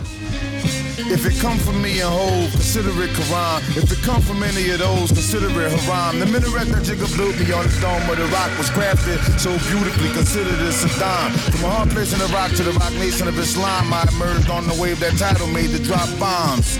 If 1.10 1.26
it 1.26 1.40
come 1.40 1.58
from 1.58 1.82
me 1.82 2.00
and 2.00 2.10
Hove, 2.12 2.50
consider 2.52 2.90
it 3.02 3.10
Quran. 3.10 3.58
If 3.76 3.90
it 3.90 4.02
come 4.02 4.22
from 4.22 4.42
any 4.42 4.70
of 4.70 4.78
those, 4.78 5.10
consider 5.10 5.48
it 5.48 5.72
haram. 5.72 6.20
The 6.20 6.26
minaret 6.26 6.68
that 6.70 6.84
Jigga 6.86 7.08
built 7.16 7.34
me 7.40 7.50
on 7.52 7.66
the 7.66 7.74
dome 7.80 8.06
of 8.10 8.16
the 8.16 8.26
rock 8.30 8.50
was 8.58 8.70
crafted 8.70 9.18
so 9.38 9.50
beautifully, 9.70 10.10
considered 10.12 10.60
it 10.60 10.74
Saddam. 10.74 11.32
From 11.50 11.64
a 11.64 11.70
hard 11.70 11.90
place 11.90 12.12
in 12.14 12.20
Iraq 12.30 12.52
to 12.56 12.62
the 12.62 12.72
rock 12.72 12.92
nation 12.94 13.26
of 13.26 13.38
Islam, 13.38 13.92
I 13.92 14.06
emerged 14.14 14.50
on 14.50 14.66
the 14.66 14.76
wave 14.80 15.00
that 15.00 15.18
title 15.18 15.48
made 15.48 15.70
to 15.70 15.82
drop 15.82 16.08
bombs. 16.18 16.78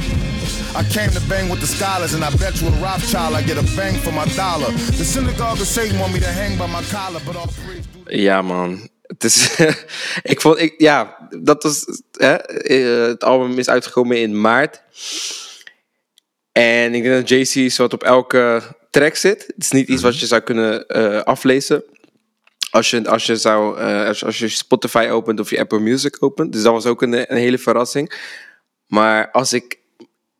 I 0.75 0.83
came 0.85 1.11
to 1.11 1.21
bang 1.29 1.51
with 1.51 1.61
the 1.61 1.67
scholars, 1.67 2.15
and 2.15 2.25
I 2.25 2.31
bet 2.37 2.61
you 2.61 2.69
a 2.69 2.71
Rothschild 2.81 3.35
I 3.35 3.43
get 3.43 3.59
a 3.59 3.67
bang 3.77 3.99
for 3.99 4.13
my 4.13 4.25
dollar. 4.37 4.71
The 4.73 5.05
synagogue 5.05 5.61
of 5.61 5.67
Satan 5.67 5.99
want 5.99 6.15
me 6.15 6.21
to 6.21 6.33
hang 6.33 6.57
by 6.57 6.67
my 6.67 6.83
collar, 6.85 7.21
but 7.27 7.37
all 7.37 7.49
praise 7.49 7.87
Ja, 8.11 8.43
man. 8.43 8.92
Het 9.03 9.25
is, 9.25 9.59
ik 10.33 10.41
vond, 10.41 10.59
ik, 10.59 10.75
ja, 10.77 11.29
dat 11.41 11.63
was, 11.63 12.03
hè, 12.13 12.35
eh, 12.35 13.07
het 13.07 13.25
album 13.25 13.59
is 13.59 13.69
uitgekomen 13.69 14.21
in 14.21 14.41
maart. 14.41 14.83
En 16.53 16.95
ik 16.95 17.03
denk 17.03 17.29
dat 17.29 17.29
JC 17.29 17.71
soort 17.71 17.93
op 17.93 18.03
elke 18.03 18.63
track 18.91 19.17
zit. 19.17 19.47
Het 19.47 19.65
is 19.65 19.71
niet 19.71 19.89
iets 19.89 20.03
wat 20.03 20.21
je 20.21 20.27
zou 20.27 20.41
kunnen 20.41 20.87
eh, 20.87 21.21
aflezen. 21.21 21.85
Als 22.71 22.91
je, 22.91 23.09
als, 23.09 23.27
je 23.27 23.37
zou, 23.37 23.79
eh, 23.79 24.07
als, 24.07 24.25
als 24.25 24.39
je 24.39 24.49
Spotify 24.49 25.09
opent 25.11 25.41
of 25.41 25.51
je 25.51 25.59
Apple 25.59 25.81
Music 25.81 26.17
opent. 26.23 26.53
Dus 26.53 26.63
dat 26.63 26.73
was 26.73 26.87
ook 26.87 27.03
een, 27.03 27.33
een 27.33 27.39
hele 27.39 27.59
verrassing. 27.59 28.13
Maar 28.87 29.31
als 29.31 29.53
ik 29.53 29.79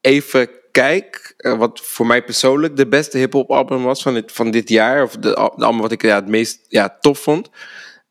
even 0.01 0.49
kijk, 0.71 1.35
wat 1.37 1.81
voor 1.83 2.07
mij 2.07 2.25
persoonlijk 2.25 2.77
de 2.77 2.89
beste 2.89 3.19
hip-hop 3.19 3.51
album 3.51 3.83
was 3.83 4.03
van 4.03 4.15
dit, 4.15 4.33
van 4.33 4.51
dit 4.51 4.69
jaar, 4.69 5.03
of 5.03 5.13
de, 5.17 5.29
de 5.57 5.65
album 5.65 5.81
wat 5.81 5.93
ik 5.93 6.03
ja, 6.03 6.15
het 6.15 6.29
meest 6.29 6.61
ja, 6.69 6.99
tof 7.01 7.19
vond, 7.19 7.51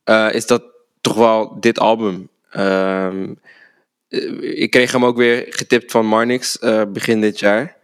eh, 0.03 0.33
is 0.33 0.45
dat 0.45 0.63
toch 1.01 1.15
wel 1.15 1.59
dit 1.59 1.79
album. 1.79 2.29
Ehm, 2.49 3.33
eh, 4.07 4.61
ik 4.61 4.71
kreeg 4.71 4.91
hem 4.91 5.05
ook 5.05 5.17
weer 5.17 5.45
getipt 5.49 5.91
van 5.91 6.05
Marnix 6.05 6.59
eh, 6.59 6.83
begin 6.87 7.21
dit 7.21 7.39
jaar. 7.39 7.79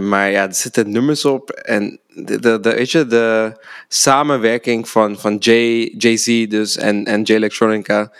Maar 0.00 0.30
ja, 0.30 0.46
er 0.46 0.54
zitten 0.54 0.90
nummers 0.90 1.24
op. 1.24 1.50
En 1.50 2.00
de, 2.06 2.40
de, 2.40 2.60
weet 2.60 2.90
je, 2.90 3.06
de 3.06 3.56
samenwerking 3.88 4.88
van, 4.88 5.18
van 5.18 5.36
Jay, 5.36 5.94
Jay-Z 5.98 6.46
dus 6.48 6.76
en, 6.76 7.04
en 7.04 7.22
Jay 7.22 7.36
Electronica 7.36 8.12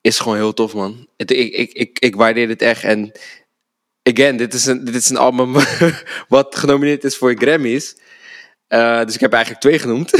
is 0.00 0.18
gewoon 0.18 0.36
heel 0.36 0.54
tof, 0.54 0.74
man. 0.74 1.08
Ik, 1.16 1.30
ik, 1.30 1.72
ik, 1.72 1.98
ik 1.98 2.16
waardeer 2.16 2.48
het 2.48 2.62
echt. 2.62 2.84
En 2.84 3.12
again, 4.02 4.36
dit 4.36 4.54
is 4.54 4.66
een, 4.66 4.84
dit 4.84 4.94
is 4.94 5.08
een 5.08 5.16
album 5.16 5.54
wat 6.28 6.56
genomineerd 6.56 7.04
is 7.04 7.16
voor 7.16 7.34
Grammys. 7.34 7.96
Eh, 8.68 9.04
dus 9.04 9.14
ik 9.14 9.20
heb 9.20 9.32
eigenlijk 9.32 9.62
twee 9.62 9.78
genoemd. 9.78 10.10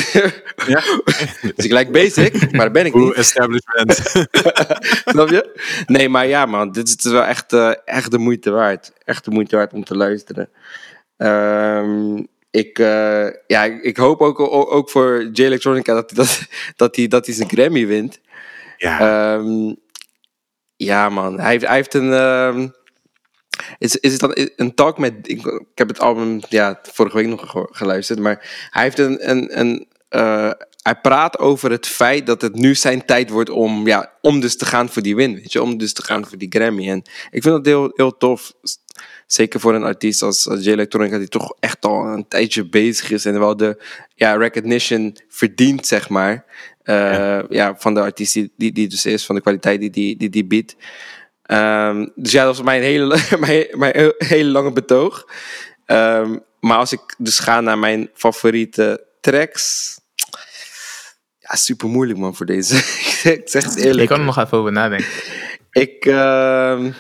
Ja. 0.66 0.82
dus 1.56 1.64
ik 1.64 1.72
lijk 1.72 1.92
basic, 1.92 2.52
maar 2.52 2.64
dat 2.64 2.72
ben 2.72 2.86
ik 2.86 2.92
Hoe 2.92 3.04
niet. 3.04 3.14
establishment. 3.14 3.94
Snap 5.12 5.28
je? 5.28 5.58
Nee, 5.86 6.08
maar 6.08 6.26
ja, 6.26 6.46
man. 6.46 6.72
Dit 6.72 6.86
is, 6.86 6.92
het 6.92 7.04
is 7.04 7.12
wel 7.12 7.24
echt, 7.24 7.52
eh, 7.52 7.72
echt 7.84 8.10
de 8.10 8.18
moeite 8.18 8.50
waard. 8.50 8.92
Echt 9.04 9.24
de 9.24 9.30
moeite 9.30 9.56
waard 9.56 9.72
om 9.72 9.84
te 9.84 9.96
luisteren. 9.96 10.48
Ehm, 11.16 12.22
ik, 12.50 12.78
eh, 12.78 13.26
ja, 13.46 13.64
ik 13.64 13.96
hoop 13.96 14.20
ook, 14.20 14.40
ook, 14.72 14.90
voor 14.90 15.28
J 15.32 15.42
Electronica 15.42 15.94
dat 15.94 16.10
hij 16.10 16.18
dat, 16.24 16.40
dat, 16.76 16.96
hij, 16.96 17.08
dat 17.08 17.26
hij 17.26 17.34
zijn 17.34 17.48
Grammy 17.48 17.86
wint. 17.86 18.20
ja. 18.76 19.00
Ehm, 19.36 19.74
ja, 20.76 21.08
man. 21.08 21.40
Hij 21.40 21.50
heeft, 21.50 21.66
hij 21.66 21.74
heeft 21.76 21.94
een. 21.94 22.12
ehm, 22.12 22.68
is, 23.78 23.96
is 23.96 24.12
het 24.12 24.20
dan 24.20 24.36
een 24.56 24.74
talk 24.74 24.98
met. 24.98 25.14
Ik, 25.22 25.46
ik 25.46 25.66
heb 25.74 25.88
het 25.88 26.00
album 26.00 26.40
ja, 26.48 26.80
vorige 26.82 27.16
week 27.16 27.26
nog 27.26 27.50
ge- 27.50 27.68
geluisterd. 27.70 28.18
Maar 28.18 28.68
hij 28.70 28.82
heeft 28.82 28.98
een. 28.98 29.30
een, 29.30 29.58
een 29.58 29.86
eh, 30.08 30.50
hij 30.82 31.00
praat 31.00 31.38
over 31.38 31.70
het 31.70 31.86
feit 31.86 32.26
dat 32.26 32.42
het 32.42 32.54
nu 32.54 32.74
zijn 32.74 33.04
tijd 33.04 33.30
wordt 33.30 33.50
om, 33.50 33.86
ja, 33.86 34.12
om 34.20 34.40
dus 34.40 34.56
te 34.56 34.64
gaan 34.66 34.88
voor 34.88 35.02
die 35.02 35.16
win. 35.16 35.34
Weet 35.34 35.52
je, 35.52 35.62
om 35.62 35.78
dus 35.78 35.92
te 35.92 36.02
gaan 36.02 36.26
voor 36.26 36.38
die 36.38 36.50
Grammy. 36.50 36.88
En 36.88 37.02
ik 37.30 37.42
vind 37.42 37.44
dat 37.44 37.66
heel, 37.66 37.92
heel 37.94 38.16
tof. 38.16 38.52
Zeker 39.26 39.60
voor 39.60 39.74
een 39.74 39.82
artiest 39.82 40.22
als, 40.22 40.48
als 40.48 40.64
J 40.64 40.70
Electronica, 40.70 41.18
die 41.18 41.28
toch 41.28 41.54
echt 41.60 41.84
al 41.84 42.06
een 42.06 42.28
tijdje 42.28 42.68
bezig 42.68 43.10
is 43.10 43.24
en 43.24 43.38
wel 43.38 43.56
de 43.56 43.82
ja, 44.14 44.36
recognition 44.36 45.16
verdient, 45.28 45.86
zeg 45.86 46.08
maar. 46.08 46.44
Eh, 46.82 47.40
ja. 47.48 47.74
van 47.78 47.94
de 47.94 48.00
artiest 48.00 48.32
die, 48.32 48.52
die, 48.56 48.72
die 48.72 48.88
dus 48.88 49.06
is, 49.06 49.26
van 49.26 49.34
de 49.34 49.40
kwaliteit 49.40 49.80
die 49.80 49.90
die, 49.90 50.16
die, 50.16 50.30
die 50.30 50.44
biedt. 50.44 50.76
Ehm, 51.48 52.06
dus 52.14 52.32
ja, 52.32 52.44
dat 52.44 52.56
was 52.56 52.64
mijn 52.64 52.82
hele, 52.82 53.18
mijn, 53.40 53.66
mijn 53.72 54.12
hele 54.18 54.50
lange 54.50 54.72
betoog. 54.72 55.24
Ehm, 55.86 56.36
maar 56.60 56.78
als 56.78 56.92
ik 56.92 57.14
dus 57.18 57.38
ga 57.38 57.60
naar 57.60 57.78
mijn 57.78 58.10
favoriete 58.14 59.06
tracks. 59.20 59.96
Ja, 61.38 61.54
super 61.56 61.88
moeilijk 61.88 62.18
man 62.18 62.34
voor 62.36 62.46
deze. 62.46 62.76
ik 63.38 63.42
zeg 63.44 63.64
het 63.64 63.76
Ik 63.76 63.84
eerlijk. 63.84 64.08
kan 64.08 64.18
er 64.18 64.24
nog 64.24 64.38
even 64.38 64.58
over 64.58 64.72
nadenken. 64.72 65.08
Ik, 65.72 66.04
ehm, 66.06 66.90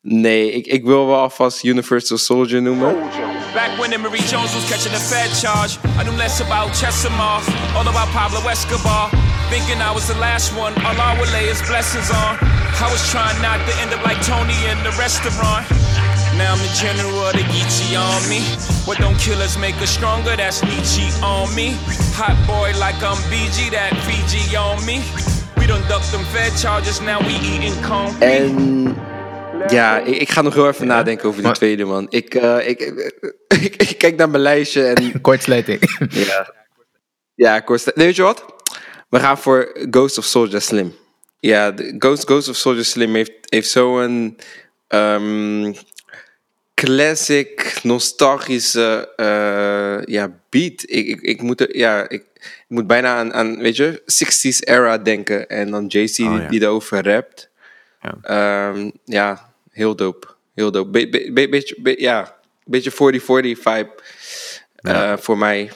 nee, 0.00 0.52
ik, 0.52 0.66
ik 0.66 0.84
wil 0.84 1.06
wel 1.06 1.18
alvast 1.18 1.64
Universal 1.64 2.18
Soldier 2.18 2.62
noemen. 2.62 2.96
Back 3.54 3.76
when 3.80 3.92
Emery 3.92 4.20
Jones 4.30 4.54
was 4.54 4.62
catching 4.70 4.92
the 4.92 5.02
Fed 5.02 5.26
charge, 5.34 5.78
I 5.98 6.04
knew 6.04 6.14
less 6.14 6.38
about 6.38 6.70
Chesimar, 6.70 7.42
all 7.74 7.82
about 7.82 8.06
Pablo 8.14 8.38
Escobar. 8.46 9.10
Thinking 9.50 9.82
I 9.82 9.90
was 9.90 10.06
the 10.06 10.14
last 10.22 10.54
one, 10.54 10.72
Allah 10.86 11.18
would 11.18 11.32
lay 11.32 11.50
his 11.50 11.60
blessings 11.66 12.10
on. 12.14 12.38
I 12.38 12.86
was 12.86 13.02
trying 13.10 13.34
not 13.42 13.58
to 13.66 13.72
end 13.82 13.90
up 13.92 14.06
like 14.06 14.22
Tony 14.22 14.54
in 14.70 14.78
the 14.86 14.94
restaurant. 14.94 15.66
Now 16.38 16.54
I'm 16.54 16.62
the 16.62 16.70
general 16.78 17.26
of 17.26 17.34
the 17.34 17.42
Geechee 17.50 17.98
army. 17.98 18.46
What 18.86 18.98
don't 18.98 19.18
kill 19.18 19.42
us 19.42 19.58
make 19.58 19.74
us 19.82 19.90
stronger, 19.90 20.36
that's 20.36 20.62
Nietzsche 20.62 21.10
on 21.20 21.52
me. 21.52 21.74
Hot 22.14 22.38
boy 22.46 22.70
like 22.78 23.02
I'm 23.02 23.18
BG, 23.26 23.74
that 23.74 23.90
Fiji 24.06 24.54
on 24.54 24.78
me. 24.86 25.02
We 25.58 25.66
done 25.66 25.82
duck 25.90 26.06
them 26.14 26.22
Fed 26.30 26.54
charges, 26.56 27.00
now 27.00 27.18
we 27.18 27.34
eating 27.42 27.74
corn. 27.82 28.14
En 28.22 28.94
ja, 29.68 29.98
ik, 29.98 30.16
ik 30.16 30.28
ga 30.28 30.42
nog 30.42 30.54
heel 30.54 30.68
even 30.68 30.86
nadenken 30.86 31.28
over 31.28 31.42
die 31.42 31.52
tweede 31.52 31.84
man. 31.84 32.06
Ik, 32.10 32.34
eh, 32.34 32.68
ik, 32.68 32.80
ik, 33.62 33.76
ik 33.76 33.98
kijk 33.98 34.16
naar 34.16 34.30
mijn 34.30 34.42
lijstje 34.42 34.84
en 34.86 35.20
Kortsluiting. 35.20 35.80
Ja. 36.10 36.52
Ja, 37.34 37.56
ik 37.56 37.66
hoor- 37.68 37.80
Nee, 37.94 38.06
weet 38.06 38.16
je 38.16 38.22
wat? 38.22 38.44
We 39.08 39.18
gaan 39.18 39.38
voor 39.38 39.76
Ghost 39.90 40.18
of 40.18 40.24
Soldier 40.24 40.60
Slim. 40.60 40.94
Ja, 41.38 41.74
Ghost, 41.98 42.24
Ghost 42.24 42.48
of 42.48 42.56
Soldier 42.56 42.84
Slim 42.84 43.14
heeft, 43.14 43.32
heeft 43.48 43.68
zo'n 43.68 44.38
ehm, 44.88 45.72
classic, 46.74 47.80
nostalgische 47.82 49.12
eh, 49.16 50.14
ja, 50.14 50.30
beat. 50.50 50.82
Ik, 50.86 51.06
ik, 51.06 51.20
ik, 51.20 51.42
moet 51.42 51.60
er, 51.60 51.76
ja, 51.76 52.02
ik, 52.08 52.24
ik 52.34 52.64
moet 52.68 52.86
bijna 52.86 53.16
aan, 53.16 53.32
aan 53.32 53.58
weet 53.58 53.76
je, 53.76 54.02
60s 54.02 54.58
era 54.68 54.98
denken. 54.98 55.48
En 55.48 55.70
dan 55.70 55.86
JC 55.86 56.14
die, 56.16 56.30
ja. 56.30 56.48
die 56.48 56.62
erover 56.62 57.04
rapt. 57.04 57.50
Ja. 58.00 58.14
Ehm, 58.22 58.90
ja, 59.04 59.49
heel 59.70 59.96
dope. 59.96 60.26
Heel 60.54 60.70
dope. 60.70 60.90
Be, 60.90 61.08
be- 61.08 61.30
be- 61.32 61.48
beetje, 61.48 61.76
be- 61.78 62.00
ja, 62.00 62.36
beetje 62.64 62.90
40-40 62.90 62.94
vibe 63.60 63.90
eh, 64.76 65.16
voor 65.16 65.38
mij. 65.38 65.70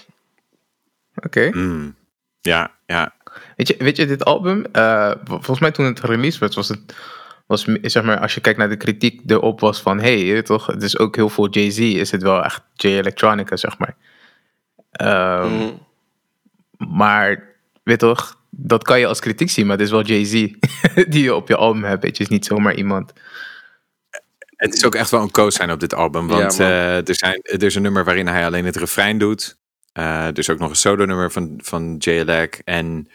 Oké. 1.14 1.50
Mm. 1.52 1.94
Ja, 2.40 2.70
ja. 2.86 3.14
Weet 3.56 3.68
je, 3.68 3.74
weet 3.78 3.96
je, 3.96 4.06
dit 4.06 4.24
album, 4.24 4.64
eh, 4.72 5.10
vol- 5.10 5.36
volgens 5.36 5.58
mij 5.60 5.70
toen 5.70 5.84
het 5.84 6.00
released 6.00 6.40
werd, 6.40 6.54
was 6.54 6.68
het, 6.68 6.94
was, 7.46 7.64
zeg 7.82 8.02
maar, 8.02 8.18
als 8.20 8.34
je 8.34 8.40
kijkt 8.40 8.58
naar 8.58 8.68
de 8.68 8.76
kritiek 8.76 9.20
erop, 9.26 9.60
was 9.60 9.80
van, 9.80 10.00
hé, 10.00 10.28
hey, 10.28 10.42
toch, 10.42 10.66
het 10.66 10.82
is 10.82 10.98
ook 10.98 11.16
heel 11.16 11.28
veel 11.28 11.48
Jay-Z, 11.48 11.78
is 11.78 12.10
het 12.10 12.22
wel 12.22 12.44
echt 12.44 12.62
J 12.74 12.86
Electronica, 12.86 13.56
zeg 13.56 13.78
maar. 13.78 13.96
Ehm, 14.90 15.54
Mhm. 15.54 15.72
Maar, 16.88 17.48
weet 17.82 17.98
toch, 17.98 18.40
dat 18.50 18.84
kan 18.84 18.98
je 18.98 19.06
als 19.06 19.20
kritiek 19.20 19.50
zien, 19.50 19.66
maar 19.66 19.76
het 19.76 19.84
is 19.86 19.90
wel 19.92 20.02
Jay-Z 20.02 20.32
die 21.12 21.22
je 21.22 21.34
op 21.34 21.48
je 21.48 21.56
album 21.56 21.84
hebt, 21.84 22.02
weet 22.02 22.16
je, 22.16 22.22
het 22.22 22.32
is 22.32 22.36
niet 22.38 22.46
zomaar 22.46 22.74
iemand. 22.74 23.12
Het 24.64 24.74
is 24.74 24.84
ook 24.84 24.94
echt 24.94 25.10
wel 25.10 25.22
een 25.22 25.30
co-sign 25.30 25.70
op 25.70 25.80
dit 25.80 25.94
album. 25.94 26.26
Want 26.26 26.56
Ja, 26.56 26.68
eh, 26.68 27.08
er, 27.08 27.14
zijn, 27.14 27.40
er 27.42 27.62
is 27.62 27.74
een 27.74 27.82
nummer 27.82 28.04
waarin 28.04 28.26
hij 28.26 28.46
alleen 28.46 28.64
het 28.64 28.76
refrein 28.76 29.18
doet. 29.18 29.58
Eh, 29.92 30.26
er 30.26 30.38
is 30.38 30.50
ook 30.50 30.58
nog 30.58 30.70
een 30.70 30.76
solo-nummer 30.76 31.32
van, 31.32 31.60
van 31.62 31.94
J. 31.98 32.08
Elec. 32.10 32.60
En 32.64 33.08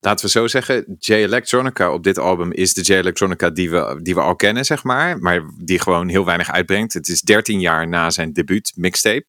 laten 0.00 0.24
we 0.24 0.30
zo 0.30 0.46
zeggen, 0.46 0.96
J. 0.98 1.12
Electronica 1.12 1.92
op 1.92 2.02
dit 2.04 2.18
album 2.18 2.52
is 2.52 2.74
de 2.74 2.80
J. 2.82 2.92
Electronica 2.92 3.50
die 3.50 3.70
we, 3.70 4.00
die 4.02 4.14
we 4.14 4.20
al 4.20 4.36
kennen, 4.36 4.64
zeg 4.64 4.82
maar. 4.82 5.18
Maar 5.18 5.42
die 5.58 5.78
gewoon 5.78 6.08
heel 6.08 6.24
weinig 6.24 6.50
uitbrengt. 6.50 6.92
Het 6.92 7.08
is 7.08 7.20
13 7.20 7.60
jaar 7.60 7.88
na 7.88 8.10
zijn 8.10 8.32
debuut 8.32 8.72
mixtape. 8.76 9.26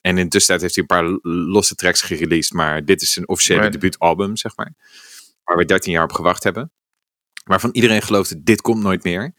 En 0.00 0.18
in 0.18 0.24
de 0.24 0.30
tussentijd 0.30 0.60
heeft 0.60 0.74
hij 0.74 0.84
een 0.98 1.18
paar 1.20 1.32
losse 1.32 1.74
tracks 1.74 2.02
gereleased. 2.02 2.52
Maar 2.52 2.84
dit 2.84 3.02
is 3.02 3.12
zijn 3.12 3.28
officiële 3.28 3.58
Right. 3.58 3.72
debuutalbum, 3.72 4.36
zeg 4.36 4.56
maar. 4.56 4.72
Waar 5.44 5.56
we 5.56 5.64
13 5.64 5.92
jaar 5.92 6.04
op 6.04 6.12
gewacht 6.12 6.44
hebben. 6.44 6.72
Waarvan 7.44 7.70
iedereen 7.72 8.02
geloofde, 8.02 8.42
dit 8.42 8.60
komt 8.60 8.82
nooit 8.82 9.04
meer. 9.04 9.32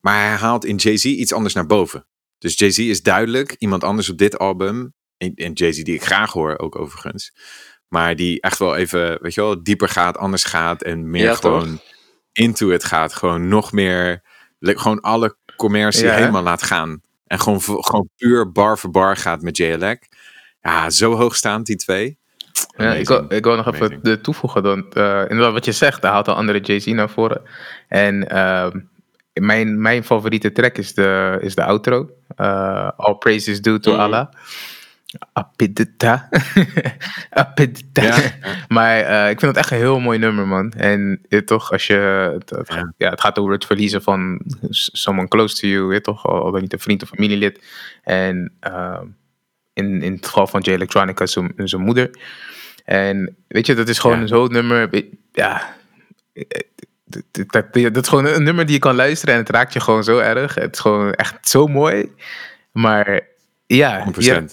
Maar 0.00 0.28
hij 0.28 0.36
haalt 0.36 0.64
in 0.64 0.76
Jay-Z 0.76 1.04
iets 1.04 1.32
anders 1.32 1.54
naar 1.54 1.66
boven. 1.66 2.06
Dus 2.38 2.58
Jay-Z 2.58 2.78
is 2.78 3.02
duidelijk 3.02 3.54
iemand 3.58 3.84
anders 3.84 4.08
op 4.08 4.18
dit 4.18 4.38
album. 4.38 4.94
En, 5.16 5.52
Jay-Z 5.52 5.82
die 5.82 5.94
ik 5.94 6.04
graag 6.04 6.32
hoor, 6.32 6.58
ook 6.58 6.78
overigens. 6.78 7.32
Maar 7.88 8.16
die 8.16 8.40
echt 8.40 8.58
wel 8.58 8.76
even, 8.76 9.22
weet 9.22 9.34
je 9.34 9.40
wel, 9.40 9.62
dieper 9.62 9.88
gaat, 9.88 10.16
anders 10.16 10.44
gaat. 10.44 10.82
En 10.82 11.10
meer 11.10 11.24
Ja, 11.24 11.34
gewoon 11.34 11.80
into 12.32 12.70
it 12.70 12.84
gaat. 12.84 13.14
Gewoon 13.14 13.48
nog 13.48 13.72
meer, 13.72 14.22
gewoon 14.60 15.00
alle 15.00 15.36
commercie 15.56 16.06
Ja, 16.06 16.14
helemaal 16.14 16.42
laat 16.42 16.62
gaan. 16.62 17.00
En 17.26 17.40
gewoon, 17.40 17.60
gewoon 17.60 18.08
puur 18.16 18.52
bar 18.52 18.78
voor 18.78 18.90
bar 18.90 19.16
gaat 19.16 19.42
met 19.42 19.56
JLX. 19.56 20.08
Ja, 20.60 20.90
zo 20.90 21.14
hoog 21.14 21.36
staand 21.36 21.66
die 21.66 21.76
twee. 21.76 22.18
Ja, 22.76 22.94
ik, 22.94 23.08
wil, 23.08 23.24
ik 23.28 23.44
wil 23.44 23.56
nog 23.56 23.74
even 23.74 23.98
de 24.02 24.20
toevoegen. 24.20 24.62
Dan, 24.62 24.92
eh, 24.92 25.20
inderdaad, 25.20 25.52
wat 25.52 25.64
je 25.64 25.72
zegt, 25.72 26.02
daar 26.02 26.12
haalt 26.12 26.26
een 26.26 26.34
andere 26.34 26.60
Jay-Z 26.60 26.86
naar 26.86 27.10
voren. 27.10 27.42
En 27.88 28.28
ehm, 28.28 28.80
mijn, 29.32 29.80
mijn 29.80 30.04
favoriete 30.04 30.52
track 30.52 30.78
is 30.78 30.94
de, 30.94 31.38
is 31.40 31.54
de 31.54 31.64
outro. 31.64 32.10
Eh, 32.36 32.90
All 32.96 33.14
praise 33.14 33.50
is 33.50 33.60
due 33.60 33.78
to 33.78 33.94
Allah. 33.94 34.26
Apidita. 35.32 36.28
Apidita. 37.30 38.32
maar 38.68 39.00
eh, 39.00 39.30
ik 39.30 39.40
vind 39.40 39.52
het 39.52 39.56
echt 39.56 39.70
een 39.70 39.76
heel 39.76 40.00
mooi 40.00 40.18
nummer, 40.18 40.46
man. 40.46 40.72
En 40.72 41.20
je 41.28 41.44
toch, 41.44 41.72
als 41.72 41.86
je. 41.86 41.94
Het, 42.38 42.52
ja, 42.96 43.10
het 43.10 43.20
gaat 43.20 43.38
over 43.38 43.52
het 43.52 43.64
verliezen 43.64 44.02
van 44.02 44.40
someone 44.70 45.28
close 45.28 45.60
to 45.60 45.68
you, 45.68 45.92
je 45.92 46.00
toch? 46.00 46.26
Al, 46.26 46.50
ben 46.50 46.60
niet 46.60 46.72
een 46.72 46.78
vriend 46.78 47.02
of 47.02 47.08
familielid. 47.08 47.64
En 48.02 48.52
ehm, 48.60 49.06
in, 49.72 50.02
in 50.02 50.12
het 50.12 50.26
geval 50.26 50.46
van 50.46 50.60
Jay 50.60 50.74
Electronica, 50.74 51.26
zijn 51.26 51.80
moeder. 51.80 52.10
En 52.84 53.36
weet 53.48 53.66
je, 53.66 53.74
dat 53.74 53.88
is 53.88 53.98
gewoon 53.98 54.28
zo'n 54.28 54.52
nummer. 54.52 55.04
Ja. 55.32 55.76
Dat, 57.10 57.22
dat, 57.30 57.72
dat, 57.72 57.94
dat 57.94 58.02
is 58.02 58.08
gewoon 58.08 58.26
een 58.26 58.42
nummer 58.42 58.64
die 58.64 58.74
je 58.74 58.80
kan 58.80 58.94
luisteren 58.94 59.34
en 59.34 59.40
het 59.40 59.50
raakt 59.50 59.72
je 59.72 59.80
gewoon 59.80 60.04
zo 60.04 60.18
erg. 60.18 60.54
Het 60.54 60.74
is 60.74 60.80
gewoon 60.80 61.12
echt 61.12 61.48
zo 61.48 61.66
mooi. 61.66 62.12
Maar 62.72 63.20
ja. 63.66 64.04
100%. 64.12 64.14
je- 64.24 64.44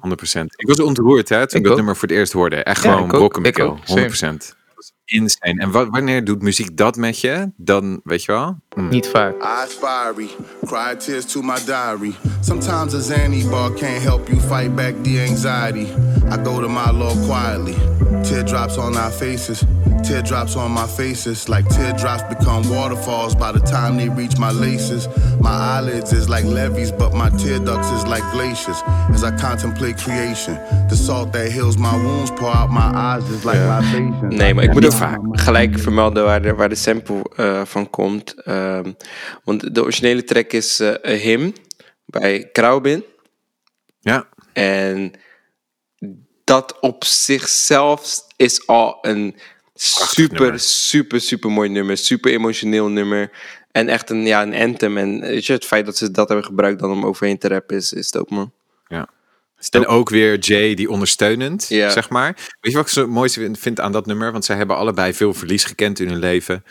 100%. 0.00 0.44
Ik 0.56 0.66
was 0.68 0.80
ontroerd 0.80 1.28
hè, 1.28 1.46
toen 1.46 1.58
ik, 1.58 1.62
dat 1.62 1.72
ook. 1.72 1.76
nummer 1.78 1.96
voor 1.96 2.08
het 2.08 2.16
eerst 2.16 2.32
hoorde. 2.32 2.56
Echt 2.56 2.82
Ja, 2.82 2.92
gewoon 2.92 3.08
brokken 3.08 3.42
Mikkel. 3.42 3.68
ook. 3.70 3.78
Same. 3.84 4.00
100%. 4.00 4.10
Dat 4.38 4.74
was 4.74 4.92
insane. 5.04 5.60
En 5.60 5.70
wa- 5.70 5.90
wanneer 5.90 6.24
doet 6.24 6.42
muziek 6.42 6.76
dat 6.76 6.96
met 6.96 7.20
je? 7.20 7.50
Dan, 7.56 8.00
weet 8.04 8.24
je 8.24 8.32
wel? 8.32 8.58
Mm. 8.76 8.88
Niet 8.88 9.08
vaak. 9.08 9.42
Eyes 9.42 9.72
fiery, 9.72 10.28
cry 10.66 10.96
tears 10.96 11.24
to 11.24 11.42
my 11.42 11.56
diary. 11.66 12.14
Sometimes 12.40 12.94
a 12.94 13.00
Zanny 13.00 13.44
bar 13.50 13.72
can't 13.72 14.02
help 14.02 14.28
you 14.28 14.40
fight 14.40 14.74
back 14.74 14.94
the 15.02 15.24
anxiety. 15.28 15.86
I 16.32 16.44
go 16.44 16.60
to 16.60 16.68
my 16.68 16.90
Lord 16.90 17.16
quietly. 17.26 17.74
Teardrops 18.22 18.76
on 18.76 18.96
our 18.96 19.10
faces, 19.12 19.62
teardrops 20.04 20.56
on 20.56 20.70
my 20.70 20.86
faces. 20.86 21.48
Like 21.48 21.68
teardrops 21.68 22.22
become 22.34 22.62
waterfalls 22.68 23.34
by 23.34 23.52
the 23.52 23.60
time 23.60 23.96
they 23.96 24.08
reach 24.08 24.38
my 24.38 24.50
laces. 24.50 25.08
My 25.40 25.50
eyelids 25.50 26.12
is 26.12 26.28
like 26.28 26.44
levees, 26.44 26.92
but 26.92 27.12
my 27.12 27.30
tear 27.30 27.58
ducts 27.58 27.90
is 27.90 28.04
like 28.06 28.22
glaciers. 28.32 28.82
As 29.12 29.22
I 29.24 29.30
contemplate 29.36 29.96
creation, 29.96 30.54
the 30.88 30.96
salt 30.96 31.32
that 31.32 31.50
heals 31.52 31.76
my 31.76 31.96
wounds 31.96 32.30
pour 32.30 32.48
out 32.48 32.70
my 32.70 32.90
eyes 32.94 33.28
is 33.30 33.44
like 33.44 33.58
libation. 33.58 34.28
Nee, 34.28 34.54
maar 34.54 34.64
ik 34.64 34.72
moet 34.72 34.86
ook 34.86 35.18
gelijk 35.30 35.78
vermelden 35.78 36.24
waar 36.24 36.42
de, 36.42 36.54
waar 36.54 36.68
de 36.68 36.74
sample 36.74 37.24
eh, 37.36 37.64
van 37.64 37.90
komt. 37.90 38.42
Ehm, 38.42 38.92
want 39.44 39.74
de 39.74 39.82
originele 39.82 40.24
track 40.24 40.52
is 40.52 40.80
eh 40.80 40.88
A 40.88 41.16
Hymn 41.16 41.54
bij 42.06 42.48
Kraubin. 42.52 43.04
Ja. 44.00 44.28
En 44.52 45.12
dat 46.44 46.80
op 46.80 47.04
zichzelf 47.04 48.20
is 48.36 48.66
al 48.66 48.98
een 49.02 49.36
super, 49.74 50.40
nummer. 50.40 50.60
super, 50.60 51.20
super 51.20 51.50
mooi 51.50 51.68
nummer. 51.68 51.96
Super 51.96 52.32
emotioneel 52.32 52.88
nummer. 52.88 53.30
En 53.70 53.88
echt 53.88 54.10
een, 54.10 54.26
ja, 54.26 54.42
een 54.42 54.54
anthem. 54.54 54.96
En 54.96 55.20
weet 55.20 55.46
je, 55.46 55.52
het 55.52 55.64
feit 55.64 55.86
dat 55.86 55.96
ze 55.96 56.10
dat 56.10 56.28
hebben 56.28 56.46
gebruikt 56.46 56.80
dan 56.80 56.90
om 56.90 57.04
overheen 57.04 57.38
te 57.38 57.48
rappen 57.48 57.76
is, 57.76 57.92
is 57.92 58.10
dope, 58.10 58.34
man. 58.34 58.52
Ja. 58.86 59.08
En 59.70 59.86
ook 59.86 60.08
weer 60.08 60.38
Jay 60.38 60.74
die 60.74 60.90
ondersteunend, 60.90 61.62
zeg 61.62 62.08
maar. 62.10 62.34
Weet 62.34 62.72
je 62.72 62.78
wat 62.78 62.86
ik 62.86 62.92
zo 62.92 63.06
mooi 63.06 63.30
vind 63.52 63.80
aan 63.80 63.92
dat 63.92 64.06
nummer? 64.06 64.32
Want 64.32 64.44
zij 64.44 64.56
hebben 64.56 64.76
allebei 64.76 65.14
veel 65.14 65.34
verlies 65.34 65.64
gekend 65.64 66.00
in 66.00 66.08
hun 66.08 66.18
leven. 66.18 66.64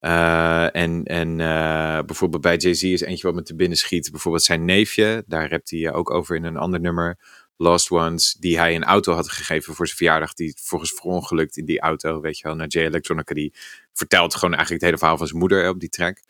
Eh, 0.00 0.76
en 0.76 1.04
en 1.04 1.40
eh, 1.40 1.98
bijvoorbeeld 2.06 2.42
bij 2.42 2.56
Jay-Z 2.56 2.82
is 2.82 3.00
eentje 3.00 3.26
wat 3.26 3.36
me 3.36 3.42
te 3.42 3.54
binnen 3.54 3.78
schiet. 3.78 4.10
Bijvoorbeeld 4.10 4.44
zijn 4.44 4.64
neefje, 4.64 5.24
daar 5.26 5.50
rapt 5.50 5.70
hij 5.70 5.92
ook 5.92 6.10
over 6.10 6.36
in 6.36 6.44
een 6.44 6.56
ander 6.56 6.80
nummer. 6.80 7.18
Lost 7.56 7.90
Ones, 7.90 8.36
die 8.38 8.58
hij 8.58 8.74
een 8.74 8.84
auto 8.84 9.12
had 9.12 9.28
gegeven 9.28 9.74
voor 9.74 9.86
zijn 9.86 9.98
verjaardag. 9.98 10.34
Die 10.34 10.56
volgens 10.60 10.92
verongelukt 10.92 11.56
in 11.56 11.64
die 11.64 11.80
auto, 11.80 12.20
weet 12.20 12.38
je 12.38 12.46
wel, 12.46 12.56
naar 12.56 12.66
Jay 12.66 12.84
Electronica. 12.84 13.34
Die 13.34 13.54
vertelt 13.92 14.34
gewoon 14.34 14.54
eigenlijk 14.54 14.82
het 14.82 14.90
hele 14.90 14.98
verhaal 14.98 15.18
van 15.18 15.26
zijn 15.26 15.38
moeder 15.38 15.68
op 15.68 15.80
die 15.80 15.88
track. 15.88 16.20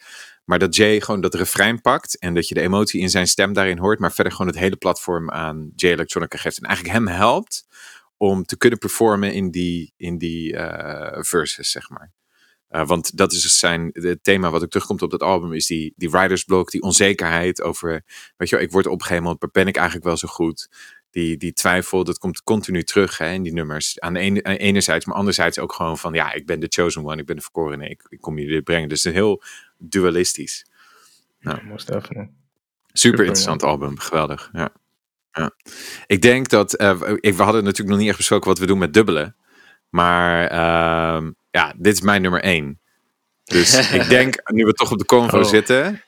Maar 0.45 0.59
dat 0.59 0.77
Jay 0.77 1.01
gewoon 1.01 1.21
dat 1.21 1.35
refrein 1.35 1.81
pakt 1.81 2.19
en 2.19 2.35
dat 2.35 2.49
je 2.49 2.55
de 2.55 2.61
emotie 2.61 3.01
in 3.01 3.11
zijn 3.11 3.27
stem 3.27 3.53
daarin 3.53 3.79
hoort, 3.79 3.99
maar 3.99 4.13
verder 4.13 4.33
gewoon 4.33 4.47
het 4.47 4.59
hele 4.59 4.77
platform 4.77 5.31
aan 5.31 5.73
Jay 5.77 5.93
Electronica 5.93 6.39
geeft. 6.39 6.59
En 6.59 6.67
eigenlijk 6.67 6.97
hem 6.97 7.07
helpt 7.09 7.67
om 8.17 8.45
te 8.45 8.57
kunnen 8.57 8.79
performen 8.79 9.33
in 9.33 9.51
die, 9.51 9.93
in 9.97 10.19
die 10.19 10.57
eh, 10.57 11.23
verses, 11.23 11.71
zeg 11.71 11.91
maar. 11.91 12.13
Eh, 12.69 12.87
want 12.87 13.17
dat 13.17 13.33
is 13.33 13.43
dus 13.43 13.59
zijn 13.59 13.91
het 13.93 14.25
thema 14.25 14.51
wat 14.51 14.63
ook 14.63 14.71
terugkomt 14.71 15.03
op 15.03 15.11
dat 15.11 15.23
album, 15.23 15.53
is 15.53 15.67
die, 15.67 15.93
die 15.97 16.11
writersblok, 16.11 16.71
die 16.71 16.83
onzekerheid 16.83 17.63
over, 17.63 18.05
weet 18.37 18.49
je 18.49 18.61
ik 18.61 18.71
word 18.71 18.87
opgehemeld, 18.87 19.41
maar 19.41 19.51
ben 19.53 19.67
ik 19.67 19.77
eigenlijk 19.77 20.07
wel 20.07 20.17
zo 20.17 20.29
goed? 20.29 20.69
Die, 21.17 21.37
die 21.37 21.53
twijfel, 21.53 22.05
dat 22.05 22.19
komt 22.19 22.43
continu 22.43 22.83
terug 22.83 23.19
hè, 23.19 23.33
in 23.33 23.43
die 23.43 23.53
nummers. 23.53 24.01
Aan 24.01 24.13
de 24.13 24.21
ene, 24.21 24.45
aan 24.45 24.55
enerzijds, 24.55 25.05
maar 25.05 25.17
anderzijds 25.17 25.59
ook 25.59 25.73
gewoon 25.73 25.99
van, 25.99 26.15
ja, 26.15 26.33
ik 26.33 26.47
ben 26.47 26.61
de 26.61 26.67
chosen 26.69 27.05
one, 27.05 27.21
ik 27.21 27.27
ben 27.27 27.37
de 27.37 27.43
verkorene, 27.43 27.89
ik, 27.89 28.07
ik 28.09 28.21
kom 28.21 28.39
je 28.39 28.47
dit 28.47 28.65
brengen. 28.65 28.89
Dus 28.89 29.03
het 29.03 29.13
is 29.13 29.19
heel 29.19 29.43
dualistisch. 29.79 30.67
Nou, 31.41 31.59
man. 31.65 31.79
Super 32.93 33.19
interessant 33.19 33.63
album, 33.63 33.99
geweldig. 33.99 34.51
Ja. 34.53 34.69
Ja. 35.33 35.51
Ik 36.07 36.23
denk 36.23 36.49
dat, 36.49 36.75
eh, 36.75 37.01
ik, 37.21 37.35
we 37.35 37.43
hadden 37.43 37.65
natuurlijk 37.65 37.91
nog 37.91 37.99
niet 37.99 38.09
echt 38.09 38.17
besproken 38.17 38.49
wat 38.49 38.59
we 38.59 38.67
doen 38.67 38.79
met 38.79 38.95
dubbelen. 38.95 39.37
Maar 39.89 40.47
ehm, 40.47 41.31
ja, 41.51 41.75
dit 41.77 41.93
is 41.93 42.01
mijn 42.01 42.23
nummer 42.23 42.43
één. 42.43 42.81
Dus 43.45 43.91
ik 44.01 44.09
denk, 44.09 44.51
nu 44.53 44.65
we 44.65 44.73
toch 44.73 44.93
op 44.93 44.99
de 44.99 45.05
convo 45.05 45.39
Oh. 45.39 45.45
zitten, 45.45 46.03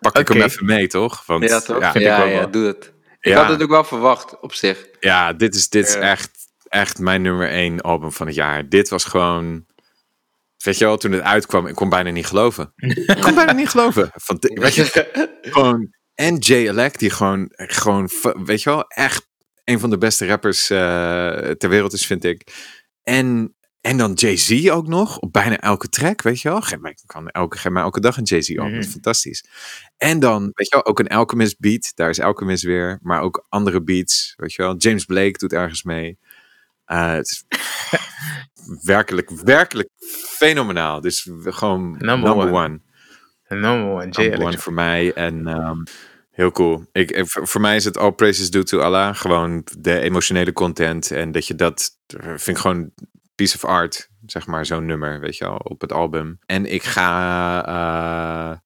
pak 0.00 0.18
ik 0.18 0.28
hem 0.28 0.42
even 0.42 0.66
mee, 0.66 0.86
toch? 0.86 1.26
Want, 1.26 1.48
ja, 1.48 1.60
toch? 1.60 1.98
Ja, 1.98 2.24
ja, 2.24 2.46
doe 2.46 2.66
het. 2.66 2.93
Ik 3.24 3.32
had 3.34 3.48
het 3.48 3.62
ook 3.62 3.68
wel 3.70 3.84
verwacht, 3.84 4.40
op 4.40 4.52
zich. 4.54 4.88
Ja, 5.00 5.32
dit 5.32 5.54
is, 5.54 5.68
dit 5.68 5.86
is 5.88 5.94
Ja. 5.94 6.00
echt, 6.00 6.30
echt 6.68 6.98
mijn 6.98 7.22
nummer 7.22 7.48
één 7.48 7.80
album 7.80 8.12
van 8.12 8.26
het 8.26 8.34
jaar. 8.34 8.68
Dit 8.68 8.88
was 8.88 9.04
gewoon... 9.04 9.66
Weet 10.56 10.78
je 10.78 10.84
wel, 10.84 10.96
toen 10.96 11.12
het 11.12 11.22
uitkwam, 11.22 11.66
ik 11.66 11.74
kon 11.74 11.88
bijna 11.88 12.10
niet 12.10 12.26
geloven. 12.26 12.72
ik 13.06 13.20
kon 13.20 13.34
bijna 13.34 13.52
niet 13.52 13.68
geloven. 13.68 14.10
Van, 14.14 14.36
weet 14.40 14.74
je, 14.74 15.08
gewoon... 15.42 15.94
En 16.14 16.36
Jay 16.36 16.68
Elect, 16.68 16.98
die 16.98 17.10
gewoon, 17.10 17.48
gewoon, 17.52 18.10
weet 18.44 18.62
je 18.62 18.70
wel, 18.70 18.84
echt 18.88 19.28
een 19.64 19.80
van 19.80 19.90
de 19.90 19.98
beste 19.98 20.26
rappers 20.26 20.70
eh, 20.70 21.50
ter 21.50 21.68
wereld 21.68 21.92
is, 21.92 22.06
vind 22.06 22.24
ik. 22.24 22.42
En, 23.02 23.56
en 23.84 23.96
dan 23.96 24.12
Jay-Z 24.12 24.68
ook 24.70 24.86
nog, 24.86 25.18
op 25.18 25.32
bijna 25.32 25.60
elke 25.60 25.88
track, 25.88 26.22
weet 26.22 26.40
je 26.40 26.48
wel. 26.48 26.60
Geef 26.60 26.78
mij, 26.78 26.96
kan 27.06 27.28
elke, 27.28 27.58
geef 27.58 27.72
mij 27.72 27.82
elke 27.82 28.00
dag 28.00 28.16
een 28.16 28.24
Jay-Z 28.24 28.54
dat 28.54 28.70
is 28.70 28.86
fantastisch. 28.86 29.44
En 29.96 30.20
dan, 30.20 30.42
weet 30.54 30.68
je 30.68 30.74
wel, 30.74 30.86
ook 30.86 30.98
een 30.98 31.08
Alchemist 31.08 31.58
beat, 31.58 31.92
daar 31.94 32.08
is 32.08 32.20
Alchemist 32.20 32.62
weer. 32.62 32.98
Maar 33.02 33.20
ook 33.20 33.46
andere 33.48 33.82
beats, 33.82 34.34
weet 34.36 34.52
je 34.52 34.62
wel. 34.62 34.76
James 34.76 35.04
Blake 35.04 35.38
doet 35.38 35.52
ergens 35.52 35.82
mee. 35.82 36.18
Eh, 36.84 37.12
het 37.12 37.28
is 37.28 37.44
werkelijk, 38.92 39.30
werkelijk 39.30 39.88
fenomenaal. 40.36 41.00
Dus 41.00 41.30
gewoon 41.42 41.90
Number 41.90 42.18
number, 42.18 42.52
one. 42.52 42.52
one. 42.52 42.80
Number 43.48 43.92
one, 43.92 44.08
Jay 44.08 44.28
Number 44.28 44.46
one 44.46 44.58
voor 44.58 44.72
mij. 44.72 45.12
En 45.12 45.46
ehm, 45.46 45.78
heel 46.30 46.50
cool. 46.50 46.86
Ik, 46.92 47.22
voor 47.26 47.48
voor 47.48 47.60
mij 47.60 47.76
is 47.76 47.84
het 47.84 47.96
all 47.96 48.12
praises 48.12 48.50
due 48.50 48.62
to 48.62 48.78
Allah. 48.78 49.16
Gewoon 49.16 49.66
de 49.78 50.00
emotionele 50.00 50.52
content. 50.52 51.10
En 51.10 51.32
dat 51.32 51.46
je 51.46 51.54
dat, 51.54 51.90
eh, 52.06 52.26
vind 52.26 52.46
ik 52.46 52.58
gewoon 52.58 52.92
piece 53.34 53.56
of 53.56 53.64
art. 53.64 54.08
Zeg 54.26 54.46
maar, 54.46 54.66
zo'n 54.66 54.86
nummer, 54.86 55.20
weet 55.20 55.36
je 55.36 55.44
wel, 55.44 55.56
op 55.56 55.80
het 55.80 55.92
album. 55.92 56.38
En 56.46 56.72
ik 56.72 56.82
ga 56.82 57.66
eh, 57.66 58.58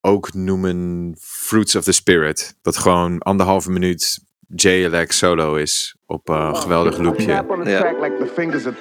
ook 0.00 0.34
noemen 0.34 1.14
Fruits 1.20 1.74
of 1.74 1.84
the 1.84 1.92
Spirit. 1.92 2.56
Dat 2.62 2.76
gewoon 2.76 3.18
anderhalve 3.18 3.70
minuut 3.70 4.24
JLX 4.46 5.18
solo 5.18 5.54
is. 5.54 5.96
Op 6.12 6.28
een 6.28 6.56
geweldig 6.56 6.98
loopje. 6.98 7.44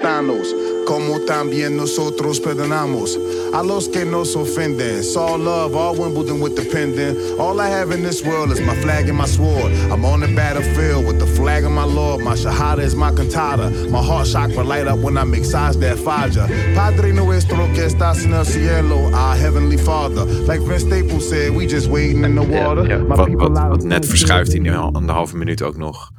Thanos. 0.01 0.55
Como 0.85 1.19
también 1.19 1.75
nosotros 1.75 2.39
perdonamos. 2.39 3.17
A 3.53 3.63
los 3.63 3.89
que 3.89 4.05
nos 4.05 4.35
ofenden. 4.35 4.97
It's 4.97 5.15
all 5.15 5.39
love, 5.39 5.75
all 5.75 5.95
Wimbledon 5.95 6.41
with 6.41 6.55
the 6.55 6.65
pendant. 6.65 7.17
All 7.39 7.59
I 7.59 7.69
have 7.69 7.95
in 7.95 8.03
this 8.03 8.21
world 8.23 8.51
is 8.51 8.59
my 8.59 8.75
flag 8.75 9.09
and 9.09 9.17
my 9.17 9.27
sword. 9.27 9.71
I'm 9.91 10.05
on 10.05 10.19
the 10.19 10.27
battlefield 10.35 11.05
with 11.05 11.19
the 11.19 11.25
flag 11.25 11.63
of 11.63 11.71
my 11.71 11.85
Lord. 11.85 12.21
My 12.23 12.35
shahada 12.35 12.83
is 12.83 12.95
my 12.95 13.11
cantata. 13.11 13.69
My 13.89 14.03
heart 14.03 14.27
chakra 14.27 14.63
light 14.63 14.87
up 14.87 14.99
when 14.99 15.17
I 15.17 15.23
make 15.23 15.45
size 15.45 15.79
that 15.79 15.97
faja. 15.97 16.47
Padre 16.75 17.13
nuestro 17.13 17.67
que 17.73 17.85
estás 17.85 18.25
en 18.25 18.33
el 18.33 18.45
cielo. 18.45 19.09
Our 19.13 19.37
heavenly 19.37 19.77
father. 19.77 20.25
Like 20.47 20.61
Vince 20.61 20.83
Staples 20.83 21.29
said, 21.29 21.55
we 21.55 21.65
just 21.65 21.87
waiting 21.87 22.25
in 22.25 22.35
the 22.35 22.43
water. 22.43 22.83
My 22.99 23.15
Wat, 23.15 23.83
net 23.83 24.05
verschuift 24.05 24.53
in 24.53 24.63
die 24.63 24.71
anderhalve 24.71 25.37
minuut 25.37 25.61
ook 25.61 25.77
nog. 25.77 26.11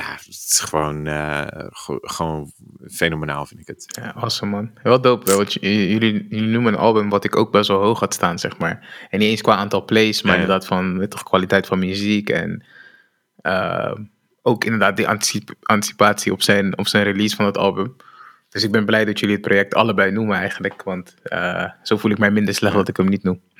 Ja, 0.00 0.12
het 0.12 0.26
is 0.28 0.60
gewoon, 0.64 1.06
eh, 1.06 1.46
gewoon 2.00 2.52
fenomenaal, 2.90 3.46
vind 3.46 3.60
ik 3.60 3.66
het. 3.66 3.84
Ja, 4.00 4.12
awesome 4.14 4.50
man. 4.50 4.70
Wel 4.82 5.00
dope, 5.00 5.26
wel, 5.26 5.36
want 5.36 5.52
jullie, 5.52 5.88
jullie 6.28 6.28
noemen 6.48 6.72
een 6.72 6.78
album 6.78 7.08
wat 7.08 7.24
ik 7.24 7.36
ook 7.36 7.52
best 7.52 7.68
wel 7.68 7.82
hoog 7.82 8.00
had 8.00 8.14
staan, 8.14 8.38
zeg 8.38 8.58
maar. 8.58 9.06
En 9.10 9.18
niet 9.18 9.28
eens 9.28 9.40
qua 9.40 9.56
aantal 9.56 9.84
plays, 9.84 10.22
maar 10.22 10.32
Ja, 10.32 10.38
ja. 10.38 10.44
inderdaad 10.44 10.66
van 10.68 11.06
toch, 11.08 11.22
kwaliteit 11.22 11.66
van 11.66 11.78
muziek 11.78 12.28
en 12.28 12.64
eh, 13.36 13.92
ook 14.42 14.64
inderdaad 14.64 14.96
die 14.96 15.08
anticip- 15.08 15.54
anticipatie 15.62 16.32
op 16.32 16.42
zijn, 16.42 16.78
op 16.78 16.86
zijn 16.86 17.04
release 17.04 17.36
van 17.36 17.44
het 17.44 17.56
album. 17.56 17.96
Dus 18.50 18.64
ik 18.64 18.70
ben 18.70 18.84
blij 18.84 19.04
dat 19.04 19.20
jullie 19.20 19.34
het 19.34 19.44
project 19.44 19.74
allebei 19.74 20.10
noemen 20.10 20.36
eigenlijk. 20.36 20.82
Want 20.82 21.14
eh, 21.22 21.64
zo 21.82 21.96
voel 21.96 22.10
ik 22.10 22.18
mij 22.18 22.30
minder 22.30 22.54
slecht 22.54 22.74
dat 22.74 22.88
ik 22.88 22.96
hem 22.96 23.08
niet 23.08 23.22
noem. 23.22 23.40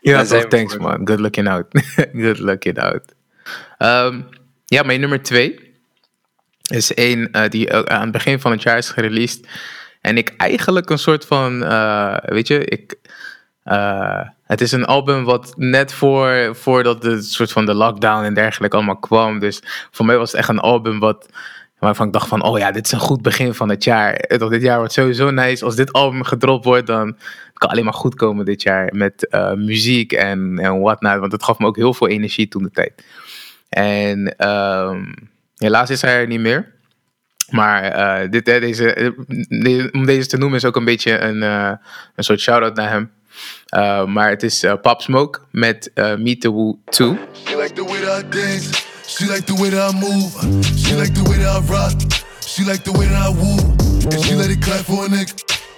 ja, 0.00 0.24
toch, 0.24 0.44
thanks 0.44 0.76
man. 0.76 1.00
Good 1.04 1.20
looking 1.20 1.48
out. 1.48 1.66
Good 2.22 2.38
looking 2.38 2.78
out. 2.78 3.14
Ehm, 3.78 4.20
ja, 4.64 4.82
mijn 4.82 5.00
nummer 5.00 5.22
twee 5.22 5.74
is 6.70 6.94
één 6.94 7.32
eh, 7.32 7.48
die 7.48 7.72
ook 7.72 7.88
aan 7.88 8.02
het 8.02 8.12
begin 8.12 8.40
van 8.40 8.50
het 8.50 8.62
jaar 8.62 8.78
is 8.78 8.90
gereleased. 8.90 9.48
En 10.00 10.16
ik 10.16 10.34
eigenlijk 10.36 10.90
een 10.90 10.98
soort 10.98 11.26
van, 11.26 11.64
eh, 11.64 12.16
weet 12.22 12.46
je, 12.46 12.64
ik, 12.64 12.94
eh, 13.62 14.28
het 14.52 14.60
is 14.60 14.72
een 14.72 14.84
album 14.84 15.24
wat 15.24 15.54
net 15.56 15.92
voor, 15.92 16.56
voordat 16.56 17.02
de 17.02 17.22
soort 17.22 17.52
van 17.52 17.66
de 17.66 17.74
lockdown 17.74 18.24
en 18.24 18.34
dergelijke 18.34 18.76
allemaal 18.76 18.98
kwam. 18.98 19.38
Dus 19.38 19.62
voor 19.90 20.06
mij 20.06 20.18
was 20.18 20.30
het 20.30 20.40
echt 20.40 20.48
een 20.48 20.58
album 20.58 20.98
wat, 20.98 21.28
waarvan 21.78 22.06
ik 22.06 22.12
dacht 22.12 22.28
van, 22.28 22.42
oh 22.42 22.58
ja, 22.58 22.70
dit 22.70 22.86
is 22.86 22.92
een 22.92 22.98
goed 22.98 23.22
begin 23.22 23.54
van 23.54 23.68
het 23.68 23.84
jaar. 23.84 24.16
Toch, 24.16 24.50
dit 24.50 24.62
jaar 24.62 24.78
wordt 24.78 24.92
sowieso 24.92 25.30
nice. 25.30 25.64
Als 25.64 25.76
dit 25.76 25.92
album 25.92 26.24
gedropt 26.24 26.64
wordt, 26.64 26.86
dan 26.86 27.16
kan 27.54 27.70
alleen 27.70 27.84
maar 27.84 27.94
goed 27.94 28.14
komen 28.14 28.44
dit 28.44 28.62
jaar 28.62 28.94
met 28.94 29.28
eh, 29.28 29.52
muziek 29.52 30.12
en, 30.12 30.58
en 30.58 30.80
whatnot. 30.80 31.18
Want 31.18 31.32
het 31.32 31.42
gaf 31.42 31.58
me 31.58 31.66
ook 31.66 31.76
heel 31.76 31.94
veel 31.94 32.08
energie 32.08 32.48
toen 32.48 32.62
de 32.62 32.70
tijd. 32.70 33.04
En 33.68 34.36
ehm, 34.36 35.04
helaas 35.56 35.90
is 35.90 36.02
hij 36.02 36.20
er 36.20 36.26
niet 36.26 36.40
meer. 36.40 36.74
Maar 37.50 37.82
eh, 37.82 38.30
dit, 38.30 38.44
deze, 38.44 38.94
eh, 38.94 39.88
om 39.92 40.06
deze 40.06 40.26
te 40.26 40.38
noemen 40.38 40.58
is 40.58 40.64
ook 40.64 40.76
een 40.76 40.84
beetje 40.84 41.18
een, 41.18 41.42
een 41.42 42.24
soort 42.24 42.40
shout-out 42.40 42.76
naar 42.76 42.90
hem. 42.90 43.10
Uh, 43.68 44.04
maar 44.04 44.28
het 44.28 44.42
is 44.42 44.64
uh, 44.64 44.72
Pop 44.82 45.02
Smoke 45.02 45.40
met 45.50 45.90
uh, 45.94 46.14
Meet 46.14 46.40
the 46.40 46.50
Woo 46.50 46.78
2. 46.84 47.16
She 47.32 47.56
like 47.56 47.74
the 47.74 47.84
way 47.84 48.00
that 48.00 48.24
I 48.24 48.28
dance. 48.28 48.90
She 49.06 49.26
like 49.26 49.46
the 49.46 49.54
way 49.54 49.70
that 49.70 49.94
I 49.94 49.98
move. 49.98 50.32
She 50.76 50.94
like 50.94 51.14
the 51.14 51.22
way 51.28 51.38
that 51.38 51.62
I 51.62 51.72
rock. 51.72 51.92
She 52.40 52.64
like 52.64 52.82
the 52.84 52.92
way 52.92 53.06
that 53.06 53.16
I 53.16 53.30
woo. 53.30 53.56
And 54.10 54.24
she 54.24 54.34
let 54.34 54.50
it 54.50 54.60
clap 54.60 54.84
for 54.84 55.06
a 55.06 55.08
nigga. 55.08 55.32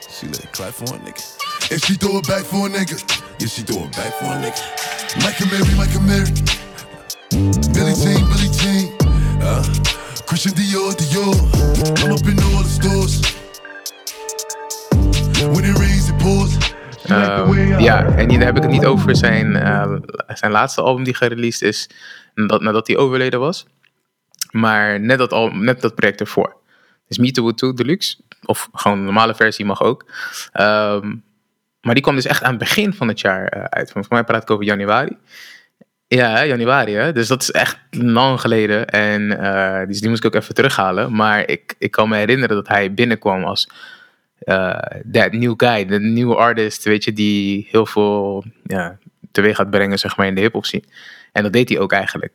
She 0.08 0.26
let 0.26 0.42
it 0.42 0.52
clap 0.52 0.72
for 0.72 0.94
a 0.94 0.98
nigga. 0.98 1.22
And 1.70 1.80
she 1.82 1.94
throw 1.94 2.18
it 2.18 2.26
back 2.26 2.42
for 2.42 2.66
a 2.66 2.70
nigga. 2.70 2.98
Yeah, 3.38 3.46
she 3.46 3.62
throw 3.62 3.84
it 3.84 3.92
back 3.92 4.12
for 4.18 4.26
a 4.26 4.38
nigga. 4.42 4.60
And 5.14 5.22
Mary, 5.50 5.88
and 5.94 6.06
Mary. 6.06 6.30
Billy 7.74 7.94
Jean, 7.94 8.26
Billy 8.26 8.50
Jean. 8.58 8.96
Uh, 9.42 9.62
Christian 10.26 10.52
Dior, 10.52 10.94
Dior. 10.94 11.34
I'm 12.02 12.12
up 12.12 12.26
in 12.26 12.38
all 12.42 12.62
the 12.62 12.68
stores. 12.68 13.22
When 15.54 15.64
it. 15.64 15.83
Um, 17.10 17.78
ja, 17.78 18.06
en 18.06 18.30
hier 18.30 18.44
heb 18.44 18.56
ik 18.56 18.62
het 18.62 18.70
niet 18.70 18.86
over 18.86 19.16
zijn, 19.16 19.50
uh, 19.56 19.94
zijn 20.28 20.52
laatste 20.52 20.82
album 20.82 21.04
die 21.04 21.14
gereleased 21.14 21.62
is. 21.62 21.90
Nadat, 22.34 22.60
nadat 22.60 22.86
hij 22.86 22.96
overleden 22.96 23.40
was. 23.40 23.66
Maar 24.50 25.00
net 25.00 25.18
dat, 25.18 25.32
al, 25.32 25.50
net 25.50 25.80
dat 25.80 25.94
project 25.94 26.20
ervoor. 26.20 26.56
Dus 27.08 27.18
Meet 27.18 27.34
the 27.34 27.40
Woo 27.40 27.54
2 27.54 27.72
Deluxe. 27.72 28.16
Of 28.44 28.68
gewoon 28.72 29.04
normale 29.04 29.34
versie 29.34 29.64
mag 29.64 29.82
ook. 29.82 30.04
Um, 30.60 31.24
maar 31.80 31.94
die 31.94 32.02
kwam 32.02 32.14
dus 32.14 32.26
echt 32.26 32.42
aan 32.42 32.50
het 32.50 32.58
begin 32.58 32.92
van 32.92 33.08
het 33.08 33.20
jaar 33.20 33.56
uh, 33.56 33.64
uit. 33.64 33.90
Voor 33.90 34.04
mij 34.08 34.24
praat 34.24 34.42
ik 34.42 34.50
over 34.50 34.64
januari. 34.64 35.16
Ja, 36.06 36.46
januari. 36.46 36.94
Hè? 36.94 37.12
Dus 37.12 37.28
dat 37.28 37.42
is 37.42 37.50
echt 37.50 37.78
lang 37.90 38.40
geleden. 38.40 38.86
En 38.86 39.22
uh, 39.22 39.86
dus 39.86 40.00
die 40.00 40.08
moest 40.08 40.24
ik 40.24 40.34
ook 40.34 40.42
even 40.42 40.54
terughalen. 40.54 41.14
Maar 41.14 41.48
ik, 41.48 41.74
ik 41.78 41.90
kan 41.90 42.08
me 42.08 42.16
herinneren 42.16 42.56
dat 42.56 42.68
hij 42.68 42.94
binnenkwam 42.94 43.44
als 43.44 43.68
that 45.12 45.32
new 45.32 45.54
guy, 45.56 45.86
de 45.86 46.00
nieuwe 46.00 46.34
artist, 46.34 46.84
weet 46.84 47.04
je, 47.04 47.12
die 47.12 47.68
heel 47.70 47.86
veel 47.86 48.44
ja, 48.64 48.98
teweeg 49.32 49.56
gaat 49.56 49.70
brengen, 49.70 49.98
zeg 49.98 50.16
maar, 50.16 50.26
in 50.26 50.34
de 50.34 50.40
hip-hop 50.40 50.64
scene. 50.64 50.84
En 51.32 51.42
dat 51.42 51.52
deed 51.52 51.68
hij 51.68 51.78
ook 51.78 51.92
eigenlijk. 51.92 52.32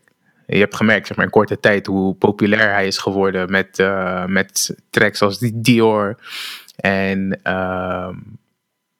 Je 0.47 0.57
hebt 0.57 0.75
gemerkt, 0.75 1.07
zeg 1.07 1.15
maar, 1.15 1.25
in 1.25 1.31
korte 1.31 1.59
tijd 1.59 1.85
hoe 1.85 2.15
populair 2.15 2.71
hij 2.71 2.87
is 2.87 2.97
geworden 2.97 3.51
met, 3.51 3.79
uh, 3.79 4.25
met 4.25 4.75
tracks 4.89 5.21
als 5.21 5.39
Dior. 5.53 6.17
En 6.75 7.39
uh, 7.43 8.09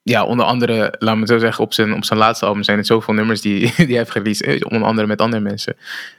ja, 0.02 0.24
onder 0.24 0.46
andere, 0.46 0.94
laat 0.98 1.16
me 1.16 1.26
zo 1.26 1.38
zeggen, 1.38 1.64
op 1.64 1.72
zijn, 1.72 1.94
op 1.94 2.04
zijn 2.04 2.18
laatste 2.18 2.46
album 2.46 2.62
zijn 2.62 2.78
er 2.78 2.84
zoveel 2.84 3.14
nummers 3.14 3.40
die, 3.40 3.60
die 3.76 3.86
hij 3.86 3.96
heeft 3.96 4.10
gereleased. 4.10 4.64
Onder 4.64 4.88
andere 4.88 5.06
met 5.06 5.20
andere 5.20 5.42
mensen. 5.42 5.76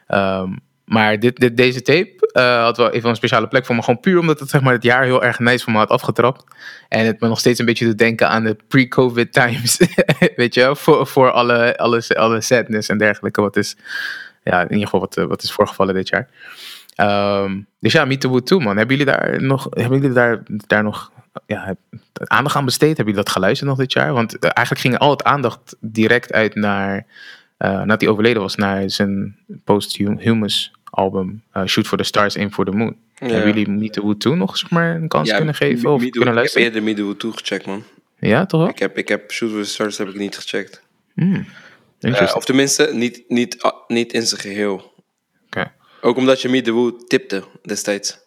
Um, 0.07 0.59
maar 0.91 1.19
dit, 1.19 1.38
dit, 1.38 1.57
deze 1.57 1.81
tape 1.81 2.30
uh, 2.34 2.63
had 2.63 2.77
wel 2.77 2.89
even 2.89 3.09
een 3.09 3.15
speciale 3.15 3.47
plek 3.47 3.65
voor 3.65 3.76
me. 3.76 3.84
Gewoon 3.84 3.99
puur 3.99 4.19
omdat 4.19 4.39
het 4.39 4.49
zeg 4.49 4.61
maar, 4.61 4.73
het 4.73 4.84
jaar 4.84 5.03
heel 5.03 5.23
erg 5.23 5.39
nice 5.39 5.63
voor 5.63 5.73
me 5.73 5.80
had 5.80 5.89
afgetrapt. 5.89 6.43
En 6.89 7.05
het 7.05 7.19
me 7.19 7.27
nog 7.27 7.39
steeds 7.39 7.59
een 7.59 7.65
beetje 7.65 7.85
doet 7.85 7.97
denken 7.97 8.30
aan 8.30 8.43
de 8.43 8.57
pre-COVID 8.68 9.34
times. 9.34 9.81
Weet 10.35 10.53
je, 10.53 10.76
voor, 10.76 11.07
voor 11.07 11.31
alle, 11.31 11.77
alle, 11.77 12.03
alle 12.07 12.41
sadness 12.41 12.89
en 12.89 12.97
dergelijke. 12.97 13.41
Wat 13.41 13.55
is, 13.57 13.76
ja, 14.43 14.61
in 14.61 14.72
ieder 14.72 14.84
geval 14.84 14.99
wat, 14.99 15.15
wat 15.15 15.43
is 15.43 15.51
voorgevallen 15.51 15.93
dit 15.93 16.09
jaar. 16.09 16.27
Um, 17.43 17.68
dus 17.80 17.93
ja, 17.93 18.05
Meet 18.05 18.22
the 18.22 18.27
Wood 18.27 18.45
2 18.45 18.59
man. 18.59 18.77
Hebben 18.77 18.97
jullie 18.97 19.13
daar 19.13 19.41
nog, 19.41 19.68
hebben 19.69 19.97
jullie 19.97 20.15
daar, 20.15 20.43
daar 20.68 20.84
nog 20.84 21.11
ja, 21.45 21.76
aandacht 22.13 22.55
aan 22.55 22.65
besteed? 22.65 22.97
Hebben 22.97 23.05
jullie 23.05 23.23
dat 23.23 23.34
geluisterd 23.34 23.69
nog 23.69 23.80
dit 23.80 23.93
jaar? 23.93 24.13
Want 24.13 24.34
uh, 24.35 24.49
eigenlijk 24.53 24.80
ging 24.85 24.97
al 24.97 25.09
het 25.09 25.23
aandacht 25.23 25.76
direct 25.80 26.34
uit 26.34 26.55
naar, 26.55 26.95
uh, 26.95 27.69
nadat 27.69 28.01
hij 28.01 28.09
overleden 28.09 28.41
was, 28.41 28.55
naar 28.55 28.89
zijn 28.89 29.38
posthumous 29.63 30.72
album 30.91 31.43
uh, 31.53 31.65
Shoot 31.65 31.88
for 31.88 31.97
the 31.97 32.03
Stars, 32.03 32.38
Aim 32.38 32.51
for 32.51 32.65
the 32.65 32.72
Moon. 32.72 32.97
Ja. 33.15 33.27
Hebben 33.27 33.47
jullie 33.47 33.69
Meet 33.69 33.93
the 33.93 34.01
Wood 34.01 34.19
2 34.19 34.35
nog 34.35 34.57
zeg 34.57 34.69
maar, 34.69 34.95
een 34.95 35.07
kans 35.07 35.30
ja, 35.30 35.38
kunnen 35.38 35.55
geven 35.55 35.89
of 35.89 36.09
kunnen 36.09 36.34
luisteren? 36.34 36.68
Ik 36.68 36.73
heb 36.73 36.84
eerder 36.84 36.84
Meet 36.84 36.95
the 36.95 37.03
Wood 37.03 37.19
2 37.19 37.31
gecheckt, 37.31 37.65
man. 37.65 37.84
Ja, 38.19 38.45
toch 38.45 38.59
wel? 38.59 38.69
Ik 38.69 38.80
heb, 38.80 38.97
ik 38.97 39.07
heb 39.07 39.31
Shoot 39.31 39.51
for 39.51 39.61
the 39.61 39.69
Stars 39.69 39.97
heb 39.97 40.07
ik 40.07 40.15
niet 40.15 40.35
gecheckt. 40.35 40.81
Mm, 41.13 41.45
uh, 41.99 42.31
of 42.35 42.45
tenminste, 42.45 42.89
niet, 42.93 43.23
niet, 43.27 43.63
uh, 43.63 43.72
niet 43.88 44.13
in 44.13 44.22
zijn 44.22 44.41
geheel. 44.41 44.93
Okay. 45.45 45.72
Ook 46.01 46.18
omdat 46.18 46.41
je 46.41 46.49
Meet 46.49 46.63
the 46.63 46.72
Wood 46.72 47.09
tipte 47.09 47.43
destijds. 47.61 48.19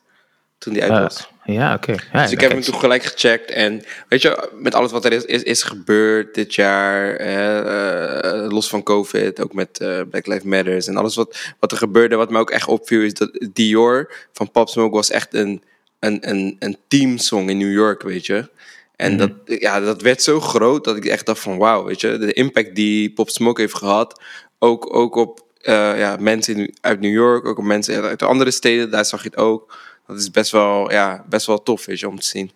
Toen 0.58 0.72
die 0.72 0.82
uit 0.82 1.02
was. 1.02 1.28
Ja, 1.44 1.74
oké. 1.74 1.90
Okay. 1.90 2.04
Ja, 2.12 2.22
dus 2.22 2.32
ik 2.32 2.40
heb 2.40 2.50
hem 2.50 2.60
toen 2.60 2.74
gelijk 2.74 3.02
gecheckt. 3.02 3.50
En 3.50 3.82
weet 4.08 4.22
je, 4.22 4.50
met 4.58 4.74
alles 4.74 4.92
wat 4.92 5.04
er 5.04 5.12
is, 5.12 5.24
is, 5.24 5.42
is 5.42 5.62
gebeurd 5.62 6.34
dit 6.34 6.54
jaar, 6.54 7.20
uh, 7.20 8.50
los 8.50 8.68
van 8.68 8.82
COVID, 8.82 9.40
ook 9.42 9.52
met 9.52 9.80
uh, 9.82 10.00
Black 10.10 10.26
Lives 10.26 10.44
Matters 10.44 10.86
en 10.86 10.96
alles 10.96 11.14
wat, 11.14 11.54
wat 11.58 11.72
er 11.72 11.78
gebeurde, 11.78 12.16
wat 12.16 12.30
me 12.30 12.38
ook 12.38 12.50
echt 12.50 12.68
opviel, 12.68 13.00
is 13.00 13.14
dat 13.14 13.46
Dior 13.52 14.12
van 14.32 14.50
Pop 14.50 14.68
Smoke 14.68 14.94
was 14.94 15.10
echt 15.10 15.34
een, 15.34 15.62
een, 15.98 16.28
een, 16.28 16.56
een 16.58 16.76
teamsong 16.88 17.50
in 17.50 17.58
New 17.58 17.72
York, 17.72 18.02
weet 18.02 18.26
je. 18.26 18.48
En 18.96 19.12
mm 19.12 19.18
-hmm. 19.18 19.40
dat, 19.44 19.60
ja, 19.60 19.80
dat 19.80 20.02
werd 20.02 20.22
zo 20.22 20.40
groot 20.40 20.84
dat 20.84 20.96
ik 20.96 21.04
echt 21.04 21.26
dacht 21.26 21.40
van 21.40 21.58
wauw, 21.58 21.84
weet 21.84 22.00
je. 22.00 22.18
De 22.18 22.32
impact 22.32 22.74
die 22.74 23.12
Pop 23.12 23.30
Smoke 23.30 23.60
heeft 23.60 23.76
gehad, 23.76 24.22
ook, 24.58 24.94
ook 24.96 25.14
op 25.14 25.44
uh, 25.62 25.98
ja, 25.98 26.16
mensen 26.20 26.74
uit 26.80 27.00
New 27.00 27.12
York, 27.12 27.46
ook 27.46 27.58
op 27.58 27.64
mensen 27.64 28.02
uit 28.02 28.22
andere 28.22 28.50
steden, 28.50 28.90
daar 28.90 29.04
zag 29.04 29.22
je 29.22 29.28
het 29.28 29.38
ook 29.38 29.76
dat 30.06 30.18
is 30.18 30.30
best 30.30 30.50
wel, 30.50 30.90
ja, 30.90 31.24
best 31.28 31.46
wel 31.46 31.62
tof 31.62 31.84
weet 31.84 32.00
je, 32.00 32.08
om 32.08 32.18
te 32.18 32.26
zien. 32.26 32.50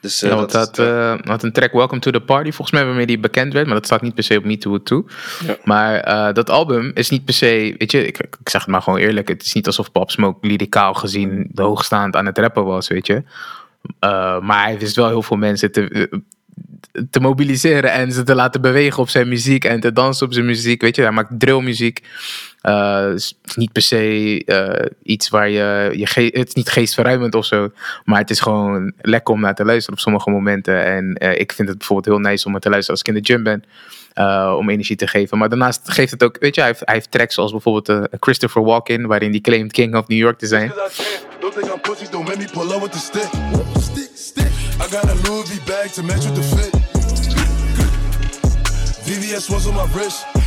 Dus, 0.00 0.22
uh, 0.22 0.30
ja, 0.30 0.44
dat, 0.44 0.78
uh, 0.78 1.14
had 1.20 1.42
een 1.42 1.52
track 1.52 1.72
Welcome 1.72 2.00
to 2.00 2.10
the 2.10 2.20
Party, 2.20 2.50
volgens 2.50 2.70
mij 2.70 2.84
waarmee 2.86 3.06
die 3.06 3.18
bekend 3.18 3.52
werd, 3.52 3.66
maar 3.66 3.74
dat 3.74 3.86
staat 3.86 4.02
niet 4.02 4.14
per 4.14 4.24
se 4.24 4.38
op 4.38 4.44
Me 4.44 4.58
Too 4.58 4.82
toe. 4.82 5.04
Ja. 5.46 5.56
Maar 5.64 6.08
uh, 6.08 6.32
dat 6.32 6.50
album 6.50 6.90
is 6.94 7.10
niet 7.10 7.24
per 7.24 7.34
se, 7.34 7.74
weet 7.78 7.90
je, 7.90 8.06
ik, 8.06 8.18
ik 8.18 8.48
zeg 8.48 8.60
het 8.60 8.70
maar 8.70 8.82
gewoon 8.82 8.98
eerlijk, 8.98 9.28
het 9.28 9.42
is 9.42 9.52
niet 9.52 9.66
alsof 9.66 9.92
Pop 9.92 10.10
Smoke 10.10 10.46
lyricaal 10.46 10.94
gezien 10.94 11.48
de 11.52 11.62
hoogstaand 11.62 12.16
aan 12.16 12.26
het 12.26 12.38
rappen 12.38 12.64
was, 12.64 12.88
weet 12.88 13.06
je. 13.06 13.22
Maar 14.40 14.62
hij 14.62 14.78
wist 14.78 14.96
wel 14.96 15.08
heel 15.08 15.22
veel 15.22 15.36
mensen 15.36 15.72
te, 15.72 16.08
te 17.10 17.20
mobiliseren 17.20 17.92
en 17.92 18.12
ze 18.12 18.22
te 18.22 18.34
laten 18.34 18.60
bewegen 18.60 19.02
op 19.02 19.08
zijn 19.08 19.28
muziek 19.28 19.64
en 19.64 19.80
te 19.80 19.92
dansen 19.92 20.26
op 20.26 20.32
zijn 20.32 20.46
muziek, 20.46 20.82
weet 20.82 20.96
je. 20.96 21.02
Hij 21.02 21.10
maakt 21.10 21.38
drillmuziek. 21.38 22.02
Het 22.72 23.14
is 23.18 23.34
niet 23.54 23.72
per 23.72 23.82
se 23.82 24.42
uh, 24.46 24.86
iets 25.02 25.28
waar 25.28 25.48
je, 25.48 25.90
je 25.96 26.06
ge- 26.06 26.30
het 26.32 26.48
is 26.48 26.54
niet 26.54 26.68
geestverruimend 26.68 27.34
of 27.34 27.44
zo, 27.44 27.70
maar 28.04 28.20
het 28.20 28.30
is 28.30 28.40
gewoon 28.40 28.92
lekker 29.00 29.34
om 29.34 29.40
naar 29.40 29.54
te 29.54 29.64
luisteren 29.64 29.94
op 29.94 30.00
sommige 30.00 30.30
momenten. 30.30 30.84
En 30.84 31.16
uh, 31.22 31.38
ik 31.38 31.52
vind 31.52 31.68
het 31.68 31.78
bijvoorbeeld 31.78 32.16
heel 32.16 32.30
nice 32.30 32.46
om 32.46 32.58
te 32.58 32.68
luisteren 32.70 32.90
als 32.90 33.00
ik 33.00 33.14
in 33.16 33.22
de 33.22 33.32
gym 33.32 33.42
ben, 33.42 33.64
om 34.56 34.70
energie 34.70 34.96
te 34.96 35.06
geven. 35.06 35.38
Maar 35.38 35.48
daarnaast 35.48 35.80
geeft 35.90 36.10
het 36.10 36.22
ook, 36.22 36.36
weet 36.40 36.54
je, 36.54 36.60
hij 36.60 36.74
heeft, 36.84 37.10
tracks 37.10 37.34
zoals 37.34 37.50
bijvoorbeeld 37.50 38.08
Christopher 38.20 38.62
Walken, 38.64 39.06
waarin 39.06 39.30
hij 39.30 39.40
claimt 39.40 39.72
King 39.72 39.96
of 39.96 40.06
New 40.06 40.18
York 40.18 40.38
te 40.38 40.46
zijn. 40.46 40.72
VVS 49.04 49.48
was. 49.48 50.43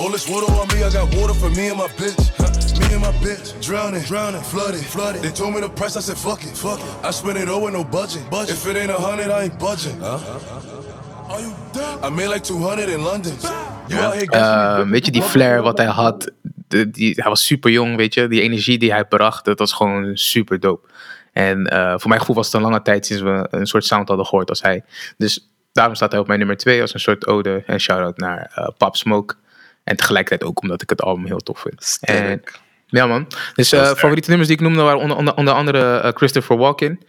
All 0.00 0.10
this 0.10 0.28
water 0.28 0.46
on 0.52 0.68
me, 0.68 0.84
I 0.84 0.90
got 0.90 1.12
water 1.16 1.34
for 1.34 1.50
me 1.50 1.68
and 1.68 1.78
my 1.78 1.88
bitch. 1.88 2.18
Me 2.78 2.94
and 2.94 3.02
my 3.02 3.12
bitch, 3.18 3.60
drowning, 3.60 4.02
drowning, 4.02 4.42
flooded, 4.42 4.80
flooded. 4.80 5.22
They 5.22 5.30
told 5.32 5.54
me 5.54 5.60
the 5.60 5.68
price, 5.68 5.96
I 5.96 6.00
said 6.00 6.16
fuck 6.16 6.44
it, 6.44 6.56
fuck 6.56 6.78
it. 6.78 7.04
I 7.04 7.10
spent 7.10 7.36
it 7.36 7.48
all 7.48 7.62
with 7.64 7.72
no 7.72 7.82
budget. 7.82 8.30
budget. 8.30 8.50
If 8.50 8.66
it 8.66 8.76
ain't 8.76 8.90
a 8.90 8.94
hundred, 8.94 9.30
I 9.30 9.42
ain't 9.42 9.58
budging. 9.58 9.98
Huh? 10.00 10.18
Are 11.28 11.40
you 11.40 11.52
dumb? 11.72 12.04
I 12.04 12.10
made 12.10 12.28
like 12.28 12.44
200 12.44 12.88
in 12.88 13.02
London. 13.02 13.34
Yeah. 13.88 14.22
Uh, 14.34 14.90
weet 14.90 15.06
je, 15.06 15.12
die 15.12 15.22
flair 15.22 15.62
wat 15.62 15.78
hij 15.78 15.86
had, 15.86 16.30
de, 16.68 16.90
die, 16.90 17.14
hij 17.16 17.28
was 17.28 17.46
super 17.46 17.70
jong, 17.70 17.96
weet 17.96 18.14
je. 18.14 18.28
Die 18.28 18.40
energie 18.40 18.78
die 18.78 18.92
hij 18.92 19.04
bracht, 19.04 19.44
dat 19.44 19.58
was 19.58 19.72
gewoon 19.72 20.16
super 20.16 20.60
dope. 20.60 20.88
En 21.32 21.70
uh, 21.72 21.94
voor 21.96 22.08
mijn 22.08 22.20
gevoel 22.20 22.36
was 22.36 22.46
het 22.46 22.54
een 22.54 22.62
lange 22.62 22.82
tijd 22.82 23.06
sinds 23.06 23.22
we 23.22 23.46
een 23.50 23.66
soort 23.66 23.84
sound 23.84 24.08
hadden 24.08 24.26
gehoord 24.26 24.48
als 24.48 24.62
hij. 24.62 24.84
Dus 25.16 25.50
daarom 25.72 25.94
staat 25.94 26.10
hij 26.10 26.20
op 26.20 26.26
mijn 26.26 26.38
nummer 26.38 26.56
2 26.56 26.80
als 26.80 26.94
een 26.94 27.00
soort 27.00 27.26
ode 27.26 27.62
en 27.66 27.80
shout-out 27.80 28.18
naar 28.18 28.52
uh, 28.58 28.68
Pop 28.76 28.96
Smoke. 28.96 29.34
En 29.88 29.96
tegelijkertijd 29.96 30.50
ook 30.50 30.62
omdat 30.62 30.82
ik 30.82 30.90
het 30.90 31.02
album 31.02 31.26
heel 31.26 31.38
tof 31.38 31.60
vind. 31.60 31.84
Sterk. 31.84 32.60
Ja, 32.86 33.06
man. 33.06 33.26
Dus 33.54 33.72
eh 33.72 33.80
favoriete 33.94 34.28
nummers 34.28 34.48
die 34.48 34.58
ik 34.58 34.62
noemde 34.64 34.82
waren 34.82 35.00
onder, 35.00 35.16
onder, 35.16 35.34
onder 35.34 35.54
andere 35.54 35.98
eh, 35.98 36.10
Christopher 36.12 36.56
Walken. 36.56 37.00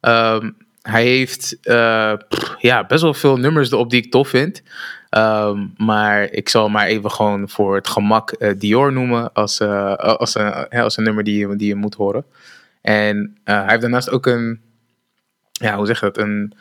Ehm, 0.00 0.50
hij 0.82 1.04
heeft 1.04 1.58
eh, 1.62 2.12
pff, 2.28 2.54
ja, 2.58 2.84
best 2.86 3.02
wel 3.02 3.14
veel 3.14 3.36
nummers 3.36 3.70
erop 3.70 3.90
die 3.90 4.02
ik 4.04 4.10
tof 4.10 4.28
vind. 4.28 4.62
Ehm, 5.10 5.66
maar 5.76 6.22
ik 6.30 6.48
zal 6.48 6.68
maar 6.68 6.86
even 6.86 7.10
gewoon 7.10 7.48
voor 7.48 7.74
het 7.74 7.88
gemak 7.88 8.34
Dior 8.60 8.92
noemen 8.92 9.32
als, 9.32 9.60
als, 9.96 10.34
een, 10.34 10.68
als 10.68 10.96
een 10.96 11.04
nummer 11.04 11.24
die, 11.24 11.38
je- 11.48 11.56
die 11.56 11.68
je 11.68 11.74
moet 11.74 11.94
horen. 11.94 12.24
En 12.82 13.36
hij 13.44 13.64
heeft 13.66 13.80
daarnaast 13.80 14.10
ook 14.10 14.26
een, 14.26 14.60
ja, 15.52 15.76
hoe 15.76 15.86
zeg 15.86 16.00
je 16.00 16.06
dat? 16.12 16.18
Een, 16.18 16.54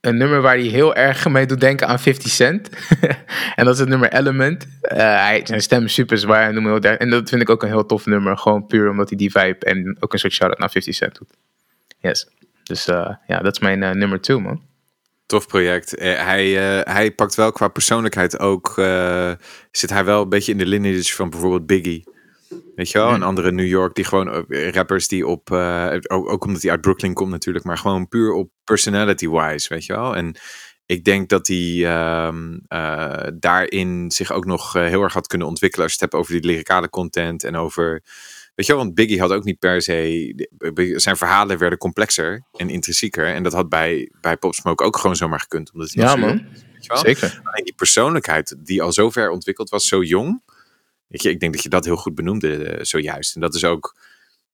een 0.00 0.16
nummer 0.16 0.40
waar 0.40 0.56
hij 0.56 0.66
heel 0.66 0.94
erg 0.94 1.28
mee 1.28 1.46
doet 1.46 1.60
denken 1.60 1.86
aan 1.86 1.98
50 1.98 2.30
Cent. 2.30 2.68
en 3.56 3.64
dat 3.64 3.74
is 3.74 3.80
het 3.80 3.88
nummer 3.88 4.12
Element. 4.12 4.66
Eh, 4.80 4.96
hij, 4.98 5.40
zijn 5.44 5.62
stem 5.62 5.84
is 5.84 5.94
super 5.94 6.18
zwaar 6.18 6.48
en, 6.48 6.54
noem 6.54 6.64
wat. 6.64 6.84
en 6.84 7.10
dat 7.10 7.28
vind 7.28 7.42
ik 7.42 7.50
ook 7.50 7.62
een 7.62 7.68
heel 7.68 7.86
tof 7.86 8.06
nummer. 8.06 8.38
Gewoon 8.38 8.66
puur 8.66 8.90
omdat 8.90 9.08
hij 9.08 9.18
die 9.18 9.30
vibe 9.30 9.66
en 9.66 9.96
ook 10.00 10.12
een 10.12 10.18
soort 10.18 10.32
shout-out 10.32 10.58
naar 10.58 10.70
50 10.70 10.94
Cent 10.94 11.18
doet. 11.18 11.28
Yes. 11.98 12.28
Dus 12.62 12.88
eh, 12.88 13.14
ja, 13.26 13.38
dat 13.38 13.52
is 13.52 13.58
mijn 13.58 13.82
eh, 13.82 13.90
nummer 13.90 14.20
2, 14.20 14.38
man. 14.38 14.62
Tof 15.26 15.46
project. 15.46 15.90
Hij, 16.00 16.50
hij 16.84 17.10
pakt 17.10 17.34
wel 17.34 17.52
qua 17.52 17.68
persoonlijkheid 17.68 18.38
ook. 18.38 18.72
zit 19.70 19.90
hij 19.90 20.04
wel 20.04 20.22
een 20.22 20.28
beetje 20.28 20.52
in 20.52 20.58
de 20.58 20.66
lineage 20.66 21.14
van 21.14 21.30
bijvoorbeeld 21.30 21.66
Biggie. 21.66 22.04
Weet 22.80 22.90
je 22.90 22.98
wel? 22.98 23.12
Een 23.14 23.22
andere 23.22 23.52
New 23.52 23.66
York 23.66 23.94
die 23.94 24.04
gewoon 24.04 24.46
eh, 24.48 24.70
rappers 24.70 25.08
die 25.08 25.26
op. 25.26 25.50
eh, 25.50 25.96
ook, 26.08 26.28
ook 26.28 26.44
omdat 26.44 26.62
hij 26.62 26.70
uit 26.70 26.80
Brooklyn 26.80 27.14
komt 27.14 27.30
natuurlijk, 27.30 27.64
maar 27.64 27.78
gewoon 27.78 28.08
puur 28.08 28.32
op 28.32 28.50
personality-wise, 28.64 29.68
weet 29.68 29.84
je 29.84 29.92
wel? 29.92 30.16
En 30.16 30.36
ik 30.86 31.04
denk 31.04 31.28
dat 31.28 31.46
hij 31.46 31.86
ehm, 31.86 32.58
eh, 32.68 33.26
daarin 33.34 34.10
zich 34.10 34.32
ook 34.32 34.44
nog 34.44 34.72
heel 34.72 35.02
erg 35.02 35.12
had 35.12 35.26
kunnen 35.26 35.46
ontwikkelen 35.46 35.84
als 35.86 35.94
je 35.94 36.00
het 36.02 36.12
hebt 36.12 36.22
over 36.22 36.40
die 36.40 36.50
lyricale 36.50 36.90
content 36.90 37.44
en 37.44 37.56
over. 37.56 38.02
Weet 38.54 38.66
je 38.66 38.72
wel, 38.72 38.82
want 38.82 38.94
Biggie 38.94 39.20
had 39.20 39.32
ook 39.32 39.44
niet 39.44 39.58
per 39.58 39.82
se. 39.82 40.48
Zijn 40.96 41.16
verhalen 41.16 41.58
werden 41.58 41.78
complexer 41.78 42.42
en 42.52 42.70
intrinsieker. 42.70 43.26
En 43.26 43.42
dat 43.42 43.52
had 43.52 43.68
bij, 43.68 44.10
bij 44.20 44.36
Pop 44.36 44.54
Smoke 44.54 44.84
ook 44.84 44.96
gewoon 44.96 45.16
zomaar 45.16 45.40
gekund. 45.40 45.72
Omdat 45.72 45.90
hij 45.92 46.04
Ja, 46.04 46.16
man. 46.16 46.28
jong 46.28 46.40
is, 46.52 46.62
weet 46.72 46.84
je 46.84 46.92
wel? 46.92 46.98
Zeker. 46.98 47.40
Alleen 47.42 47.64
die 47.64 47.74
persoonlijkheid 47.74 48.56
die 48.58 48.82
al 48.82 48.92
zo 48.92 49.10
ver 49.10 49.30
ontwikkeld 49.30 49.68
was, 49.70 49.88
zo 49.88 50.02
jong. 50.02 50.42
Ik 51.10 51.40
denk 51.40 51.52
dat 51.52 51.62
je 51.62 51.68
dat 51.68 51.84
heel 51.84 51.96
goed 51.96 52.14
benoemde 52.14 52.64
eh, 52.64 52.84
zojuist. 52.84 53.34
En 53.34 53.40
dat 53.40 53.54
is 53.54 53.64
ook, 53.64 53.96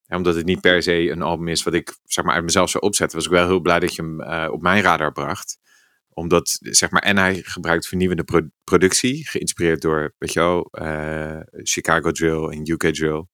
omdat 0.09 0.35
het 0.35 0.45
niet 0.45 0.61
per 0.61 0.83
se 0.83 1.11
een 1.11 1.23
album 1.23 1.49
is 1.49 1.62
wat 1.62 1.74
ik 1.74 1.97
zeg 2.05 2.24
maar 2.24 2.35
uit 2.35 2.45
mezelf 2.45 2.70
zou 2.70 2.85
opzetten, 2.85 3.16
was 3.16 3.27
ik 3.27 3.33
wel 3.33 3.47
heel 3.47 3.61
blij 3.61 3.81
dat 3.81 3.95
je 3.95 4.03
hem 4.03 4.20
eh, 4.20 4.53
op 4.53 4.62
mijn 4.62 4.83
radar 4.83 5.12
bracht. 5.12 5.59
Omdat, 6.09 6.59
zeg 6.61 6.91
maar, 6.91 7.03
en 7.03 7.16
hij 7.16 7.43
gebruikt 7.45 7.87
vernieuwende 7.89 8.24
pro- 8.24 8.49
productie, 8.65 9.28
geïnspireerd 9.28 9.81
door, 9.81 10.15
weet 10.19 10.33
je 10.33 10.41
wel, 10.41 10.69
eh, 10.70 11.41
Chicago 11.53 12.11
Drill 12.11 12.49
en 12.49 12.70
UK 12.70 12.85
Drill. 12.95 13.27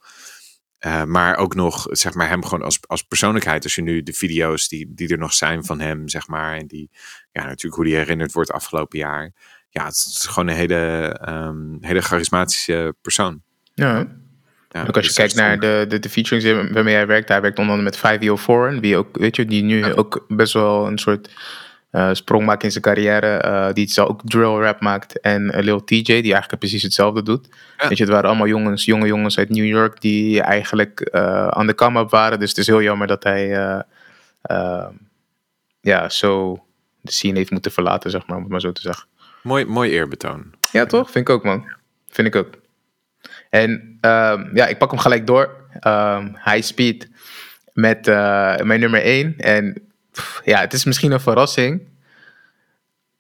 Maar 1.07 1.37
ook 1.37 1.55
nog, 1.55 1.87
zeg 1.91 2.15
maar, 2.15 2.29
hem 2.29 2.45
gewoon 2.45 2.63
als, 2.63 2.79
als 2.87 3.03
persoonlijkheid. 3.03 3.65
Als 3.65 3.75
je 3.75 3.83
nu 3.83 4.03
de 4.03 4.13
video's 4.13 4.69
die, 4.69 4.95
die 4.95 5.09
er 5.09 5.19
nog 5.19 5.33
zijn 5.33 5.65
van 5.65 5.81
hem, 5.81 6.09
zeg 6.09 6.29
maar. 6.29 6.57
En 6.57 6.67
die, 6.67 6.91
ja, 7.33 7.43
natuurlijk 7.45 7.75
hoe 7.75 7.85
die 7.85 7.95
herinnerd 7.95 8.33
wordt 8.33 8.51
afgelopen 8.53 8.99
jaar. 8.99 9.33
Ja, 9.75 9.85
het 9.85 9.95
is 9.95 10.27
gewoon 10.27 10.49
een 10.49 10.55
hele, 10.57 11.19
ehm, 11.21 11.57
hele 11.81 12.01
charismatische 12.03 12.95
persoon. 13.03 13.43
Ja. 13.75 14.07
Ja, 14.71 14.81
ook 14.81 14.97
als 14.97 14.97
je 14.97 15.03
dus 15.03 15.15
kijkt 15.15 15.35
naar 15.35 15.59
de, 15.61 15.85
de, 15.89 15.99
de 15.99 16.09
featurings 16.09 16.73
waarmee 16.73 16.95
hij 16.95 17.07
werkt. 17.07 17.29
Hij 17.29 17.41
werkt 17.41 17.59
onder 17.59 17.75
andere 17.75 17.91
met 17.91 17.99
504, 18.01 18.81
wie 18.81 18.97
ook, 18.97 19.17
weet 19.19 19.37
je, 19.37 19.45
die 19.45 19.63
nu 19.63 19.95
ook 19.95 20.25
best 20.29 20.53
wel 20.53 20.87
een 20.87 20.99
soort 20.99 21.31
eh, 21.91 22.09
sprong 22.13 22.45
maakt 22.47 22.63
in 22.63 22.71
zijn 22.71 22.85
carrière. 22.85 23.27
eh, 23.37 23.73
die 23.73 23.89
zelf 23.89 24.09
ook 24.09 24.21
drill 24.25 24.59
rap 24.59 24.81
maakt. 24.81 25.21
En 25.21 25.51
eh, 25.51 25.63
Lil 25.63 25.85
TJ, 25.85 26.03
die 26.03 26.13
eigenlijk 26.15 26.59
precies 26.59 26.83
hetzelfde 26.83 27.23
doet. 27.23 27.49
Weet 27.89 27.97
je, 27.99 28.05
het 28.05 28.13
waren 28.13 28.29
allemaal 28.29 28.47
jongens, 28.47 28.85
jonge 28.85 29.07
jongens 29.07 29.39
uit 29.39 29.49
New 29.49 29.67
York 29.67 30.01
die 30.01 30.43
eigenlijk 30.43 31.01
eh, 31.01 31.49
aan 31.49 31.67
de 31.67 31.75
come-up 31.75 32.11
waren. 32.11 32.39
Dus 32.41 32.49
het 32.49 32.59
is 32.59 32.67
heel 32.67 32.83
jammer 32.83 33.07
dat 33.07 33.23
hij 33.23 33.53
eh, 33.57 33.81
eh, 34.43 34.87
ja, 35.81 36.09
zo 36.09 36.65
de 37.01 37.13
scene 37.13 37.39
heeft 37.39 37.51
moeten 37.51 37.73
verlaten, 37.73 38.11
zeg 38.11 38.27
maar, 38.27 38.37
om 38.37 38.43
het 38.43 38.53
maar 38.53 38.61
zo 38.61 38.73
te 38.73 38.81
zeggen. 38.81 39.07
Mooi, 39.43 39.65
mooi 39.65 39.91
eerbetoon. 39.91 40.53
Ja, 40.73 40.87
toch? 40.87 41.11
Vind 41.11 41.29
ik 41.29 41.35
ook, 41.35 41.45
man. 41.45 41.73
Vind 42.09 42.29
ik 42.29 42.37
ook. 42.37 42.61
En 43.51 43.99
ehm, 44.01 44.57
ja, 44.57 44.67
ik 44.67 44.79
pak 44.79 44.91
hem 44.91 45.01
gelijk 45.01 45.27
door. 45.27 45.61
Ehm 45.81 46.27
High 46.45 46.63
Speed 46.63 47.09
met 47.73 48.09
eh, 48.09 48.57
mijn 48.57 48.81
nummer 48.81 49.03
1. 49.03 49.35
En 49.39 49.83
ja, 50.45 50.61
het 50.61 50.73
is 50.73 50.85
misschien 50.85 51.13
een 51.13 51.21
verrassing. 51.21 51.89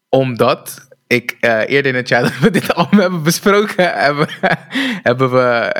Omdat 0.08 0.88
ik 1.06 1.36
eh, 1.40 1.60
eerder 1.68 1.92
in 1.92 1.96
het 1.96 2.08
jaar 2.08 2.22
dat 2.28 2.38
we 2.38 2.50
dit 2.50 2.74
album 2.74 2.98
hebben 2.98 3.22
besproken, 3.22 3.92
hebben, 3.92 4.28
hebben 5.08 5.30
we... 5.30 5.74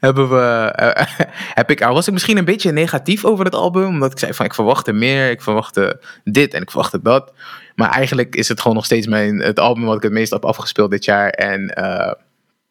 hebben 0.00 0.28
we, 0.28 0.72
eh, 0.74 1.06
heb 1.60 1.70
ik, 1.70 1.78
was 1.80 2.06
ik 2.06 2.12
misschien 2.12 2.36
een 2.36 2.44
beetje 2.44 2.72
negatief 2.72 3.24
over 3.24 3.44
het 3.44 3.54
album. 3.54 3.86
Omdat 3.86 4.12
ik 4.12 4.18
zei 4.18 4.34
van 4.34 4.46
ik 4.46 4.54
verwachtte 4.54 4.92
meer, 4.92 5.30
ik 5.30 5.42
verwachtte 5.42 6.00
dit 6.24 6.54
en 6.54 6.62
ik 6.62 6.70
verwachtte 6.70 7.02
dat. 7.02 7.32
Maar 7.74 7.90
eigenlijk 7.90 8.36
is 8.36 8.48
het 8.48 8.60
gewoon 8.60 8.76
nog 8.76 8.84
steeds 8.84 9.06
mijn, 9.06 9.38
het 9.38 9.58
album 9.58 9.84
wat 9.84 9.96
ik 9.96 10.02
het 10.02 10.12
meest 10.12 10.32
heb 10.32 10.44
afgespeeld 10.44 10.90
dit 10.90 11.04
jaar. 11.04 11.30
En 11.30 11.68
eh, 11.68 12.12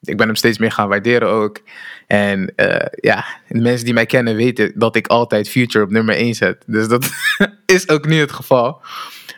ik 0.01 0.17
ben 0.17 0.27
hem 0.27 0.35
steeds 0.35 0.57
meer 0.57 0.71
gaan 0.71 0.87
waarderen 0.87 1.29
ook. 1.29 1.61
En 2.07 2.53
eh, 2.55 2.87
ja, 2.95 3.25
de 3.47 3.59
mensen 3.59 3.85
die 3.85 3.93
mij 3.93 4.05
kennen 4.05 4.35
weten 4.35 4.71
dat 4.75 4.95
ik 4.95 5.07
altijd 5.07 5.49
Future 5.49 5.83
op 5.83 5.91
nummer 5.91 6.15
1 6.15 6.33
zet. 6.33 6.63
Dus 6.65 6.87
dat 6.87 7.09
is 7.65 7.89
ook 7.89 8.05
nu 8.05 8.19
het 8.19 8.31
geval. 8.31 8.81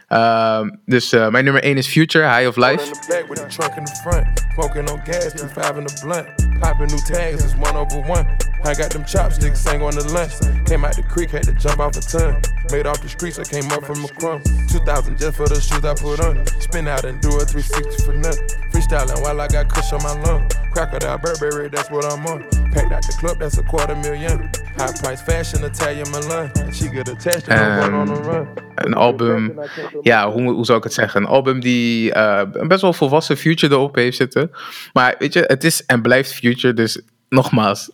Ehm, 0.08 0.70
dus 0.86 1.12
eh, 1.14 1.28
mijn 1.30 1.44
nummer 1.44 1.64
1 1.64 1.78
is 1.78 1.88
Future, 1.88 2.28
High 2.36 2.48
of 2.48 2.56
Life. 2.56 2.92
back 3.10 3.28
with 3.30 3.40
the 3.40 3.48
trunk 3.48 3.76
in 3.78 3.86
the 3.86 3.96
front. 4.04 4.26
Smoking 4.54 4.90
on 4.90 5.02
gas, 5.04 5.34
five 5.54 5.78
in 5.78 5.86
the 5.86 6.00
blunt. 6.04 6.28
Popping 6.62 6.88
new 6.88 7.02
tags, 7.06 7.44
it's 7.44 7.56
one 7.56 7.76
over 7.76 8.00
one. 8.08 8.26
I 8.64 8.74
got 8.74 8.90
them 8.92 9.04
chopsticks, 9.06 9.66
ain't 9.68 9.80
going 9.80 9.94
to 9.96 10.04
lunch. 10.14 10.34
Came 10.66 10.86
out 10.86 10.96
the 10.96 11.04
creek, 11.04 11.32
had 11.32 11.44
to 11.44 11.54
jump 11.54 11.80
off 11.80 11.98
a 11.98 12.02
ton. 12.02 12.42
Made 12.72 12.88
off 12.88 13.02
the 13.02 13.10
streets, 13.10 13.38
I 13.38 13.44
came 13.44 13.70
up 13.72 13.84
from 13.86 14.04
a 14.04 14.08
crumb. 14.08 14.42
2000 14.70 15.18
just 15.18 15.36
for 15.38 15.48
the 15.48 15.60
shoes 15.60 15.84
I 15.84 15.94
put 15.94 16.20
on. 16.22 16.46
Spin 16.62 16.88
out 16.88 17.04
and 17.06 17.20
do 17.22 17.30
a 17.38 17.46
360 17.46 18.06
for 18.06 18.14
nothing. 18.14 18.48
Freestyling 18.72 19.22
while 19.22 19.40
I 19.42 19.48
got 19.48 19.68
kush 19.70 19.92
on 19.94 20.02
my 20.04 20.14
lung. 20.24 20.48
Crocodile 20.72 21.18
Burberry, 21.20 21.70
that's 21.70 21.90
what 21.92 22.06
I'm 22.06 22.26
on. 22.26 22.44
Packed 22.72 22.92
out 22.92 23.02
the 23.04 23.16
club, 23.20 23.38
that's 23.40 23.58
a 23.58 23.64
quarter 23.64 23.96
million. 23.96 24.50
High 24.78 24.94
price 25.02 25.22
fashion, 25.22 25.64
Italian 25.64 26.10
Milan. 26.12 26.52
She 26.72 26.88
get 26.90 27.08
attached 27.10 27.46
to 27.46 27.52
the 27.52 27.78
one 27.82 27.94
on 27.94 28.08
the 28.08 28.22
run. 28.22 28.48
Een 28.76 28.94
album, 28.94 29.60
ja, 30.02 30.32
hoe, 30.32 30.52
hoe 30.52 30.66
zou 30.66 30.78
ik 30.78 30.84
het 30.84 30.94
zeggen? 30.94 31.22
Een 31.22 31.28
album 31.28 31.60
die 31.60 32.12
eh, 32.14 32.42
een 32.54 32.68
best 32.68 32.82
wel 32.82 32.94
volwassen 32.94 33.38
future 33.38 33.74
erop 33.74 33.96
heeft 33.96 34.18
zitten. 34.18 34.52
Maar 34.94 35.16
weet 35.20 35.34
je, 35.34 35.44
het 35.48 35.64
is 35.64 35.86
en 35.86 36.02
blijft 36.02 36.34
future, 36.34 36.74
dus 36.74 37.02
nogmaals. 37.30 37.90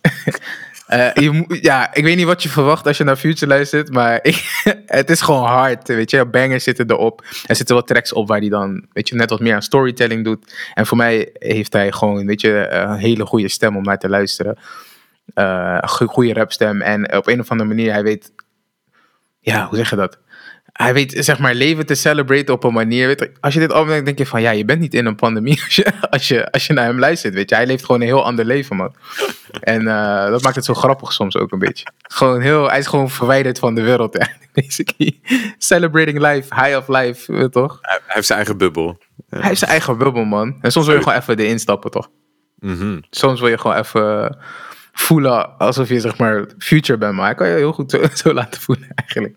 Eh, 0.86 1.14
je, 1.14 1.58
ja, 1.60 1.94
ik 1.94 2.04
weet 2.04 2.16
niet 2.16 2.26
wat 2.26 2.42
je 2.42 2.48
verwacht 2.48 2.86
als 2.86 2.96
je 2.96 3.04
naar 3.04 3.16
Future 3.16 3.46
luistert, 3.46 3.92
maar 3.92 4.18
ik, 4.22 4.62
het 4.86 5.10
is 5.10 5.20
gewoon 5.20 5.44
hard, 5.46 5.88
weet 5.88 6.10
je. 6.10 6.26
Bangers 6.26 6.64
zitten 6.64 6.90
erop. 6.90 7.24
Er 7.46 7.56
zitten 7.56 7.74
wat 7.76 7.86
tracks 7.86 8.12
op 8.12 8.28
waar 8.28 8.38
hij 8.38 8.48
dan, 8.48 8.86
weet 8.92 9.08
je, 9.08 9.14
net 9.14 9.30
wat 9.30 9.40
meer 9.40 9.54
aan 9.54 9.62
storytelling 9.62 10.24
doet. 10.24 10.54
En 10.74 10.86
voor 10.86 10.96
mij 10.96 11.30
heeft 11.32 11.72
hij 11.72 11.92
gewoon, 11.92 12.26
weet 12.26 12.40
je, 12.40 12.68
een 12.68 12.96
hele 12.96 13.26
goede 13.26 13.48
stem 13.48 13.76
om 13.76 13.82
naar 13.82 13.98
te 13.98 14.08
luisteren. 14.08 14.58
Eh, 15.34 15.78
go- 15.80 16.06
goede 16.06 16.32
rapstem. 16.32 16.80
En 16.80 17.16
op 17.16 17.26
een 17.26 17.40
of 17.40 17.50
andere 17.50 17.68
manier, 17.68 17.92
hij 17.92 18.02
weet, 18.02 18.32
ja, 19.38 19.66
hoe 19.66 19.76
zeg 19.76 19.90
je 19.90 19.96
dat? 19.96 20.18
Hij 20.72 20.94
weet, 20.94 21.24
zeg 21.24 21.38
maar, 21.38 21.54
leven 21.54 21.86
te 21.86 21.94
celebraten 21.94 22.54
op 22.54 22.64
een 22.64 22.72
manier. 22.72 23.06
Weet 23.06 23.20
je, 23.20 23.32
als 23.40 23.54
je 23.54 23.60
dit 23.60 23.70
denkt, 23.70 24.04
denk 24.04 24.18
je 24.18 24.26
van, 24.26 24.42
ja, 24.42 24.50
je 24.50 24.64
bent 24.64 24.80
niet 24.80 24.94
in 24.94 25.06
een 25.06 25.14
pandemie 25.14 25.62
als 25.64 25.76
je, 25.76 25.92
als 26.10 26.28
je, 26.28 26.50
als 26.50 26.66
je 26.66 26.72
naar 26.72 26.84
hem 26.84 26.98
luistert, 26.98 27.34
weet 27.34 27.48
je. 27.48 27.54
Hij 27.54 27.66
leeft 27.66 27.84
gewoon 27.84 28.00
een 28.00 28.06
heel 28.06 28.24
ander 28.24 28.44
leven, 28.44 28.76
man. 28.76 28.94
En 29.60 29.88
eh, 29.88 30.30
dat 30.30 30.42
maakt 30.42 30.56
het 30.56 30.64
zo 30.64 30.74
grappig 30.74 31.12
soms 31.12 31.36
ook 31.36 31.52
een 31.52 31.58
beetje. 31.58 31.86
Gewoon 32.02 32.40
heel, 32.40 32.68
hij 32.68 32.78
is 32.78 32.86
gewoon 32.86 33.10
verwijderd 33.10 33.58
van 33.58 33.74
de 33.74 33.82
wereld, 33.82 34.16
eigenlijk, 34.16 34.52
basically. 34.66 35.20
Celebrating 35.58 36.18
life, 36.18 36.54
high 36.54 36.76
of 36.76 36.88
life, 36.88 37.48
toch? 37.48 37.78
Hij, 37.80 38.00
hij 38.04 38.14
heeft 38.14 38.26
zijn 38.26 38.38
eigen 38.38 38.58
bubbel. 38.58 38.98
Hij 39.28 39.42
heeft 39.42 39.58
zijn 39.58 39.70
eigen 39.70 39.98
bubbel, 39.98 40.24
man. 40.24 40.58
En 40.60 40.72
soms 40.72 40.86
wil 40.86 40.94
je 40.94 41.02
gewoon 41.02 41.18
even 41.18 41.38
erin 41.38 41.58
stappen, 41.58 41.90
toch? 41.90 42.08
Mhm. 42.58 42.98
Soms 43.10 43.40
wil 43.40 43.48
je 43.48 43.58
gewoon 43.58 43.76
even 43.76 44.38
voelen 44.92 45.58
alsof 45.58 45.88
je 45.88 46.00
zeg 46.00 46.18
maar 46.18 46.46
future 46.58 46.98
bent. 46.98 47.14
Maar 47.14 47.24
hij 47.24 47.34
kan 47.34 47.48
je 47.48 47.54
heel 47.54 47.72
goed 47.72 47.90
zo, 47.92 48.02
zo 48.14 48.32
laten 48.32 48.60
voelen 48.60 48.88
eigenlijk. 48.94 49.36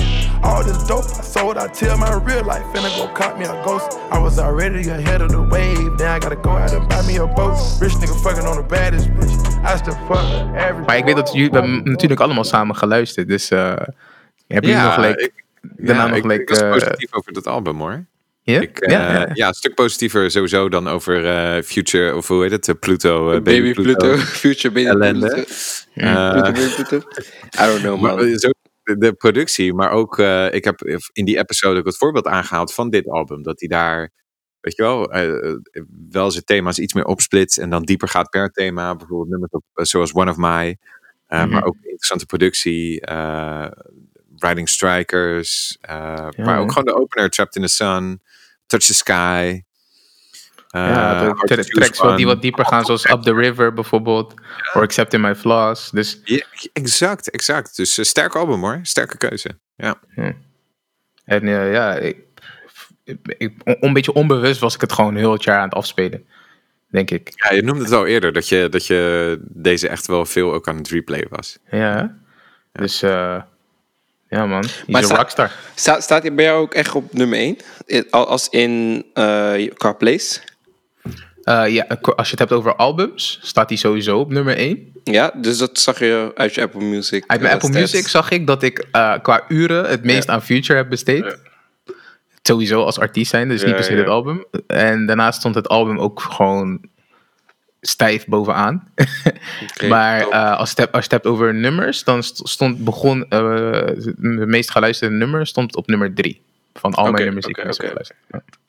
All 0.43 0.63
this 0.63 0.77
dope 0.87 1.05
I 1.19 1.23
sold, 1.23 1.57
I 1.57 1.67
tell 1.67 1.97
my 1.97 2.13
real 2.27 2.43
life 2.45 2.63
finna 2.73 2.89
go 2.97 3.07
caught 3.13 3.37
me 3.39 3.45
a 3.45 3.61
ghost. 3.63 3.97
I 4.11 4.17
was 4.19 4.37
already 4.39 4.89
ahead 4.89 5.21
of 5.21 5.29
the 5.29 5.41
wave, 5.49 5.95
now 5.97 6.15
I 6.15 6.19
gotta 6.19 6.35
go 6.41 6.49
out 6.49 6.73
and 6.73 6.87
buy 6.87 7.01
me 7.07 7.17
a 7.19 7.27
boat. 7.27 7.57
Rich 7.79 7.93
nigga 8.01 8.15
fucking 8.23 8.47
on 8.47 8.55
the 8.57 8.63
baddest 8.63 9.09
bitch. 9.09 9.35
I 9.63 9.77
still 9.77 9.93
fuck 10.07 10.21
with 10.31 10.55
every. 10.63 10.85
Maar 10.85 10.97
ik 10.97 11.05
weet 11.05 11.15
dat 11.15 11.33
jullie, 11.33 11.49
hebben 11.51 11.83
natuurlijk 11.83 12.21
allemaal 12.21 12.43
samen 12.43 12.75
geluisterd. 12.75 13.27
Dus 13.27 13.49
eh 13.51 13.59
hebben 14.47 14.69
jullie 14.69 14.69
Ja, 14.85 14.95
nog 14.95 15.05
like, 15.05 15.21
ik- 15.23 15.43
daarna 15.61 16.07
nog 16.07 16.17
ik, 16.17 16.23
like, 16.25 16.41
ik 16.41 16.49
was 16.49 16.59
eh, 16.61 16.71
positief 16.71 17.13
over 17.13 17.33
dat 17.33 17.47
album 17.47 17.79
hoor. 17.79 18.05
Ja? 18.43 18.59
Ik, 18.61 18.79
eh, 18.79 18.91
Ja, 18.91 19.11
ja, 19.13 19.29
ja. 19.33 19.47
een 19.47 19.53
stuk 19.53 19.75
positiever 19.75 20.31
sowieso 20.31 20.69
dan 20.69 20.87
over 20.89 21.25
eh, 21.25 21.63
Future, 21.63 22.15
of 22.15 22.27
hoe 22.27 22.41
heet 22.43 22.65
het? 22.67 22.79
Pluto. 22.79 23.31
eh, 23.31 23.41
Baby 23.41 23.73
Pluto, 23.73 24.15
Future 24.41 24.73
Baby 24.73 24.87
ellende. 24.87 25.27
Pluto. 25.27 26.31
Pluto, 26.31 26.51
Baby 26.51 26.69
Pluto. 26.75 26.97
I 27.63 27.65
don't 27.65 27.79
know, 27.81 28.01
maar, 28.01 28.15
man. 28.15 28.39
zo, 28.39 28.49
de, 28.97 29.13
productie, 29.13 29.73
maar 29.73 29.91
ook, 29.91 30.19
eh, 30.19 30.53
ik 30.53 30.63
heb 30.63 30.81
in 31.13 31.25
die 31.25 31.37
episode 31.37 31.79
ook 31.79 31.85
het 31.85 31.97
voorbeeld 31.97 32.27
aangehaald 32.27 32.73
van 32.73 32.89
dit 32.89 33.07
album. 33.07 33.43
Dat 33.43 33.59
hij 33.59 33.69
daar, 33.69 34.11
weet 34.59 34.75
je 34.75 34.81
wel, 34.81 35.11
eh, 35.11 35.51
eh, 35.51 35.57
wel 36.09 36.31
zijn 36.31 36.43
thema's 36.43 36.77
iets 36.77 36.93
meer 36.93 37.05
opsplitst 37.05 37.57
en 37.57 37.69
dan 37.69 37.83
dieper 37.83 38.07
gaat 38.07 38.29
per 38.29 38.51
thema. 38.51 38.95
Bijvoorbeeld 38.95 39.29
nummers 39.29 39.51
op, 39.51 39.63
zoals 39.73 40.13
One 40.13 40.31
of 40.31 40.37
My. 40.37 40.77
Mhm. 41.27 41.49
Maar 41.49 41.65
ook 41.65 41.75
interessante 41.75 42.25
productie. 42.25 43.05
Riding 44.37 44.69
Strikers. 44.69 45.77
Ja, 45.81 46.31
maar 46.37 46.59
ook 46.59 46.71
gewoon 46.71 46.85
de 46.85 47.01
opener 47.01 47.29
Trapped 47.29 47.55
in 47.55 47.61
the 47.61 47.67
Sun. 47.67 48.21
Touch 48.65 48.85
the 48.85 48.93
Sky. 48.93 49.61
Eh, 50.71 50.81
ja, 50.87 51.19
de 51.29 51.33
tra- 51.45 51.55
Choose 51.55 51.69
tracks 51.69 51.99
wat 51.99 52.17
die 52.17 52.25
wat 52.25 52.41
dieper 52.41 52.65
gaan, 52.65 52.85
zoals 52.85 53.09
Up 53.09 53.21
the 53.21 53.33
River 53.33 53.73
bijvoorbeeld. 53.73 54.33
Or 54.73 54.81
Accepting 54.81 55.21
My 55.23 55.35
Flaws. 55.35 55.89
Dus 55.91 56.19
Ja, 56.23 56.45
exact, 56.73 57.29
exact. 57.29 57.75
Dus 57.75 57.97
uh, 57.99 58.05
sterk 58.05 58.35
album 58.35 58.59
hoor. 58.61 58.79
Sterke 58.83 59.17
keuze. 59.17 59.49
Ja. 59.75 59.95
En 61.25 61.47
eh, 61.47 61.71
ja, 61.73 61.95
ik, 61.95 62.17
ik, 63.37 63.53
on- 63.63 63.77
een 63.79 63.93
beetje 63.93 64.13
onbewust 64.13 64.59
was 64.59 64.75
ik 64.75 64.81
het 64.81 64.91
gewoon 64.93 65.15
heel 65.15 65.31
het 65.31 65.43
jaar 65.43 65.57
aan 65.57 65.63
het 65.67 65.73
afspelen. 65.73 66.25
Denk 66.89 67.11
ik. 67.11 67.31
ja, 67.35 67.55
je 67.55 67.63
noemde 67.63 67.83
het 67.83 67.93
al 67.93 68.05
eerder 68.05 68.33
dat 68.33 68.47
je, 68.47 68.67
dat 68.69 68.87
je 68.87 69.37
deze 69.41 69.87
echt 69.87 70.07
wel 70.07 70.25
veel 70.25 70.53
ook 70.53 70.67
aan 70.67 70.77
het 70.77 70.89
replay 70.89 71.25
was. 71.29 71.57
Ja. 71.71 72.17
Dus 72.71 73.01
eh, 73.01 73.41
ja 74.29 74.45
man, 74.45 74.65
Maar 74.87 75.01
he's 75.01 75.05
sta- 75.05 75.15
rockstar. 75.15 75.51
Sta, 75.75 75.99
staat 75.99 76.21
hij 76.21 76.33
bij 76.33 76.45
jou 76.45 76.61
ook 76.61 76.73
echt 76.73 76.95
op 76.95 77.13
nummer 77.13 77.37
1? 77.37 77.57
Als 78.09 78.49
in 78.49 79.05
eh 79.13 79.69
qua 79.73 79.93
place? 79.93 80.39
Eh, 81.43 81.67
ja, 81.67 81.85
als 82.15 82.25
je 82.25 82.31
het 82.31 82.39
hebt 82.39 82.51
over 82.51 82.75
albums, 82.75 83.39
staat 83.41 83.69
hij 83.69 83.77
sowieso 83.77 84.19
op 84.19 84.31
nummer 84.31 84.57
1. 84.57 84.93
Ja, 85.03 85.31
dus 85.35 85.57
dat 85.57 85.79
zag 85.79 85.99
je 85.99 86.31
uit 86.35 86.53
je 86.53 86.61
Apple 86.61 86.83
Music. 86.83 87.23
Uit 87.27 87.41
mijn 87.41 87.53
eh, 87.53 87.63
Apple. 87.63 87.79
Music 87.79 88.07
zag 88.07 88.31
ik 88.31 88.47
dat 88.47 88.63
ik 88.63 88.87
eh, 88.91 89.13
qua 89.21 89.43
uren 89.47 89.85
het 89.89 90.03
meest 90.03 90.29
aan 90.29 90.41
Future 90.43 90.77
heb 90.77 90.89
besteed. 90.89 91.37
Sowieso 92.41 92.83
als 92.83 92.99
artiest 92.99 93.29
zijn, 93.29 93.47
dus 93.47 93.63
niet 93.63 93.75
per 93.75 93.83
se 93.83 93.95
dit 93.95 94.07
album. 94.07 94.45
En 94.67 95.05
daarnaast 95.05 95.39
stond 95.39 95.55
het 95.55 95.67
album 95.67 95.99
ook 95.99 96.19
gewoon 96.21 96.81
stijf 97.81 98.25
bovenaan. 98.25 98.83
Maar 99.89 100.25
als, 100.55 100.69
je 100.69 100.69
het 100.69 100.77
hebt, 100.77 100.91
als 100.91 101.05
je 101.05 101.13
het 101.13 101.23
hebt 101.23 101.25
over 101.25 101.53
nummers, 101.53 102.03
dan 102.03 102.23
st- 102.23 102.49
stond, 102.49 102.83
begon 102.83 103.25
de 103.29 104.43
meest 104.47 104.71
geluisterde 104.71 105.15
nummer 105.15 105.47
stond 105.47 105.75
op 105.75 105.87
nummer 105.87 106.13
3. 106.13 106.41
Van 106.73 106.93
al 106.93 107.11
mijn 107.11 107.23
nummers 107.23 107.45
die 107.45 107.57
oké, 107.57 107.69
ik 107.69 107.77
heb 107.77 107.87
geluisterd. 107.87 108.19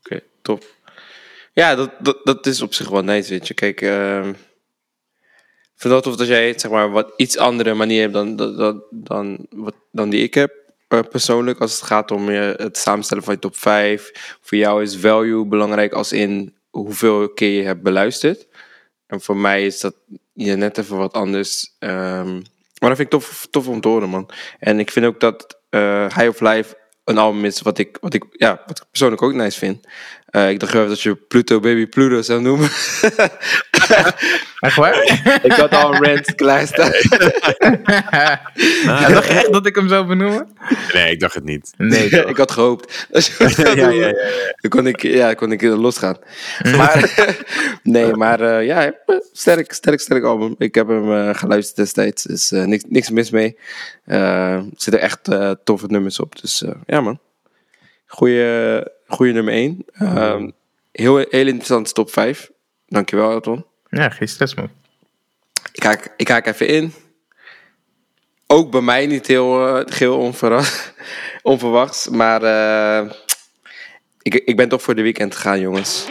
Oké, 0.05 0.21
top. 0.43 0.65
Ja, 1.53 1.75
dat, 1.75 1.91
dat, 1.99 2.19
dat 2.25 2.47
is 2.47 2.63
op 2.63 2.75
zich 2.75 2.89
wel 2.89 3.03
nice, 3.03 3.31
weet 3.31 3.49
je. 3.49 3.55
Kijk, 3.55 3.81
ik 3.81 4.37
vind 5.77 6.03
tof 6.03 6.17
dat 6.17 6.27
jij 6.27 6.59
zeg 6.59 6.71
maar, 6.71 6.91
wat 6.91 7.13
iets 7.17 7.39
andere 7.39 7.75
manier 7.75 8.01
hebt 8.01 8.13
dan, 8.13 8.37
dan, 8.37 8.57
dan, 8.57 8.83
dan, 8.91 9.47
wat, 9.51 9.75
dan 9.91 10.11
die 10.11 10.23
ik 10.23 10.35
heb. 10.35 10.53
eh, 10.89 11.01
persoonlijk, 11.11 11.61
als 11.61 11.73
het 11.73 11.83
gaat 11.83 12.11
om 12.11 12.31
je, 12.31 12.55
het 12.57 12.77
samenstellen 12.79 13.25
van 13.25 13.35
je 13.35 13.41
top 13.41 13.57
5. 13.57 14.37
Voor 14.41 14.59
jou 14.59 14.83
is 14.83 14.97
value 14.97 15.47
belangrijk 15.47 15.93
als 15.93 16.13
in 16.13 16.57
hoeveel 16.71 17.29
keer 17.29 17.51
je 17.61 17.67
hebt 17.67 17.83
beluisterd. 17.83 18.47
En 19.07 19.21
voor 19.21 19.37
mij 19.37 19.67
is 19.67 19.81
dat 19.81 19.95
ja, 20.33 20.55
net 20.55 20.79
even 20.79 20.97
wat 20.97 21.13
anders. 21.13 21.75
Ehm, 21.79 22.35
maar 22.79 22.89
dat 22.89 22.97
vind 22.97 23.01
ik 23.01 23.11
tof, 23.21 23.47
tof 23.51 23.69
om 23.69 23.81
te 23.81 23.89
horen, 23.89 24.09
man. 24.09 24.31
En 24.59 24.79
ik 24.79 24.91
vind 24.91 25.07
ook 25.07 25.21
dat 25.21 25.61
eh 25.71 26.17
High 26.17 26.29
of 26.29 26.41
Life 26.41 26.77
een 27.05 27.19
album 27.19 27.45
is 27.45 27.61
wat 27.61 27.79
ik, 27.79 27.99
wat 28.01 28.15
ik, 28.15 28.25
ja, 28.31 28.63
wat 28.67 28.79
ik 28.79 28.87
persoonlijk 28.91 29.23
ook 29.23 29.33
nice 29.33 29.59
vind. 29.59 29.87
Eh, 30.27 30.51
ik 30.51 30.61
dacht 30.61 30.73
dat 30.73 31.01
je 31.01 31.15
Pluto 31.15 31.61
Baby 31.61 31.87
Pluto 31.87 32.23
zou 32.23 32.41
noemen. 32.41 32.71
Echt 34.61 34.77
waar? 34.77 35.03
ik 35.43 35.53
had 35.53 35.75
al 35.75 35.95
een 35.95 36.05
rant 36.05 36.35
klaarstaan. 36.35 36.93
Ja, 38.85 39.09
dacht 39.09 39.27
je 39.27 39.33
echt 39.33 39.53
dat 39.53 39.67
ik 39.67 39.75
hem 39.75 39.89
zou 39.89 40.07
benoemen? 40.07 40.49
Nee, 40.93 41.11
ik 41.11 41.21
dacht 41.21 41.35
het 41.35 41.45
niet. 41.45 41.73
Nee, 41.77 42.09
toch? 42.11 42.25
ik 42.31 42.37
had 42.37 42.51
gehoopt. 42.51 43.07
Ja, 43.39 43.49
ja, 43.65 43.89
doen. 43.89 44.17
Dan 44.57 44.71
kon 44.71 44.87
ik, 44.87 45.03
ja, 45.03 45.35
kon 45.35 45.53
ik 45.53 45.63
losgaan. 45.63 46.17
Maar, 46.77 47.27
nee, 47.83 48.15
maar 48.15 48.41
eh, 48.41 48.67
ja, 48.67 48.93
sterk, 49.33 49.73
sterk, 49.73 50.01
sterk 50.01 50.25
album. 50.25 50.55
Ik 50.59 50.75
heb 50.75 50.89
hem 50.89 51.13
eh, 51.13 51.35
geluisterd 51.35 51.77
destijds, 51.77 52.23
dus 52.23 52.53
eh, 52.53 52.65
niks, 52.65 52.85
niks 52.89 53.11
mis 53.11 53.31
mee. 53.31 53.57
Eh, 54.05 54.53
er 54.55 54.65
zitten 54.77 55.01
echt 55.01 55.29
eh, 55.29 55.51
toffe 55.65 55.87
nummers 55.87 56.21
op, 56.21 56.41
dus 56.41 56.63
eh, 56.63 56.75
ja 56.87 57.01
man. 57.01 57.19
Goeie, 58.07 58.83
goeie 59.07 59.33
nummer 59.33 59.55
1. 59.55 59.85
heel, 60.93 61.17
heel 61.17 61.47
interessant 61.47 61.95
top 61.95 62.11
5. 62.11 62.51
Dankjewel, 62.87 63.31
Elton. 63.31 63.65
Ja, 63.97 64.09
geen 64.11 64.29
stress 64.29 64.55
man. 64.55 64.71
Ik 65.73 65.83
haak, 65.83 66.13
ik 66.17 66.29
haak 66.29 66.47
even 66.47 66.67
in. 66.67 66.95
Ook 68.47 68.71
bij 68.71 68.81
mij 68.81 69.07
niet 69.07 69.27
heel, 69.27 69.77
eh, 69.79 69.95
heel 69.97 70.19
onverra- 70.19 70.65
onverwachts. 71.43 72.09
Maar 72.09 72.43
eh, 72.43 73.11
ik, 74.23 74.35
ik 74.35 74.57
ben 74.57 74.69
toch 74.69 74.83
voor 74.83 74.95
de 74.95 75.03
weekend 75.03 75.35
gegaan, 75.35 75.61
jongens. 75.61 76.07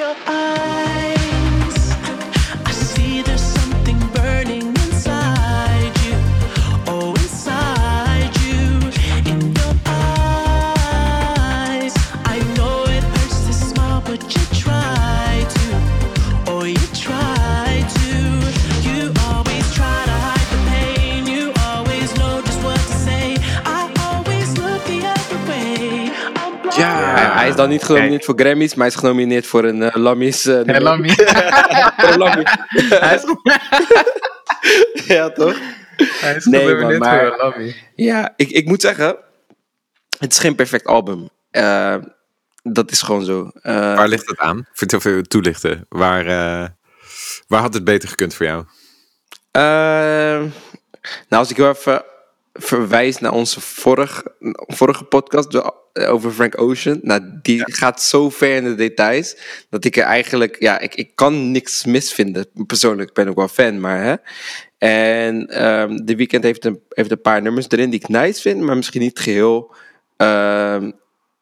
Hij, 27.42 27.50
is 27.50 27.56
dan 27.56 27.70
niet 27.70 27.84
genomineerd 27.84 28.26
voor 28.26 28.40
Grammys, 28.40 28.70
maar 28.76 28.86
hij 28.86 28.96
is 28.96 29.00
genomineerd 29.02 29.48
voor 29.48 29.64
een 29.64 29.82
uh, 29.82 29.90
Lammy's. 29.96 30.46
eh, 30.46 30.62
Hey, 30.66 30.82
Lammy. 30.82 31.10
voor 31.98 32.10
een 32.10 32.18
Lammy. 32.18 32.44
Hij 33.06 33.16
is, 33.16 33.24
ja, 35.16 35.30
toch? 35.32 35.58
hij 35.98 36.36
is 36.36 36.46
Nee, 36.46 36.62
genomineerd 36.62 37.00
man, 37.00 37.10
maar- 37.10 37.20
voor 37.20 37.32
een 37.32 37.38
Lammy. 37.38 37.76
Ja, 37.96 38.34
ik, 38.36 38.50
ik 38.50 38.66
moet 38.68 38.82
zeggen, 38.82 39.18
het 40.20 40.32
is 40.32 40.40
geen 40.40 40.56
perfect 40.56 40.86
album. 40.86 41.30
Eh, 41.52 41.96
dat 42.64 42.92
is 42.92 43.02
gewoon 43.02 43.26
zo. 43.26 43.52
Eh, 43.62 43.74
Waar 43.96 44.08
ligt 44.08 44.28
het 44.30 44.40
aan? 44.40 44.68
Vertel 44.74 45.00
even 45.00 45.24
toelichten. 45.24 45.86
Waar, 45.90 46.26
eh, 46.26 46.68
waar 47.48 47.62
had 47.62 47.74
het 47.74 47.84
beter 47.84 48.10
gekund 48.10 48.34
voor 48.36 48.46
jou? 48.46 48.64
Ehm, 49.52 50.40
nou, 51.28 51.42
als 51.42 51.50
ik 51.50 51.58
heel 51.58 51.70
even 51.70 52.04
verwijs 52.54 53.20
naar 53.20 53.34
onze 53.34 53.62
vorige, 53.62 54.36
vorige 54.68 55.04
podcast 55.04 55.52
de- 55.52 55.80
over 55.94 56.32
Frank 56.32 56.62
Ocean. 56.62 57.00
Nou, 57.02 57.40
die 57.42 57.74
gaat 57.74 58.02
zo 58.02 58.30
ver 58.30 58.56
in 58.56 58.64
de 58.64 58.76
details. 58.76 59.38
Dat 59.70 59.86
ik 59.86 59.98
er 59.98 60.04
eigenlijk, 60.04 60.56
ja, 60.60 60.80
ik, 60.80 60.96
ik 60.96 61.16
kan 61.16 61.52
niks 61.52 61.86
misvinden. 61.86 62.46
Persoonlijk 62.68 63.14
ben 63.14 63.28
ik 63.28 63.36
wel 63.36 63.48
fan, 63.48 63.80
maar 63.80 64.04
hè. 64.04 64.16
En 64.78 65.48
ehm 65.48 66.06
The 66.06 66.16
Weeknd 66.16 66.44
heeft 66.44 66.66
een, 66.66 66.82
heeft 66.90 67.12
een 67.12 67.22
paar 67.22 67.42
nummers 67.42 67.70
erin 67.70 67.90
die 67.90 68.00
ik 68.00 68.08
nice 68.08 68.42
vind, 68.42 68.62
maar 68.62 68.76
misschien 68.76 69.02
niet 69.02 69.20
geheel 69.20 69.74
ehm, 70.18 70.92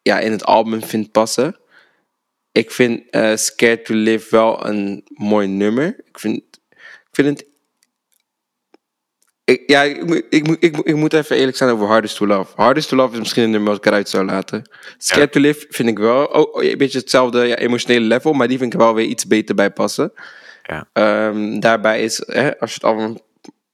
ja, 0.01 0.19
in 0.19 0.31
het 0.31 0.43
album 0.45 0.83
vind 0.83 1.11
passen. 1.11 1.57
Ik 2.51 2.71
vind 2.71 3.09
eh, 3.09 3.35
Scared 3.35 3.85
to 3.85 3.93
Live 3.93 4.27
wel 4.29 4.65
een 4.67 5.03
mooi 5.13 5.47
nummer. 5.47 5.95
Ik 6.05 6.19
vind, 6.19 6.41
ik 6.69 7.09
vind 7.11 7.39
het 7.39 7.48
ik, 9.49 9.63
ja, 9.65 9.81
ik, 9.83 10.05
moet- 10.05 10.23
ik, 10.29 10.47
moet- 10.47 10.57
ik, 10.59 10.75
moet- 10.75 10.87
ik 10.87 10.95
moet 10.95 11.13
even 11.13 11.35
eerlijk 11.37 11.57
zijn 11.57 11.69
over 11.69 11.87
Hardest 11.87 12.15
to 12.17 12.27
Love. 12.27 12.51
Hardest 12.55 12.89
to 12.89 12.95
Love 12.95 13.13
is 13.13 13.19
misschien 13.19 13.43
een 13.43 13.49
nummer 13.49 13.69
wat 13.69 13.77
ik 13.77 13.85
eruit 13.85 14.09
zou 14.09 14.25
laten. 14.25 14.69
Scared 14.97 15.31
to 15.31 15.39
Live 15.39 15.65
vind 15.69 15.89
ik 15.89 15.97
wel 15.97 16.25
oh, 16.25 16.55
oh, 16.55 16.63
een 16.63 16.77
beetje 16.77 16.99
hetzelfde 16.99 17.45
ja, 17.45 17.55
emotionele 17.55 18.05
level, 18.05 18.33
maar 18.33 18.47
die 18.47 18.57
vind 18.57 18.73
ik 18.73 18.79
wel 18.79 18.93
weer 18.93 19.05
iets 19.05 19.27
beter 19.27 19.55
bij 19.55 19.71
passen. 19.71 20.11
Ja. 20.63 20.87
Ehm, 20.93 21.59
daarbij 21.59 22.03
is, 22.03 22.23
hè, 22.25 22.59
als 22.59 22.69
je 22.69 22.75
het 22.75 22.83
allemaal 22.83 23.17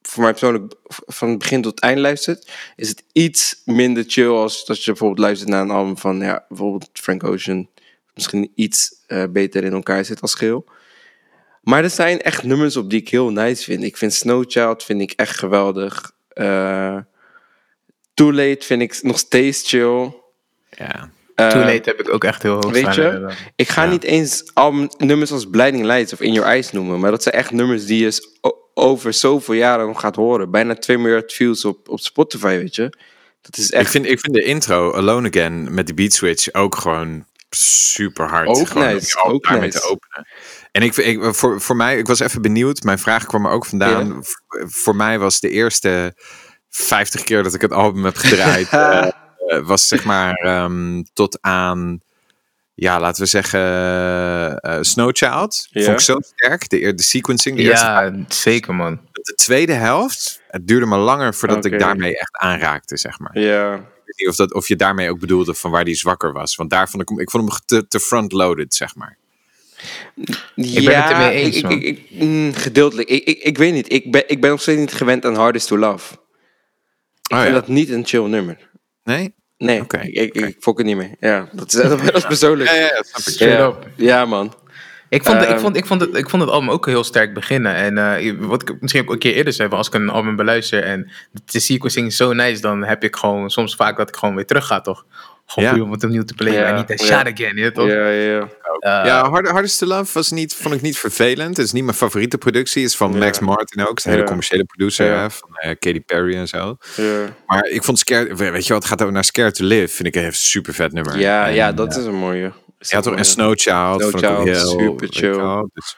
voor 0.01 0.23
mij 0.23 0.31
persoonlijk 0.31 0.73
van 1.05 1.29
het 1.29 1.37
begin 1.37 1.61
tot 1.61 1.71
het 1.71 1.83
eind 1.83 1.99
luistert, 1.99 2.51
is 2.75 2.89
het 2.89 3.03
iets 3.11 3.61
minder 3.65 4.03
chill 4.07 4.27
als 4.29 4.65
dat 4.65 4.83
je 4.83 4.91
bijvoorbeeld 4.91 5.19
luistert 5.19 5.49
naar 5.49 5.61
een 5.61 5.71
album 5.71 5.97
van 5.97 6.19
ja, 6.19 6.45
bijvoorbeeld 6.49 6.89
Frank 6.93 7.23
Ocean. 7.23 7.69
Misschien 8.13 8.51
iets 8.55 9.03
eh, 9.07 9.23
beter 9.29 9.63
in 9.63 9.73
elkaar 9.73 10.05
zit 10.05 10.21
als 10.21 10.33
geheel. 10.33 10.65
Maar 11.65 11.83
er 11.83 11.89
zijn 11.89 12.21
echt 12.21 12.43
nummers 12.43 12.77
op 12.77 12.89
die 12.89 12.99
ik 12.99 13.09
heel 13.09 13.29
nice 13.29 13.63
vind. 13.63 13.83
Ik 13.83 13.97
vind 13.97 14.13
Snow 14.13 14.43
Child 14.47 14.83
vind 14.83 15.01
ik 15.01 15.11
echt 15.11 15.37
geweldig. 15.37 16.11
Eh, 16.27 16.97
Too 18.13 18.33
Late 18.33 18.65
vind 18.65 18.81
ik 18.81 18.99
nog 19.01 19.17
steeds 19.17 19.69
chill. 19.69 20.13
Ja. 20.69 21.09
Eh, 21.35 21.47
Too 21.47 21.63
Late 21.63 21.81
heb 21.89 21.99
ik 21.99 22.13
ook 22.13 22.23
echt 22.23 22.41
heel 22.41 22.53
hoog 22.53 22.71
Weet 22.71 22.81
staan, 22.81 22.95
je, 22.95 23.33
ik 23.55 23.69
ga 23.69 23.85
niet 23.85 24.03
eens 24.03 24.51
album, 24.53 24.87
nummers 24.97 25.31
als 25.31 25.49
Blinding 25.49 25.85
Lights 25.85 26.13
of 26.13 26.21
In 26.21 26.33
Your 26.33 26.49
Eyes 26.49 26.71
noemen. 26.71 26.99
Maar 26.99 27.11
dat 27.11 27.23
zijn 27.23 27.35
echt 27.35 27.51
nummers 27.51 27.85
die 27.85 28.03
je 28.03 28.33
over 28.73 29.13
zoveel 29.13 29.53
jaren 29.53 29.87
nog 29.87 29.99
gaat 29.99 30.15
horen. 30.15 30.51
Bijna 30.51 30.75
2 30.75 30.97
miljard 30.97 31.33
views 31.33 31.65
op, 31.65 31.89
op 31.89 31.99
Spotify, 31.99 32.57
weet 32.57 32.75
je. 32.75 32.97
Dat 33.41 33.57
is 33.57 33.71
echt 33.71 33.83
Ik, 33.83 33.89
vind, 33.89 34.05
ik 34.05 34.19
vind 34.19 34.33
de 34.33 34.43
intro, 34.43 34.93
Alone 34.93 35.27
Again, 35.27 35.73
met 35.73 35.85
die 35.85 35.95
beat 35.95 36.13
switch 36.13 36.53
ook 36.53 36.75
gewoon 36.75 37.25
super 37.49 38.29
hard. 38.29 38.47
Ook 38.47 38.67
gewoon 38.67 38.87
nice, 38.87 39.23
om 39.23 39.29
je 39.29 39.35
ook 39.35 39.43
daarmee 39.43 39.61
nice. 39.61 39.79
te 39.79 39.89
openen. 39.89 40.27
En 40.75 40.81
ik, 40.81 40.95
ik, 40.95 41.23
voor, 41.35 41.61
voor 41.61 41.75
mij, 41.75 41.97
ik 41.97 42.07
was 42.07 42.19
even 42.19 42.41
benieuwd. 42.41 42.83
Mijn 42.83 42.99
vraag 42.99 43.25
kwam 43.25 43.45
er 43.45 43.51
ook 43.51 43.65
vandaan. 43.65 44.07
Ja. 44.07 44.19
Voor 44.67 44.95
mij 44.95 45.19
was 45.19 45.39
de 45.39 45.49
eerste 45.49 46.13
50 46.69 47.23
keer 47.23 47.43
dat 47.43 47.53
ik 47.53 47.61
het 47.61 47.71
album 47.71 48.03
heb 48.03 48.15
gedraaid, 48.15 48.69
eh, 48.73 49.07
eh, 49.47 49.65
was 49.67 49.87
zeg 49.87 50.03
maar 50.03 50.33
ehm, 50.33 51.03
tot 51.13 51.37
aan, 51.41 51.99
ja, 52.73 52.99
laten 52.99 53.23
we 53.23 53.29
zeggen, 53.29 53.59
eh, 54.61 54.77
Snow 54.81 55.09
Child. 55.13 55.67
Ja. 55.69 55.83
Vond 55.83 55.99
ik 55.99 56.05
zo 56.05 56.17
sterk. 56.21 56.69
De, 56.69 56.93
de 56.93 57.03
sequencing, 57.03 57.57
de 57.57 57.63
eerste 57.63 57.85
Ja, 57.85 58.13
zeker 58.27 58.75
man. 58.75 58.99
de 59.11 59.33
tweede 59.35 59.73
helft, 59.73 60.41
het 60.47 60.67
duurde 60.67 60.85
me 60.85 60.97
langer 60.97 61.33
voordat 61.33 61.65
ik 61.65 61.79
daarmee 61.79 62.19
echt 62.19 62.37
aanraakte, 62.37 62.97
zeg 62.97 63.19
maar. 63.19 63.39
Ja. 63.39 63.73
Ik 63.73 63.81
weet 64.05 64.17
niet 64.17 64.27
of, 64.27 64.35
dat, 64.35 64.53
of 64.53 64.67
je 64.67 64.75
daarmee 64.75 65.09
ook 65.09 65.19
bedoelde 65.19 65.53
van 65.53 65.71
waar 65.71 65.85
die 65.85 65.95
zwakker 65.95 66.33
was. 66.33 66.55
Want 66.55 66.69
daar 66.69 66.89
vond 66.89 67.01
ik 67.01 67.09
hem, 67.09 67.19
ik 67.19 67.29
vond 67.29 67.49
hem 67.49 67.59
te, 67.65 67.87
te 67.87 67.99
front-loaded, 67.99 68.75
zeg 68.75 68.95
maar. 68.95 69.17
Ik 70.55 70.85
ben 70.85 71.03
het 71.03 71.11
ermee 71.11 71.31
eens, 71.31 71.55
ik, 71.57 71.63
man. 71.63 71.71
ik, 71.71 71.83
ik, 71.83 71.99
mm, 72.09 72.53
gedeeltelijk. 72.53 73.09
Ik, 73.09 73.23
ik, 73.23 73.39
ik 73.43 73.57
weet 73.57 73.73
niet. 73.73 73.91
Ik 73.93 74.11
ben, 74.11 74.23
ik 74.27 74.41
ben 74.41 74.49
nog 74.49 74.61
steeds 74.61 74.79
niet 74.79 74.93
gewend 74.93 75.25
aan 75.25 75.35
Hardest 75.35 75.67
to 75.67 75.77
Love. 75.77 76.13
Ik 76.13 77.31
Oh, 77.35 77.41
vind 77.41 77.53
ja. 77.53 77.59
dat 77.59 77.67
niet 77.67 77.89
een 77.89 78.05
chill 78.05 78.25
nummer. 78.27 78.69
Nee? 79.03 79.33
Nee, 79.57 79.81
Oké. 79.81 79.97
ik, 79.99 80.35
ik, 80.35 80.47
ik 80.47 80.55
fok 80.59 80.77
het 80.77 80.87
niet 80.87 80.95
meer. 80.95 81.15
Ja, 81.19 81.49
dat 81.51 81.73
is, 81.73 81.81
dat 81.89 82.15
is 82.15 82.25
persoonlijk. 82.25 82.69
Ja, 82.69 82.75
ja, 82.75 82.81
ja, 82.85 82.99
ik. 83.25 83.39
Ja. 83.39 83.65
up. 83.65 83.87
ja, 83.95 84.25
man. 84.25 84.53
Ik 85.09 85.23
vond, 85.23 85.41
ik, 85.41 85.47
Ehm. 85.47 85.59
vond, 85.59 85.75
ik, 85.77 85.85
vond 85.85 86.01
het, 86.01 86.15
ik 86.15 86.29
vond 86.29 86.41
het 86.41 86.51
album 86.51 86.69
ook 86.69 86.85
heel 86.85 87.03
sterk 87.03 87.33
beginnen. 87.33 87.75
En 87.75 87.97
eh, 87.97 88.33
wat 88.39 88.61
ik 88.69 88.81
misschien 88.81 89.01
ook 89.01 89.11
een 89.11 89.19
keer 89.19 89.33
eerder 89.33 89.53
zei, 89.53 89.69
als 89.69 89.87
ik 89.87 89.93
een 89.93 90.09
album 90.09 90.35
beluister 90.35 90.83
en 90.83 91.11
de 91.45 91.59
sequencing 91.59 92.07
is 92.07 92.15
zo 92.15 92.33
nice, 92.33 92.61
dan 92.61 92.83
heb 92.83 93.03
ik 93.03 93.15
gewoon 93.15 93.49
soms 93.49 93.75
vaak 93.75 93.97
dat 93.97 94.09
ik 94.09 94.15
gewoon 94.15 94.35
weer 94.35 94.45
terug 94.45 94.65
ga, 94.67 94.81
toch? 94.81 95.05
Gewoon 95.45 95.69
Ja. 95.69 95.75
puur 95.75 95.83
om 95.83 95.91
het 95.91 96.03
opnieuw 96.03 96.23
te 96.23 96.33
playen 96.33 96.59
Ja, 96.59 96.65
en 96.67 96.75
niet 96.75 96.99
ja. 96.99 97.05
shot 97.05 97.33
again, 97.33 97.57
je 97.57 97.71
toch? 97.71 97.87
Ja, 97.87 98.09
ja, 98.09 98.31
ja. 98.31 98.49
Eh, 98.79 99.05
ja, 99.05 99.29
Hard, 99.29 99.47
Hardest 99.47 99.77
to 99.79 99.85
Love 99.87 100.13
was 100.13 100.31
niet, 100.31 100.55
vond 100.55 100.73
ik 100.75 100.81
niet 100.81 100.97
vervelend. 100.97 101.57
Het 101.57 101.65
is 101.65 101.71
niet 101.71 101.83
mijn 101.83 101.95
favoriete 101.97 102.37
productie. 102.37 102.81
Het 102.81 102.91
is 102.91 102.97
van 102.97 103.11
Ja. 103.11 103.17
Max 103.17 103.39
Martin 103.39 103.81
ook. 103.81 103.89
Het 103.89 103.97
is 103.97 104.05
een 104.05 104.11
hele 104.11 104.23
commerciële 104.23 104.63
producer 104.65 105.17
hè, 105.19 105.29
van 105.31 105.49
eh, 105.55 105.69
Katy 105.79 106.01
Perry 106.01 106.35
en 106.35 106.47
zo. 106.47 106.77
ja. 106.95 107.35
Maar 107.45 107.65
ik 107.67 107.83
vond 107.83 107.99
Scared, 107.99 108.37
weet 108.37 108.67
je 108.67 108.73
wat, 108.73 108.81
het 108.81 108.91
gaat 108.91 109.01
over 109.01 109.13
naar 109.13 109.23
Scared 109.23 109.55
to 109.55 109.65
Live. 109.65 109.87
Vind 109.95 110.15
ik 110.15 110.23
een 110.23 110.33
super 110.33 110.73
vet 110.73 110.91
nummer. 110.93 111.19
Ja, 111.19 111.47
En, 111.47 111.53
ja, 111.53 111.71
dat 111.71 111.93
eh, 111.93 111.99
is 111.99 112.05
een 112.05 112.15
mooie. 112.15 112.51
Is 112.79 112.89
Ja, 112.89 112.97
een 112.97 113.03
toch? 113.03 113.15
En. 113.15 113.25
Snow 113.25 113.53
Child. 113.59 114.01
Snow 114.01 114.15
ook 114.15 114.19
Child, 114.19 114.43
heel, 114.43 114.79
super 114.79 115.07
chill. 115.11 115.69
Dus, 115.73 115.97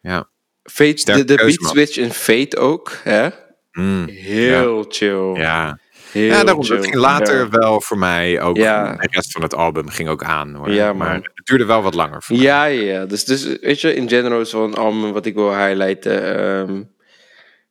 ja. 0.00 0.28
Fate, 0.62 0.96
Sterke 0.98 1.24
de, 1.24 1.36
de 1.36 1.44
beat 1.44 1.70
switch 1.70 1.96
in 1.96 2.12
Fate 2.12 2.56
ook, 2.56 2.92
hè? 3.04 3.28
Mm, 3.72 4.06
Heel 4.08 4.84
chill. 4.88 5.34
ja. 5.34 5.78
Heel 6.12 6.26
ja, 6.26 6.44
daarom. 6.44 6.64
chill. 6.64 6.82
Ging 6.82 6.94
later 6.94 7.38
Ja. 7.38 7.48
wel 7.48 7.80
voor 7.80 7.98
mij 7.98 8.40
ook. 8.40 8.56
Ja. 8.56 8.92
De 8.96 9.08
rest 9.10 9.32
van 9.32 9.42
het 9.42 9.54
album 9.54 9.88
ging 9.88 10.08
ook 10.08 10.24
aan. 10.24 10.54
Hoor. 10.54 10.70
Ja, 10.72 10.92
maar 10.92 11.14
het 11.14 11.46
duurde 11.46 11.64
wel 11.64 11.82
wat 11.82 11.94
langer. 11.94 12.22
Voor 12.22 12.36
mij. 12.36 12.44
Ja, 12.44 12.64
ja, 12.64 12.82
ja. 12.92 13.06
Dus, 13.06 13.24
dus 13.24 13.58
weet 13.60 13.80
je, 13.80 13.94
in 13.94 14.08
general 14.08 14.40
is 14.40 14.52
wel 14.52 14.64
een 14.64 14.74
album 14.74 15.12
wat 15.12 15.26
ik 15.26 15.34
wil 15.34 15.56
highlighten. 15.56 16.36
Ehm, 16.36 16.82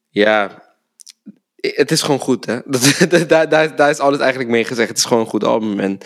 ja, 0.10 0.64
het 1.56 1.91
is 1.91 2.02
gewoon 2.02 2.20
goed, 2.20 2.45
hè. 2.45 2.60
Dat, 3.10 3.30
daar, 3.30 3.49
daar, 3.49 3.76
daar 3.76 3.90
is 3.90 3.99
alles 3.99 4.20
eigenlijk 4.20 4.49
mee 4.49 4.66
gezegd. 4.66 4.90
Het 4.90 4.98
is 4.98 5.06
gewoon 5.06 5.24
een 5.24 5.30
goed 5.30 5.44
album. 5.44 5.80
En 5.80 5.98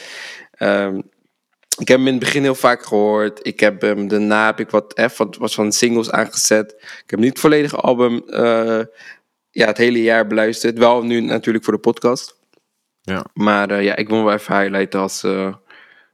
ehm, 0.52 0.96
ik 1.78 1.88
heb 1.88 1.98
hem 1.98 2.08
in 2.08 2.14
het 2.14 2.24
begin 2.24 2.42
heel 2.44 2.56
vaak 2.56 2.86
gehoord. 2.86 3.40
Ik 3.48 3.60
heb 3.60 3.82
hem 3.82 4.08
daarna 4.08 4.46
heb 4.46 4.60
ik 4.60 4.70
wat, 4.70 4.92
hè, 4.96 5.06
wat, 5.18 5.38
wat 5.38 5.54
van 5.54 5.72
singles 5.72 6.12
aangezet. 6.12 6.76
Ik 6.80 7.04
heb 7.10 7.20
niet 7.20 7.30
het 7.30 7.40
volledige 7.40 7.76
album 7.76 8.24
eh, 8.28 8.80
ja, 9.54 9.68
het 9.68 9.78
hele 9.78 10.02
jaar 10.02 10.28
beluisterd. 10.28 10.78
Wel 10.78 11.04
nu 11.04 11.22
natuurlijk 11.22 11.64
voor 11.64 11.74
de 11.74 11.80
podcast. 11.80 12.40
Ja. 13.02 13.26
Maar 13.34 13.70
eh, 13.70 13.84
ja, 13.84 13.96
ik 13.96 14.10
wil 14.10 14.24
wel 14.24 14.34
even 14.34 14.60
highlighten 14.60 15.00
als 15.00 15.24
eh, 15.24 15.54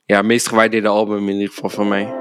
ja, 0.05 0.21
meest 0.21 0.47
gewaardeerde 0.47 0.87
album 0.87 1.29
in 1.29 1.35
ieder 1.35 1.53
geval 1.53 1.69
van 1.69 1.87
mij. 1.87 2.18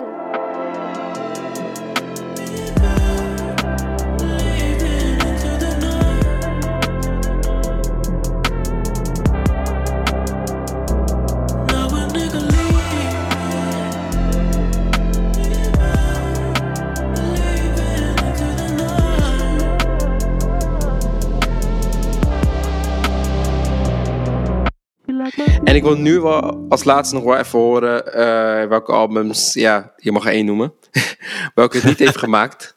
Ik 25.79 25.85
wil 25.85 25.97
nu 25.97 26.21
wel 26.21 26.67
als 26.69 26.85
laatste 26.85 27.15
nog 27.15 27.25
wel 27.25 27.37
even 27.37 27.59
horen 27.59 28.13
eh, 28.15 28.69
welke 28.69 28.93
albums, 28.93 29.55
ja, 29.55 29.93
je 29.97 30.13
mag 30.13 30.25
er 30.27 30.33
één 30.33 30.45
noemen, 30.47 30.73
welke 31.55 31.77
het 31.77 31.85
niet 31.87 31.99
heeft 31.99 32.17
gemaakt. 32.19 32.77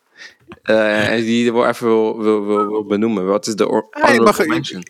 Eh, 0.64 1.10
en 1.11 1.22
die 1.22 1.44
je 1.44 1.53
wel 1.53 1.68
even 1.68 1.88
wil, 1.88 2.22
wil, 2.22 2.45
wil, 2.45 2.68
wil 2.68 2.86
benoemen. 2.86 3.26
Wat 3.26 3.48
is 3.48 3.56
de 3.56 3.65
Ah, 3.65 3.82
mag 4.02 4.10
honorable 4.10 4.44
er- 4.44 4.49
mention? 4.49 4.84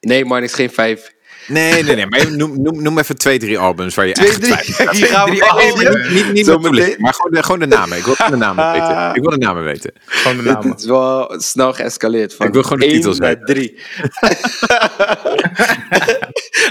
Nee, 0.00 0.24
maar 0.24 0.42
is 0.42 0.54
geen 0.54 0.70
vijf. 0.70 1.14
Nee, 1.46 1.82
nee, 1.82 1.94
nee. 1.94 2.06
Maar 2.06 2.36
noem, 2.36 2.62
noem, 2.62 2.82
noem 2.82 2.98
even 2.98 3.16
twee, 3.16 3.38
drie 3.38 3.58
albums 3.58 3.94
waar 3.94 4.06
je 4.06 4.12
Twee, 4.12 4.28
echt 4.28 4.40
drie. 4.42 4.54
twijfelt. 4.56 4.96
Hier 4.96 5.06
gaan 5.06 5.28
we 5.28 6.06
Niet, 6.12 6.32
niet 6.32 6.46
Zo 6.46 6.58
meteen. 6.58 6.94
maar 6.98 7.14
gewoon 7.14 7.30
de, 7.32 7.42
gewoon 7.42 7.58
de 7.58 7.66
namen. 7.66 7.98
Ik 7.98 8.04
wil 8.04 8.14
gewoon 8.14 8.30
de 8.38 8.44
namen 8.44 8.72
weten. 8.72 9.14
Ik 9.14 9.20
wil 9.22 9.30
de 9.30 9.36
namen 9.38 9.64
weten. 9.64 9.92
Gewoon 10.04 10.36
de 10.36 10.42
Het 10.48 10.60
namen. 10.62 10.76
is 10.76 10.84
wel 10.84 11.34
snel 11.38 11.72
geëscaleerd. 11.72 12.34
Van 12.34 12.46
Ik 12.46 12.52
wil 12.52 12.62
gewoon 12.62 12.78
de 12.78 12.86
titels 12.86 13.18
weten. 13.18 13.44
drie. 13.44 13.74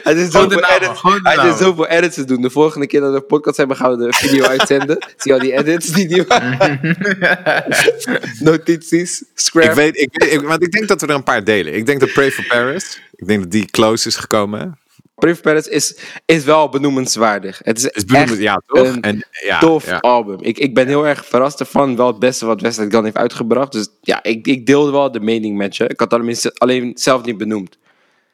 Hij 0.03 0.13
is 0.13 0.31
zoveel 0.31 0.63
edits. 0.63 1.59
zoveel 1.59 1.87
edits 1.87 2.15
te 2.15 2.23
doen. 2.25 2.41
De 2.41 2.49
volgende 2.49 2.87
keer 2.87 2.99
dat 2.99 3.09
we 3.11 3.15
een 3.15 3.25
podcast 3.25 3.57
hebben, 3.57 3.77
gaan 3.77 3.97
we 3.97 4.05
de 4.05 4.13
video 4.13 4.43
uitzenden. 4.45 4.97
Zie 5.17 5.31
je 5.31 5.33
al 5.33 5.39
die 5.39 5.53
edits 5.57 5.87
die 5.87 6.07
die 6.07 6.25
Notities, 8.49 9.23
scrap. 9.35 9.63
Ik 9.63 9.71
weet, 9.71 9.97
ik, 10.01 10.09
weet- 10.11 10.33
ik- 10.33 10.41
want 10.41 10.63
ik 10.63 10.71
denk 10.71 10.87
dat 10.87 11.01
we 11.01 11.07
er 11.07 11.15
een 11.15 11.23
paar 11.23 11.43
delen. 11.43 11.73
Ik 11.75 11.85
denk 11.85 11.99
dat 11.99 12.13
Pray 12.13 12.31
for 12.31 12.45
Paris. 12.47 13.01
Ik 13.23 13.29
denk 13.29 13.41
dat 13.41 13.51
die 13.51 13.65
close 13.65 14.07
is 14.07 14.15
gekomen. 14.15 14.77
Brave 15.15 15.41
Paris 15.41 15.67
is, 15.67 15.97
is 16.25 16.43
wel 16.43 16.69
benoemenswaardig. 16.69 17.59
Het 17.63 17.77
is, 17.77 17.85
Is 17.85 18.05
echt 18.05 18.37
ja, 18.37 18.61
toch? 18.67 18.87
een 18.87 19.01
En, 19.01 19.25
ja, 19.45 19.59
tof 19.59 19.85
ja. 19.85 19.97
album. 19.97 20.37
Ik, 20.41 20.57
ik 20.57 20.73
ben 20.73 20.87
heel 20.87 21.07
erg 21.07 21.25
verrast 21.25 21.59
ervan. 21.59 21.95
Wel 21.95 22.07
het 22.07 22.19
beste 22.19 22.45
wat 22.45 22.61
Westlife 22.61 22.91
Gun 22.91 23.03
heeft 23.03 23.17
uitgebracht. 23.17 23.71
Dus 23.71 23.87
ja, 24.01 24.23
ik, 24.23 24.47
ik 24.47 24.65
deelde 24.65 24.91
wel 24.91 25.11
de 25.11 25.19
mening 25.19 25.57
met 25.57 25.75
je. 25.75 25.87
Ik 25.87 25.99
had 25.99 26.13
alleen, 26.13 26.35
alleen 26.57 26.91
zelf 26.95 27.23
niet 27.25 27.37
benoemd. 27.37 27.77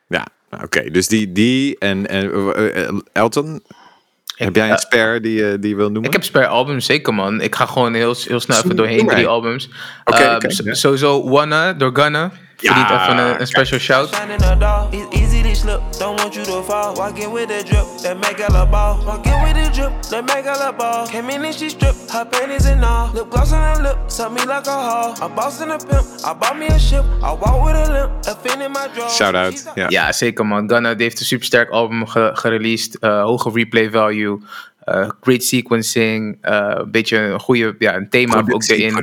Ja, 0.08 0.28
nou, 0.50 0.64
oké. 0.64 0.90
Dus 0.92 1.08
die, 1.08 1.32
die 1.32 1.78
en, 1.80 2.08
en 2.08 2.32
eh, 2.54 2.88
eh, 2.88 2.94
Elton. 3.14 3.64
heb 4.36 4.56
jij 4.56 4.66
een 4.66 4.72
eh, 4.76 4.78
spare 4.80 5.20
die, 5.20 5.34
je- 5.34 5.58
die 5.60 5.70
je 5.70 5.76
wil 5.76 5.86
noemen? 5.90 6.04
Ik 6.10 6.14
heb 6.14 6.24
spare 6.24 6.48
albums, 6.48 6.86
zeker 6.86 7.14
man. 7.14 7.42
Ik 7.42 7.56
ga 7.56 7.66
gewoon 7.66 7.94
heel, 7.94 8.16
heel 8.28 8.40
snel 8.40 8.58
even 8.58 8.76
doorheen 8.76 9.08
drie 9.08 9.28
albums. 9.28 9.70
Oké. 10.06 10.38
Sowieso 10.76 11.30
Wanna 11.30 11.74
door 11.74 11.96
Gunna. 11.96 12.32
Ja, 12.62 12.74
Verdient 12.74 13.02
even 13.02 13.18
een, 13.18 13.42
een 13.42 13.48
special 13.48 13.80
shout. 13.80 14.14
Shining 14.16 14.40
the 14.42 14.58
door, 14.58 14.88
it's 14.92 15.20
easy 15.22 15.42
to 15.42 15.54
slip. 15.54 15.82
Don't 16.00 16.20
want 16.22 16.34
you 16.34 16.46
to 16.46 16.64
fall. 16.64 16.96
Walking 16.96 17.32
with 17.34 17.48
the 17.48 17.64
drip, 17.64 17.86
that 18.02 18.18
make 18.18 18.46
all 18.50 18.56
a 18.62 18.66
ball. 18.66 18.98
Walking 19.06 19.44
with 19.44 19.54
the 19.64 19.70
drip, 19.72 19.92
that 20.10 20.26
make 20.26 20.46
all 20.50 20.68
a 20.68 20.74
ball. 20.74 21.08
Came 21.08 21.30
in 21.34 21.44
and 21.46 21.54
she 21.56 21.70
stripped, 21.70 22.12
her 22.12 22.26
panties 22.26 22.66
and 22.66 22.84
all. 22.84 23.12
Lip 23.14 23.30
gloss 23.30 23.52
on 23.52 23.76
her 23.76 23.82
lip, 23.82 23.98
suck 24.08 24.32
me 24.32 24.40
like 24.46 24.68
a 24.68 24.72
hall. 24.72 25.14
A 25.22 25.30
boss 25.30 25.62
and 25.62 25.72
a 25.72 25.78
pimp, 25.78 26.06
I 26.26 26.34
bought 26.40 26.58
me 26.58 26.66
a 26.68 26.80
ship. 26.80 27.04
I 27.22 27.32
walk 27.40 27.64
with 27.66 27.88
a 27.88 27.92
limp, 27.92 28.12
a 28.28 28.36
fin 28.44 28.62
in 28.62 28.72
my 28.72 28.88
drawers. 28.94 29.16
Shout 29.16 29.36
out. 29.36 29.72
Ja. 29.76 29.86
Ja, 29.90 30.12
zeker 30.12 30.46
man. 30.46 30.70
Gunna 30.70 30.94
heeft 30.98 31.20
een 31.20 31.26
supersterk 31.26 31.70
album 31.70 32.08
ge 32.08 32.30
gereleased. 32.34 32.96
eh, 33.00 33.24
hoge 33.24 33.52
replay 33.54 33.90
value. 33.90 34.40
eh, 34.84 35.10
great 35.22 35.44
sequencing. 35.44 36.38
eh, 36.42 36.68
een 36.70 36.92
beetje 36.92 37.18
een 37.18 37.40
goede 37.40 37.76
ja, 37.80 37.96
een 37.96 38.10
thema 38.10 38.44
ook 38.50 38.64
erin. 38.64 38.94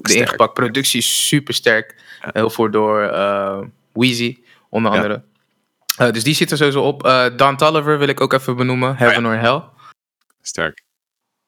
De 0.00 0.14
ingepakt. 0.14 0.54
Productie 0.54 0.98
is 0.98 1.26
super 1.28 1.54
sterk. 1.54 1.94
Heel 2.20 2.50
voor 2.50 2.70
door 2.70 3.02
eh 3.02 3.58
Weezy, 3.92 4.38
onder 4.68 4.90
Ja. 4.92 4.96
andere. 4.96 5.22
Eh, 5.96 6.10
dus 6.10 6.24
die 6.24 6.34
zit 6.34 6.50
er 6.50 6.56
sowieso 6.56 6.82
op. 6.82 7.04
Eh 7.06 7.24
Don 7.36 7.56
Tolliver 7.56 7.98
wil 7.98 8.08
ik 8.08 8.20
ook 8.20 8.32
even 8.32 8.56
benoemen. 8.56 8.96
Heaven 8.96 9.26
or 9.26 9.38
Hell. 9.38 9.62
Sterk. 10.42 10.82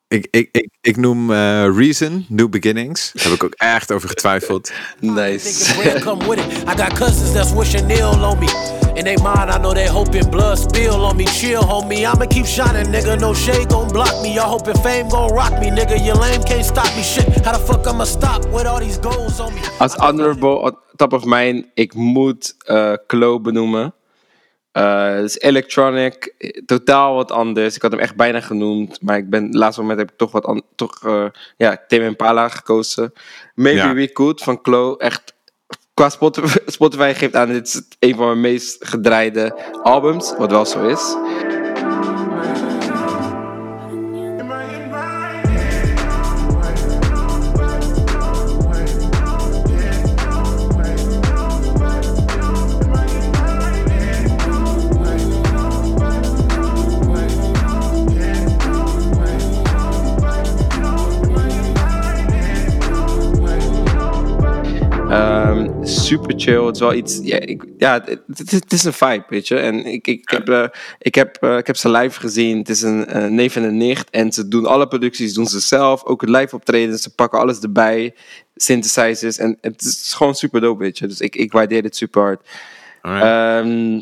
Ik, 0.08 0.28
ik, 0.30 0.48
ik, 0.52 0.68
ik 0.80 0.96
noem 0.96 1.30
eh, 1.30 1.36
Reason, 1.76 2.26
New 2.28 2.48
Beginnings. 2.50 3.12
Daar 3.12 3.24
heb 3.24 3.32
ik 3.32 3.44
ook 3.44 3.54
echt 3.54 3.92
over 3.92 4.08
getwijfeld. 4.08 4.72
Nice. 5.00 5.74
In 8.96 9.04
they 9.04 9.16
mind, 9.16 9.50
I 9.50 9.58
know 9.58 9.72
they 9.72 9.86
hoping 9.86 10.30
blood 10.30 10.58
spill 10.58 11.04
on 11.04 11.16
me. 11.16 11.24
Chill, 11.24 11.62
homie. 11.62 12.04
I'ma 12.04 12.26
keep 12.26 12.46
shining, 12.46 12.92
nigga. 12.92 13.18
No 13.18 13.32
shade 13.34 13.68
gon' 13.68 13.88
block 13.88 14.22
me. 14.22 14.34
Y'all 14.34 14.48
hoping 14.48 14.76
fame 14.82 15.08
gon' 15.08 15.32
rock 15.32 15.52
me, 15.60 15.70
nigga. 15.70 15.96
Your 16.04 16.16
lame 16.16 16.42
can't 16.42 16.64
stop 16.64 16.94
me. 16.96 17.02
Shit, 17.02 17.44
how 17.44 17.52
the 17.52 17.58
fuck 17.58 17.86
I'ma 17.86 18.04
stop 18.04 18.44
with 18.52 18.66
all 18.66 18.80
these 18.80 18.98
goals 18.98 19.40
on 19.40 19.54
me? 19.54 19.60
Als 19.78 19.96
honorable 19.96 20.62
on 20.62 20.76
top 20.96 21.12
of 21.12 21.24
mind, 21.24 21.66
ik 21.74 21.94
moet 21.94 22.54
eh 22.66 22.92
Klo 23.06 23.40
benoemen. 23.40 23.94
Eh, 24.72 25.14
het 25.14 25.24
is 25.24 25.38
electronic, 25.38 26.34
totaal 26.66 27.14
wat 27.14 27.30
anders. 27.30 27.76
Ik 27.76 27.82
had 27.82 27.90
hem 27.90 28.00
echt 28.00 28.16
bijna 28.16 28.40
genoemd, 28.40 29.02
maar 29.02 29.16
ik 29.16 29.30
ben 29.30 29.50
laatste 29.50 29.80
moment 29.80 29.98
heb 29.98 30.10
ik 30.10 30.16
toch 30.16 30.32
wat 30.32 30.62
toch 30.74 31.04
eh, 31.04 31.24
ja, 31.56 31.84
Tame 31.88 32.04
Impala 32.04 32.48
gekozen. 32.48 33.12
Maybe 33.54 33.78
Ja. 33.78 33.94
We 33.94 34.12
Could 34.12 34.42
van 34.42 34.62
Klo, 34.62 34.96
echt 34.96 35.34
qua 35.94 36.08
Spotify, 36.66 37.12
geeft 37.14 37.36
aan, 37.36 37.48
dit 37.48 37.66
is 37.66 37.82
een 37.98 38.14
van 38.14 38.26
mijn 38.26 38.40
meest 38.40 38.76
gedraaide 38.80 39.54
albums, 39.82 40.34
wat 40.36 40.50
wel 40.50 40.66
zo 40.66 40.86
is. 40.86 41.16
Super 66.12 66.34
chill. 66.36 66.64
Het 66.64 66.74
is 66.74 66.80
wel 66.80 66.94
iets. 66.94 67.18
Ja, 67.22 67.38
ik, 67.40 67.64
ja 67.78 68.02
het, 68.04 68.50
het, 68.50 68.72
is 68.72 68.84
een 68.84 68.92
vibe, 68.92 69.24
weet 69.28 69.48
je. 69.48 69.56
En 69.56 69.84
ik, 69.84 70.06
ik, 70.06 70.30
heb, 70.30 70.48
eh, 70.48 70.64
ik, 70.98 71.14
heb, 71.14 71.36
eh, 71.40 71.56
ik 71.56 71.66
heb 71.66 71.76
ze 71.76 71.90
live 71.90 72.20
gezien. 72.20 72.58
Het 72.58 72.68
is 72.68 72.82
een 72.82 73.06
eh, 73.06 73.26
neef 73.26 73.56
en 73.56 73.62
een 73.62 73.76
nicht. 73.76 74.10
En 74.10 74.32
ze 74.32 74.48
doen 74.48 74.66
alle 74.66 74.88
producties 74.88 75.34
doen 75.34 75.46
ze 75.46 75.60
zelf. 75.60 76.04
Ook 76.04 76.20
het 76.20 76.30
live 76.30 76.54
optreden. 76.54 76.98
Ze 76.98 77.14
pakken 77.14 77.38
alles 77.38 77.60
erbij. 77.60 78.14
Synthesizers. 78.56 79.38
En 79.38 79.58
het 79.60 79.82
is 79.82 80.12
gewoon 80.14 80.34
super 80.34 80.60
dope, 80.60 80.82
weet 80.82 80.98
je. 80.98 81.06
Dus 81.06 81.20
ik, 81.20 81.36
ik 81.36 81.52
waardeer 81.52 81.82
het 81.82 81.96
super 81.96 82.22
hard. 82.22 82.48
Ehm, 83.02 84.00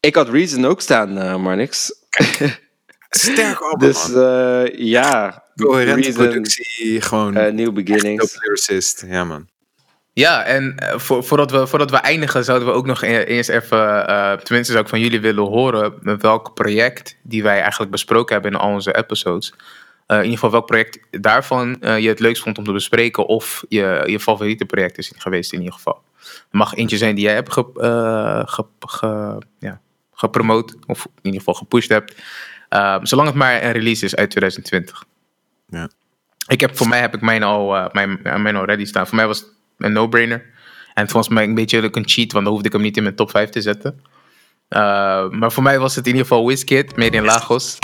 ik 0.00 0.14
had 0.14 0.28
Reason 0.28 0.64
ook 0.64 0.80
staan, 0.80 1.18
eh 1.18 1.36
Marnix. 1.36 1.92
Sterk 3.10 3.58
album, 3.58 3.88
Dus 3.88 4.06
ja. 4.78 5.44
Coherente 5.56 6.12
productie, 6.12 7.00
gewoon... 7.00 7.36
eh, 7.36 7.52
New 7.52 7.72
Beginnings. 7.72 8.38
Lyricist, 8.40 9.04
ja 9.06 9.24
man. 9.24 9.48
Ja, 10.18 10.44
en 10.44 10.76
eh, 10.76 10.98
voor, 10.98 11.24
voordat, 11.24 11.50
we, 11.50 11.66
voordat 11.66 11.90
we 11.90 11.96
eindigen, 11.96 12.44
zouden 12.44 12.68
we 12.68 12.74
ook 12.74 12.86
nog 12.86 13.02
e- 13.02 13.22
eerst 13.24 13.48
even, 13.48 14.06
eh, 14.08 14.32
tenminste 14.32 14.72
zou 14.72 14.84
ik 14.84 14.90
van 14.90 15.00
jullie 15.00 15.20
willen 15.20 15.44
horen, 15.44 15.94
met 16.00 16.22
welk 16.22 16.54
project 16.54 17.16
die 17.22 17.42
wij 17.42 17.60
eigenlijk 17.60 17.90
besproken 17.90 18.34
hebben 18.34 18.52
in 18.52 18.58
al 18.58 18.70
onze 18.72 18.96
episodes. 18.96 19.52
Eh, 20.06 20.16
in 20.16 20.22
ieder 20.22 20.34
geval 20.38 20.50
welk 20.50 20.66
project 20.66 20.98
daarvan 21.10 21.76
je 21.80 22.08
het 22.08 22.20
leukst 22.20 22.42
vond 22.42 22.58
om 22.58 22.64
te 22.64 22.72
bespreken 22.72 23.26
of 23.26 23.64
je, 23.68 24.02
je 24.06 24.20
favoriete 24.20 24.64
project 24.64 24.98
is 24.98 25.12
geweest 25.16 25.52
in 25.52 25.58
ieder 25.58 25.74
geval. 25.74 26.02
Het 26.18 26.46
mag 26.50 26.74
eentje 26.74 26.96
zijn 26.96 27.14
die 27.14 27.24
jij 27.24 27.34
hebt 27.34 27.52
ge, 27.52 27.64
ge, 28.46 28.64
ge- 28.78 29.38
ja, 29.58 29.80
gepromoot 30.12 30.76
of 30.86 31.04
in 31.04 31.12
ieder 31.22 31.38
geval 31.38 31.54
gepusht 31.54 31.88
hebt. 31.88 32.14
Eh, 32.68 32.96
zolang 33.02 33.28
het 33.28 33.36
maar 33.36 33.62
een 33.62 33.72
release 33.72 34.04
is 34.04 34.16
uit 34.16 34.30
2020. 34.30 35.04
Ja. 35.68 35.88
Ik 36.48 36.60
heb, 36.60 36.76
voor 36.76 36.88
mij 36.88 37.00
heb 37.00 37.14
ik 37.14 37.20
mijn 37.20 37.42
al, 37.42 37.88
mijn, 37.92 38.20
mijn 38.22 38.56
al 38.56 38.64
ready 38.64 38.84
staan. 38.84 39.06
Voor 39.06 39.16
mij 39.16 39.26
was 39.26 39.38
het 39.40 39.54
een 39.78 39.92
no-brainer. 39.92 40.44
En 40.94 41.04
was 41.12 41.28
mij 41.28 41.44
een 41.44 41.54
beetje 41.54 41.80
een 41.96 42.08
cheat, 42.08 42.32
want 42.32 42.44
dan 42.44 42.52
hoefde 42.52 42.68
ik 42.68 42.74
hem 42.74 42.82
niet 42.82 42.96
in 42.96 43.02
mijn 43.02 43.14
top 43.14 43.30
5 43.30 43.50
te 43.50 43.60
zetten. 43.60 44.00
Uh, 44.68 45.28
maar 45.30 45.52
voor 45.52 45.62
mij 45.62 45.78
was 45.78 45.94
het 45.94 46.06
in 46.06 46.12
ieder 46.12 46.26
geval 46.26 46.46
Wizkid, 46.46 46.96
Made 46.96 47.16
in 47.16 47.24
Lagos. 47.24 47.78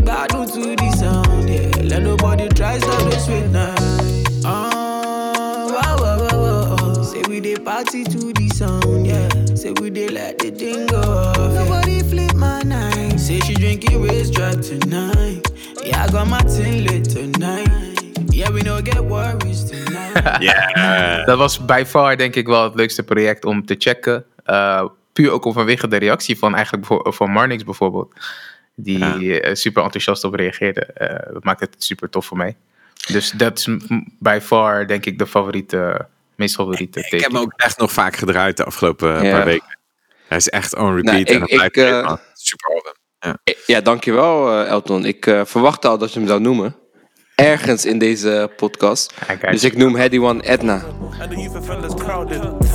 Party 0.00 0.44
to 0.44 0.74
the 0.74 0.90
sound. 0.98 1.84
Let 1.88 2.02
nobody. 2.02 2.48
Say 9.56 9.72
we 9.80 9.90
the 9.90 10.86
go. 10.90 11.89
Say 13.30 13.38
she 13.40 13.52
drinking 13.52 14.00
waist 14.00 14.32
drop 14.34 14.60
tonight. 14.60 15.50
Yeah, 15.84 16.04
I 16.04 16.10
got 16.10 16.26
my 16.26 16.42
tin 16.42 16.82
lit 16.82 17.08
tonight. 17.10 18.02
Yeah, 18.34 18.50
we 18.52 18.62
no 18.62 18.80
get 18.82 18.98
worries 19.04 19.64
tonight. 19.64 20.40
Yeah. 20.42 21.26
Dat 21.26 21.38
was 21.38 21.64
by 21.64 21.84
far 21.86 22.16
denk 22.16 22.34
ik 22.36 22.46
wel 22.46 22.62
het 22.64 22.74
leukste 22.74 23.02
project 23.02 23.44
om 23.44 23.64
te 23.66 23.74
checken. 23.78 24.24
Uh, 24.46 24.84
puur 25.12 25.30
ook 25.30 25.44
om 25.44 25.52
vanwege 25.52 25.88
de 25.88 25.96
reactie 25.96 26.38
van 26.38 26.54
eigenlijk 26.54 26.86
van 27.14 27.30
Marnix 27.30 27.64
bijvoorbeeld. 27.64 28.12
Die 28.74 29.40
eh, 29.40 29.54
super 29.54 29.82
enthousiast 29.82 30.24
op 30.24 30.34
reageerde. 30.34 30.80
Eh, 30.84 31.32
dat 31.32 31.44
maakt 31.44 31.60
het 31.60 31.74
super 31.78 32.10
tof 32.10 32.26
voor 32.26 32.36
mij. 32.36 32.56
Dus 33.06 33.30
dat 33.30 33.58
is 33.58 33.68
by 34.18 34.38
far 34.42 34.86
denk 34.86 35.06
ik 35.06 35.18
de 35.18 35.26
favoriete, 35.26 36.06
meest 36.34 36.54
favoriete 36.54 37.00
Ik 37.10 37.20
heb 37.20 37.32
hem 37.32 37.40
ook 37.40 37.52
echt 37.56 37.78
nog 37.78 37.92
vaak 37.92 38.16
gedraaid 38.16 38.56
de 38.56 38.64
afgelopen 38.64 39.16
eh, 39.16 39.22
Ja. 39.24 39.30
paar 39.36 39.44
weken. 39.44 39.78
Hij 40.28 40.36
is 40.38 40.48
echt 40.48 40.76
on 40.76 40.94
repeat. 40.94 41.28
Nou, 41.28 41.40
en 41.40 41.42
ik- 41.42 41.62
ik, 41.62 41.76
eh, 41.76 42.04
man. 42.04 42.18
Super 42.34 42.68
album. 42.74 42.98
Ja. 43.20 43.38
Ja, 43.66 43.80
dankjewel 43.80 44.52
eh, 44.52 44.68
Elton. 44.68 45.04
Ik 45.04 45.26
eh, 45.26 45.40
verwachtte 45.44 45.88
al 45.88 45.98
dat 45.98 46.12
je 46.12 46.18
hem 46.18 46.28
zou 46.28 46.40
noemen. 46.40 46.76
Ergens 47.34 47.84
in 47.84 47.98
deze 47.98 48.50
podcast. 48.56 49.14
Dus 49.50 49.64
ik 49.64 49.76
noem 49.76 49.96
Heady 49.96 50.18
One 50.18 50.42
Edna. 50.42 50.82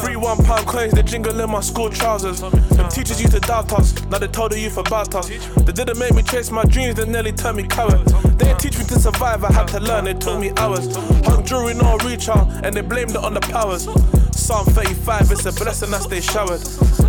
And 0.06 0.18
the 0.18 0.22
youth 0.22 0.40
offenders 0.40 0.46
crowded. 0.46 0.46
Free 0.46 0.46
one 0.46 0.46
pound 0.46 0.68
coins, 0.68 0.94
they 0.94 1.04
jingle 1.04 1.40
in 1.40 1.50
my 1.50 1.62
school 1.62 1.90
trousers. 1.90 2.42
Them 2.42 2.90
teachers 2.90 3.22
used 3.22 3.34
to 3.34 3.40
doubt 3.40 3.74
us, 3.74 3.94
now 4.08 4.20
they 4.20 4.28
told 4.28 4.52
the 4.52 4.60
youth 4.60 4.78
about 4.78 5.16
us. 5.16 5.30
They 5.30 5.72
didn't 5.72 6.00
make 6.00 6.14
me 6.14 6.24
chase 6.24 6.52
my 6.52 6.64
dreams, 6.66 6.96
they 6.96 7.06
nearly 7.06 7.32
turned 7.32 7.58
me 7.58 7.64
coward. 7.64 8.06
They 8.38 8.46
didn't 8.46 8.60
teach 8.60 8.78
me 8.78 8.86
to 8.86 9.00
survive, 9.00 9.44
I 9.44 9.54
had 9.54 9.68
to 9.70 9.80
learn, 9.80 10.06
they 10.06 10.14
taught 10.14 10.40
me 10.40 10.52
hours. 10.58 10.96
Hung 11.26 11.44
jewelry, 11.46 11.74
no 11.74 11.98
reach 12.00 12.30
out, 12.30 12.48
and 12.64 12.76
they 12.76 12.82
blamed 12.82 13.12
it 13.12 13.18
on 13.18 13.34
the 13.34 13.42
powers. 13.42 13.88
Psalm 14.32 14.66
35, 14.66 15.32
it's 15.32 15.46
a 15.46 15.52
blessing 15.54 15.94
I 15.94 16.00
stay 16.00 16.22
showered. 16.22 16.62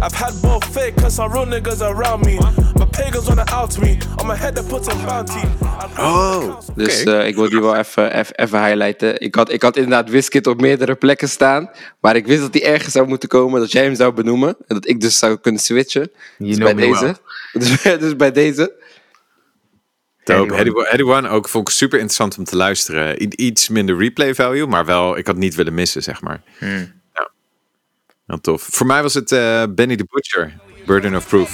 I've 0.02 0.14
had 0.14 0.34
both 0.42 0.64
fake 0.64 0.96
and 1.02 1.12
some 1.12 1.32
real 1.32 1.46
niggas 1.46 1.82
around 1.82 2.24
me. 2.24 2.38
But 2.74 2.92
pagans 2.92 3.28
wanna 3.28 3.44
out 3.48 3.78
me, 3.78 3.98
on 4.18 4.26
my 4.26 4.36
head 4.36 4.54
they 4.54 4.62
put 4.62 4.86
a 4.88 4.94
bounty. 5.06 5.46
Oh, 5.98 6.58
Dus 6.74 7.04
eh, 7.04 7.26
ik 7.26 7.34
wil 7.34 7.48
die 7.48 7.60
wel 7.60 7.76
even, 7.76 8.18
even, 8.18 8.34
even 8.36 8.64
highlighten. 8.64 9.20
Ik 9.20 9.34
had, 9.34 9.52
ik 9.52 9.62
had 9.62 9.76
inderdaad 9.76 10.10
Wizkid 10.10 10.46
op 10.46 10.60
meerdere 10.60 10.94
plekken 10.94 11.28
staan. 11.28 11.70
Maar 12.00 12.16
ik 12.16 12.26
wist 12.26 12.40
dat 12.40 12.54
hij 12.54 12.62
zou 12.90 13.06
moeten 13.06 13.28
komen. 13.28 13.60
Dat 13.60 13.72
jij 13.72 13.84
hem 13.84 13.94
zou 13.94 14.12
benoemen. 14.12 14.48
En 14.48 14.74
dat 14.74 14.88
ik 14.88 15.00
dus 15.00 15.18
zou 15.18 15.36
kunnen 15.38 15.60
switchen. 15.60 16.10
Dus 16.38 16.56
know 16.56 16.64
bij 16.64 16.74
me 16.74 16.80
deze. 16.80 17.04
well. 17.04 17.14
Dus, 17.62 17.82
dus 17.82 18.16
bij 18.16 18.32
deze. 18.32 18.84
Dope. 20.24 21.04
One- 21.04 21.28
ook 21.28 21.48
vond 21.48 21.68
ik 21.68 21.74
super 21.74 21.98
interessant 21.98 22.38
om 22.38 22.44
te 22.44 22.56
luisteren. 22.56 23.22
I- 23.22 23.28
iets 23.36 23.68
minder 23.68 23.96
replay 23.98 24.34
value, 24.34 24.66
maar 24.66 24.84
wel, 24.84 25.16
ik 25.16 25.26
had 25.26 25.36
niet 25.36 25.54
willen 25.54 25.74
missen, 25.74 26.02
zeg 26.02 26.20
maar. 26.20 26.42
Ja. 26.60 26.94
Heel 28.26 28.40
tof. 28.40 28.68
Voor 28.70 28.86
mij 28.86 29.02
was 29.02 29.14
het 29.14 29.32
eh, 29.32 29.62
Benny 29.70 29.96
the 29.96 30.06
Butcher, 30.10 30.56
Burden 30.86 31.14
of 31.14 31.28
Proof. 31.28 31.50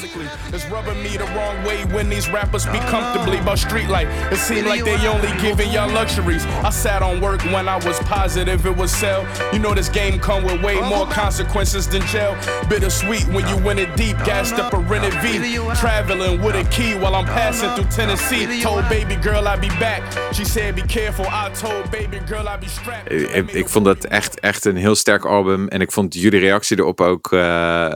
It's 0.53 0.67
rubbing 0.69 1.03
me 1.03 1.17
the 1.17 1.25
wrong 1.35 1.65
way 1.65 1.85
when 1.95 2.11
these 2.11 2.29
rappers 2.31 2.65
speak 2.65 2.83
comfortably 2.83 3.39
about 3.39 3.59
street 3.59 3.89
life. 3.89 4.09
It 4.31 4.37
seemed 4.37 4.67
like 4.67 4.85
they 4.85 5.07
only 5.07 5.33
giving 5.41 5.71
y'all 5.73 5.91
luxuries. 5.91 6.45
I 6.63 6.71
sat 6.71 7.03
on 7.03 7.21
work 7.21 7.41
when 7.45 7.67
I 7.67 7.77
was 7.87 7.99
positive 8.01 8.67
it 8.67 8.77
was 8.77 8.91
sell. 8.93 9.25
You 9.53 9.59
know 9.59 9.73
this 9.75 9.89
game 9.89 10.19
come 10.21 10.45
with 10.45 10.63
way 10.63 10.79
more 10.81 11.07
consequences 11.07 11.89
than 11.89 12.03
jail. 12.03 12.37
Bittersweet 12.69 13.27
when 13.29 13.47
you 13.49 13.57
win 13.65 13.79
it 13.79 13.97
deep, 13.97 14.17
gassed 14.25 14.55
up 14.59 14.75
a 14.75 14.79
rented 14.79 15.15
V. 15.23 15.57
Traveling 15.81 16.43
with 16.43 16.55
a 16.55 16.65
key 16.71 16.95
while 16.95 17.15
I'm 17.15 17.25
passing 17.25 17.71
through 17.71 17.91
Tennessee. 17.91 18.61
Told 18.61 18.87
baby 18.91 19.17
girl 19.17 19.49
I'll 19.49 19.59
be 19.61 19.69
back. 19.81 20.03
She 20.35 20.45
said 20.45 20.75
be 20.75 20.83
careful. 20.83 21.25
I 21.29 21.51
told 21.55 21.91
baby 21.91 22.19
girl 22.29 22.47
I'll 22.49 22.59
be 22.61 22.69
strapped. 22.69 23.11
Ik, 23.11 23.31
ik- 23.31 23.51
ik 23.53 23.69
vond 23.69 23.85
dat 23.85 24.05
echt, 24.05 24.41
echt 24.41 24.65
een 24.65 24.77
heel 24.77 24.95
sterk 24.95 25.25
album. 25.25 25.69
En 25.69 25.81
ik 25.81 25.93
vond 25.93 26.15
jullie 26.15 26.41
reactie 26.41 26.79
erop 26.79 27.01
ook 27.01 27.33
eh, 27.33 27.95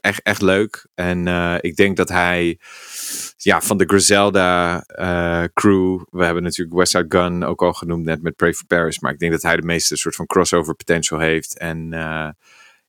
echt, 0.00 0.22
echt 0.22 0.42
leuk. 0.42 0.69
En 0.94 1.28
eh, 1.28 1.56
ik 1.60 1.76
denk 1.76 1.96
dat 1.96 2.08
hij 2.08 2.58
ja, 3.36 3.60
van 3.60 3.78
de 3.78 3.84
Griselda 3.86 4.80
eh, 4.86 5.44
crew. 5.54 6.00
We 6.10 6.24
hebben 6.24 6.42
natuurlijk 6.42 6.76
Westside 6.76 7.18
Gun 7.18 7.44
ook 7.44 7.62
al 7.62 7.72
genoemd 7.72 8.04
net 8.04 8.22
met 8.22 8.36
Pray 8.36 8.52
for 8.52 8.66
Paris. 8.66 8.98
Maar 8.98 9.12
ik 9.12 9.18
denk 9.18 9.32
dat 9.32 9.42
hij 9.42 9.56
de 9.56 9.62
meeste 9.66 9.96
soort 9.96 10.14
van 10.14 10.26
crossover 10.26 10.74
potential 10.74 11.20
heeft. 11.20 11.58
En 11.58 11.92
eh, 11.92 12.28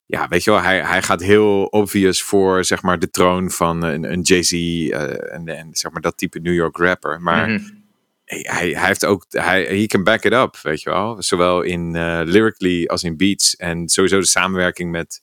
ja, 0.06 0.28
weet 0.28 0.44
je 0.44 0.52
wel, 0.52 0.62
hij, 0.62 0.82
hij 0.82 1.02
gaat 1.02 1.22
heel 1.22 1.64
obvious 1.64 2.24
voor 2.24 2.66
zeg 2.66 2.82
maar 2.82 3.00
de 3.00 3.10
troon 3.10 3.52
van 3.52 3.84
een, 3.84 4.12
een 4.12 4.22
Jay-Z 4.22 4.52
en, 4.90 5.48
en 5.48 5.68
zeg 5.72 5.92
maar 5.92 6.02
dat 6.02 6.18
type 6.18 6.40
New 6.40 6.54
York 6.54 6.78
rapper. 6.78 7.22
Maar 7.22 7.50
Mhm. 7.50 7.64
hij, 8.26 8.40
hij 8.50 8.70
hij 8.70 8.88
heeft 8.88 9.06
ook, 9.06 9.26
hij 9.30 9.64
he 9.64 9.86
can 9.86 10.04
back 10.04 10.24
it 10.24 10.34
up, 10.34 10.58
weet 10.62 10.82
je 10.82 10.90
wel. 10.90 11.24
Zowel 11.24 11.62
in 11.62 11.92
lyrically 12.24 12.86
als 12.86 13.04
in 13.04 13.18
beats. 13.18 13.56
En 13.56 13.90
sowieso 13.90 14.20
de 14.20 14.26
samenwerking 14.26 14.92
met 14.92 15.22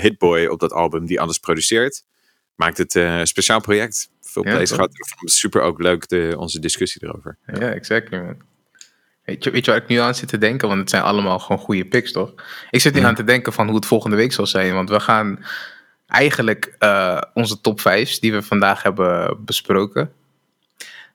Hitboy 0.00 0.46
op 0.46 0.60
dat 0.60 0.72
album, 0.72 1.06
die 1.06 1.20
alles 1.20 1.38
produceert, 1.38 2.04
maakt 2.54 2.78
het 2.78 2.96
eh, 2.96 3.18
een 3.18 3.26
speciaal 3.26 3.60
project. 3.60 4.10
Veel 4.20 4.44
Ja, 4.46 4.50
plays 4.52 4.68
toch? 4.68 4.76
gehad. 4.78 4.92
Super 5.24 5.62
ook 5.62 5.80
leuk, 5.80 6.08
de, 6.08 6.34
onze 6.38 6.60
discussie 6.60 7.04
erover. 7.04 7.36
Ja, 7.46 7.70
exactly 7.70 8.18
man. 8.18 8.36
Weet 9.24 9.44
je, 9.44 9.50
weet 9.50 9.64
je 9.64 9.70
waar 9.70 9.80
ik 9.82 9.88
nu 9.88 9.96
aan 9.96 10.14
zit 10.14 10.28
te 10.28 10.38
denken? 10.38 10.68
Want 10.68 10.80
het 10.80 10.90
zijn 10.90 11.02
allemaal 11.02 11.38
gewoon 11.38 11.58
goede 11.62 11.84
picks, 11.84 12.12
toch? 12.12 12.34
Ik 12.70 12.80
zit 12.80 12.94
nu 12.94 13.00
Ja. 13.00 13.06
aan 13.06 13.14
te 13.14 13.24
denken 13.24 13.52
van 13.52 13.66
hoe 13.66 13.76
het 13.76 13.86
volgende 13.86 14.16
week 14.16 14.32
zal 14.32 14.46
zijn. 14.46 14.74
Want 14.74 14.88
we 14.90 15.00
gaan 15.00 15.44
eigenlijk 16.06 16.74
eh, 16.78 17.20
onze 17.34 17.60
top 17.60 17.80
5 17.80 18.18
die 18.18 18.32
we 18.32 18.42
vandaag 18.42 18.82
hebben 18.82 19.44
besproken. 19.44 20.12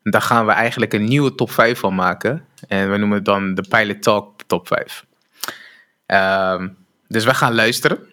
Daar 0.04 0.22
gaan 0.22 0.46
we 0.46 0.52
eigenlijk 0.52 0.94
een 0.94 1.04
nieuwe 1.06 1.36
top 1.36 1.52
5 1.52 1.80
van 1.80 1.96
maken. 1.96 2.46
En 2.68 2.92
we 2.92 2.98
noemen 2.98 3.18
het 3.18 3.26
dan 3.26 3.56
de 3.56 3.66
Pilot 3.70 4.02
Talk 4.02 4.42
top 4.48 4.68
5. 4.68 5.06
Ehm, 6.06 6.68
dus 7.08 7.24
we 7.26 7.34
gaan 7.34 7.56
luisteren 7.56 8.08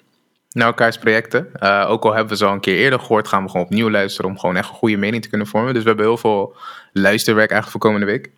naar 0.52 0.66
elkaars 0.66 0.98
projecten. 0.98 1.48
Eh, 1.54 1.86
ook 1.88 2.04
al 2.04 2.10
hebben 2.12 2.32
we 2.32 2.36
ze 2.36 2.44
al 2.44 2.52
een 2.52 2.60
keer 2.60 2.76
eerder 2.76 3.00
gehoord, 3.00 3.28
gaan 3.28 3.42
we 3.44 3.50
gewoon 3.50 3.66
opnieuw 3.66 3.90
luisteren 3.90 4.30
om 4.30 4.38
gewoon 4.38 4.56
echt 4.56 4.68
een 4.68 4.74
goede 4.74 4.96
mening 4.96 5.22
te 5.22 5.28
kunnen 5.28 5.46
vormen. 5.46 5.74
Dus 5.74 5.82
we 5.82 5.88
hebben 5.88 6.06
heel 6.06 6.16
veel 6.16 6.56
luisterwerk 6.92 7.50
eigenlijk 7.50 7.82
voor 7.82 7.90
komende 7.90 8.12
week. 8.12 8.30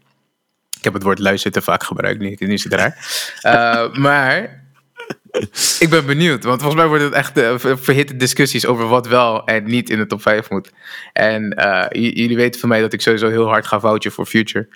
Ik 0.79 0.85
heb 0.85 0.93
het 0.93 1.03
woord 1.03 1.19
luisteren 1.19 1.53
te 1.53 1.63
vaak 1.63 1.83
gebruikt, 1.83 2.21
nu, 2.21 2.37
nu 2.39 2.53
is 2.53 2.65
het 2.65 2.73
raar. 2.75 2.97
Eh, 3.43 3.93
maar 3.93 4.63
ik 5.79 5.87
ben 5.91 6.07
benieuwd, 6.07 6.45
want 6.45 6.61
volgens 6.61 6.81
mij 6.81 6.89
worden 6.89 7.07
het 7.07 7.17
echt 7.17 7.37
eh, 7.39 7.55
ver- 7.59 7.79
verhitte 7.79 8.17
discussies 8.17 8.67
over 8.67 8.87
wat 8.89 9.07
wel 9.09 9.45
en 9.45 9.65
niet 9.65 9.91
in 9.91 9.99
de 9.99 10.07
top 10.07 10.23
5 10.23 10.51
moet. 10.51 10.71
En 11.13 11.53
eh, 11.53 11.87
jullie 12.13 12.37
weten 12.37 12.61
van 12.61 12.69
mij 12.69 12.81
dat 12.81 12.93
ik 12.93 13.01
sowieso 13.01 13.29
heel 13.29 13.47
hard 13.47 13.67
ga 13.67 13.81
foutje 13.81 14.11
voor 14.11 14.27
Future. 14.27 14.69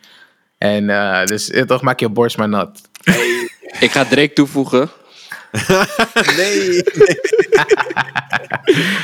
En 0.59 0.90
eh, 0.90 1.24
dus 1.24 1.52
toch 1.66 1.82
maak 1.82 2.01
je 2.01 2.09
borst 2.09 2.36
maar 2.39 2.48
nat. 2.48 2.81
Ik 3.81 3.90
ga 3.90 4.05
Drake 4.05 4.32
toevoegen. 4.32 4.90
nee. 6.37 6.83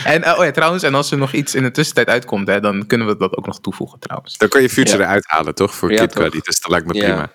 En 0.04 0.26
oh 0.36 0.44
ja, 0.44 0.50
trouwens, 0.50 0.82
en 0.82 0.94
als 0.94 1.10
er 1.10 1.18
nog 1.18 1.32
iets 1.32 1.54
in 1.54 1.62
de 1.62 1.70
tussentijd 1.70 2.08
uitkomt, 2.08 2.48
hè, 2.48 2.60
dan 2.60 2.86
kunnen 2.86 3.06
we 3.06 3.16
dat 3.16 3.36
ook 3.36 3.46
nog 3.46 3.60
toevoegen 3.60 3.98
trouwens. 3.98 4.36
Dan 4.36 4.48
kan 4.48 4.62
je 4.62 4.68
Future 4.70 4.98
Ja. 4.98 5.04
eruit 5.04 5.24
halen, 5.26 5.54
toch? 5.54 5.74
Voor 5.74 5.92
Ja, 5.92 5.98
Kid. 5.98 6.12
Cudi. 6.14 6.40
Dus 6.42 6.60
dat 6.60 6.70
lijkt 6.70 6.86
me 6.86 6.94
Ja. 6.94 7.00
prima. 7.04 7.30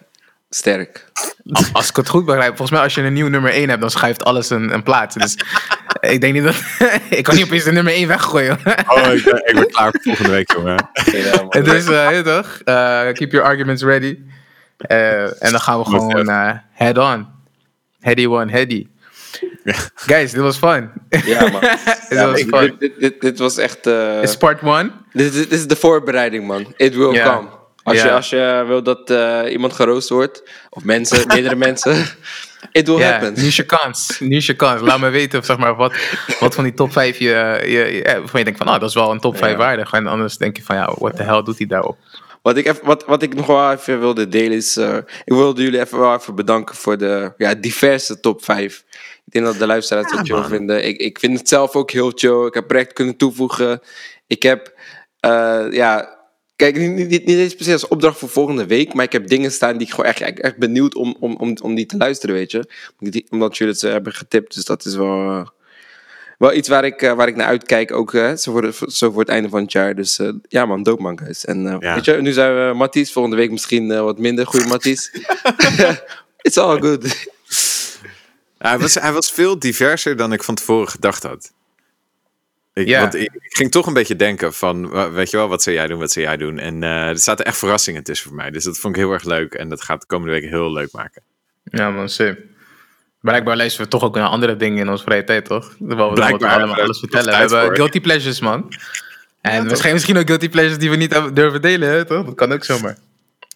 Sterk. 0.50 1.12
Als, 1.52 1.74
als 1.74 1.90
ik 1.90 1.96
het 1.96 2.10
goed 2.10 2.26
begrijp, 2.26 2.48
volgens 2.50 2.72
mij 2.72 2.80
als 2.82 2.96
je 2.96 3.02
een 3.02 3.14
nieuw 3.14 3.28
nummer 3.28 3.52
1 3.52 3.70
hebt, 3.70 3.82
dan 3.82 3.90
schuift 3.90 4.24
alles 4.24 4.50
een, 4.50 4.74
een 4.74 4.84
plaats. 4.84 5.16
Dus 5.16 5.34
ik 6.14 6.22
denk 6.22 6.34
niet 6.34 6.44
dat... 6.44 6.56
ik 7.10 7.24
kan 7.24 7.36
niet 7.36 7.44
opeens 7.44 7.64
de 7.64 7.72
nummer 7.72 7.94
1 7.94 8.08
weggooien. 8.08 8.58
Oh, 8.88 9.14
ik 9.14 9.24
ben, 9.24 9.36
ik 9.48 9.54
ben 9.54 9.68
klaar 9.68 9.92
voor 9.92 10.02
volgende 10.04 10.32
week, 10.32 10.52
jongen. 10.52 10.90
Het 11.50 11.68
is, 11.68 11.86
je 11.86 12.22
toch? 12.26 12.60
Eh, 12.64 13.12
keep 13.14 13.32
your 13.32 13.46
arguments 13.48 13.84
ready. 13.84 14.20
Eh, 14.78 15.44
en 15.44 15.52
dan 15.52 15.60
gaan 15.60 15.80
we 15.80 15.86
gewoon 15.86 16.30
eh, 16.30 16.52
head 16.72 16.98
on. 16.98 17.28
Heady 18.00 18.26
one, 18.26 18.52
heady. 18.52 18.88
Guys, 19.96 20.32
dit 20.32 20.42
was 20.42 20.58
fun. 20.58 20.90
Ja, 21.26 21.50
man. 21.50 21.62
dit 22.10 22.20
was 22.20 22.40
ik- 22.40 22.48
fun. 22.56 22.62
dit, 22.68 22.80
dit, 22.80 23.00
dit, 23.00 23.22
dit 23.22 23.40
was 23.40 23.58
echt... 23.58 23.88
eh, 23.88 24.22
Is 24.22 24.38
part 24.38 24.62
one? 24.64 24.92
dit, 25.14 25.34
dit 25.34 25.52
is 25.52 25.68
de 25.68 25.76
voorbereiding, 25.76 26.48
man. 26.48 26.74
It 26.78 26.96
will 26.96 27.12
Ja. 27.14 27.36
come. 27.36 27.48
Als, 27.84 28.02
je, 28.02 28.12
als 28.12 28.30
je 28.30 28.64
wil 28.68 28.84
dat 28.84 29.10
eh, 29.10 29.42
iemand 29.52 29.74
geroost 29.74 30.10
wordt, 30.10 30.44
of 30.70 30.84
mensen, 30.84 31.28
meerdere 31.34 31.56
mensen, 31.56 32.06
it 32.72 32.88
will 32.88 33.02
happen. 33.04 33.34
nu 33.36 33.44
is 33.46 33.56
je 33.56 33.66
kans. 33.66 34.20
Nu 34.20 34.36
is 34.36 34.46
je 34.46 34.56
kans. 34.56 34.82
Laat 34.82 35.00
me 35.00 35.10
weten 35.10 35.44
zeg 35.44 35.58
maar, 35.58 35.76
wat, 35.76 35.94
wat 36.40 36.56
van 36.56 36.64
die 36.64 36.74
top 36.74 36.92
5 36.92 37.18
je, 37.18 37.60
je, 37.62 37.68
je, 37.70 38.04
eh, 38.04 38.18
waarvan 38.18 38.40
je 38.40 38.44
denkt 38.46 38.58
van, 38.60 38.68
nou, 38.68 38.80
dat 38.80 38.90
is 38.90 38.96
wel 38.96 39.12
een 39.12 39.20
top 39.20 39.38
5 39.38 39.52
Ja. 39.52 39.58
waardig. 39.58 39.92
En 39.92 40.08
anders 40.08 40.38
denk 40.38 40.58
je 40.58 40.64
van, 40.64 40.76
ja, 40.76 40.94
what 40.98 41.16
the 41.16 41.24
hell 41.24 41.44
doet 41.44 41.58
hij 41.58 41.68
daarop? 41.68 41.98
Wat 42.42 42.58
ik, 42.58 42.68
even, 42.68 42.86
wat, 42.86 43.06
wat 43.06 43.22
ik 43.24 43.36
nog 43.36 43.46
wel 43.46 43.72
even 43.72 44.00
wilde 44.00 44.28
delen 44.28 44.58
is... 44.58 44.78
ik 44.78 45.04
wilde 45.34 45.62
jullie 45.64 45.80
even 45.80 46.00
wel 46.00 46.16
even 46.16 46.36
bedanken 46.36 46.76
voor 46.76 46.98
de 46.98 47.34
ja, 47.38 47.54
diverse 47.56 48.20
top 48.20 48.44
5. 48.44 48.84
Ik 49.30 49.36
denk 49.36 49.46
dat 49.46 49.58
de 49.58 49.66
luisteraars 49.66 50.12
het 50.12 50.28
chill 50.28 50.44
vinden. 50.44 50.88
Ik, 50.88 50.98
ik 50.98 51.20
vind 51.20 51.38
het 51.40 51.48
zelf 51.50 51.76
ook 51.76 51.92
heel 51.92 52.12
chill. 52.16 52.46
Ik 52.46 52.54
heb 52.54 52.68
project 52.68 52.94
kunnen 52.94 53.16
toevoegen. 53.18 53.82
Ik 54.28 54.44
heb, 54.44 54.74
eh, 55.20 55.66
ja... 55.72 56.18
Kijk, 56.56 56.78
niet, 56.78 57.08
niet, 57.10 57.26
niet 57.26 57.38
eens 57.38 57.56
precies 57.56 57.74
als 57.74 57.88
opdracht 57.88 58.18
voor 58.20 58.30
volgende 58.30 58.66
week, 58.66 58.94
maar 58.94 59.06
ik 59.06 59.12
heb 59.12 59.28
dingen 59.28 59.52
staan 59.52 59.78
die 59.78 59.88
ik 59.88 59.94
gewoon 59.94 60.06
echt, 60.10 60.22
echt, 60.22 60.40
echt 60.40 60.58
benieuwd 60.58 60.96
om, 60.96 61.16
om, 61.20 61.36
om, 61.36 61.58
om 61.62 61.76
die 61.76 61.86
te 61.86 61.98
luisteren, 61.98 62.36
weet 62.36 62.52
je. 62.52 62.70
Omdat 63.30 63.58
jullie 63.58 63.74
het 63.74 63.84
eh, 63.84 63.92
hebben 63.92 64.14
getipt, 64.14 64.56
dus 64.56 64.66
dat 64.66 64.86
is 64.86 64.96
wel, 64.96 65.50
wel 66.38 66.54
iets 66.54 66.68
waar 66.68 66.86
ik, 66.86 67.02
eh, 67.02 67.14
waar 67.14 67.28
ik 67.28 67.36
naar 67.36 67.48
uitkijk, 67.48 67.92
ook 67.92 68.14
eh, 68.14 68.34
zo, 68.36 68.52
voor 68.52 68.62
de- 68.62 68.86
zo 68.92 69.12
voor 69.12 69.20
het 69.20 69.30
einde 69.30 69.50
van 69.50 69.62
het 69.62 69.72
jaar. 69.72 69.96
Dus 69.96 70.20
ja 70.48 70.66
man, 70.66 70.84
dope 70.84 71.02
man 71.02 71.20
guys. 71.20 71.46
En 71.46 71.78
Ja. 71.80 71.96
weet 71.96 72.06
je, 72.06 72.14
nu 72.14 72.32
zijn 72.32 72.68
we 72.68 72.74
Matties, 72.74 73.12
volgende 73.12 73.38
week 73.38 73.52
misschien 73.52 73.88
wat 74.04 74.20
minder 74.20 74.48
goede 74.48 74.68
Matties. 74.68 75.12
It's 76.42 76.58
all 76.58 76.80
good. 76.80 77.28
Ja, 78.60 78.70
hij, 78.70 78.80
was, 78.80 78.94
hij 78.96 79.14
was 79.14 79.32
veel 79.32 79.60
diverser 79.60 80.16
dan 80.16 80.34
ik 80.34 80.44
van 80.44 80.56
tevoren 80.56 80.88
gedacht 80.88 81.24
had. 81.24 81.54
Ik, 82.74 82.88
Ja. 82.88 83.02
Want 83.02 83.16
ik, 83.16 83.34
ik 83.34 83.56
ging 83.56 83.72
toch 83.72 83.88
een 83.88 83.94
beetje 83.94 84.16
denken 84.16 84.54
van, 84.54 84.90
weet 85.14 85.30
je 85.30 85.38
wel, 85.38 85.48
wat 85.48 85.64
zou 85.64 85.76
jij 85.76 85.88
doen, 85.88 86.00
wat 86.00 86.12
zou 86.12 86.26
jij 86.26 86.38
doen? 86.38 86.60
En 86.60 86.84
eh, 86.84 87.08
er 87.08 87.20
zaten 87.20 87.46
echt 87.46 87.58
verrassingen 87.58 88.04
tussen 88.04 88.28
voor 88.28 88.36
mij. 88.36 88.52
Dus 88.52 88.64
dat 88.64 88.78
vond 88.78 88.96
ik 88.96 89.02
heel 89.02 89.12
erg 89.12 89.24
leuk. 89.24 89.54
En 89.54 89.70
dat 89.70 89.82
gaat 89.82 90.02
de 90.02 90.08
komende 90.08 90.34
week 90.34 90.50
heel 90.50 90.72
leuk 90.72 90.92
maken. 90.92 91.22
Ja, 91.64 91.90
man, 91.90 92.10
sim. 92.10 92.38
Blijkbaar 93.22 93.58
luisteren 93.58 93.86
we 93.86 93.92
toch 93.92 94.04
ook 94.04 94.16
naar 94.16 94.28
andere 94.28 94.56
dingen 94.56 94.78
in 94.78 94.90
onze 94.90 95.04
vrije 95.04 95.24
tijd, 95.24 95.46
toch? 95.46 95.76
Waar 95.80 96.08
we 96.08 96.14
Blijkbaar, 96.14 96.52
allemaal 96.52 96.76
daar 96.76 96.84
alles 96.84 97.00
vertellen. 97.00 97.30
We 97.30 97.36
hebben 97.36 97.62
voor. 97.62 97.76
guilty 97.76 98.00
pleasures, 98.02 98.40
man. 98.40 98.74
En 99.42 99.60
toch? 99.60 99.70
misschien, 99.70 99.94
misschien 99.94 100.18
ook 100.18 100.28
guilty 100.28 100.50
pleasures 100.50 100.78
die 100.78 100.90
we 100.90 100.96
niet 100.96 101.22
durven 101.34 101.62
delen, 101.62 101.90
hè, 101.90 102.06
toch? 102.06 102.26
Dat 102.26 102.36
kan 102.36 102.52
ook 102.52 102.64
zomaar. 102.64 102.98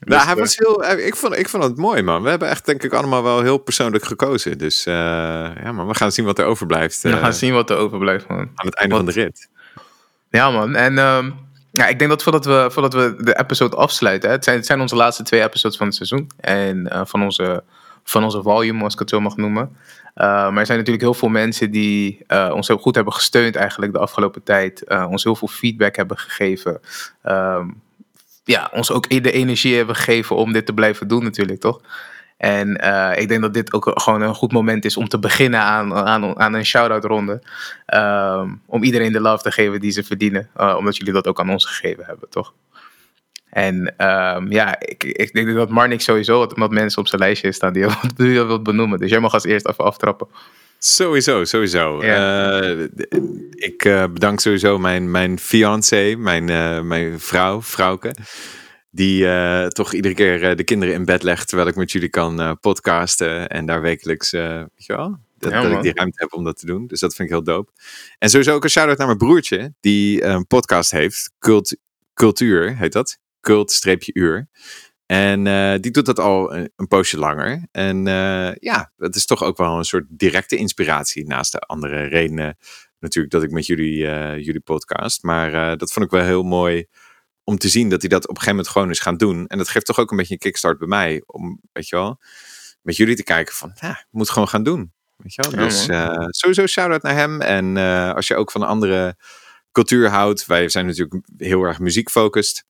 Nou, 0.05 0.17
Dus, 0.19 0.23
hij 0.23 0.33
eh, 0.33 0.39
was 0.39 0.57
heel, 0.57 0.83
eh, 0.83 1.05
ik, 1.05 1.15
vond, 1.15 1.37
ik 1.37 1.49
vond 1.49 1.63
het 1.63 1.77
mooi, 1.77 2.01
man. 2.01 2.23
We 2.23 2.29
hebben 2.29 2.49
echt, 2.49 2.65
denk 2.65 2.83
ik, 2.83 2.93
allemaal 2.93 3.23
wel 3.23 3.41
heel 3.41 3.57
persoonlijk 3.57 4.05
gekozen. 4.05 4.57
Dus 4.57 4.85
eh, 4.85 4.93
ja, 5.63 5.71
maar 5.71 5.87
we 5.87 5.95
gaan 5.95 6.11
zien 6.11 6.25
wat 6.25 6.39
er 6.39 6.45
overblijft 6.45 7.01
We 7.01 7.17
gaan 7.17 7.33
zien 7.33 7.53
wat 7.53 7.69
er 7.69 7.77
overblijft, 7.77 8.27
man. 8.27 8.37
aan 8.39 8.65
het 8.65 8.75
einde 8.75 8.95
Wat- 8.95 9.03
van 9.03 9.13
de 9.13 9.19
rit. 9.21 9.49
Ja, 10.29 10.51
man. 10.51 10.75
En 10.75 10.97
ehm, 10.97 11.31
ja, 11.71 11.87
ik 11.87 11.97
denk 11.99 12.09
dat 12.09 12.23
voordat 12.23 12.45
we, 12.45 12.67
voordat 12.71 12.93
we 12.93 13.15
de 13.23 13.39
episode 13.39 13.75
afsluiten, 13.75 14.29
hè, 14.29 14.35
het, 14.35 14.43
zijn, 14.43 14.57
het 14.57 14.65
zijn 14.65 14.81
onze 14.81 14.95
laatste 14.95 15.23
twee 15.23 15.43
episodes 15.43 15.77
van 15.77 15.87
het 15.87 15.95
seizoen. 15.95 16.29
En 16.39 16.89
van, 17.07 17.23
onze, 17.23 17.63
van 18.03 18.23
onze 18.23 18.41
volume, 18.41 18.83
als 18.83 18.93
ik 18.93 18.99
het 18.99 19.09
zo 19.09 19.21
mag 19.21 19.35
noemen. 19.37 19.77
Maar 20.15 20.57
er 20.57 20.65
zijn 20.65 20.77
natuurlijk 20.77 21.03
heel 21.03 21.13
veel 21.13 21.29
mensen 21.29 21.71
die 21.71 22.25
ons 22.51 22.67
heel 22.67 22.77
goed 22.77 22.95
hebben 22.95 23.13
gesteund 23.13 23.55
eigenlijk 23.55 23.93
de 23.93 23.99
afgelopen 23.99 24.43
tijd. 24.43 24.83
ons 25.09 25.23
heel 25.23 25.35
veel 25.35 25.47
feedback 25.47 25.95
hebben 25.95 26.17
gegeven. 26.17 26.79
Ehm, 27.21 27.67
ja, 28.43 28.69
ons 28.73 28.91
ook 28.91 29.09
de 29.09 29.31
energie 29.31 29.75
hebben 29.75 29.95
gegeven 29.95 30.35
om 30.35 30.53
dit 30.53 30.65
te 30.65 30.73
blijven 30.73 31.07
doen 31.07 31.23
natuurlijk, 31.23 31.59
toch? 31.59 31.81
En 32.37 32.77
eh, 32.77 33.21
ik 33.21 33.27
denk 33.27 33.41
dat 33.41 33.53
dit 33.53 33.73
ook 33.73 33.91
gewoon 33.93 34.21
een 34.21 34.35
goed 34.35 34.51
moment 34.51 34.85
is 34.85 34.97
om 34.97 35.07
te 35.07 35.19
beginnen 35.19 35.59
aan, 35.59 35.93
aan, 35.93 36.39
aan 36.39 36.53
een 36.53 36.65
shout-out 36.65 37.03
ronde. 37.03 37.41
Ehm, 37.85 38.49
om 38.65 38.83
iedereen 38.83 39.11
de 39.11 39.19
love 39.19 39.43
te 39.43 39.51
geven 39.51 39.79
die 39.79 39.91
ze 39.91 40.03
verdienen. 40.03 40.49
eh, 40.55 40.75
omdat 40.77 40.97
jullie 40.97 41.13
dat 41.13 41.27
ook 41.27 41.39
aan 41.39 41.49
ons 41.49 41.65
gegeven 41.65 42.05
hebben, 42.05 42.29
toch? 42.29 42.53
En 43.49 43.93
ehm, 43.97 44.51
ja, 44.51 44.79
ik, 44.79 45.03
ik 45.03 45.33
denk 45.33 45.53
dat 45.53 45.69
Marnik 45.69 46.01
sowieso 46.01 46.47
wat, 46.55 46.71
mensen 46.71 47.01
op 47.01 47.07
zijn 47.07 47.21
lijstje 47.21 47.51
staan 47.51 47.73
die 47.73 47.85
je 48.17 48.45
wilt 48.45 48.63
benoemen. 48.63 48.99
Dus 48.99 49.09
jij 49.09 49.19
mag 49.19 49.33
als 49.33 49.43
eerst 49.45 49.67
even 49.67 49.83
aftrappen. 49.83 50.27
Sowieso, 50.85 51.45
sowieso. 51.45 52.05
Ja. 52.05 52.61
Eh, 52.61 52.87
ik 53.51 53.85
eh, 53.85 54.03
bedank 54.03 54.39
sowieso 54.39 54.77
mijn, 54.77 55.11
mijn 55.11 55.39
fiancé, 55.39 56.15
mijn, 56.17 56.49
eh, 56.49 56.81
mijn 56.81 57.19
vrouw, 57.19 57.61
vrouwke. 57.61 58.15
Die 58.89 59.27
toch 59.67 59.93
iedere 59.93 60.13
keer 60.13 60.55
de 60.55 60.63
kinderen 60.63 60.93
in 60.93 61.05
bed 61.05 61.23
legt 61.23 61.47
terwijl 61.47 61.69
ik 61.69 61.75
met 61.75 61.91
jullie 61.91 62.09
kan 62.09 62.57
podcasten. 62.59 63.49
En 63.49 63.65
daar 63.65 63.81
wekelijks, 63.81 64.31
weet 64.31 64.69
je 64.75 64.95
wel, 64.95 65.17
dat, 65.37 65.51
Ja, 65.51 65.61
dat 65.61 65.71
ik 65.71 65.81
die 65.81 65.93
ruimte 65.93 66.21
heb 66.21 66.33
om 66.33 66.43
dat 66.43 66.59
te 66.59 66.65
doen. 66.65 66.87
Dus 66.87 66.99
dat 66.99 67.15
vind 67.15 67.29
ik 67.29 67.33
heel 67.35 67.43
dope. 67.43 67.71
En 68.17 68.29
sowieso 68.29 68.53
ook 68.53 68.63
een 68.63 68.69
shout-out 68.69 68.97
naar 68.97 69.07
mijn 69.07 69.19
broertje, 69.19 69.73
die 69.79 70.23
een 70.23 70.47
podcast 70.47 70.91
heeft. 70.91 71.31
Cult, 71.39 71.77
Cultuur 72.13 72.77
heet 72.77 72.93
dat. 72.93 73.17
Cult-uur. 73.41 74.47
En 75.13 75.47
eh, 75.47 75.79
die 75.79 75.91
doet 75.91 76.05
dat 76.05 76.19
al 76.19 76.55
een, 76.55 76.71
een 76.75 76.87
poosje 76.87 77.17
langer. 77.17 77.67
En 77.71 78.07
eh, 78.07 78.55
ja, 78.55 78.91
dat 78.97 79.15
is 79.15 79.25
toch 79.25 79.43
ook 79.43 79.57
wel 79.57 79.77
een 79.77 79.83
soort 79.83 80.05
directe 80.09 80.55
inspiratie. 80.55 81.27
Naast 81.27 81.51
de 81.51 81.59
andere 81.59 82.03
redenen 82.03 82.57
natuurlijk 82.99 83.33
dat 83.33 83.43
ik 83.43 83.51
met 83.51 83.65
jullie, 83.65 84.07
eh, 84.07 84.45
jullie 84.45 84.61
podcast. 84.61 85.23
Maar 85.23 85.77
dat 85.77 85.91
vond 85.91 86.05
ik 86.05 86.11
wel 86.11 86.23
heel 86.23 86.43
mooi 86.43 86.85
om 87.43 87.57
te 87.57 87.69
zien 87.69 87.89
dat 87.89 88.01
hij 88.01 88.09
dat 88.09 88.23
op 88.23 88.29
een 88.29 88.35
gegeven 88.35 88.55
moment 88.55 88.73
gewoon 88.73 88.89
is 88.89 88.99
gaan 88.99 89.17
doen. 89.17 89.47
En 89.47 89.57
dat 89.57 89.69
geeft 89.69 89.85
toch 89.85 89.99
ook 89.99 90.11
een 90.11 90.17
beetje 90.17 90.33
een 90.33 90.39
kickstart 90.39 90.77
bij 90.77 90.87
mij. 90.87 91.23
Om, 91.25 91.59
weet 91.71 91.87
je 91.87 91.95
wel, 91.95 92.19
met 92.81 92.95
jullie 92.95 93.15
te 93.15 93.23
kijken 93.23 93.55
van, 93.55 93.71
ja, 93.79 93.89
ik 93.89 94.07
moet 94.11 94.29
gewoon 94.29 94.47
gaan 94.47 94.63
doen. 94.63 94.93
Weet 95.17 95.33
je 95.33 95.41
wel? 95.41 95.69
Ja, 95.87 96.15
dus 96.25 96.39
sowieso 96.39 96.65
shout-out 96.65 97.01
naar 97.01 97.15
hem. 97.15 97.41
En 97.41 97.77
als 98.15 98.27
je 98.27 98.35
ook 98.35 98.51
van 98.51 98.63
andere 98.63 99.15
cultuur 99.71 100.09
houdt. 100.09 100.45
Wij 100.45 100.69
zijn 100.69 100.85
natuurlijk 100.85 101.25
heel 101.37 101.63
erg 101.63 101.79
muziekfocust. 101.79 102.65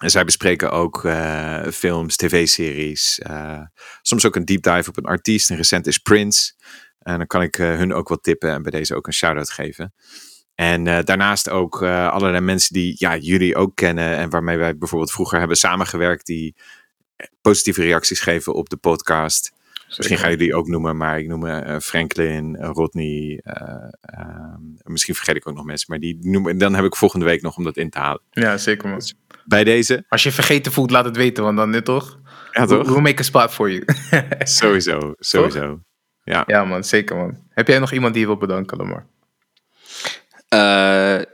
En 0.00 0.10
zij 0.10 0.24
bespreken 0.24 0.70
ook 0.70 1.04
eh, 1.04 1.66
films, 1.66 2.16
tv-series. 2.16 3.18
eh, 3.18 3.60
soms 4.02 4.26
ook 4.26 4.36
een 4.36 4.44
deep 4.44 4.62
dive 4.62 4.88
op 4.88 4.96
een 4.96 5.04
artiest. 5.04 5.50
En 5.50 5.56
recent 5.56 5.86
is 5.86 5.98
Prince. 5.98 6.52
En 6.98 7.18
dan 7.18 7.26
kan 7.26 7.42
ik 7.42 7.58
eh, 7.58 7.76
hun 7.76 7.92
ook 7.92 8.08
wat 8.08 8.22
tippen 8.22 8.50
en 8.50 8.62
bij 8.62 8.70
deze 8.70 8.94
ook 8.94 9.06
een 9.06 9.12
shout-out 9.12 9.50
geven. 9.50 9.94
En 10.54 10.84
daarnaast 10.84 11.50
ook 11.50 11.82
allerlei 11.82 12.40
mensen 12.44 12.72
die 12.72 12.94
ja, 12.98 13.16
jullie 13.16 13.56
ook 13.56 13.76
kennen. 13.76 14.16
En 14.16 14.30
waarmee 14.30 14.56
wij 14.56 14.76
bijvoorbeeld 14.76 15.12
vroeger 15.12 15.38
hebben 15.38 15.56
samengewerkt. 15.56 16.26
Die 16.26 16.56
positieve 17.40 17.82
reacties 17.82 18.20
geven 18.20 18.54
op 18.54 18.68
de 18.68 18.76
podcast. 18.76 19.52
Misschien 19.96 20.18
ga 20.18 20.28
je 20.28 20.36
die 20.36 20.54
ook 20.54 20.68
noemen, 20.68 20.96
maar 20.96 21.18
ik 21.18 21.26
noem 21.26 21.80
Franklin, 21.80 22.56
Rodney. 22.56 23.40
eh, 23.42 23.88
ehm, 24.00 24.60
misschien 24.82 25.14
vergeet 25.14 25.36
ik 25.36 25.48
ook 25.48 25.54
nog 25.54 25.64
mensen, 25.64 25.86
maar 25.90 25.98
die 25.98 26.18
noemen. 26.20 26.58
Dan 26.58 26.74
heb 26.74 26.84
ik 26.84 26.96
volgende 26.96 27.24
week 27.24 27.42
nog 27.42 27.56
om 27.56 27.64
dat 27.64 27.76
in 27.76 27.90
te 27.90 27.98
halen. 27.98 28.22
Ja, 28.30 28.56
zeker 28.56 28.88
man. 28.88 29.02
Bij 29.50 29.64
deze, 29.64 30.04
Als 30.08 30.22
je 30.22 30.32
vergeten 30.32 30.72
voelt, 30.72 30.90
laat 30.90 31.04
het 31.04 31.16
weten, 31.16 31.44
want 31.44 31.56
dan 31.56 31.72
dit 31.72 31.84
toch? 31.84 32.18
ja 32.52 32.66
toch? 32.66 32.88
We'll 32.88 33.00
make 33.00 33.20
a 33.20 33.24
spot 33.24 33.52
for 33.52 33.70
you. 33.70 33.84
Sowieso, 34.58 35.14
sowieso. 35.18 35.80
Ja. 36.24 36.44
ja 36.46 36.64
man, 36.64 36.84
zeker 36.84 37.16
man. 37.16 37.38
Heb 37.48 37.68
jij 37.68 37.78
nog 37.78 37.92
iemand 37.92 38.12
die 38.12 38.22
je 38.22 38.28
wilt 38.28 38.40
bedanken, 38.40 38.76
Lamar? 38.76 39.06
Eh, 40.48 41.24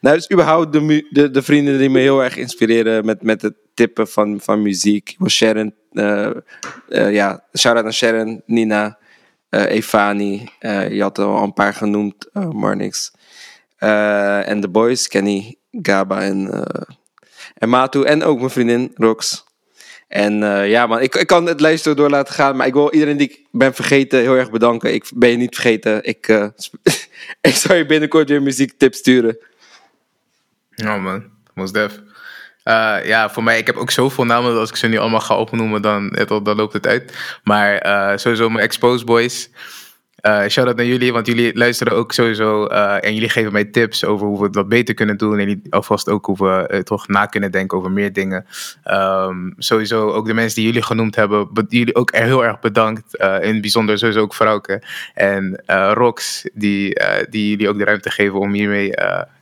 nou, 0.00 0.16
dus 0.16 0.30
überhaupt 0.30 0.72
de, 0.72 1.06
de, 1.10 1.30
de 1.30 1.42
vrienden 1.42 1.78
die 1.78 1.90
me 1.90 1.98
heel 1.98 2.24
erg 2.24 2.36
inspireren 2.36 3.04
met, 3.04 3.22
met 3.22 3.42
het 3.42 3.54
tippen 3.74 4.08
van, 4.08 4.40
van 4.40 4.62
muziek. 4.62 5.10
Ik 5.10 5.18
wil 5.18 5.28
Sharon, 5.28 5.74
eh, 5.92 6.30
eh, 6.88 7.12
ja, 7.12 7.44
shout-out 7.58 7.84
naar 7.84 7.92
Sharon, 7.92 8.42
Nina, 8.46 8.98
eh 9.48 9.64
Evani, 9.64 10.48
eh, 10.58 10.90
je 10.90 11.02
had 11.02 11.18
er 11.18 11.24
al 11.24 11.42
een 11.42 11.52
paar 11.52 11.74
genoemd, 11.74 12.28
eh 12.32 12.48
Marnix. 12.48 13.12
Eh, 13.76 14.48
en 14.48 14.60
The 14.60 14.68
Boys, 14.68 15.08
Kenny, 15.08 15.56
Gaba 15.70 16.22
en, 16.22 16.52
eh, 16.52 16.82
en 17.58 17.68
Matu. 17.68 18.02
En 18.02 18.24
ook 18.24 18.38
mijn 18.38 18.50
vriendin, 18.50 18.92
Rox. 18.94 19.44
En 20.08 20.42
eh, 20.42 20.70
ja 20.70 20.86
man, 20.86 21.00
ik, 21.00 21.14
ik 21.14 21.26
kan 21.26 21.46
het 21.46 21.60
lijstje 21.60 21.94
door 21.94 22.10
laten 22.10 22.34
gaan, 22.34 22.56
maar 22.56 22.66
ik 22.66 22.72
wil 22.72 22.92
iedereen 22.92 23.16
die 23.16 23.28
ik 23.30 23.46
ben 23.50 23.74
vergeten 23.74 24.20
heel 24.20 24.34
erg 24.34 24.50
bedanken. 24.50 24.94
Ik 24.94 25.04
ben 25.14 25.30
je 25.30 25.36
niet 25.36 25.54
vergeten. 25.54 26.04
Ik, 26.04 26.50
sp- 26.56 26.76
ik 27.50 27.54
zal 27.54 27.76
je 27.76 27.86
binnenkort 27.86 28.28
weer 28.28 28.42
muziektips 28.42 28.98
sturen. 28.98 29.38
Ja 30.70 30.96
man, 30.96 31.24
most 31.54 31.74
def. 31.74 32.00
Eh, 32.62 32.96
ja, 33.04 33.30
voor 33.30 33.42
mij, 33.42 33.58
ik 33.58 33.66
heb 33.66 33.76
ook 33.76 33.90
zoveel 33.90 34.24
namen 34.24 34.50
dat 34.50 34.60
als 34.60 34.70
ik 34.70 34.76
ze 34.76 34.86
nu 34.86 34.96
allemaal 34.98 35.20
ga 35.20 35.36
opnoemen, 35.36 35.82
dan, 35.82 36.08
dan 36.26 36.56
loopt 36.56 36.72
het 36.72 36.86
uit. 36.86 37.12
Maar 37.42 37.80
sowieso 38.18 38.48
mijn 38.48 38.64
Exposed 38.64 39.06
Boys. 39.06 39.50
Eh 40.26 40.46
shout-out 40.48 40.76
naar 40.76 40.86
jullie, 40.86 41.12
want 41.12 41.26
jullie 41.26 41.56
luisteren 41.56 41.92
ook 41.92 42.12
sowieso 42.12 42.66
eh, 42.66 43.04
en 43.04 43.14
jullie 43.14 43.28
geven 43.28 43.52
mij 43.52 43.64
tips 43.64 44.04
over 44.04 44.26
hoe 44.26 44.38
we 44.38 44.44
het 44.44 44.54
wat 44.54 44.68
beter 44.68 44.94
kunnen 44.94 45.16
doen. 45.16 45.32
En 45.32 45.38
jullie 45.38 45.62
alvast 45.70 46.08
ook 46.08 46.26
hoe 46.26 46.36
we 46.36 46.66
eh, 46.66 46.80
toch 46.80 47.08
na 47.08 47.26
kunnen 47.26 47.50
denken 47.50 47.78
over 47.78 47.90
meer 47.90 48.12
dingen. 48.12 48.46
Ehm, 48.84 49.50
sowieso 49.56 50.10
ook 50.10 50.26
de 50.26 50.34
mensen 50.34 50.54
die 50.54 50.64
jullie 50.64 50.82
genoemd 50.82 51.16
hebben, 51.16 51.48
be- 51.52 51.64
jullie 51.68 51.94
ook 51.94 52.14
heel 52.14 52.44
erg 52.44 52.60
bedankt. 52.60 53.14
In 53.16 53.52
het 53.52 53.60
bijzonder 53.60 53.98
sowieso 53.98 54.20
ook 54.20 54.34
Frauke 54.34 54.82
en 55.14 55.62
Rox, 55.92 56.48
die, 56.54 57.00
die 57.30 57.50
jullie 57.50 57.68
ook 57.68 57.78
de 57.78 57.84
ruimte 57.84 58.10
geven 58.10 58.38
om 58.38 58.52
hiermee 58.52 58.90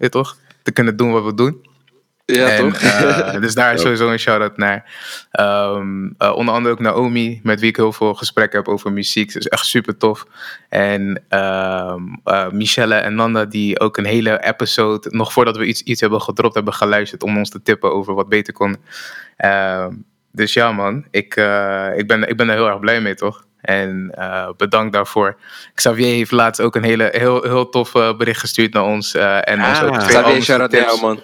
toch, 0.08 0.36
te 0.62 0.72
kunnen 0.72 0.96
doen 0.96 1.12
wat 1.12 1.24
we 1.24 1.34
doen. 1.34 1.72
Ja, 2.24 2.48
En, 2.48 2.72
toch? 2.72 2.80
eh, 2.80 3.40
dus 3.44 3.54
daar 3.54 3.74
is 3.74 3.80
sowieso 3.80 4.08
een 4.10 4.18
shout-out 4.18 4.56
naar. 4.56 4.84
Ehm, 5.30 6.06
eh, 6.18 6.36
onder 6.36 6.54
andere 6.54 6.74
ook 6.74 6.80
Naomi, 6.80 7.40
met 7.42 7.60
wie 7.60 7.68
ik 7.68 7.76
heel 7.76 7.92
veel 7.92 8.14
gesprekken 8.14 8.58
heb 8.58 8.68
over 8.68 8.92
muziek. 8.92 9.32
Dat 9.32 9.42
is 9.42 9.48
echt 9.48 9.66
super 9.66 9.96
tof. 9.96 10.26
En 10.68 11.22
ehm, 11.28 12.02
eh, 12.24 12.48
Michelle 12.50 12.94
en 12.94 13.14
Nanda, 13.14 13.44
die 13.44 13.80
ook 13.80 13.96
een 13.96 14.04
hele 14.04 14.44
episode, 14.44 15.08
nog 15.10 15.32
voordat 15.32 15.56
we 15.56 15.64
iets, 15.64 15.82
iets 15.82 16.00
hebben 16.00 16.20
gedropt, 16.20 16.54
hebben 16.54 16.74
geluisterd 16.74 17.22
om 17.22 17.36
ons 17.38 17.50
te 17.50 17.62
tippen 17.62 17.92
over 17.92 18.14
wat 18.14 18.28
beter 18.28 18.52
kon. 18.52 18.76
Ehm, 19.36 19.92
dus 20.32 20.52
ja, 20.52 20.72
man, 20.72 21.04
ik, 21.10 21.34
ik, 21.96 22.06
ben, 22.06 22.28
ik 22.28 22.36
ben 22.36 22.48
er 22.48 22.54
heel 22.54 22.68
erg 22.68 22.80
blij 22.80 23.00
mee, 23.00 23.14
toch? 23.14 23.44
En 23.60 24.10
eh, 24.14 24.48
bedankt 24.56 24.92
daarvoor. 24.92 25.36
Xavier 25.74 26.06
heeft 26.06 26.30
laatst 26.30 26.60
ook 26.60 26.76
een 26.76 26.84
hele, 26.84 27.08
heel, 27.12 27.42
heel 27.42 27.68
tof 27.68 27.92
bericht 27.92 28.40
gestuurd 28.40 28.72
naar 28.72 28.82
ons. 28.82 29.14
eh, 29.14 29.48
en 29.48 29.64
ons 29.64 29.82
ook 29.82 29.98
twee 29.98 30.38
Xavier, 30.38 30.60
getips. 30.60 30.84
jou 30.84 31.00
man. 31.00 31.20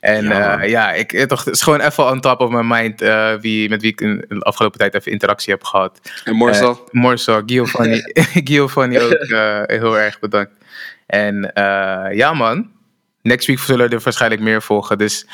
En 0.00 0.24
Ja, 0.24 0.38
ja, 0.38 0.56
man. 0.56 0.68
ja 0.68 0.92
ik, 0.92 1.12
eh, 1.12 1.24
toch, 1.24 1.44
het 1.44 1.54
is 1.54 1.62
gewoon 1.62 1.80
even 1.80 2.06
on 2.10 2.20
top 2.20 2.40
of 2.40 2.50
my 2.50 2.62
mind 2.62 3.02
eh, 3.02 3.34
wie, 3.34 3.68
met 3.68 3.82
wie 3.82 3.90
ik 3.92 4.00
in 4.00 4.24
de 4.28 4.40
afgelopen 4.40 4.78
tijd 4.78 4.94
even 4.94 5.12
interactie 5.12 5.52
heb 5.52 5.64
gehad. 5.64 6.00
En 6.24 6.34
Morsel. 6.34 6.70
Eh, 6.70 6.78
Morsel, 6.90 7.42
Giovanni, 7.46 8.02
Giovanni 8.44 9.00
ook 9.00 9.12
eh, 9.12 9.62
heel 9.66 9.98
erg 9.98 10.18
bedankt. 10.18 10.52
En 11.06 11.52
eh, 11.52 12.16
ja 12.16 12.32
man, 12.32 12.70
next 13.22 13.46
week 13.46 13.58
zullen 13.58 13.90
er 13.90 14.00
waarschijnlijk 14.04 14.42
meer 14.42 14.62
volgen. 14.62 14.98
Dus 14.98 15.26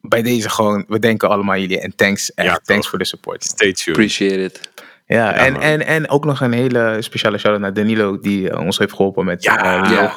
bij 0.00 0.22
deze 0.22 0.50
gewoon, 0.50 0.84
we 0.88 0.98
denken 0.98 1.28
allemaal 1.28 1.54
aan 1.54 1.60
jullie. 1.60 1.80
En 1.80 1.94
thanks, 1.96 2.34
echt, 2.34 2.48
Ja, 2.48 2.60
thanks 2.64 2.88
voor 2.88 2.98
de 2.98 3.04
support. 3.04 3.44
Stay 3.44 3.72
tuned. 3.72 3.88
Appreciate 3.88 4.42
it. 4.42 4.60
Ja, 5.06 5.32
en, 5.32 5.52
man. 5.52 5.62
en, 5.62 5.86
en 5.86 6.08
ook 6.08 6.24
nog 6.24 6.40
een 6.40 6.52
hele 6.52 6.96
speciale 7.00 7.38
shout-out 7.38 7.62
naar 7.62 7.72
Danilo, 7.74 8.18
die 8.18 8.50
eh, 8.50 8.60
ons 8.60 8.78
heeft 8.78 8.92
geholpen 8.92 9.24
met 9.24 9.42
Ja. 9.42 9.84
eh, 9.84 9.90
Ja. 9.90 10.14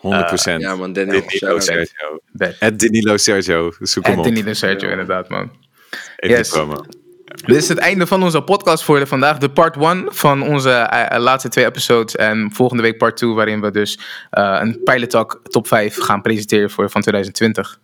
Logo. 0.00 0.16
100%. 0.56 0.60
Ja 0.60 0.76
man, 0.76 0.92
Danny. 0.92 1.10
Danilo 1.12 1.28
shout-out. 1.28 1.62
Sergio. 1.62 2.20
Het 2.58 2.78
Danilo 2.80 3.16
Sergio. 3.16 3.72
Zoek 3.80 4.06
hem 4.06 4.18
op. 4.18 4.24
Danilo 4.24 4.52
Sergio, 4.52 4.88
inderdaad 4.90 5.28
man. 5.28 5.50
Even 6.16 6.36
Yes. 6.36 6.50
Dit 7.46 7.56
is 7.56 7.68
het 7.68 7.78
einde 7.78 8.06
van 8.06 8.22
onze 8.22 8.42
podcast 8.42 8.84
voor 8.84 8.98
de 8.98 9.06
vandaag. 9.06 9.38
De 9.38 9.50
part 9.50 9.76
1 9.76 10.04
van 10.14 10.42
onze 10.42 10.70
eh, 10.70 11.14
eh, 11.16 11.20
laatste 11.22 11.48
twee 11.48 11.64
episodes. 11.64 12.16
En 12.16 12.50
volgende 12.52 12.82
week 12.82 12.98
part 12.98 13.16
2, 13.16 13.30
waarin 13.30 13.60
we 13.60 13.70
dus 13.70 13.98
eh, 14.30 14.58
een 14.62 14.80
Pilot 14.84 15.10
Talk 15.10 15.40
top 15.42 15.66
5 15.66 15.96
gaan 15.96 16.22
presenteren 16.22 16.70
voor 16.70 16.90
van 16.90 17.00
2020. 17.00 17.80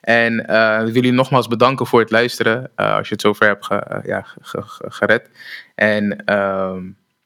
En 0.00 0.46
eh, 0.46 0.74
ik 0.78 0.84
wil 0.84 0.94
jullie 0.94 1.12
nogmaals 1.12 1.48
bedanken 1.48 1.86
voor 1.86 2.00
het 2.00 2.10
luisteren. 2.10 2.70
eh, 2.74 2.94
als 2.96 3.06
je 3.08 3.12
het 3.14 3.22
zover 3.22 3.46
hebt 3.46 3.64
ge- 3.66 4.00
ja, 4.04 4.26
ge- 4.40 4.62
ge- 4.62 4.84
gered. 4.90 5.30
En 5.74 6.24
ehm, 6.24 6.82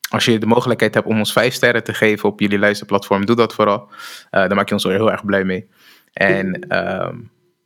als 0.09 0.25
je 0.25 0.39
de 0.39 0.47
mogelijkheid 0.47 0.95
hebt 0.95 1.07
om 1.07 1.19
ons 1.19 1.33
5 1.33 1.55
sterren 1.55 1.85
te 1.85 1.95
geven 1.95 2.29
op 2.29 2.41
jullie 2.41 2.59
luisterplatform, 2.59 3.27
doe 3.27 3.37
dat 3.37 3.55
vooral. 3.55 3.89
Eh 4.31 4.41
daar 4.41 4.55
maak 4.55 4.69
je 4.69 4.75
ons 4.75 4.85
heel 4.85 5.11
erg 5.11 5.25
blij 5.25 5.45
mee. 5.45 5.69
En 6.13 6.69
ehm, 6.69 7.17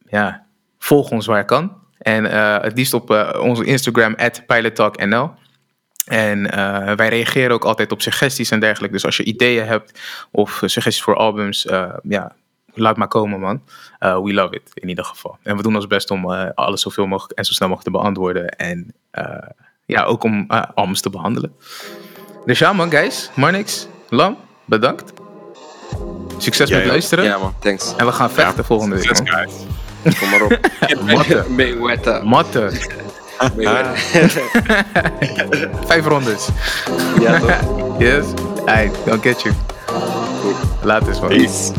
ja, 0.06 0.46
volg 0.78 1.10
ons 1.10 1.26
waar 1.26 1.44
kan. 1.44 1.78
En 1.98 2.30
eh, 2.30 2.62
het 2.62 2.76
liefst 2.76 2.94
op 2.94 3.10
eh, 3.10 3.40
onze 3.42 3.64
Instagram, 3.64 4.16
pilottalknl. 4.46 5.30
En 6.04 6.42
wij 6.96 7.08
reageren 7.08 7.50
ook 7.50 7.64
altijd 7.64 7.92
op 7.92 8.02
suggesties 8.02 8.50
en 8.50 8.60
dergelijke. 8.60 8.94
Dus 8.94 9.04
als 9.04 9.16
je 9.16 9.24
ideeën 9.24 9.66
hebt 9.66 10.00
of 10.30 10.62
suggesties 10.64 11.02
voor 11.02 11.16
albums, 11.16 11.66
ja, 12.02 12.34
laat 12.74 12.96
maar 12.96 13.08
komen, 13.08 13.40
man. 13.40 13.62
We 13.98 14.32
love 14.32 14.54
it, 14.54 14.70
in 14.74 14.88
ieder 14.88 15.04
geval. 15.04 15.38
En 15.42 15.56
we 15.56 15.62
doen 15.62 15.74
ons 15.74 15.86
best 15.86 16.10
om 16.10 16.32
eh, 16.32 16.48
alles 16.54 16.80
zoveel 16.80 17.06
mogelijk 17.06 17.38
en 17.38 17.44
zo 17.44 17.52
snel 17.52 17.68
mogelijk 17.68 17.94
te 17.94 18.02
beantwoorden. 18.02 18.48
En 18.48 18.94
ja, 19.90 20.04
ook 20.04 20.22
om 20.24 20.44
eh, 20.48 20.62
albums 20.74 21.00
te 21.00 21.10
behandelen. 21.10 21.54
Dus 22.46 22.58
ja, 22.58 22.72
man, 22.72 22.90
guys. 22.90 23.30
Marnix, 23.34 23.86
Lam, 24.08 24.36
bedankt. 24.64 25.12
Succes 26.38 26.70
met 26.70 26.84
luisteren. 26.86 27.24
Ja 27.24 27.38
man, 27.38 27.54
thanks. 27.58 27.94
En 27.96 28.06
we 28.06 28.12
gaan 28.12 28.30
vechten 28.30 28.64
volgende 28.64 28.96
week, 28.96 29.22
man. 29.22 29.26
go. 29.26 30.10
Kom 30.18 30.28
maar 30.30 30.42
op. 30.42 30.58
Matte. 31.16 31.44
Mayweather. 31.48 32.26
Matte. 32.26 32.70
Mayweather. 33.56 33.98
Vijf 35.86 36.06
rondes. 36.06 36.48
Ja 37.20 37.38
toch? 37.40 37.58
Yes? 37.98 38.24
Alright, 38.66 38.94
don't 39.06 39.22
get 39.22 39.42
you. 39.42 39.54
Later, 40.82 41.20
man. 41.20 41.28
Peace. 41.28 41.70